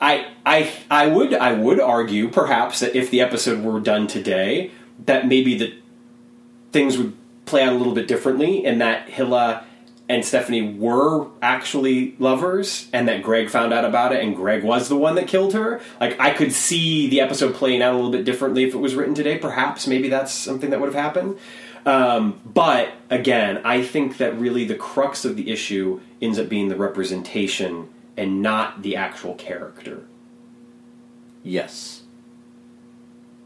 I, 0.00 0.28
I, 0.46 0.70
I 0.90 1.06
would, 1.08 1.34
I 1.34 1.52
would 1.52 1.80
argue 1.80 2.28
perhaps 2.30 2.80
that 2.80 2.94
if 2.94 3.10
the 3.10 3.20
episode 3.20 3.62
were 3.62 3.80
done 3.80 4.06
today, 4.06 4.70
that 5.06 5.26
maybe 5.26 5.58
the 5.58 5.74
things 6.72 6.96
would 6.98 7.16
play 7.48 7.62
out 7.62 7.72
a 7.72 7.76
little 7.76 7.94
bit 7.94 8.06
differently, 8.06 8.64
in 8.64 8.78
that 8.78 9.08
Hilla 9.08 9.64
and 10.08 10.24
Stephanie 10.24 10.74
were 10.74 11.26
actually 11.42 12.16
lovers, 12.18 12.88
and 12.92 13.08
that 13.08 13.22
Greg 13.22 13.50
found 13.50 13.72
out 13.74 13.84
about 13.84 14.12
it, 14.12 14.22
and 14.22 14.34
Greg 14.34 14.64
was 14.64 14.88
the 14.88 14.96
one 14.96 15.16
that 15.16 15.26
killed 15.26 15.52
her. 15.52 15.80
Like 16.00 16.18
I 16.18 16.30
could 16.30 16.52
see 16.52 17.08
the 17.08 17.20
episode 17.20 17.54
playing 17.54 17.82
out 17.82 17.92
a 17.92 17.96
little 17.96 18.10
bit 18.10 18.24
differently 18.24 18.64
if 18.64 18.74
it 18.74 18.78
was 18.78 18.94
written 18.94 19.14
today. 19.14 19.36
Perhaps 19.36 19.86
maybe 19.86 20.08
that's 20.08 20.32
something 20.32 20.70
that 20.70 20.80
would 20.80 20.92
have 20.92 21.02
happened. 21.02 21.38
Um, 21.84 22.40
but 22.44 22.92
again, 23.10 23.60
I 23.64 23.82
think 23.82 24.16
that 24.18 24.38
really 24.38 24.64
the 24.64 24.74
crux 24.74 25.24
of 25.24 25.36
the 25.36 25.50
issue 25.50 26.00
ends 26.20 26.38
up 26.38 26.48
being 26.48 26.68
the 26.68 26.76
representation 26.76 27.88
and 28.16 28.42
not 28.42 28.82
the 28.82 28.96
actual 28.96 29.34
character. 29.34 30.04
Yes. 31.42 32.02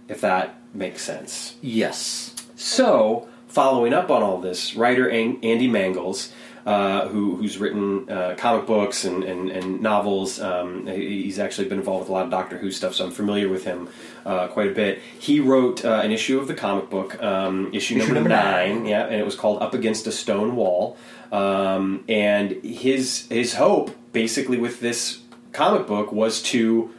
If 0.09 0.21
that 0.23 0.57
makes 0.75 1.03
sense. 1.03 1.57
Yes. 1.61 2.35
So, 2.57 3.29
following 3.53 3.93
up 3.93 4.11
on 4.11 4.23
all 4.23 4.41
this, 4.41 4.75
writer 4.75 5.11
Andy 5.11 5.69
Mangels, 5.69 6.33
uh, 6.65 7.09
who, 7.09 7.37
who's 7.37 7.59
written 7.59 8.09
uh, 8.09 8.35
comic 8.39 8.67
books 8.67 9.05
and, 9.05 9.23
and, 9.25 9.51
and 9.51 9.83
novels, 9.83 10.41
um, 10.41 10.87
he's 10.87 11.39
actually 11.39 11.69
been 11.69 11.79
involved 11.79 12.03
with 12.05 12.09
a 12.09 12.13
lot 12.13 12.25
of 12.25 12.31
Doctor 12.31 12.57
Who 12.57 12.71
stuff, 12.71 12.95
so 12.95 13.05
I'm 13.05 13.11
familiar 13.11 13.51
with 13.51 13.65
him 13.65 13.89
uh, 14.25 14.47
quite 14.49 14.69
a 14.69 14.75
bit. 14.75 15.01
He 15.19 15.39
wrote 15.39 15.85
uh, 15.85 16.01
an 16.03 16.13
issue 16.13 16.39
of 16.39 16.49
the 16.49 16.55
comic 16.55 16.89
book, 16.89 17.23
um, 17.23 17.69
issue, 17.75 17.99
Issue 17.99 18.15
number, 18.15 18.29
nine, 18.29 18.77
nine. 18.77 18.87
yeah, 18.87 19.05
and 19.05 19.17
it 19.17 19.25
was 19.25 19.35
called 19.35 19.61
Up 19.61 19.75
Against 19.75 20.07
a 20.07 20.13
Stonewall. 20.13 20.97
Um, 21.31 22.05
and 22.09 22.53
his 22.63 23.27
his 23.29 23.55
hope, 23.55 23.97
basically, 24.13 24.59
with 24.59 24.81
this 24.81 25.21
comic 25.53 25.87
book 25.87 26.13
was 26.13 26.43
to 26.43 26.91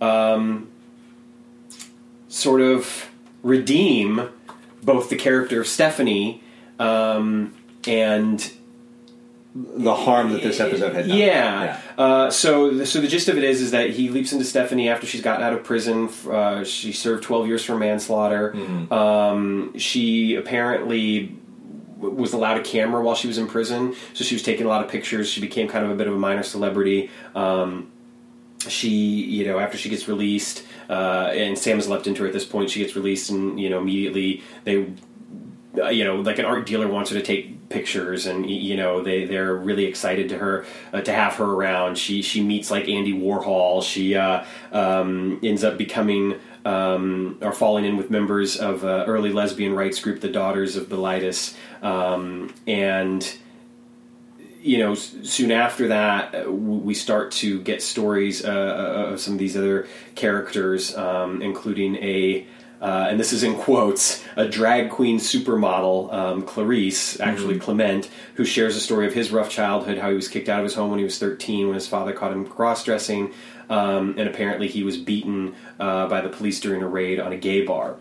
um, 0.00 0.68
sort 2.28 2.60
of 2.60 3.08
redeem 3.42 4.30
both 4.92 5.04
the 5.10 5.16
character 5.16 5.60
of 5.60 5.66
Stephanie 5.66 6.42
um, 6.78 7.54
and 7.86 8.38
The 9.54 9.94
harm 9.94 10.26
that 10.32 10.42
this 10.42 10.60
episode 10.60 10.92
had 10.94 11.08
done. 11.08 11.16
yeah. 11.18 11.80
Uh, 11.96 12.30
so, 12.30 12.70
the, 12.70 12.86
so 12.86 13.00
the 13.00 13.08
gist 13.08 13.28
of 13.28 13.36
it 13.36 13.44
is, 13.44 13.60
is 13.60 13.70
that 13.72 13.90
he 13.90 14.08
leaps 14.08 14.32
into 14.32 14.44
Stephanie 14.44 14.88
after 14.88 15.06
she's 15.06 15.20
gotten 15.28 15.42
out 15.46 15.52
of 15.52 15.64
prison. 15.64 16.08
Uh, 16.30 16.62
she 16.64 16.92
served 16.92 17.22
twelve 17.24 17.46
years 17.48 17.64
for 17.64 17.76
manslaughter. 17.76 18.44
Um, 18.92 19.76
she 19.76 20.36
apparently 20.36 21.34
w- 22.00 22.14
was 22.22 22.32
allowed 22.32 22.58
a 22.58 22.62
camera 22.62 23.02
while 23.02 23.16
she 23.16 23.26
was 23.28 23.38
in 23.38 23.46
prison, 23.48 23.94
so 24.14 24.22
she 24.24 24.34
was 24.36 24.42
taking 24.44 24.64
a 24.66 24.68
lot 24.68 24.84
of 24.84 24.88
pictures. 24.90 25.28
She 25.28 25.40
became 25.40 25.66
kind 25.68 25.84
of 25.84 25.90
a 25.90 25.94
bit 25.96 26.06
of 26.06 26.14
a 26.14 26.18
minor 26.18 26.44
celebrity. 26.44 27.10
Um, 27.34 27.90
she, 28.60 28.88
you 28.88 29.46
know, 29.46 29.58
after 29.58 29.78
she 29.78 29.88
gets 29.88 30.08
released, 30.08 30.64
uh, 30.88 31.30
and 31.32 31.58
Sam 31.58 31.76
has 31.76 31.88
leapt 31.88 32.06
into 32.06 32.22
her 32.22 32.26
at 32.26 32.32
this 32.32 32.44
point. 32.44 32.70
She 32.70 32.80
gets 32.80 32.96
released, 32.96 33.30
and 33.30 33.60
you 33.60 33.70
know, 33.70 33.78
immediately 33.78 34.42
they 34.64 34.92
uh, 35.76 35.88
you 35.88 36.04
know, 36.04 36.16
like 36.16 36.38
an 36.38 36.44
art 36.44 36.66
dealer 36.66 36.88
wants 36.88 37.10
her 37.10 37.18
to 37.18 37.24
take 37.24 37.68
pictures, 37.68 38.26
and 38.26 38.48
you 38.48 38.76
know, 38.76 39.02
they 39.02 39.24
they're 39.24 39.54
really 39.54 39.84
excited 39.84 40.28
to 40.30 40.38
her 40.38 40.64
uh, 40.92 41.00
to 41.02 41.12
have 41.12 41.34
her 41.34 41.44
around. 41.44 41.98
She 41.98 42.22
she 42.22 42.42
meets 42.42 42.70
like 42.70 42.88
Andy 42.88 43.12
Warhol. 43.12 43.82
She 43.82 44.14
uh, 44.14 44.44
um, 44.72 45.38
ends 45.42 45.64
up 45.64 45.76
becoming 45.76 46.40
um, 46.64 47.38
or 47.40 47.52
falling 47.52 47.84
in 47.84 47.96
with 47.96 48.10
members 48.10 48.56
of 48.56 48.84
uh, 48.84 49.04
early 49.06 49.32
lesbian 49.32 49.74
rights 49.74 50.00
group, 50.00 50.20
the 50.20 50.28
Daughters 50.28 50.76
of 50.76 50.88
Bilitis, 50.88 51.54
um, 51.82 52.52
and 52.66 53.36
you 54.68 54.76
know, 54.76 54.94
soon 54.94 55.50
after 55.50 55.88
that, 55.88 56.34
uh, 56.34 56.52
we 56.52 56.92
start 56.92 57.32
to 57.32 57.58
get 57.62 57.82
stories 57.82 58.44
uh, 58.44 58.50
uh, 58.50 59.12
of 59.12 59.20
some 59.20 59.32
of 59.32 59.38
these 59.38 59.56
other 59.56 59.88
characters, 60.14 60.94
um, 60.94 61.40
including 61.40 61.96
a, 61.96 62.46
uh, 62.82 63.06
and 63.08 63.18
this 63.18 63.32
is 63.32 63.42
in 63.42 63.56
quotes, 63.56 64.22
a 64.36 64.46
drag 64.46 64.90
queen 64.90 65.18
supermodel, 65.18 66.12
um, 66.12 66.42
Clarice, 66.42 67.18
actually 67.18 67.58
Clement, 67.58 68.10
who 68.34 68.44
shares 68.44 68.76
a 68.76 68.80
story 68.80 69.06
of 69.06 69.14
his 69.14 69.30
rough 69.30 69.48
childhood, 69.48 69.96
how 69.96 70.10
he 70.10 70.14
was 70.14 70.28
kicked 70.28 70.50
out 70.50 70.58
of 70.58 70.64
his 70.64 70.74
home 70.74 70.90
when 70.90 70.98
he 70.98 71.04
was 71.04 71.18
13 71.18 71.68
when 71.68 71.74
his 71.74 71.88
father 71.88 72.12
caught 72.12 72.30
him 72.30 72.46
cross 72.46 72.84
dressing, 72.84 73.32
um, 73.70 74.16
and 74.18 74.28
apparently 74.28 74.68
he 74.68 74.82
was 74.82 74.98
beaten 74.98 75.54
uh, 75.80 76.06
by 76.08 76.20
the 76.20 76.28
police 76.28 76.60
during 76.60 76.82
a 76.82 76.88
raid 76.88 77.18
on 77.18 77.32
a 77.32 77.38
gay 77.38 77.64
bar. 77.64 77.96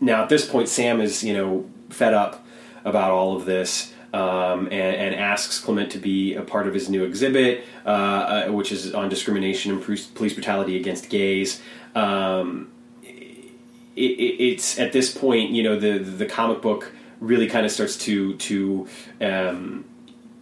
Now, 0.00 0.24
at 0.24 0.28
this 0.28 0.44
point, 0.44 0.68
Sam 0.68 1.00
is, 1.00 1.22
you 1.22 1.32
know, 1.32 1.70
fed 1.90 2.12
up 2.12 2.44
about 2.84 3.12
all 3.12 3.36
of 3.36 3.44
this 3.44 3.93
um, 4.14 4.66
and, 4.66 4.96
and 4.96 5.14
asks 5.16 5.58
Clement 5.58 5.90
to 5.90 5.98
be 5.98 6.34
a 6.34 6.42
part 6.42 6.68
of 6.68 6.74
his 6.74 6.88
new 6.88 7.02
exhibit, 7.04 7.64
uh, 7.84 7.88
uh, 7.88 8.52
which 8.52 8.70
is 8.70 8.94
on 8.94 9.08
discrimination 9.08 9.72
and 9.72 9.82
police 9.82 10.32
brutality 10.32 10.76
against 10.76 11.10
gays. 11.10 11.60
Um, 11.96 12.70
it, 13.02 13.96
it, 13.96 14.42
it's 14.42 14.78
at 14.78 14.92
this 14.92 15.12
point, 15.12 15.50
you 15.50 15.64
know, 15.64 15.78
the 15.78 15.98
the 15.98 16.26
comic 16.26 16.62
book 16.62 16.92
really 17.18 17.48
kind 17.48 17.66
of 17.66 17.72
starts 17.72 17.96
to 17.96 18.36
to 18.36 18.86
um, 19.20 19.84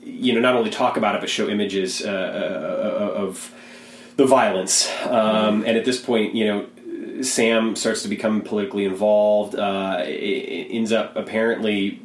you 0.02 0.34
know 0.34 0.40
not 0.40 0.54
only 0.54 0.70
talk 0.70 0.98
about 0.98 1.14
it 1.14 1.20
but 1.22 1.30
show 1.30 1.48
images 1.48 2.04
uh, 2.04 2.10
uh, 2.10 3.12
of 3.14 3.54
the 4.16 4.26
violence. 4.26 4.90
Um, 5.06 5.64
and 5.64 5.78
at 5.78 5.86
this 5.86 5.98
point, 5.98 6.34
you 6.34 6.46
know, 6.46 7.22
Sam 7.22 7.74
starts 7.74 8.02
to 8.02 8.08
become 8.08 8.42
politically 8.42 8.84
involved. 8.84 9.54
Uh, 9.54 10.02
ends 10.04 10.92
up 10.92 11.16
apparently 11.16 12.01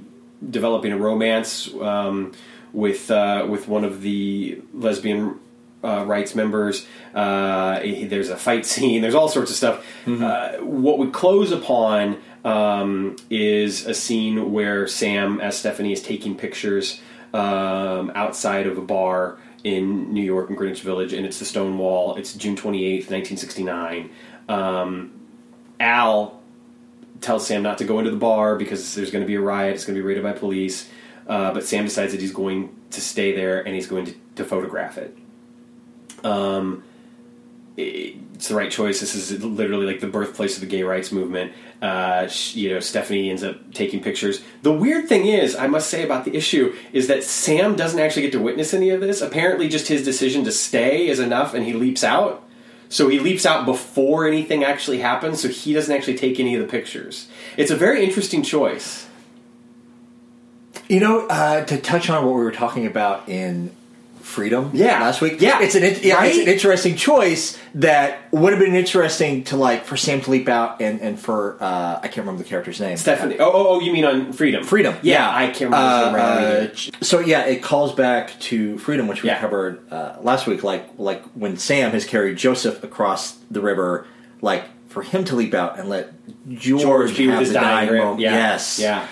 developing 0.47 0.91
a 0.91 0.97
romance 0.97 1.73
um, 1.76 2.34
with 2.73 3.09
uh, 3.11 3.45
with 3.49 3.68
one 3.68 3.84
of 3.84 4.01
the 4.01 4.61
lesbian 4.73 5.39
uh, 5.84 6.05
rights 6.05 6.35
members. 6.35 6.85
Uh, 7.14 7.80
there's 7.80 8.30
a 8.30 8.38
fight 8.38 8.65
scene. 8.73 9.01
There's 9.01 9.15
all 9.15 9.30
sorts 9.30 9.51
of 9.51 9.57
stuff. 9.57 9.85
Uh, 10.07 10.57
what 10.57 10.99
we 10.99 11.09
close 11.09 11.51
upon 11.51 12.18
um, 12.43 13.15
is 13.30 13.85
a 13.85 13.93
scene 13.93 14.51
where 14.51 14.88
Sam, 14.88 15.39
as 15.41 15.57
Stephanie, 15.57 15.93
is 15.93 16.01
taking 16.01 16.35
pictures 16.35 17.01
um, 17.34 18.11
outside 18.15 18.68
of 18.68 18.77
a 18.77 18.81
bar 18.81 19.38
in 19.64 20.14
New 20.14 20.23
York 20.23 20.49
in 20.49 20.55
Greenwich 20.55 20.81
Village, 20.81 21.14
and 21.14 21.26
it's 21.26 21.39
the 21.39 21.45
Stonewall. 21.45 22.15
It's 22.15 22.34
June 22.34 22.55
28th, 22.55 23.09
1969. 23.09 24.09
Um, 24.47 25.11
Al 25.80 26.36
tells 27.22 27.48
Sam 27.48 27.64
not 27.64 27.77
to 27.80 27.84
go 27.84 27.99
into 27.99 28.11
the 28.11 28.18
bar 28.18 28.56
because 28.56 28.95
there's 28.95 29.11
going 29.11 29.23
to 29.23 29.27
be 29.27 29.35
a 29.35 29.41
riot. 29.41 29.76
It's 29.76 29.85
going 29.85 29.95
to 29.95 30.02
be 30.02 30.07
raided 30.07 30.23
by 30.23 30.34
police. 30.34 30.89
Uh, 31.27 31.53
but 31.53 31.65
Sam 31.65 31.85
decides 31.85 32.14
that 32.14 32.22
he's 32.22 32.31
going 32.31 32.76
to 32.91 33.02
stay 33.02 33.35
there 33.35 33.61
and 33.61 33.76
he's 33.76 33.88
going 33.88 34.06
to, 34.06 34.15
to 34.35 34.45
photograph 34.45 34.98
it. 34.98 35.18
Um, 36.23 36.84
it's 37.76 38.48
the 38.48 38.56
right 38.56 38.72
choice. 38.72 39.02
This 39.02 39.14
is 39.14 39.44
literally 39.44 39.85
like 39.85 39.99
the 39.99 40.07
birthplace 40.07 40.56
of 40.56 40.61
the 40.61 40.68
gay 40.68 40.81
rights 40.81 41.11
movement. 41.11 41.53
Uh, 41.80 42.27
sh- 42.27 42.56
you 42.56 42.73
know, 42.73 42.80
Stephanie 42.80 43.30
ends 43.30 43.44
up 43.44 43.72
taking 43.73 44.02
pictures. 44.02 44.41
The 44.64 44.72
weird 44.72 45.07
thing 45.07 45.27
is, 45.27 45.56
I 45.56 45.68
must 45.68 45.89
say 45.89 46.03
about 46.03 46.26
the 46.26 46.35
issue 46.35 46.76
is 46.91 47.07
that 47.07 47.23
Sam 47.23 47.76
doesn't 47.76 47.99
actually 47.99 48.23
get 48.23 48.31
to 48.31 48.39
witness 48.39 48.73
any 48.73 48.89
of 48.89 49.02
this. 49.02 49.22
Apparently, 49.22 49.68
just 49.68 49.88
his 49.88 50.03
decision 50.03 50.44
to 50.45 50.52
stay 50.52 51.07
is 51.07 51.19
enough, 51.19 51.53
and 51.53 51.65
he 51.65 51.73
leaps 51.73 52.03
out. 52.03 52.47
So 52.89 53.09
he 53.09 53.19
leaps 53.19 53.45
out 53.45 53.65
before 53.65 54.27
anything 54.27 54.64
actually 54.64 54.99
happens. 54.99 55.41
So 55.41 55.47
he 55.47 55.73
doesn't 55.73 55.93
actually 55.93 56.18
take 56.18 56.39
any 56.39 56.55
of 56.55 56.61
the 56.61 56.68
pictures. 56.68 57.27
It's 57.57 57.72
a 57.72 57.76
very 57.76 58.03
interesting 58.03 58.43
choice. 58.43 59.07
You 60.88 60.99
know, 61.01 61.27
uh, 61.27 61.65
to 61.65 61.77
touch 61.80 62.09
on 62.09 62.26
what 62.26 62.35
we 62.35 62.41
were 62.41 62.51
talking 62.51 62.85
about 62.85 63.27
in 63.27 63.76
freedom. 64.28 64.72
Yeah. 64.74 64.99
last 65.02 65.22
week. 65.22 65.40
Yeah. 65.41 65.62
it's 65.62 65.76
an 65.76 65.84
in- 65.84 65.99
yeah, 66.04 66.24
it's 66.26 66.38
an 66.38 66.48
interesting 66.48 66.95
choice 66.95 67.58
that 67.76 68.32
would 68.34 68.52
have 68.54 68.60
been 68.62 68.76
interesting 68.76 69.44
to 69.45 69.58
like 69.58 69.86
for 69.86 69.95
Sam 69.98 70.22
to 70.22 70.32
leap 70.32 70.48
out 70.49 70.82
and 70.82 70.99
and 71.02 71.20
for 71.20 71.58
uh, 71.62 71.95
I 72.04 72.08
can't 72.08 72.18
remember 72.18 72.44
the 72.44 72.49
character's 72.49 72.80
name. 72.80 72.98
Stephanie. 72.98 73.38
Oh, 73.40 73.49
oh, 73.52 73.68
oh, 73.70 73.80
you 73.80 73.91
mean 73.94 74.06
on 74.06 74.34
Freedom? 74.34 74.64
Freedom. 74.64 74.95
Yeah, 75.02 75.28
I 75.30 75.48
can't 75.48 75.72
remember 75.72 76.06
name 76.06 76.16
right 76.16 76.91
Uh, 76.94 77.04
so 77.06 77.20
yeah, 77.20 77.45
it 77.45 77.64
calls 77.64 77.94
back 77.95 78.38
to 78.41 78.78
freedom, 78.80 79.08
which 79.08 79.24
we 79.24 79.30
Yeah. 79.30 79.40
covered 79.40 79.91
uh, 79.91 80.18
last 80.22 80.45
week. 80.45 80.64
Like 80.64 80.86
like 80.98 81.24
when 81.34 81.58
Sam 81.58 81.91
has 81.91 82.06
carried 82.06 82.38
Joseph 82.38 82.84
across 82.84 83.34
the 83.49 83.62
river, 83.62 84.06
like 84.41 84.66
for 84.90 85.04
him 85.04 85.24
to 85.26 85.36
leap 85.36 85.54
out 85.54 85.80
and 85.80 85.90
let 85.90 86.12
George, 86.49 86.82
George 86.82 87.18
be 87.18 87.26
with 87.28 87.32
have 87.36 87.40
his 87.40 87.49
the 87.49 87.60
dying 87.60 87.88
grip. 87.90 88.02
moment. 88.04 88.20
Yeah. 88.22 88.34
Yes. 88.34 88.80
Yeah. 88.80 89.08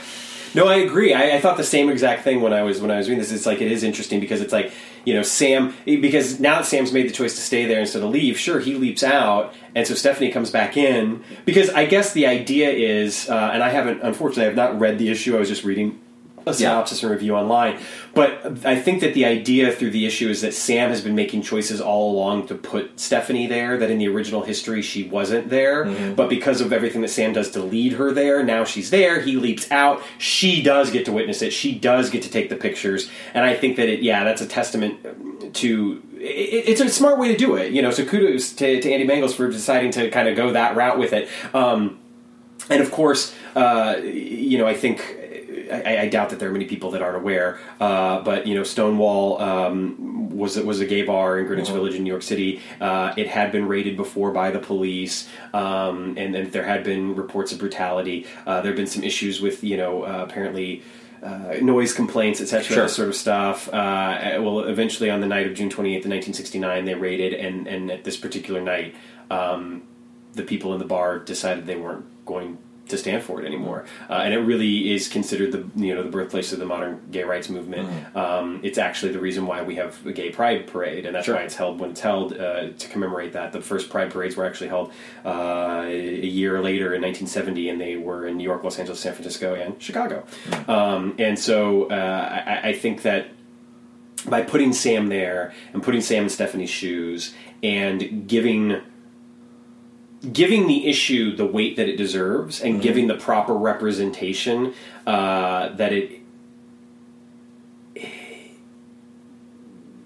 No, 0.55 0.67
I 0.67 0.75
agree. 0.75 1.13
I, 1.13 1.35
I 1.35 1.41
thought 1.41 1.57
the 1.57 1.65
same 1.65 1.89
exact 1.89 2.23
thing 2.23 2.39
when 2.39 2.53
I 2.53 2.63
was 2.63 2.79
when 2.79 2.89
I 2.89 2.97
was 2.97 3.09
reading 3.09 3.19
this. 3.19 3.31
It's 3.31 3.45
like 3.45 3.61
it 3.61 3.69
is 3.71 3.83
interesting 3.83 4.21
because 4.21 4.39
it's 4.39 4.53
like 4.53 4.71
you 5.03 5.13
know 5.13 5.21
Sam 5.21 5.75
because 5.83 6.39
now 6.39 6.55
that 6.55 6.65
Sam's 6.65 6.93
made 6.93 7.09
the 7.09 7.13
choice 7.13 7.35
to 7.35 7.41
stay 7.41 7.65
there 7.65 7.81
instead 7.81 8.01
of 8.01 8.09
leave. 8.09 8.39
Sure, 8.39 8.61
he 8.61 8.75
leaps 8.75 9.03
out, 9.03 9.53
and 9.75 9.85
so 9.85 9.93
Stephanie 9.95 10.31
comes 10.31 10.51
back 10.51 10.77
in 10.77 11.23
because 11.43 11.69
I 11.69 11.85
guess 11.85 12.13
the 12.13 12.25
idea 12.25 12.69
is, 12.69 13.29
uh, 13.29 13.51
and 13.53 13.61
I 13.61 13.69
haven't 13.69 14.01
unfortunately 14.01 14.43
I 14.43 14.47
have 14.47 14.55
not 14.55 14.79
read 14.79 14.97
the 14.97 15.09
issue. 15.09 15.35
I 15.35 15.39
was 15.39 15.49
just 15.49 15.65
reading 15.65 15.99
a 16.45 16.53
synopsis 16.53 17.01
and 17.03 17.11
review 17.11 17.35
online. 17.35 17.79
But 18.13 18.65
I 18.65 18.79
think 18.79 19.01
that 19.01 19.13
the 19.13 19.25
idea 19.25 19.71
through 19.71 19.91
the 19.91 20.05
issue 20.05 20.29
is 20.29 20.41
that 20.41 20.53
Sam 20.53 20.89
has 20.89 21.01
been 21.01 21.15
making 21.15 21.41
choices 21.41 21.81
all 21.81 22.11
along 22.11 22.47
to 22.47 22.55
put 22.55 22.99
Stephanie 22.99 23.47
there, 23.47 23.77
that 23.77 23.89
in 23.89 23.97
the 23.97 24.07
original 24.07 24.43
history 24.43 24.81
she 24.81 25.07
wasn't 25.07 25.49
there. 25.49 25.85
But 26.15 26.29
because 26.29 26.61
of 26.61 26.71
everything 26.71 27.01
that 27.01 27.09
Sam 27.09 27.33
does 27.33 27.51
to 27.51 27.61
lead 27.61 27.93
her 27.93 28.11
there, 28.11 28.43
now 28.43 28.63
she's 28.63 28.89
there. 28.89 29.21
He 29.21 29.37
leaps 29.37 29.69
out. 29.71 30.01
She 30.17 30.61
does 30.61 30.91
get 30.91 31.05
to 31.05 31.11
witness 31.11 31.41
it. 31.41 31.51
She 31.51 31.77
does 31.77 32.09
get 32.09 32.21
to 32.23 32.29
take 32.29 32.49
the 32.49 32.55
pictures. 32.55 33.09
And 33.33 33.45
I 33.45 33.55
think 33.55 33.77
that 33.77 33.89
it, 33.89 34.01
yeah, 34.01 34.23
that's 34.23 34.41
a 34.41 34.47
testament 34.47 35.55
to. 35.55 36.01
It's 36.17 36.81
a 36.81 36.89
smart 36.89 37.19
way 37.19 37.27
to 37.27 37.37
do 37.37 37.55
it, 37.55 37.71
you 37.71 37.81
know. 37.81 37.91
So 37.91 38.05
kudos 38.05 38.53
to, 38.53 38.81
to 38.81 38.91
Andy 38.91 39.05
Mangels 39.05 39.35
for 39.35 39.49
deciding 39.49 39.91
to 39.91 40.09
kind 40.09 40.27
of 40.27 40.35
go 40.35 40.53
that 40.53 40.75
route 40.75 40.97
with 40.97 41.13
it. 41.13 41.29
Um, 41.53 41.99
and 42.69 42.81
of 42.81 42.91
course, 42.91 43.35
uh, 43.55 43.97
you 44.01 44.57
know, 44.57 44.65
I 44.65 44.73
think 44.73 45.15
I, 45.71 46.01
I 46.01 46.07
doubt 46.09 46.29
that 46.29 46.39
there 46.39 46.49
are 46.49 46.53
many 46.53 46.65
people 46.65 46.91
that 46.91 47.01
aren't 47.01 47.17
aware. 47.17 47.59
Uh, 47.79 48.21
but 48.21 48.47
you 48.47 48.55
know, 48.55 48.63
Stonewall 48.63 49.41
um, 49.41 50.29
was 50.35 50.57
was 50.57 50.79
a 50.79 50.85
gay 50.85 51.03
bar 51.03 51.39
in 51.39 51.45
Greenwich 51.47 51.69
Village 51.69 51.95
in 51.95 52.03
New 52.03 52.09
York 52.09 52.23
City. 52.23 52.61
Uh, 52.81 53.13
it 53.17 53.27
had 53.27 53.51
been 53.51 53.67
raided 53.67 53.97
before 53.97 54.31
by 54.31 54.51
the 54.51 54.59
police, 54.59 55.27
um, 55.53 56.15
and 56.17 56.33
then 56.35 56.49
there 56.51 56.65
had 56.65 56.83
been 56.83 57.15
reports 57.15 57.51
of 57.51 57.59
brutality. 57.59 58.25
Uh, 58.45 58.61
there 58.61 58.71
had 58.71 58.77
been 58.77 58.87
some 58.87 59.03
issues 59.03 59.41
with 59.41 59.63
you 59.63 59.77
know 59.77 60.03
uh, 60.03 60.25
apparently. 60.27 60.83
Uh, 61.23 61.57
noise 61.59 61.91
complaints, 61.91 62.39
etc., 62.39 62.63
Sure. 62.63 62.87
sort 62.87 63.07
of 63.07 63.15
stuff. 63.15 63.67
Uh, 63.69 64.37
well, 64.41 64.59
eventually, 64.59 65.09
on 65.09 65.21
the 65.21 65.25
night 65.25 65.47
of 65.47 65.55
June 65.55 65.71
twenty 65.71 65.95
eighth, 65.95 66.05
nineteen 66.05 66.35
sixty 66.35 66.59
nine, 66.59 66.85
they 66.85 66.93
raided, 66.93 67.33
and 67.33 67.65
and 67.67 67.89
at 67.89 68.03
this 68.03 68.15
particular 68.15 68.61
night, 68.61 68.93
um, 69.31 69.81
the 70.33 70.43
people 70.43 70.73
in 70.73 70.79
the 70.79 70.85
bar 70.85 71.17
decided 71.17 71.65
they 71.65 71.77
weren't 71.77 72.05
going 72.27 72.59
to 72.87 72.97
stand 72.97 73.23
for 73.23 73.41
it 73.41 73.45
anymore, 73.45 73.85
uh, 74.09 74.13
and 74.13 74.33
it 74.33 74.37
really 74.39 74.93
is 74.93 75.07
considered 75.07 75.51
the 75.51 75.65
you 75.83 75.93
know 75.95 76.03
the 76.03 76.09
birthplace 76.09 76.53
of 76.53 76.59
the 76.59 76.65
modern 76.65 77.01
gay 77.11 77.23
rights 77.23 77.49
movement. 77.49 77.89
Um, 78.15 78.59
it's 78.63 78.77
actually 78.77 79.11
the 79.11 79.19
reason 79.19 79.47
why 79.47 79.63
we 79.63 79.75
have 79.75 80.05
a 80.05 80.11
gay 80.13 80.29
pride 80.29 80.67
parade, 80.67 81.05
and 81.05 81.15
that's 81.15 81.25
Sure. 81.25 81.35
why 81.35 81.41
it's 81.41 81.55
held 81.55 81.79
when 81.79 81.91
it's 81.91 82.01
held 82.01 82.33
uh, 82.33 82.69
to 82.77 82.87
commemorate 82.89 83.33
that. 83.33 83.51
The 83.53 83.61
first 83.61 83.89
pride 83.89 84.11
parades 84.11 84.35
were 84.35 84.45
actually 84.45 84.67
held 84.69 84.91
uh, 85.25 85.83
a 85.87 86.25
year 86.27 86.61
later 86.61 86.93
in 86.93 87.01
1970, 87.01 87.69
and 87.69 87.81
they 87.81 87.95
were 87.95 88.27
in 88.27 88.37
New 88.37 88.43
York, 88.43 88.63
Los 88.63 88.77
Angeles, 88.77 88.99
San 88.99 89.13
Francisco, 89.13 89.55
and 89.55 89.81
Chicago. 89.81 90.23
Um, 90.67 91.15
and 91.17 91.37
so 91.39 91.89
uh, 91.89 92.43
I, 92.45 92.69
I 92.69 92.73
think 92.73 93.01
that 93.01 93.27
by 94.27 94.41
putting 94.41 94.73
Sam 94.73 95.07
there 95.09 95.53
and 95.73 95.83
putting 95.83 96.01
Sam 96.01 96.23
in 96.23 96.29
Stephanie's 96.29 96.69
shoes 96.69 97.33
and 97.61 98.27
giving 98.27 98.81
giving 100.31 100.67
the 100.67 100.87
issue 100.87 101.35
the 101.35 101.45
weight 101.45 101.75
that 101.77 101.87
it 101.87 101.95
deserves 101.95 102.61
and 102.61 102.81
giving 102.81 103.07
the 103.07 103.15
proper 103.15 103.53
representation 103.53 104.73
uh, 105.05 105.69
that 105.69 105.93
it 105.93 106.21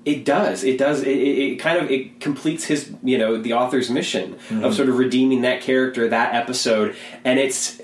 it 0.05 0.25
does. 0.25 0.63
It 0.63 0.77
does. 0.77 1.01
It, 1.03 1.17
it, 1.17 1.37
it 1.37 1.55
kind 1.57 1.77
of 1.77 1.91
it 1.91 2.19
completes 2.19 2.65
his 2.65 2.91
you 3.03 3.17
know 3.17 3.37
the 3.41 3.53
author's 3.53 3.89
mission 3.89 4.37
of 4.63 4.73
sort 4.73 4.89
of 4.89 4.97
redeeming 4.97 5.41
that 5.41 5.61
character 5.61 6.07
that 6.07 6.33
episode. 6.33 6.95
And 7.23 7.39
it's 7.39 7.81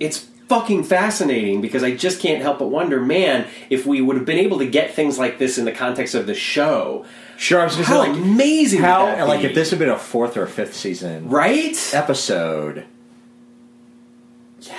it's 0.00 0.27
fucking 0.48 0.84
fascinating 0.84 1.60
because 1.60 1.82
I 1.82 1.94
just 1.94 2.20
can't 2.20 2.40
help 2.42 2.58
but 2.58 2.68
wonder 2.68 3.00
man 3.00 3.46
if 3.68 3.84
we 3.86 4.00
would 4.00 4.16
have 4.16 4.24
been 4.24 4.38
able 4.38 4.58
to 4.58 4.66
get 4.66 4.94
things 4.94 5.18
like 5.18 5.38
this 5.38 5.58
in 5.58 5.64
the 5.64 5.72
context 5.72 6.14
of 6.14 6.26
the 6.26 6.34
show 6.34 7.04
Sure, 7.38 7.60
I 7.60 7.64
was 7.64 7.76
how 7.76 7.98
like 7.98 8.10
amazing 8.16 8.80
how 8.80 9.24
like 9.24 9.44
if 9.44 9.54
this 9.54 9.70
had 9.70 9.78
been 9.78 9.88
a 9.88 9.98
fourth 9.98 10.36
or 10.36 10.44
fifth 10.48 10.74
season 10.74 11.28
right 11.28 11.78
episode. 11.94 12.84
Yeah, 14.62 14.74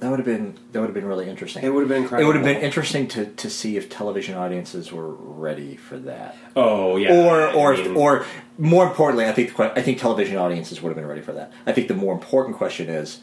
that 0.00 0.10
would 0.10 0.18
have 0.18 0.26
been 0.26 0.54
that 0.72 0.80
would 0.80 0.88
have 0.88 0.94
been 0.94 1.06
really 1.06 1.30
interesting. 1.30 1.64
it 1.64 1.70
would 1.70 1.80
have 1.80 1.88
been 1.88 2.20
It 2.20 2.24
would 2.26 2.36
have 2.36 2.44
been 2.44 2.60
interesting 2.60 3.08
to, 3.08 3.24
to 3.24 3.48
see 3.48 3.78
if 3.78 3.88
television 3.88 4.34
audiences 4.36 4.92
were 4.92 5.08
ready 5.14 5.76
for 5.76 5.96
that, 6.00 6.36
oh 6.54 6.98
yeah 6.98 7.14
or 7.14 7.50
or 7.54 7.74
I 7.74 7.76
mean- 7.78 7.96
or 7.96 8.26
more 8.58 8.86
importantly, 8.86 9.24
I 9.24 9.32
think 9.32 9.56
the 9.56 9.72
I 9.78 9.80
think 9.80 9.98
television 9.98 10.36
audiences 10.36 10.82
would 10.82 10.90
have 10.90 10.96
been 10.96 11.08
ready 11.08 11.22
for 11.22 11.32
that. 11.32 11.52
I 11.66 11.72
think 11.72 11.88
the 11.88 11.94
more 11.94 12.12
important 12.12 12.58
question 12.58 12.90
is, 12.90 13.20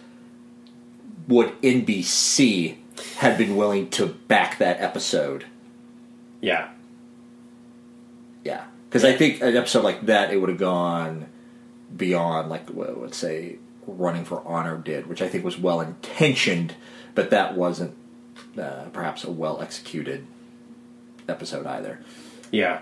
would 1.27 1.59
NBC 1.61 2.77
have 3.17 3.37
been 3.37 3.55
willing 3.55 3.89
to 3.91 4.05
back 4.07 4.57
that 4.59 4.79
episode? 4.81 5.45
yeah 6.41 6.69
Yeah, 8.43 8.65
because 8.89 9.03
I 9.05 9.13
think 9.13 9.41
an 9.41 9.55
episode 9.55 9.83
like 9.83 10.05
that 10.07 10.33
it 10.33 10.37
would 10.37 10.49
have 10.49 10.57
gone 10.57 11.27
beyond 11.95 12.49
like 12.49 12.69
what 12.69 12.99
let's 12.99 13.17
say 13.17 13.57
running 13.87 14.25
for 14.25 14.45
honor 14.45 14.77
did, 14.77 15.07
which 15.07 15.21
I 15.21 15.27
think 15.27 15.43
was 15.43 15.57
well 15.57 15.81
intentioned, 15.81 16.75
but 17.15 17.29
that 17.31 17.55
wasn't 17.55 17.95
uh, 18.59 18.85
perhaps 18.91 19.23
a 19.23 19.31
well 19.31 19.61
executed 19.61 20.25
episode 21.27 21.65
either. 21.65 21.99
Yeah, 22.51 22.81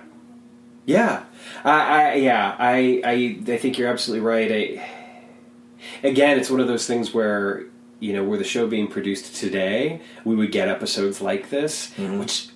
yeah, 0.85 1.23
I, 1.63 1.71
I 1.71 2.13
yeah, 2.15 2.55
I, 2.57 3.01
I, 3.05 3.51
I 3.53 3.57
think 3.57 3.77
you're 3.77 3.89
absolutely 3.89 4.25
right. 4.25 4.51
I, 4.51 6.07
again, 6.07 6.39
it's 6.39 6.49
one 6.49 6.59
of 6.59 6.67
those 6.67 6.87
things 6.87 7.13
where 7.13 7.65
you 7.99 8.13
know, 8.13 8.23
were 8.23 8.37
the 8.37 8.43
show 8.43 8.67
being 8.67 8.87
produced 8.87 9.35
today, 9.35 10.01
we 10.23 10.35
would 10.35 10.51
get 10.51 10.67
episodes 10.67 11.21
like 11.21 11.49
this, 11.49 11.91
mm-hmm. 11.91 12.19
which 12.19 12.49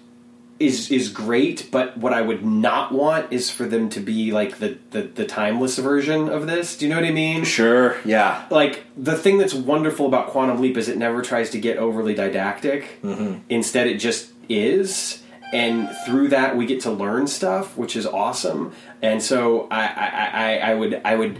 is 0.59 0.91
is 0.91 1.09
great. 1.09 1.69
But 1.71 1.97
what 1.97 2.13
I 2.13 2.21
would 2.21 2.45
not 2.45 2.91
want 2.91 3.31
is 3.31 3.49
for 3.49 3.65
them 3.65 3.89
to 3.89 3.99
be 3.99 4.31
like 4.31 4.59
the, 4.59 4.77
the 4.91 5.01
the 5.03 5.25
timeless 5.25 5.77
version 5.77 6.29
of 6.29 6.47
this. 6.47 6.77
Do 6.77 6.85
you 6.85 6.89
know 6.89 6.99
what 6.99 7.07
I 7.07 7.11
mean? 7.11 7.43
Sure. 7.43 7.97
Yeah. 8.05 8.45
like 8.49 8.83
the 8.95 9.17
thing 9.17 9.37
that's 9.37 9.53
wonderful 9.53 10.05
about 10.05 10.27
quantum 10.27 10.61
leap 10.61 10.77
is 10.77 10.87
it 10.87 10.97
never 10.97 11.21
tries 11.21 11.49
to 11.51 11.59
get 11.59 11.77
overly 11.77 12.13
didactic 12.13 13.01
mm-hmm. 13.01 13.39
instead 13.49 13.87
it 13.87 13.97
just 13.97 14.31
is 14.49 15.23
and 15.53 15.89
through 16.05 16.27
that 16.29 16.57
we 16.57 16.65
get 16.65 16.81
to 16.81 16.91
learn 16.91 17.27
stuff 17.27 17.77
which 17.77 17.95
is 17.95 18.05
awesome 18.05 18.73
and 19.01 19.21
so 19.21 19.67
I, 19.71 19.85
I, 19.85 20.07
I, 20.07 20.57
I 20.57 20.73
would 20.73 21.01
i 21.05 21.15
would 21.15 21.39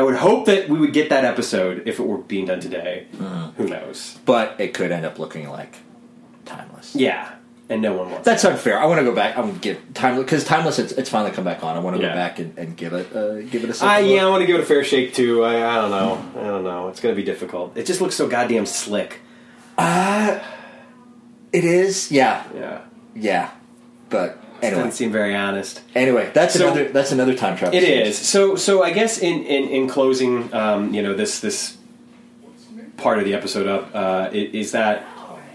i 0.00 0.02
would 0.02 0.16
hope 0.16 0.46
that 0.46 0.68
we 0.70 0.78
would 0.78 0.92
get 0.94 1.10
that 1.10 1.24
episode 1.32 1.82
if 1.86 2.00
it 2.00 2.06
were 2.06 2.18
being 2.18 2.46
done 2.46 2.60
today 2.60 3.06
who 3.56 3.66
knows 3.68 4.18
But 4.24 4.46
it 4.58 4.72
could 4.72 4.90
end 4.92 5.04
up 5.04 5.18
looking 5.18 5.48
like 5.50 5.74
timeless. 6.46 6.94
yeah 6.96 7.34
and 7.68 7.82
no 7.82 7.92
one 7.92 8.10
wants 8.10 8.24
That's 8.24 8.44
unfair. 8.44 8.80
I 8.80 8.86
want 8.86 8.98
to 8.98 9.04
go 9.04 9.14
back. 9.14 9.36
I 9.36 9.40
want 9.42 9.54
to 9.54 9.60
give 9.60 9.78
time 9.94 10.16
because 10.16 10.42
timeless. 10.42 10.80
It's, 10.80 10.90
it's 11.00 11.08
finally 11.08 11.30
come 11.30 11.44
back 11.44 11.62
on. 11.62 11.76
I 11.76 11.78
want 11.78 11.94
to 11.96 12.02
Yeah. 12.02 12.08
go 12.08 12.14
back 12.16 12.38
and, 12.40 12.58
and 12.58 12.76
give 12.76 12.92
it 12.94 13.14
uh, 13.14 13.42
give 13.42 13.62
it 13.62 13.70
a. 13.70 14.02
Yeah, 14.02 14.26
I 14.26 14.28
want 14.28 14.40
to 14.42 14.46
give 14.48 14.56
it 14.56 14.62
a 14.62 14.66
fair 14.66 14.82
shake 14.82 15.14
too. 15.14 15.44
I, 15.44 15.54
I 15.54 15.76
don't 15.80 15.92
know. 15.92 16.40
I 16.42 16.46
don't 16.48 16.64
know. 16.64 16.88
It's 16.88 16.98
going 16.98 17.14
to 17.14 17.16
be 17.16 17.24
difficult. 17.24 17.76
It 17.76 17.86
just 17.86 18.00
looks 18.00 18.16
so 18.16 18.26
goddamn 18.26 18.66
slick. 18.66 19.20
It 21.52 21.64
is. 21.64 22.10
Yeah. 22.10 22.42
Yeah, 22.56 22.80
Yeah. 23.14 23.50
But 24.08 24.42
anyway, 24.62 24.82
doesn't 24.82 24.92
seem 24.92 25.10
very 25.12 25.34
honest. 25.34 25.80
anyway, 25.94 26.30
that's 26.34 26.54
So- 26.54 26.66
another 26.66 26.88
that's 26.88 27.12
another 27.12 27.34
time 27.34 27.56
travel. 27.56 27.76
It 27.78 27.82
series. 27.84 28.08
is. 28.08 28.18
So 28.18 28.56
so 28.56 28.82
I 28.82 28.90
guess 28.92 29.18
in 29.18 29.44
in, 29.44 29.68
in 29.68 29.88
closing, 29.88 30.52
um, 30.54 30.92
you 30.94 31.02
know, 31.02 31.14
this 31.14 31.40
this 31.40 31.76
part 32.96 33.18
of 33.18 33.24
the 33.24 33.34
episode 33.34 33.66
up 33.66 33.90
uh, 33.94 34.28
is 34.32 34.72
that 34.72 35.06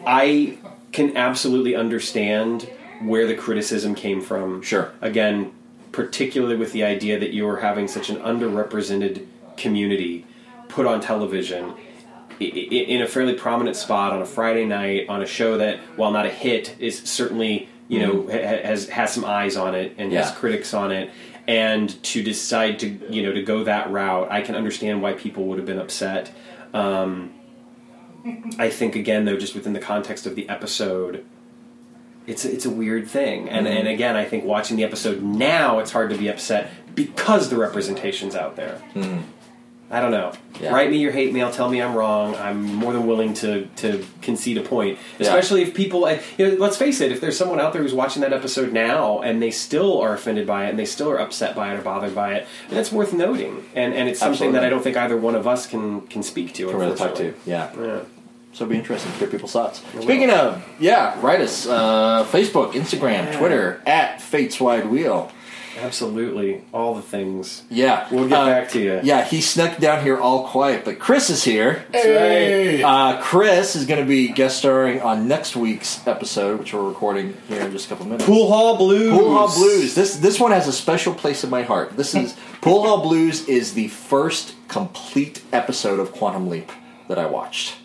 I 0.06 0.58
can 0.92 1.16
absolutely 1.18 1.76
understand 1.76 2.70
where 3.02 3.28
the 3.28 3.36
criticism 3.36 3.94
came 3.96 4.22
from. 4.22 4.62
Sure. 4.62 4.92
Again, 5.02 5.52
particularly 5.92 6.56
with 6.56 6.72
the 6.72 6.84
idea 6.84 7.20
that 7.20 7.32
you 7.32 7.48
are 7.48 7.58
having 7.58 7.88
such 7.88 8.10
an 8.10 8.18
underrepresented 8.18 9.26
community 9.58 10.26
put 10.70 10.86
on 10.86 11.02
television 11.02 11.74
in 12.40 13.02
a 13.02 13.08
fairly 13.08 13.34
prominent 13.34 13.76
spot 13.78 14.12
on 14.12 14.22
a 14.22 14.26
Friday 14.26 14.66
night 14.66 15.08
on 15.08 15.22
a 15.22 15.26
show 15.26 15.58
that, 15.58 15.78
while 15.96 16.12
not 16.12 16.26
a 16.26 16.30
hit, 16.30 16.76
is 16.80 17.00
certainly 17.04 17.70
you 17.88 18.00
know 18.00 18.28
has 18.28 18.90
has 18.90 19.14
some 19.14 19.26
eyes 19.26 19.56
on 19.58 19.76
it 19.76 19.96
and 19.98 20.12
has 20.14 20.28
Mm-hmm. 20.32 20.40
Critics 20.40 20.74
on 20.74 20.92
it. 20.92 21.10
And 21.48 22.02
to 22.04 22.24
decide 22.24 22.80
to 22.80 22.88
you 23.14 23.22
know 23.24 23.32
to 23.34 23.44
go 23.44 23.64
that 23.66 23.92
route, 23.92 24.32
I 24.32 24.42
can 24.42 24.56
understand 24.56 25.02
why 25.02 25.14
people 25.14 25.46
would 25.46 25.58
have 25.60 25.68
been 25.68 25.80
upset. 25.80 26.32
Um, 26.74 27.34
I 28.60 28.70
think 28.70 28.96
again 28.96 29.26
though, 29.26 29.38
just 29.38 29.54
within 29.56 29.74
the 29.74 29.80
context 29.80 30.26
of 30.26 30.36
the 30.36 30.50
episode, 30.50 31.24
it's 32.26 32.44
it's 32.46 32.66
a 32.66 32.70
weird 32.72 33.08
thing. 33.08 33.48
And 33.50 33.68
Mm-hmm. 33.68 33.78
and 33.78 33.88
again, 33.88 34.16
I 34.16 34.26
think 34.26 34.44
watching 34.46 34.78
the 34.78 34.84
episode 34.84 35.22
now, 35.22 35.78
it's 35.80 35.92
hard 35.92 36.10
to 36.10 36.18
be 36.18 36.28
upset 36.30 36.72
because 36.96 37.50
the 37.50 37.58
representation's 37.58 38.36
out 38.36 38.56
there. 38.56 38.82
I 39.92 40.02
don't 40.02 40.10
know. 40.12 40.34
Yeah. 40.60 40.74
Write 40.74 40.90
me 40.90 40.98
your 40.98 41.12
hate 41.12 41.32
mail. 41.32 41.52
Tell 41.52 41.70
me 41.70 41.80
I'm 41.80 41.94
wrong. 41.94 42.36
I'm 42.36 42.64
more 42.64 42.92
than 42.92 43.06
willing 43.06 43.36
to 43.36 43.66
to 43.78 44.04
concede 44.24 44.58
a 44.58 44.62
point, 44.62 44.98
Yeah. 45.20 45.28
especially 45.28 45.62
if 45.62 45.76
people. 45.76 46.10
You 46.38 46.48
know, 46.48 46.56
let's 46.56 46.76
face 46.76 47.02
it. 47.02 47.12
If 47.12 47.22
there's 47.22 47.38
someone 47.38 47.60
out 47.60 47.72
there 47.72 47.84
who's 47.84 47.94
watching 47.94 48.24
that 48.24 48.34
episode 48.34 48.74
now 48.74 49.22
and 49.22 49.42
they 49.42 49.52
still 49.52 50.02
are 50.02 50.14
offended 50.14 50.48
by 50.48 50.66
it 50.66 50.70
and 50.72 50.80
they 50.80 50.86
still 50.86 51.10
are 51.12 51.20
upset 51.20 51.56
by 51.56 51.72
it 51.74 51.78
or 51.78 51.82
bothered 51.84 52.16
by 52.16 52.34
it, 52.34 52.48
that's 52.70 52.92
worth 52.92 53.14
noting. 53.14 53.64
And 53.76 53.94
and 53.94 54.10
it's 54.10 54.20
something 54.20 54.34
Absolutely. 54.34 54.60
that 54.60 54.66
I 54.66 54.70
don't 54.70 54.82
think 54.84 54.98
either 54.98 55.18
one 55.18 55.36
of 55.36 55.46
us 55.48 55.68
can 55.68 56.02
can 56.08 56.24
speak 56.24 56.54
to. 56.56 56.68
Can 56.70 56.78
really 56.78 56.96
talk 56.96 57.14
to. 57.16 57.34
Yeah. 57.46 57.70
Yeah. 57.80 58.00
So 58.54 58.64
it'll 58.64 58.72
be 58.72 58.78
interesting 58.78 59.12
to 59.12 59.18
hear 59.20 59.28
people's 59.28 59.52
thoughts. 59.52 59.84
Speaking 60.02 60.30
of, 60.32 60.64
yeah, 60.80 61.20
write 61.22 61.42
us. 61.42 61.68
Uh, 61.68 62.26
Facebook, 62.32 62.72
Instagram, 62.72 63.38
Twitter, 63.38 63.82
at 63.86 64.22
Fates 64.22 64.62
Wide 64.62 64.88
Wheel. 64.90 65.30
Absolutely, 65.78 66.62
all 66.74 66.96
the 66.96 67.02
things. 67.02 67.64
Yeah. 67.70 68.08
We'll 68.12 68.28
get 68.28 68.38
Uh, 68.40 68.46
back 68.46 68.70
to 68.70 68.80
you. 68.80 69.00
Yeah, 69.04 69.24
he 69.26 69.42
snuck 69.42 69.78
down 69.78 70.04
here 70.04 70.18
all 70.18 70.48
quiet, 70.48 70.86
but 70.86 71.00
Chris 71.00 71.30
is 71.30 71.44
here. 71.44 71.86
That's 71.92 72.06
right. 72.06 72.82
Uh, 72.82 73.22
Chris 73.22 73.76
is 73.76 73.86
going 73.86 74.00
to 74.00 74.08
be 74.08 74.30
guest 74.30 74.58
starring 74.58 75.02
on 75.02 75.28
next 75.28 75.56
week's 75.56 76.06
episode, 76.08 76.60
which 76.60 76.74
we're 76.74 76.88
recording 76.88 77.36
here 77.48 77.62
in 77.62 77.72
just 77.72 77.86
a 77.88 77.90
couple 77.90 78.06
minutes. 78.06 78.26
Pool 78.26 78.48
Hall 78.48 78.78
Blues. 78.78 79.12
Pool 79.12 79.34
Hall 79.34 79.54
Blues. 79.54 79.96
This 79.96 80.18
this 80.18 80.40
one 80.40 80.52
has 80.52 80.68
a 80.68 80.74
special 80.74 81.14
place 81.14 81.44
in 81.44 81.50
my 81.50 81.64
heart. 81.64 81.98
This 81.98 82.16
is 82.16 82.36
Pool 82.62 82.84
Hall 82.84 83.02
Blues 83.02 83.48
is 83.48 83.74
the 83.74 83.88
first 83.90 84.56
complete 84.68 85.42
episode 85.52 86.00
of 86.00 86.12
Quantum 86.14 86.48
Leap 86.50 86.72
that 87.08 87.20
I 87.20 87.26
watched 87.26 87.76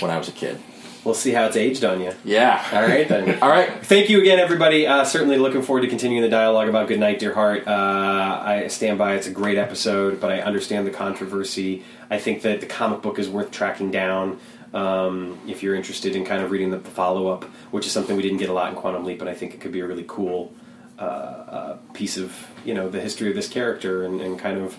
when 0.00 0.10
I 0.10 0.18
was 0.18 0.28
a 0.28 0.32
kid. 0.32 0.60
We'll 1.08 1.14
see 1.14 1.32
how 1.32 1.46
it's 1.46 1.56
aged 1.56 1.86
on 1.86 2.02
you. 2.02 2.12
Yeah. 2.22 2.62
All 2.70 2.82
right 2.82 3.08
then. 3.08 3.38
All 3.42 3.48
right. 3.48 3.82
Thank 3.82 4.10
you 4.10 4.20
again, 4.20 4.38
everybody. 4.38 4.86
Uh, 4.86 5.04
certainly 5.04 5.38
looking 5.38 5.62
forward 5.62 5.80
to 5.80 5.88
continuing 5.88 6.20
the 6.20 6.28
dialogue 6.28 6.68
about 6.68 6.86
Good 6.86 7.00
Night, 7.00 7.18
Dear 7.18 7.32
Heart. 7.32 7.66
Uh, 7.66 8.42
I 8.44 8.66
stand 8.68 8.98
by. 8.98 9.14
It's 9.14 9.26
a 9.26 9.30
great 9.30 9.56
episode, 9.56 10.20
but 10.20 10.30
I 10.30 10.40
understand 10.40 10.86
the 10.86 10.90
controversy. 10.90 11.82
I 12.10 12.18
think 12.18 12.42
that 12.42 12.60
the 12.60 12.66
comic 12.66 13.00
book 13.00 13.18
is 13.18 13.26
worth 13.26 13.50
tracking 13.50 13.90
down 13.90 14.38
um, 14.74 15.38
if 15.48 15.62
you're 15.62 15.74
interested 15.74 16.14
in 16.14 16.26
kind 16.26 16.42
of 16.42 16.50
reading 16.50 16.72
the 16.72 16.78
follow 16.78 17.28
up, 17.28 17.44
which 17.70 17.86
is 17.86 17.92
something 17.92 18.14
we 18.14 18.22
didn't 18.22 18.36
get 18.36 18.50
a 18.50 18.52
lot 18.52 18.68
in 18.68 18.78
Quantum 18.78 19.06
Leap, 19.06 19.18
but 19.18 19.28
I 19.28 19.34
think 19.34 19.54
it 19.54 19.62
could 19.62 19.72
be 19.72 19.80
a 19.80 19.86
really 19.86 20.04
cool 20.06 20.52
uh, 20.98 21.02
uh, 21.02 21.78
piece 21.94 22.18
of 22.18 22.36
you 22.66 22.74
know 22.74 22.90
the 22.90 23.00
history 23.00 23.30
of 23.30 23.34
this 23.34 23.48
character 23.48 24.04
and, 24.04 24.20
and 24.20 24.38
kind 24.38 24.60
of, 24.60 24.76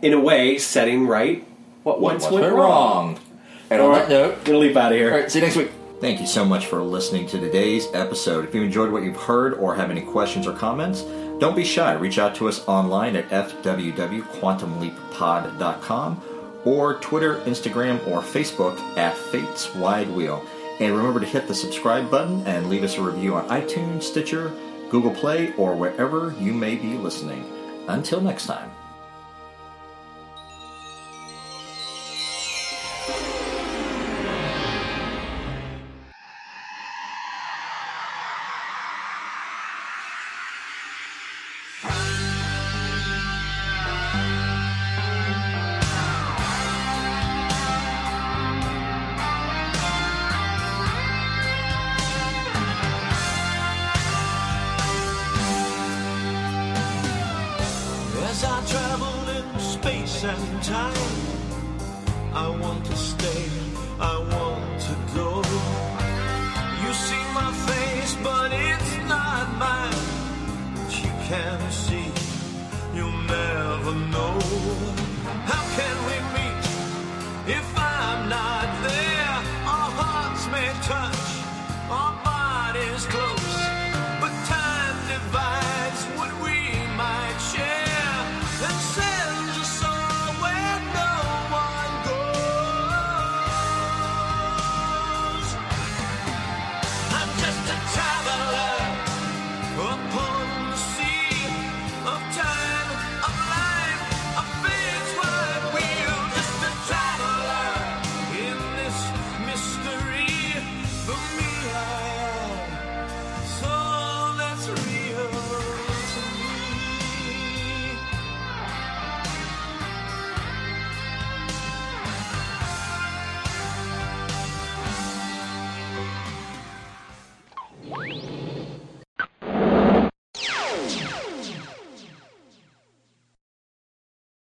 in 0.00 0.14
a 0.14 0.20
way, 0.20 0.56
setting 0.56 1.06
right 1.06 1.46
what 1.86 2.00
once 2.00 2.24
went 2.24 2.42
went 2.42 2.54
wrong? 2.54 3.20
And 3.70 3.82
on 3.82 3.92
that 3.92 4.08
note, 4.08 4.44
gonna 4.44 4.58
leap 4.58 4.76
out 4.76 4.92
of 4.92 4.98
here. 4.98 5.12
All 5.12 5.18
right, 5.18 5.30
see 5.30 5.40
you 5.40 5.44
next 5.44 5.56
week. 5.56 5.70
Thank 6.00 6.20
you 6.20 6.26
so 6.26 6.44
much 6.44 6.66
for 6.66 6.82
listening 6.82 7.26
to 7.28 7.40
today's 7.40 7.86
episode. 7.94 8.44
If 8.44 8.54
you 8.54 8.60
enjoyed 8.62 8.92
what 8.92 9.02
you've 9.02 9.16
heard 9.16 9.54
or 9.54 9.74
have 9.74 9.90
any 9.90 10.02
questions 10.02 10.46
or 10.46 10.52
comments, 10.52 11.02
don't 11.38 11.56
be 11.56 11.64
shy. 11.64 11.94
Reach 11.94 12.18
out 12.18 12.34
to 12.36 12.48
us 12.48 12.66
online 12.68 13.16
at 13.16 13.30
fwwquantumleappod.com 13.30 16.22
or 16.64 16.94
Twitter, 16.94 17.36
Instagram, 17.40 18.06
or 18.08 18.20
Facebook 18.20 18.78
at 18.98 19.16
Fates 19.16 19.74
Wide 19.74 20.10
Wheel. 20.10 20.44
And 20.80 20.94
remember 20.94 21.20
to 21.20 21.26
hit 21.26 21.48
the 21.48 21.54
subscribe 21.54 22.10
button 22.10 22.46
and 22.46 22.68
leave 22.68 22.84
us 22.84 22.98
a 22.98 23.02
review 23.02 23.34
on 23.34 23.48
iTunes, 23.48 24.02
Stitcher, 24.02 24.52
Google 24.90 25.14
Play, 25.14 25.54
or 25.54 25.74
wherever 25.74 26.34
you 26.38 26.52
may 26.52 26.76
be 26.76 26.92
listening. 26.94 27.50
Until 27.88 28.20
next 28.20 28.46
time. 28.46 28.70